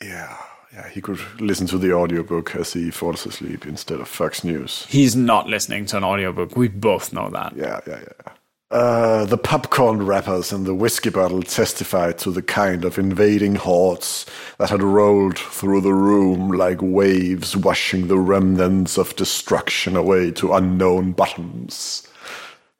Yeah, 0.00 0.36
yeah, 0.72 0.88
he 0.88 1.00
could 1.00 1.18
listen 1.40 1.66
to 1.68 1.78
the 1.78 1.92
audiobook 1.92 2.54
as 2.54 2.72
he 2.72 2.90
falls 2.90 3.26
asleep 3.26 3.66
instead 3.66 4.00
of 4.00 4.08
Fox 4.08 4.44
News. 4.44 4.86
He's 4.88 5.16
not 5.16 5.48
listening 5.48 5.86
to 5.86 5.96
an 5.96 6.04
audiobook. 6.04 6.56
We 6.56 6.68
both 6.68 7.12
know 7.12 7.30
that. 7.30 7.56
Yeah, 7.56 7.80
yeah, 7.86 8.00
yeah. 8.00 8.32
Uh, 8.70 9.24
the 9.24 9.38
popcorn 9.38 10.04
wrappers 10.04 10.52
and 10.52 10.66
the 10.66 10.74
whiskey 10.74 11.08
bottle 11.08 11.42
testified 11.42 12.18
to 12.18 12.30
the 12.30 12.42
kind 12.42 12.84
of 12.84 12.98
invading 12.98 13.54
hordes 13.54 14.26
that 14.58 14.68
had 14.68 14.82
rolled 14.82 15.38
through 15.38 15.80
the 15.80 15.94
room 15.94 16.50
like 16.50 16.82
waves 16.82 17.56
washing 17.56 18.08
the 18.08 18.18
remnants 18.18 18.98
of 18.98 19.16
destruction 19.16 19.96
away 19.96 20.30
to 20.30 20.52
unknown 20.52 21.12
bottoms. 21.12 22.06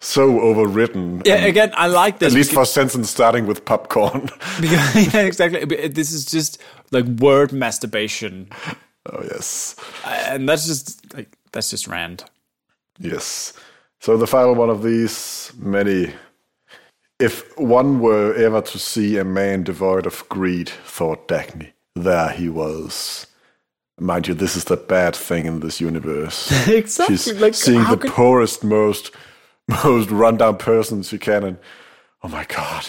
So 0.01 0.39
overwritten. 0.41 1.27
Yeah, 1.27 1.37
again, 1.37 1.73
I 1.75 1.87
like 1.87 2.19
this. 2.19 2.35
at 2.35 2.37
least 2.37 2.53
for 2.53 2.63
a 2.63 2.67
sentence 2.67 3.09
starting 3.09 3.47
with 3.47 3.65
popcorn. 3.65 4.29
because, 4.61 5.15
yeah, 5.15 5.23
exactly. 5.23 5.65
This 5.89 6.13
is 6.13 6.27
just 6.27 6.59
like 6.91 7.07
word 7.07 7.51
masturbation, 7.51 8.51
oh, 9.07 9.23
yes. 9.23 9.75
and 10.05 10.47
that's 10.49 10.67
just 10.67 11.15
like 11.15 11.35
that's 11.53 11.71
just 11.71 11.89
rand. 11.89 12.25
Yes. 12.99 13.55
So 14.01 14.17
the 14.17 14.27
final 14.27 14.55
one 14.55 14.71
of 14.71 14.83
these, 14.83 15.53
many. 15.59 16.13
If 17.19 17.57
one 17.59 17.99
were 17.99 18.33
ever 18.35 18.61
to 18.63 18.79
see 18.79 19.19
a 19.19 19.25
man 19.25 19.65
devoid 19.65 20.07
of 20.07 20.29
greed, 20.29 20.69
thought 20.69 21.27
Dagny, 21.27 21.73
there 21.97 22.31
he 22.31 22.49
was. 22.49 23.27
Mind 23.99 24.29
you, 24.29 24.35
this 24.35 24.55
is 24.55 24.65
the 24.65 24.77
bad 24.77 25.17
thing 25.17 25.47
in 25.47 25.59
this 25.61 25.81
universe. 25.81 26.53
Exactly. 26.69 27.17
She's 27.17 27.41
like 27.41 27.55
seeing 27.55 27.83
the 27.85 27.97
can- 27.97 28.13
poorest, 28.13 28.63
most, 28.63 29.11
most 29.85 30.11
rundown 30.11 30.59
person 30.59 31.03
she 31.03 31.19
can, 31.19 31.43
and 31.43 31.59
oh 32.23 32.29
my 32.29 32.45
god, 32.45 32.87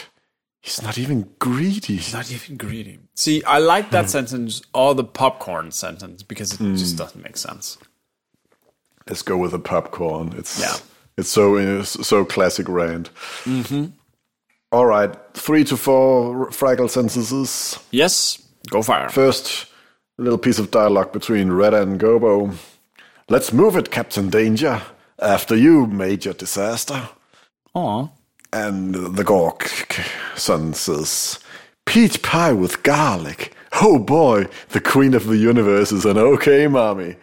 he's 0.61 0.83
not 0.83 0.99
even 0.99 1.31
greedy. 1.39 1.95
He's 1.95 2.13
not 2.13 2.31
even 2.31 2.57
greedy. 2.57 2.99
See, 3.15 3.43
I 3.45 3.57
like 3.57 3.89
that 3.89 4.05
hmm. 4.05 4.09
sentence 4.09 4.61
or 4.75 4.93
the 4.93 5.03
popcorn 5.03 5.71
sentence 5.71 6.21
because 6.21 6.53
it 6.53 6.59
just 6.75 6.93
hmm. 6.93 6.97
doesn't 6.97 7.23
make 7.23 7.37
sense. 7.37 7.79
Let's 9.07 9.23
go 9.23 9.37
with 9.37 9.51
the 9.51 9.59
popcorn. 9.59 10.33
It's 10.37 10.59
Yeah. 10.59 10.75
It's 11.19 11.29
so 11.29 11.57
it's 11.57 12.07
so 12.07 12.23
classic 12.23 12.69
Rand. 12.69 13.09
Mm-hmm. 13.43 13.87
All 14.71 14.85
right, 14.85 15.13
three 15.33 15.65
to 15.65 15.75
four 15.75 16.49
Fraggle 16.49 16.89
sentences. 16.89 17.77
Yes, 17.91 18.41
go 18.69 18.81
fire. 18.81 19.09
First, 19.09 19.65
a 20.17 20.21
little 20.21 20.37
piece 20.37 20.59
of 20.59 20.71
dialogue 20.71 21.11
between 21.11 21.51
Retta 21.51 21.81
and 21.81 21.99
Gobo. 21.99 22.55
Let's 23.27 23.51
move 23.51 23.75
it, 23.75 23.91
Captain 23.91 24.29
Danger. 24.29 24.81
After 25.21 25.55
you, 25.55 25.85
Major 25.87 26.31
Disaster. 26.31 27.09
Aw. 27.73 28.07
And 28.53 28.95
the 28.95 29.23
Gorg 29.23 29.69
son 30.35 30.73
says, 30.73 31.39
Peach 31.85 32.21
pie 32.21 32.53
with 32.53 32.83
garlic. 32.83 33.53
Oh 33.81 33.99
boy, 33.99 34.47
the 34.69 34.79
queen 34.79 35.13
of 35.13 35.27
the 35.27 35.37
universe 35.37 35.91
is 35.91 36.05
an 36.05 36.17
okay 36.17 36.67
mommy. 36.67 37.17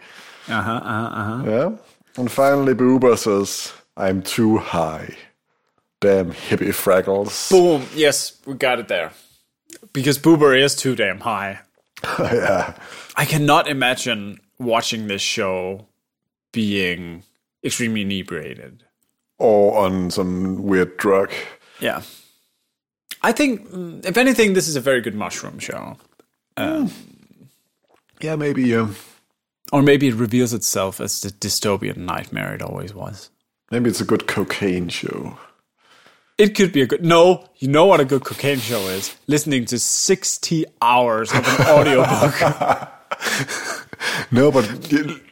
Uh 0.47 0.61
huh. 0.61 0.71
Uh 0.71 1.09
huh. 1.09 1.19
Uh-huh. 1.19 1.43
Yeah. 1.49 1.77
And 2.17 2.31
finally, 2.31 2.73
Boober 2.73 3.17
says, 3.17 3.73
I'm 3.97 4.21
too 4.21 4.57
high. 4.59 5.15
Damn 5.99 6.31
hippie 6.31 6.69
fraggles. 6.69 7.49
Boom. 7.49 7.87
Yes, 7.95 8.39
we 8.45 8.53
got 8.53 8.79
it 8.79 8.87
there. 8.87 9.11
Because 9.91 10.19
Boober 10.19 10.57
is 10.57 10.75
too 10.75 10.95
damn 10.95 11.19
high. 11.21 11.59
yeah. 12.19 12.75
I 13.15 13.25
cannot 13.25 13.67
imagine 13.67 14.39
watching 14.59 15.07
this 15.07 15.21
show 15.23 15.87
being 16.51 17.23
extremely 17.63 18.01
inebriated. 18.03 18.83
Or 19.39 19.77
on 19.85 20.11
some 20.11 20.63
weird 20.63 20.97
drug. 20.97 21.31
Yeah. 21.79 22.03
I 23.23 23.31
think, 23.31 23.67
if 24.05 24.17
anything, 24.17 24.53
this 24.53 24.67
is 24.67 24.75
a 24.75 24.81
very 24.81 25.01
good 25.01 25.15
mushroom 25.15 25.57
show. 25.59 25.97
Yeah, 28.21 28.35
maybe. 28.35 28.75
Um, 28.75 28.95
Or 29.71 29.81
maybe 29.81 30.07
it 30.07 30.15
reveals 30.15 30.53
itself 30.53 31.01
as 31.01 31.21
the 31.21 31.29
dystopian 31.29 31.97
nightmare 31.97 32.53
it 32.53 32.61
always 32.61 32.93
was. 32.93 33.29
Maybe 33.71 33.89
it's 33.89 34.01
a 34.01 34.05
good 34.05 34.27
cocaine 34.27 34.89
show. 34.89 35.37
It 36.37 36.53
could 36.55 36.71
be 36.71 36.81
a 36.81 36.85
good. 36.87 37.03
No, 37.03 37.47
you 37.57 37.67
know 37.67 37.85
what 37.85 37.99
a 37.99 38.05
good 38.05 38.23
cocaine 38.23 38.59
show 38.59 38.79
is? 38.87 39.15
Listening 39.27 39.65
to 39.65 39.79
60 39.79 40.65
hours 40.81 41.31
of 41.33 41.47
an 41.47 41.67
audiobook. 41.67 42.89
No, 44.31 44.51
but 44.51 44.65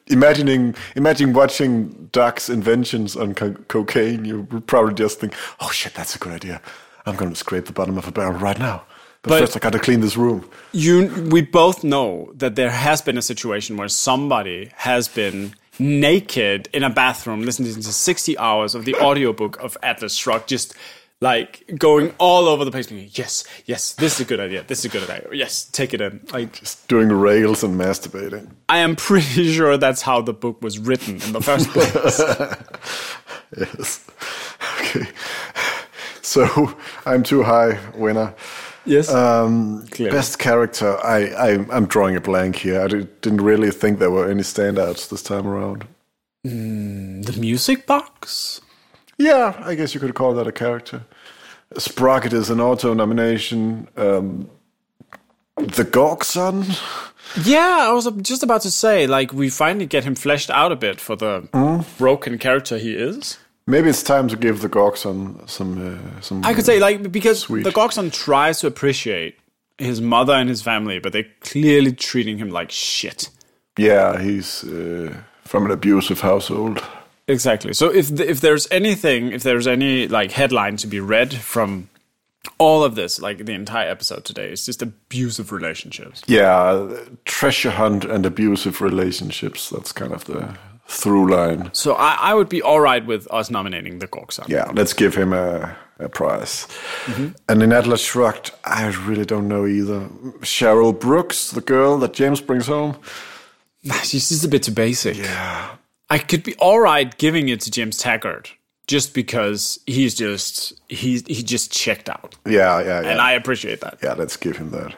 imagining 0.08 0.76
imagine 0.96 1.34
watching 1.34 2.10
Doc's 2.12 2.50
inventions 2.50 3.16
on 3.16 3.36
co- 3.36 3.54
cocaine, 3.68 4.26
you 4.26 4.48
would 4.52 4.66
probably 4.66 4.94
just 4.96 5.20
think, 5.20 5.34
"Oh 5.60 5.70
shit, 5.70 5.94
that's 5.94 6.16
a 6.16 6.20
good 6.20 6.34
idea. 6.34 6.62
I'm 7.06 7.16
going 7.16 7.30
to 7.32 7.36
scrape 7.36 7.66
the 7.66 7.74
bottom 7.74 7.98
of 7.98 8.08
a 8.08 8.12
barrel 8.12 8.34
right 8.40 8.58
now." 8.58 8.84
But, 9.22 9.30
But- 9.30 9.40
first, 9.42 9.56
I 9.58 9.60
got 9.60 9.74
to 9.74 9.80
clean 9.80 10.02
this 10.02 10.18
room. 10.18 10.50
you, 10.72 11.08
we 11.32 11.42
both 11.42 11.84
know 11.84 12.32
that 12.36 12.56
there 12.56 12.72
has 12.72 13.02
been 13.02 13.18
a 13.18 13.22
situation 13.22 13.78
where 13.78 13.88
somebody 13.90 14.72
has 14.78 15.08
been 15.08 15.54
naked 15.80 16.70
in 16.74 16.84
a 16.84 16.90
bathroom 16.90 17.42
listening 17.42 17.74
to 17.74 17.82
60 17.84 18.38
hours 18.38 18.76
of 18.76 18.86
the 18.86 18.96
audiobook 18.96 19.58
of 19.62 19.78
Atlas 19.84 20.16
Shrugged, 20.16 20.48
just 20.48 20.74
like 21.22 21.64
going 21.78 22.14
all 22.18 22.48
over 22.48 22.66
the 22.66 22.72
place. 22.72 22.88
being, 22.88 23.10
Yes, 23.14 23.44
yes, 23.66 23.94
this 23.94 24.16
is 24.16 24.22
a 24.22 24.26
good 24.26 24.40
idea. 24.40 24.64
This 24.68 24.80
is 24.80 24.86
a 24.86 24.90
good 24.90 25.10
idea. 25.10 25.30
Yes, 25.32 25.66
take 25.66 25.94
it 25.94 26.02
in. 26.02 26.26
Like, 26.32 26.54
Just 26.54 26.88
doing 26.88 27.10
rails 27.10 27.64
and 27.64 27.80
masturbating. 27.80 28.52
I 28.68 28.80
am 28.80 28.96
pretty 28.96 29.52
sure 29.54 29.78
that's 29.78 30.02
how 30.02 30.22
the 30.22 30.34
book 30.34 30.62
was 30.62 30.78
written 30.78 31.22
in 31.22 31.32
the 31.34 31.42
first 31.42 31.70
place. 31.70 32.22
Yes. 33.58 34.06
Okay. 34.82 35.08
So 36.22 36.76
I'm 37.06 37.24
too 37.24 37.44
high 37.44 37.80
winner. 37.96 38.34
Yes. 38.86 39.12
Um, 39.12 39.86
best 39.98 40.40
character. 40.40 40.98
I, 41.04 41.28
I 41.28 41.66
I'm 41.76 41.86
drawing 41.86 42.16
a 42.16 42.22
blank 42.22 42.58
here. 42.58 42.82
I 42.82 42.88
didn't 42.88 43.42
really 43.42 43.72
think 43.72 44.00
there 44.00 44.12
were 44.12 44.30
any 44.30 44.44
standouts 44.44 45.10
this 45.10 45.24
time 45.24 45.48
around. 45.48 45.86
the 46.44 47.36
music 47.40 47.86
box? 47.86 48.62
Yeah, 49.18 49.62
I 49.66 49.76
guess 49.76 49.94
you 49.94 50.00
could 50.00 50.14
call 50.14 50.34
that 50.36 50.48
a 50.48 50.52
character. 50.52 51.04
Sprocket 51.78 52.34
is 52.34 52.50
an 52.50 52.60
auto 52.62 52.94
nomination. 52.94 53.88
Um, 53.98 54.50
the 55.58 55.86
Gorkson. 55.86 56.66
Yeah, 57.44 57.88
I 57.90 57.92
was 57.92 58.10
just 58.22 58.44
about 58.44 58.62
to 58.62 58.72
say, 58.72 59.08
like, 59.08 59.34
we 59.34 59.50
finally 59.50 59.86
get 59.86 60.04
him 60.04 60.16
fleshed 60.16 60.50
out 60.50 60.72
a 60.72 60.76
bit 60.76 61.02
for 61.02 61.16
the 61.16 61.86
broken 61.98 62.38
character 62.38 62.78
he 62.78 62.94
is. 62.94 63.38
Maybe 63.68 63.90
it's 63.90 64.04
time 64.04 64.28
to 64.28 64.38
give 64.38 64.62
the 64.62 64.70
Gorkson 64.70 65.50
some 65.50 65.98
uh, 66.18 66.22
some. 66.22 66.46
I 66.46 66.54
could 66.54 66.66
say, 66.66 66.80
like, 66.80 67.12
because 67.12 67.40
Sweet. 67.40 67.64
the 67.64 67.72
Goxon 67.72 68.12
tries 68.12 68.60
to 68.60 68.68
appreciate 68.68 69.40
his 69.78 70.00
mother 70.02 70.34
and 70.34 70.48
his 70.48 70.62
family, 70.62 71.00
but 71.00 71.14
they're 71.14 71.26
clearly 71.42 71.92
treating 71.92 72.38
him 72.38 72.50
like 72.50 72.70
shit. 72.72 73.30
Yeah, 73.78 74.22
he's 74.22 74.64
uh, 74.64 75.16
from 75.44 75.66
an 75.66 75.72
abusive 75.72 76.22
household. 76.22 76.84
Exactly. 77.28 77.74
So 77.74 77.90
if 77.90 78.16
th- 78.16 78.30
if 78.30 78.40
there's 78.40 78.68
anything, 78.70 79.32
if 79.32 79.42
there's 79.42 79.68
any 79.68 80.08
like 80.08 80.32
headline 80.32 80.78
to 80.78 80.88
be 80.88 81.00
read 81.00 81.34
from 81.34 81.90
All 82.60 82.84
of 82.84 82.94
this, 82.96 83.20
like 83.20 83.46
the 83.46 83.54
entire 83.54 83.90
episode 83.90 84.24
today, 84.24 84.52
is 84.52 84.66
just 84.66 84.82
abusive 84.84 85.52
relationships. 85.52 86.22
Yeah, 86.28 86.88
treasure 87.26 87.72
hunt 87.72 88.06
and 88.06 88.26
abusive 88.26 88.80
relationships. 88.80 89.70
That's 89.72 89.92
kind 89.92 90.14
of 90.14 90.26
the 90.26 90.56
through 90.88 91.32
line. 91.32 91.70
So 91.74 91.94
I, 91.96 92.18
I 92.20 92.34
would 92.34 92.50
be 92.50 92.62
all 92.62 92.80
right 92.80 93.06
with 93.06 93.28
us 93.32 93.50
nominating 93.50 94.00
the 94.00 94.08
Gorkson. 94.08 94.48
Yeah, 94.48 94.72
let's 94.74 94.94
give 94.94 95.16
him 95.16 95.34
a, 95.34 95.76
a 96.00 96.10
prize. 96.10 96.68
And 97.50 97.64
in 97.64 97.72
Atlas 97.74 98.02
Shrugged, 98.02 98.52
I 98.64 98.88
really 99.06 99.26
don't 99.26 99.48
know 99.48 99.66
either. 99.66 100.02
Cheryl 100.42 100.98
Brooks, 100.98 101.52
the 101.52 101.62
girl 101.62 101.98
that 102.00 102.14
James 102.14 102.40
brings 102.42 102.68
home. 102.68 102.98
She's 104.04 104.30
just 104.30 104.44
a 104.46 104.48
bit 104.48 104.64
too 104.64 104.72
basic. 104.72 105.18
Yeah. 105.18 105.76
I 106.10 106.18
could 106.20 106.44
be 106.44 106.56
all 106.56 106.80
right 106.80 107.16
giving 107.18 107.50
it 107.50 107.62
to 107.62 107.72
James 107.72 107.98
Taggart 107.98 108.54
just 108.88 109.14
because 109.16 109.80
he's 109.88 110.14
just 110.14 110.74
he 110.88 111.24
he 111.28 111.42
just 111.42 111.72
checked 111.72 112.08
out, 112.10 112.36
Yeah, 112.46 112.80
yeah, 112.80 113.02
yeah. 113.02 113.10
and 113.10 113.20
I 113.20 113.32
appreciate 113.32 113.82
that. 113.82 113.98
yeah, 114.04 114.14
let's 114.14 114.38
give 114.38 114.58
him 114.58 114.70
that. 114.72 114.94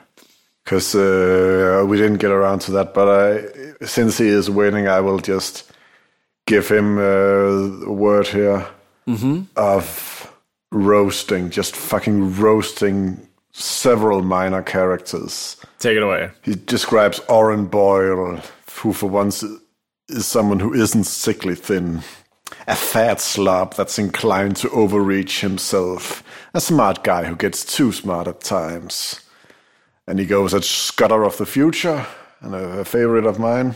Because 0.65 0.93
uh, 0.95 1.85
we 1.87 1.95
didn't 1.95 2.17
get 2.17 2.31
around 2.31 2.59
to 2.63 2.71
that, 2.71 2.93
but 2.93 3.07
I, 3.07 3.85
since 3.85 4.17
he 4.17 4.27
is 4.27 4.49
winning, 4.49 4.89
I 4.89 4.99
will 4.99 5.19
just 5.19 5.71
give 6.47 6.67
him 6.69 6.97
uh, 6.97 7.85
a 7.85 7.91
word 7.91 8.27
here 8.27 8.65
of 9.55 10.33
roasting, 10.71 11.49
just 11.49 11.75
fucking 11.75 12.35
roasting 12.35 13.27
several 13.53 14.21
minor 14.21 14.61
characters. 14.61 15.55
Take 15.79 15.97
it 15.97 16.03
away. 16.03 16.31
He 16.41 16.55
describes 16.55 17.19
Orren 17.29 17.69
Boyle, 17.69 18.41
who 18.81 18.93
for 18.93 19.09
once 19.09 19.43
is 20.09 20.25
someone 20.25 20.59
who 20.59 20.73
isn't 20.73 21.05
sickly 21.05 21.55
thin. 21.55 22.01
A 22.67 22.75
fat 22.75 23.21
slob 23.21 23.75
that's 23.75 23.99
inclined 23.99 24.55
to 24.57 24.69
overreach 24.71 25.41
himself. 25.41 26.23
A 26.53 26.59
smart 26.61 27.03
guy 27.03 27.25
who 27.25 27.35
gets 27.35 27.63
too 27.63 27.91
smart 27.91 28.27
at 28.27 28.41
times. 28.41 29.21
And 30.07 30.19
he 30.19 30.25
goes 30.25 30.53
at 30.53 30.63
Scudder 30.63 31.23
of 31.23 31.37
the 31.37 31.45
Future, 31.45 32.05
and 32.41 32.55
a, 32.55 32.79
a 32.79 32.85
favorite 32.85 33.25
of 33.25 33.39
mine. 33.39 33.75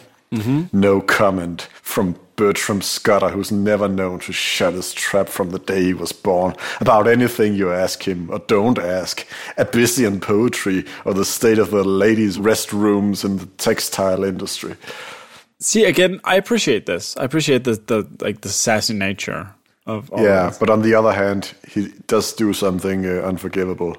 No 0.72 1.02
comment 1.02 1.68
from 1.82 2.16
Bertram 2.42 2.82
Scudder, 2.82 3.30
who's 3.30 3.52
never 3.52 3.88
known 3.88 4.18
to 4.22 4.34
shut 4.34 4.74
his 4.74 4.94
trap 4.94 5.30
from 5.30 5.52
the 5.52 5.60
day 5.60 5.84
he 5.84 5.94
was 5.94 6.12
born 6.12 6.56
about 6.80 7.08
anything 7.08 7.54
you 7.54 7.72
ask 7.72 8.02
him 8.08 8.30
or 8.32 8.40
don't 8.48 8.80
ask. 8.80 9.28
Abyssian 9.60 10.20
poetry 10.20 10.84
or 11.06 11.14
the 11.14 11.24
state 11.26 11.60
of 11.60 11.70
the 11.70 11.84
ladies' 11.84 12.40
restrooms 12.40 13.24
in 13.24 13.38
the 13.38 13.46
textile 13.58 14.24
industry. 14.24 14.76
See 15.60 15.86
again, 15.86 16.20
I 16.24 16.36
appreciate 16.38 16.88
this. 16.88 17.16
I 17.18 17.24
appreciate 17.26 17.64
the 17.64 17.76
the 17.86 18.26
like 18.26 18.42
the 18.42 18.50
sassy 18.50 18.96
nature 18.96 19.54
of 19.86 20.10
all 20.12 20.24
Yeah, 20.24 20.48
this. 20.48 20.58
but 20.58 20.70
on 20.72 20.82
the 20.82 20.96
other 20.96 21.14
hand, 21.14 21.54
he 21.74 21.90
does 22.08 22.34
do 22.34 22.54
something 22.54 23.06
uh, 23.06 23.22
unforgivable, 23.30 23.96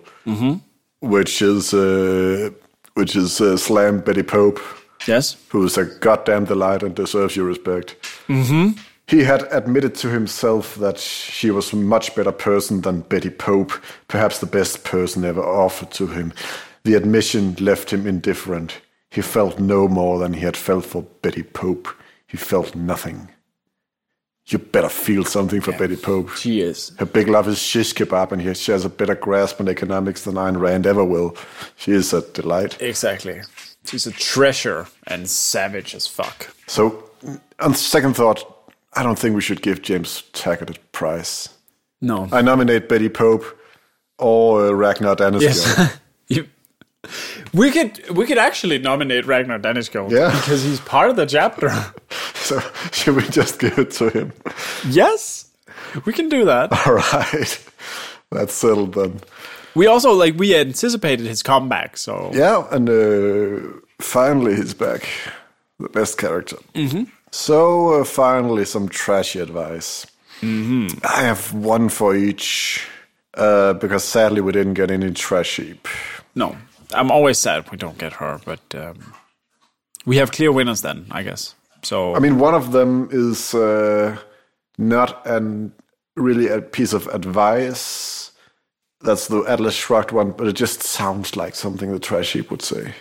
which 1.01 1.41
is 1.43 1.73
uh, 1.73 2.51
which 2.95 3.15
is 3.17 3.41
uh, 3.41 3.57
slam 3.57 4.01
Betty 4.01 4.25
Pope, 4.25 4.59
Yes. 5.07 5.37
who's 5.49 5.77
a 5.77 5.85
goddamn 5.85 6.45
delight 6.45 6.83
and 6.83 6.95
deserves 6.95 7.37
your 7.37 7.47
respect. 7.47 7.97
Mm-hmm. 8.29 8.79
He 9.07 9.25
had 9.25 9.47
admitted 9.51 9.95
to 9.97 10.09
himself 10.09 10.77
that 10.77 10.99
she 10.99 11.51
was 11.51 11.73
a 11.73 11.77
much 11.77 12.15
better 12.15 12.33
person 12.33 12.81
than 12.83 13.01
Betty 13.01 13.31
Pope, 13.31 13.73
perhaps 14.09 14.39
the 14.39 14.47
best 14.47 14.85
person 14.85 15.25
ever 15.25 15.43
offered 15.43 15.91
to 15.93 16.07
him. 16.07 16.33
The 16.85 16.95
admission 16.95 17.55
left 17.61 17.93
him 17.93 18.07
indifferent. 18.07 18.81
He 19.11 19.21
felt 19.21 19.59
no 19.59 19.89
more 19.89 20.19
than 20.19 20.35
he 20.35 20.41
had 20.41 20.57
felt 20.57 20.87
for 20.87 21.03
Betty 21.21 21.43
Pope. 21.43 21.89
He 22.27 22.37
felt 22.37 22.75
nothing. 22.75 23.29
You 24.47 24.59
better 24.59 24.89
feel 24.89 25.25
something 25.25 25.61
for 25.61 25.73
Betty 25.73 25.97
Pope. 25.97 26.31
She 26.31 26.61
is. 26.61 26.93
Her 26.99 27.07
big 27.07 27.29
love 27.29 27.47
is 27.47 27.59
shish 27.59 27.93
kebab, 27.95 28.33
and 28.33 28.57
she 28.57 28.73
has 28.73 28.85
a 28.85 28.89
better 28.89 29.15
grasp 29.15 29.61
on 29.61 29.69
economics 29.69 30.25
than 30.25 30.35
Ayn 30.35 30.59
Rand 30.59 30.87
ever 30.87 31.05
will. 31.05 31.37
She 31.77 31.93
is 31.93 32.13
a 32.13 32.23
delight. 32.33 32.81
Exactly. 32.81 33.43
She's 33.85 34.07
a 34.07 34.13
treasure 34.13 34.87
and 35.07 35.29
savage 35.29 35.95
as 35.95 36.07
fuck. 36.07 36.55
So, 36.67 37.11
on 37.61 37.75
second 37.75 38.15
thought, 38.15 38.45
I 38.95 39.03
don't 39.03 39.19
think 39.19 39.35
we 39.35 39.41
should 39.41 39.63
give 39.63 39.83
James 39.83 40.23
Taggart 40.33 40.71
a 40.77 40.81
prize. 40.93 41.49
No. 42.01 42.29
I 42.33 42.43
nominate 42.43 42.89
Betty 42.89 43.09
Pope 43.09 43.45
or 44.19 44.67
uh, 44.67 44.71
Ragnar 44.73 45.17
Danneskjöld. 45.17 45.41
Yes. 45.43 45.99
You- 46.29 46.49
we 47.53 47.73
could 47.73 48.09
we 48.17 48.27
could 48.27 48.39
actually 48.39 48.79
nominate 48.79 49.27
Ragnar 49.27 49.59
Danneskjöld 49.59 50.11
Yeah. 50.13 50.31
because 50.31 50.63
he's 50.63 50.79
part 50.81 51.11
of 51.11 51.17
the 51.17 51.27
chapter. 51.27 51.71
so, 52.35 52.61
should 52.93 53.17
we 53.17 53.23
just 53.29 53.59
give 53.59 53.77
it 53.79 53.91
to 53.93 54.09
him? 54.11 54.33
yes, 54.89 55.51
we 56.07 56.13
can 56.13 56.29
do 56.29 56.45
that. 56.45 56.71
All 56.87 56.95
right. 56.95 57.69
That's 58.31 58.55
settled 58.55 58.95
then. 58.95 59.21
We 59.75 59.87
also 59.87 60.13
like 60.13 60.39
we 60.39 60.57
anticipated 60.57 61.27
his 61.27 61.43
comeback, 61.43 61.97
so 61.97 62.31
Yeah, 62.33 62.67
and 62.71 62.89
uh, 62.89 63.81
finally 64.01 64.55
he's 64.55 64.75
back. 64.75 65.09
The 65.79 65.89
best 65.89 66.19
character. 66.19 66.57
Mm-hmm. 66.75 67.05
So, 67.33 68.01
uh, 68.01 68.05
finally, 68.05 68.65
some 68.67 68.89
trashy 68.89 69.41
advice. 69.41 70.07
Mm-hmm. 70.43 70.99
I 71.03 71.23
have 71.23 71.53
one 71.55 71.89
for 71.89 72.15
each 72.15 72.87
uh, 73.35 73.73
because 73.75 74.05
sadly 74.05 74.41
we 74.41 74.53
didn't 74.53 74.75
get 74.75 74.91
any 74.91 75.11
trash 75.13 75.57
heap. 75.57 75.89
no, 76.35 76.57
I'm 76.93 77.11
always 77.11 77.39
sad 77.39 77.71
we 77.71 77.79
don't 77.79 77.99
get 77.99 78.13
her, 78.15 78.41
but 78.45 78.61
um, 78.75 79.15
we 80.05 80.17
have 80.17 80.31
clear 80.33 80.53
winners 80.53 80.83
then, 80.83 81.07
I 81.11 81.23
guess. 81.23 81.55
So 81.83 82.15
I 82.15 82.19
mean, 82.19 82.39
one 82.39 82.55
of 82.55 82.73
them 82.73 83.09
is 83.11 83.55
uh, 83.55 84.17
not 84.79 85.27
an 85.27 85.73
really 86.17 86.49
a 86.49 86.61
piece 86.61 86.93
of 86.93 87.07
advice. 87.09 88.22
That's 89.03 89.29
the 89.29 89.43
Atlas 89.43 89.75
Shrugged 89.75 90.13
one, 90.13 90.33
but 90.33 90.47
it 90.47 90.55
just 90.55 90.83
sounds 90.83 91.37
like 91.37 91.55
something 91.55 91.93
the 91.93 91.99
trash 91.99 92.33
heap 92.33 92.51
would 92.51 92.63
say. 92.63 92.95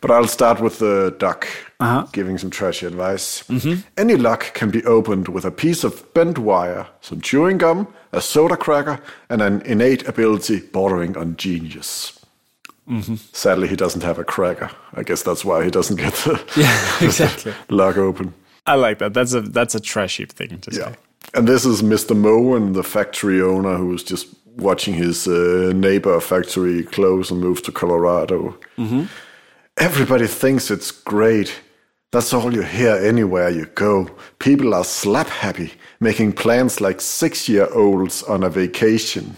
But 0.00 0.10
I'll 0.10 0.28
start 0.28 0.60
with 0.60 0.78
the 0.78 1.14
Doc 1.18 1.46
uh-huh. 1.80 2.06
giving 2.12 2.38
some 2.38 2.50
trashy 2.50 2.86
advice. 2.86 3.42
Mm-hmm. 3.44 3.80
Any 3.96 4.16
lock 4.16 4.54
can 4.54 4.70
be 4.70 4.84
opened 4.84 5.28
with 5.28 5.44
a 5.44 5.50
piece 5.50 5.84
of 5.84 6.12
bent 6.14 6.38
wire, 6.38 6.86
some 7.00 7.20
chewing 7.20 7.58
gum, 7.58 7.88
a 8.12 8.20
soda 8.20 8.56
cracker, 8.56 9.00
and 9.28 9.42
an 9.42 9.62
innate 9.62 10.06
ability 10.06 10.60
bordering 10.60 11.16
on 11.16 11.36
genius. 11.36 12.18
Mm-hmm. 12.88 13.16
Sadly, 13.32 13.68
he 13.68 13.76
doesn't 13.76 14.02
have 14.02 14.18
a 14.18 14.24
cracker. 14.24 14.70
I 14.94 15.02
guess 15.02 15.22
that's 15.22 15.44
why 15.44 15.64
he 15.64 15.70
doesn't 15.70 15.96
get 15.96 16.14
the 16.14 16.40
yeah, 16.56 16.96
exactly. 17.06 17.52
lock 17.68 17.96
open. 17.96 18.34
I 18.66 18.74
like 18.76 18.98
that. 18.98 19.12
That's 19.14 19.34
a 19.34 19.40
that's 19.40 19.74
a 19.74 19.80
trash 19.80 20.18
heap 20.18 20.32
thing 20.32 20.58
to 20.60 20.70
Yeah. 20.74 20.90
say. 20.92 20.96
And 21.34 21.46
this 21.46 21.66
is 21.66 21.82
Mr. 21.82 22.16
Mowen, 22.16 22.72
the 22.74 22.82
factory 22.82 23.42
owner, 23.42 23.76
who 23.76 23.88
was 23.88 24.02
just 24.02 24.28
watching 24.58 24.94
his 24.94 25.26
uh, 25.26 25.72
neighbor 25.74 26.20
factory 26.20 26.82
close 26.82 27.30
and 27.30 27.40
move 27.40 27.62
to 27.62 27.72
Colorado. 27.72 28.58
Everybody 29.76 30.26
thinks 30.26 30.70
it's 30.70 30.90
great. 30.90 31.60
That's 32.10 32.32
all 32.32 32.52
you 32.52 32.62
hear 32.62 32.94
anywhere 32.96 33.50
you 33.50 33.66
go. 33.74 34.08
People 34.38 34.74
are 34.74 34.84
slap 34.84 35.28
happy, 35.28 35.72
making 36.00 36.32
plans 36.32 36.80
like 36.80 37.00
six 37.00 37.48
year 37.48 37.68
olds 37.72 38.22
on 38.24 38.42
a 38.42 38.48
vacation. 38.50 39.36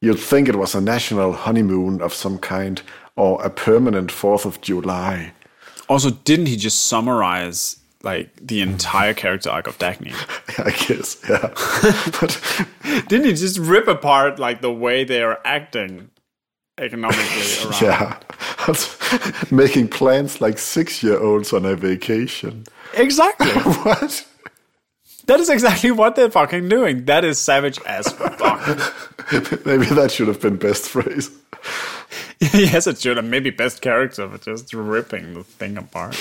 You'd 0.00 0.18
think 0.18 0.48
it 0.48 0.56
was 0.56 0.74
a 0.74 0.80
national 0.80 1.32
honeymoon 1.32 2.02
of 2.02 2.12
some 2.12 2.38
kind 2.38 2.82
or 3.16 3.42
a 3.42 3.48
permanent 3.48 4.10
4th 4.10 4.44
of 4.44 4.60
July. 4.60 5.32
Also, 5.88 6.10
didn't 6.10 6.46
he 6.46 6.56
just 6.56 6.84
summarize 6.86 7.76
like 8.04 8.34
the 8.36 8.60
entire 8.60 9.14
character 9.14 9.50
arc 9.50 9.66
of 9.66 9.78
Dagny? 9.78 10.12
I 10.58 10.70
guess, 10.70 11.20
yeah. 11.28 11.48
but 12.20 13.08
didn't 13.08 13.26
he 13.26 13.32
just 13.34 13.58
rip 13.58 13.88
apart 13.88 14.38
like 14.38 14.60
the 14.60 14.72
way 14.72 15.04
they 15.04 15.22
are 15.22 15.40
acting 15.44 16.10
economically 16.78 17.22
around? 17.64 17.82
Yeah. 17.82 18.18
Making 19.50 19.88
plans 19.88 20.40
like 20.40 20.58
six 20.58 21.02
year 21.02 21.18
olds 21.18 21.52
on 21.52 21.64
a 21.64 21.74
vacation. 21.74 22.64
Exactly. 22.94 23.48
What? 23.48 24.26
that 25.26 25.40
is 25.40 25.48
exactly 25.48 25.90
what 25.90 26.16
they're 26.16 26.30
fucking 26.30 26.68
doing. 26.68 27.06
That 27.06 27.24
is 27.24 27.38
savage 27.38 27.78
as 27.86 28.08
fuck. 28.12 28.40
Maybe 29.64 29.86
that 29.86 30.10
should 30.12 30.28
have 30.28 30.40
been 30.40 30.56
best 30.56 30.88
phrase. 30.88 31.30
yes, 32.52 32.86
it 32.86 32.98
should 32.98 33.16
have 33.16 33.24
maybe 33.24 33.50
best 33.50 33.80
character, 33.80 34.26
but 34.26 34.42
just 34.42 34.72
ripping 34.74 35.34
the 35.34 35.44
thing 35.44 35.78
apart. 35.78 36.16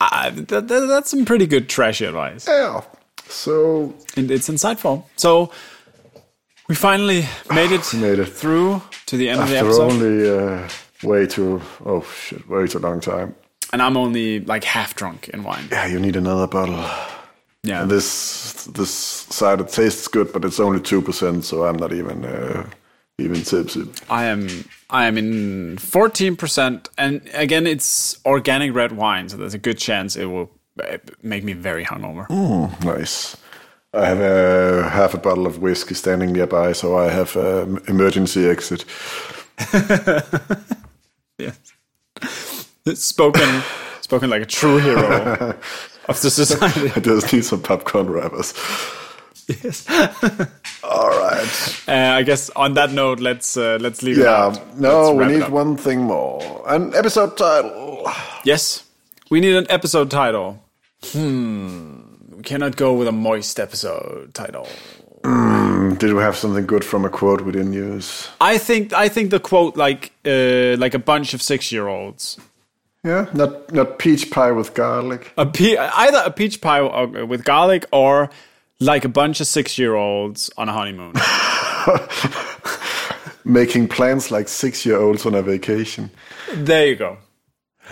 Uh, 0.00 0.30
that, 0.30 0.68
that, 0.68 0.86
that's 0.88 1.10
some 1.10 1.24
pretty 1.24 1.46
good 1.46 1.68
trash 1.68 2.00
advice. 2.00 2.46
Yeah. 2.48 2.82
So 3.28 3.94
And 4.16 4.30
it's 4.30 4.48
insightful. 4.48 5.04
So 5.16 5.50
we 6.68 6.74
finally 6.74 7.26
made 7.52 7.72
it, 7.72 7.94
made 8.00 8.18
it. 8.18 8.26
through 8.26 8.82
to 9.06 9.16
the 9.16 9.28
end 9.28 9.40
of 9.40 9.48
the 9.48 9.56
after 9.56 9.68
episode. 9.68 9.92
only 9.92 10.30
uh, 10.30 10.68
way 11.02 11.26
too 11.26 11.60
oh 11.84 12.02
shit, 12.02 12.48
way 12.48 12.66
too 12.66 12.78
long 12.78 13.00
time. 13.00 13.34
and 13.72 13.82
I'm 13.82 13.96
only 13.96 14.40
like 14.40 14.64
half 14.64 14.94
drunk 14.94 15.28
in 15.30 15.42
wine. 15.42 15.68
Yeah, 15.70 15.86
you 15.86 15.98
need 16.00 16.16
another 16.16 16.46
bottle. 16.46 16.84
Yeah. 17.62 17.82
And 17.82 17.90
this 17.90 18.64
this 18.74 18.90
cider 18.90 19.64
tastes 19.64 20.06
good, 20.08 20.32
but 20.32 20.44
it's 20.44 20.60
only 20.60 20.80
two 20.80 21.00
percent, 21.02 21.44
so 21.44 21.64
I'm 21.64 21.76
not 21.76 21.92
even 21.92 22.24
uh, 22.24 22.68
even 23.18 23.42
tipsy. 23.42 23.88
I 24.10 24.24
am 24.24 24.48
I 24.90 25.06
am 25.06 25.16
in 25.18 25.76
14% 25.76 26.88
and 26.98 27.30
again 27.32 27.66
it's 27.66 28.18
organic 28.24 28.74
red 28.74 28.92
wine 28.92 29.28
so 29.28 29.36
there's 29.36 29.54
a 29.54 29.58
good 29.58 29.78
chance 29.78 30.16
it 30.16 30.26
will 30.26 30.50
uh, 30.82 30.98
make 31.22 31.44
me 31.44 31.52
very 31.52 31.84
hungover. 31.84 32.26
Mm, 32.28 32.84
nice. 32.84 33.36
I 33.92 34.06
have 34.06 34.20
a 34.20 34.88
half 34.88 35.14
a 35.14 35.18
bottle 35.18 35.46
of 35.46 35.58
whiskey 35.58 35.94
standing 35.94 36.32
nearby, 36.32 36.72
so 36.72 36.98
I 36.98 37.10
have 37.10 37.36
an 37.36 37.78
emergency 37.86 38.48
exit. 38.48 38.84
yes. 41.38 41.56
Spoken, 42.94 43.62
spoken 44.00 44.30
like 44.30 44.42
a 44.42 44.46
true 44.46 44.78
hero 44.78 45.56
of 46.08 46.20
the 46.20 46.30
society. 46.30 46.90
I 46.96 46.98
just 46.98 47.32
need 47.32 47.44
some 47.44 47.62
popcorn 47.62 48.10
wrappers. 48.10 48.52
Yes. 49.48 49.86
All 50.84 51.08
right. 51.10 51.82
Uh, 51.88 51.92
I 52.18 52.22
guess 52.22 52.50
on 52.50 52.74
that 52.74 52.92
note, 52.92 53.20
let's 53.20 53.56
uh, 53.56 53.78
let's 53.80 54.02
leave 54.02 54.18
Yeah. 54.18 54.24
it. 54.52 54.58
out. 54.58 54.78
No, 54.78 55.12
we 55.14 55.26
need 55.26 55.48
one 55.48 55.76
thing 55.76 56.02
more. 56.02 56.62
An 56.66 56.94
episode 56.94 57.36
title. 57.36 58.06
Yes, 58.44 58.84
we 59.30 59.40
need 59.40 59.54
an 59.56 59.66
episode 59.70 60.10
title. 60.10 60.62
Hmm. 61.12 62.00
We 62.36 62.42
cannot 62.42 62.76
go 62.76 62.92
with 62.94 63.08
a 63.08 63.12
moist 63.12 63.58
episode 63.60 64.32
title. 64.34 64.66
Did 65.98 66.12
we 66.12 66.20
have 66.20 66.36
something 66.36 66.66
good 66.66 66.84
from 66.84 67.04
a 67.04 67.08
quote 67.10 67.40
we 67.42 67.52
didn't 67.52 67.72
use? 67.72 68.28
I 68.40 68.58
think 68.58 68.92
I 68.92 69.08
think 69.08 69.30
the 69.30 69.40
quote 69.40 69.76
like 69.76 70.12
uh, 70.26 70.76
like 70.78 70.94
a 70.94 70.98
bunch 70.98 71.34
of 71.34 71.40
six 71.42 71.70
year 71.72 71.88
olds. 71.88 72.38
Yeah, 73.04 73.26
not 73.34 73.72
not 73.72 73.98
peach 73.98 74.30
pie 74.30 74.52
with 74.52 74.74
garlic. 74.74 75.32
A 75.38 75.46
pe- 75.46 75.76
either 75.76 76.22
a 76.24 76.30
peach 76.30 76.60
pie 76.60 76.82
with 77.24 77.44
garlic 77.44 77.84
or 77.92 78.30
like 78.80 79.04
a 79.04 79.08
bunch 79.08 79.40
of 79.40 79.46
six 79.46 79.78
year 79.78 79.94
olds 79.94 80.50
on 80.56 80.68
a 80.68 80.72
honeymoon. 80.72 81.12
Making 83.44 83.88
plans 83.88 84.30
like 84.30 84.48
six 84.48 84.86
year 84.86 84.98
olds 84.98 85.26
on 85.26 85.34
a 85.34 85.42
vacation. 85.42 86.10
there 86.52 86.86
you 86.86 86.96
go. 86.96 87.18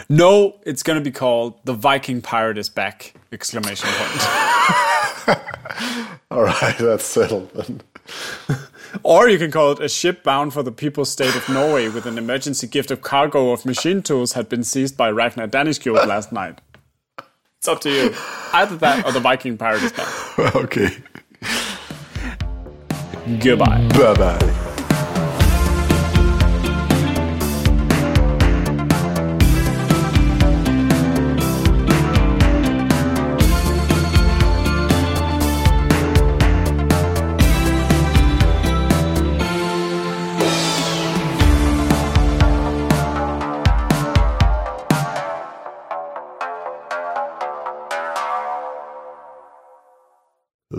No, 0.08 0.58
it's 0.64 0.82
gonna 0.82 1.02
be 1.02 1.10
called 1.10 1.60
the 1.64 1.74
Viking 1.74 2.22
pirate 2.22 2.56
is 2.56 2.70
back! 2.70 3.12
Exclamation 3.30 3.88
point. 3.90 5.28
All 6.30 6.42
right, 6.42 6.76
that's 6.78 7.04
settled 7.04 7.50
then. 7.52 7.82
or 9.02 9.28
you 9.28 9.38
can 9.38 9.50
call 9.50 9.72
it 9.72 9.80
a 9.80 9.88
ship 9.88 10.22
bound 10.22 10.52
for 10.52 10.62
the 10.62 10.72
people's 10.72 11.10
state 11.10 11.34
of 11.36 11.48
Norway 11.48 11.88
with 11.88 12.06
an 12.06 12.18
emergency 12.18 12.66
gift 12.66 12.90
of 12.90 13.02
cargo 13.02 13.52
of 13.52 13.64
machine 13.66 14.02
tools 14.02 14.32
had 14.32 14.48
been 14.48 14.64
seized 14.64 14.96
by 14.96 15.10
Ragnar 15.10 15.48
Danneskjöld 15.48 16.06
last 16.06 16.32
night. 16.32 16.60
It's 17.62 17.68
up 17.68 17.80
to 17.82 17.90
you. 17.90 18.12
Either 18.52 18.74
that 18.78 19.06
or 19.06 19.12
the 19.12 19.20
Viking 19.20 19.56
pirate 19.56 19.84
is 19.84 19.92
back. 19.92 20.38
okay. 20.56 20.96
Goodbye. 23.38 23.86
Bye 23.90 24.14
bye. 24.14 24.68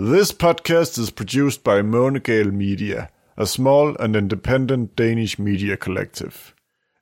This 0.06 0.32
podcast 0.32 0.98
is 0.98 1.08
produced 1.08 1.64
by 1.64 1.80
Maanegal 1.80 2.52
Media, 2.52 3.08
a 3.38 3.46
small 3.46 3.96
and 3.96 4.14
independent 4.14 4.94
Danish 4.96 5.38
media 5.38 5.78
collective. 5.78 6.54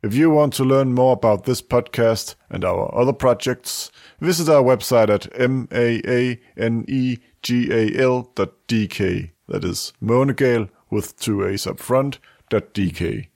If 0.05 0.15
you 0.15 0.31
want 0.31 0.53
to 0.53 0.62
learn 0.62 0.93
more 0.93 1.15
about 1.15 1.43
this 1.43 1.61
podcast 1.61 2.37
and 2.49 2.65
our 2.65 2.95
other 2.97 3.12
projects, 3.12 3.91
visit 4.20 4.49
our 4.49 4.62
website 4.62 5.11
at 5.11 5.27
m-a-a-n-e-g-a-l.dk. 5.37 6.01
That 9.49 9.65
is 9.65 9.93
Maanegal 10.01 10.69
with 10.89 11.19
two 11.19 11.45
A's 11.45 11.66
up 11.66 11.81
front, 11.81 12.20
.dk. 12.53 13.27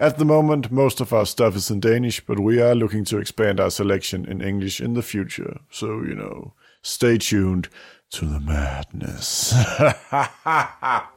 At 0.00 0.18
the 0.18 0.24
moment, 0.24 0.72
most 0.72 1.00
of 1.00 1.12
our 1.12 1.26
stuff 1.26 1.54
is 1.54 1.70
in 1.70 1.78
Danish, 1.78 2.26
but 2.26 2.40
we 2.40 2.60
are 2.60 2.74
looking 2.74 3.04
to 3.04 3.18
expand 3.18 3.60
our 3.60 3.70
selection 3.70 4.26
in 4.26 4.42
English 4.42 4.80
in 4.80 4.94
the 4.94 5.02
future. 5.02 5.60
So, 5.70 6.02
you 6.02 6.16
know, 6.16 6.54
stay 6.82 7.18
tuned 7.18 7.68
to 8.10 8.24
the 8.24 8.40
madness. 8.40 9.54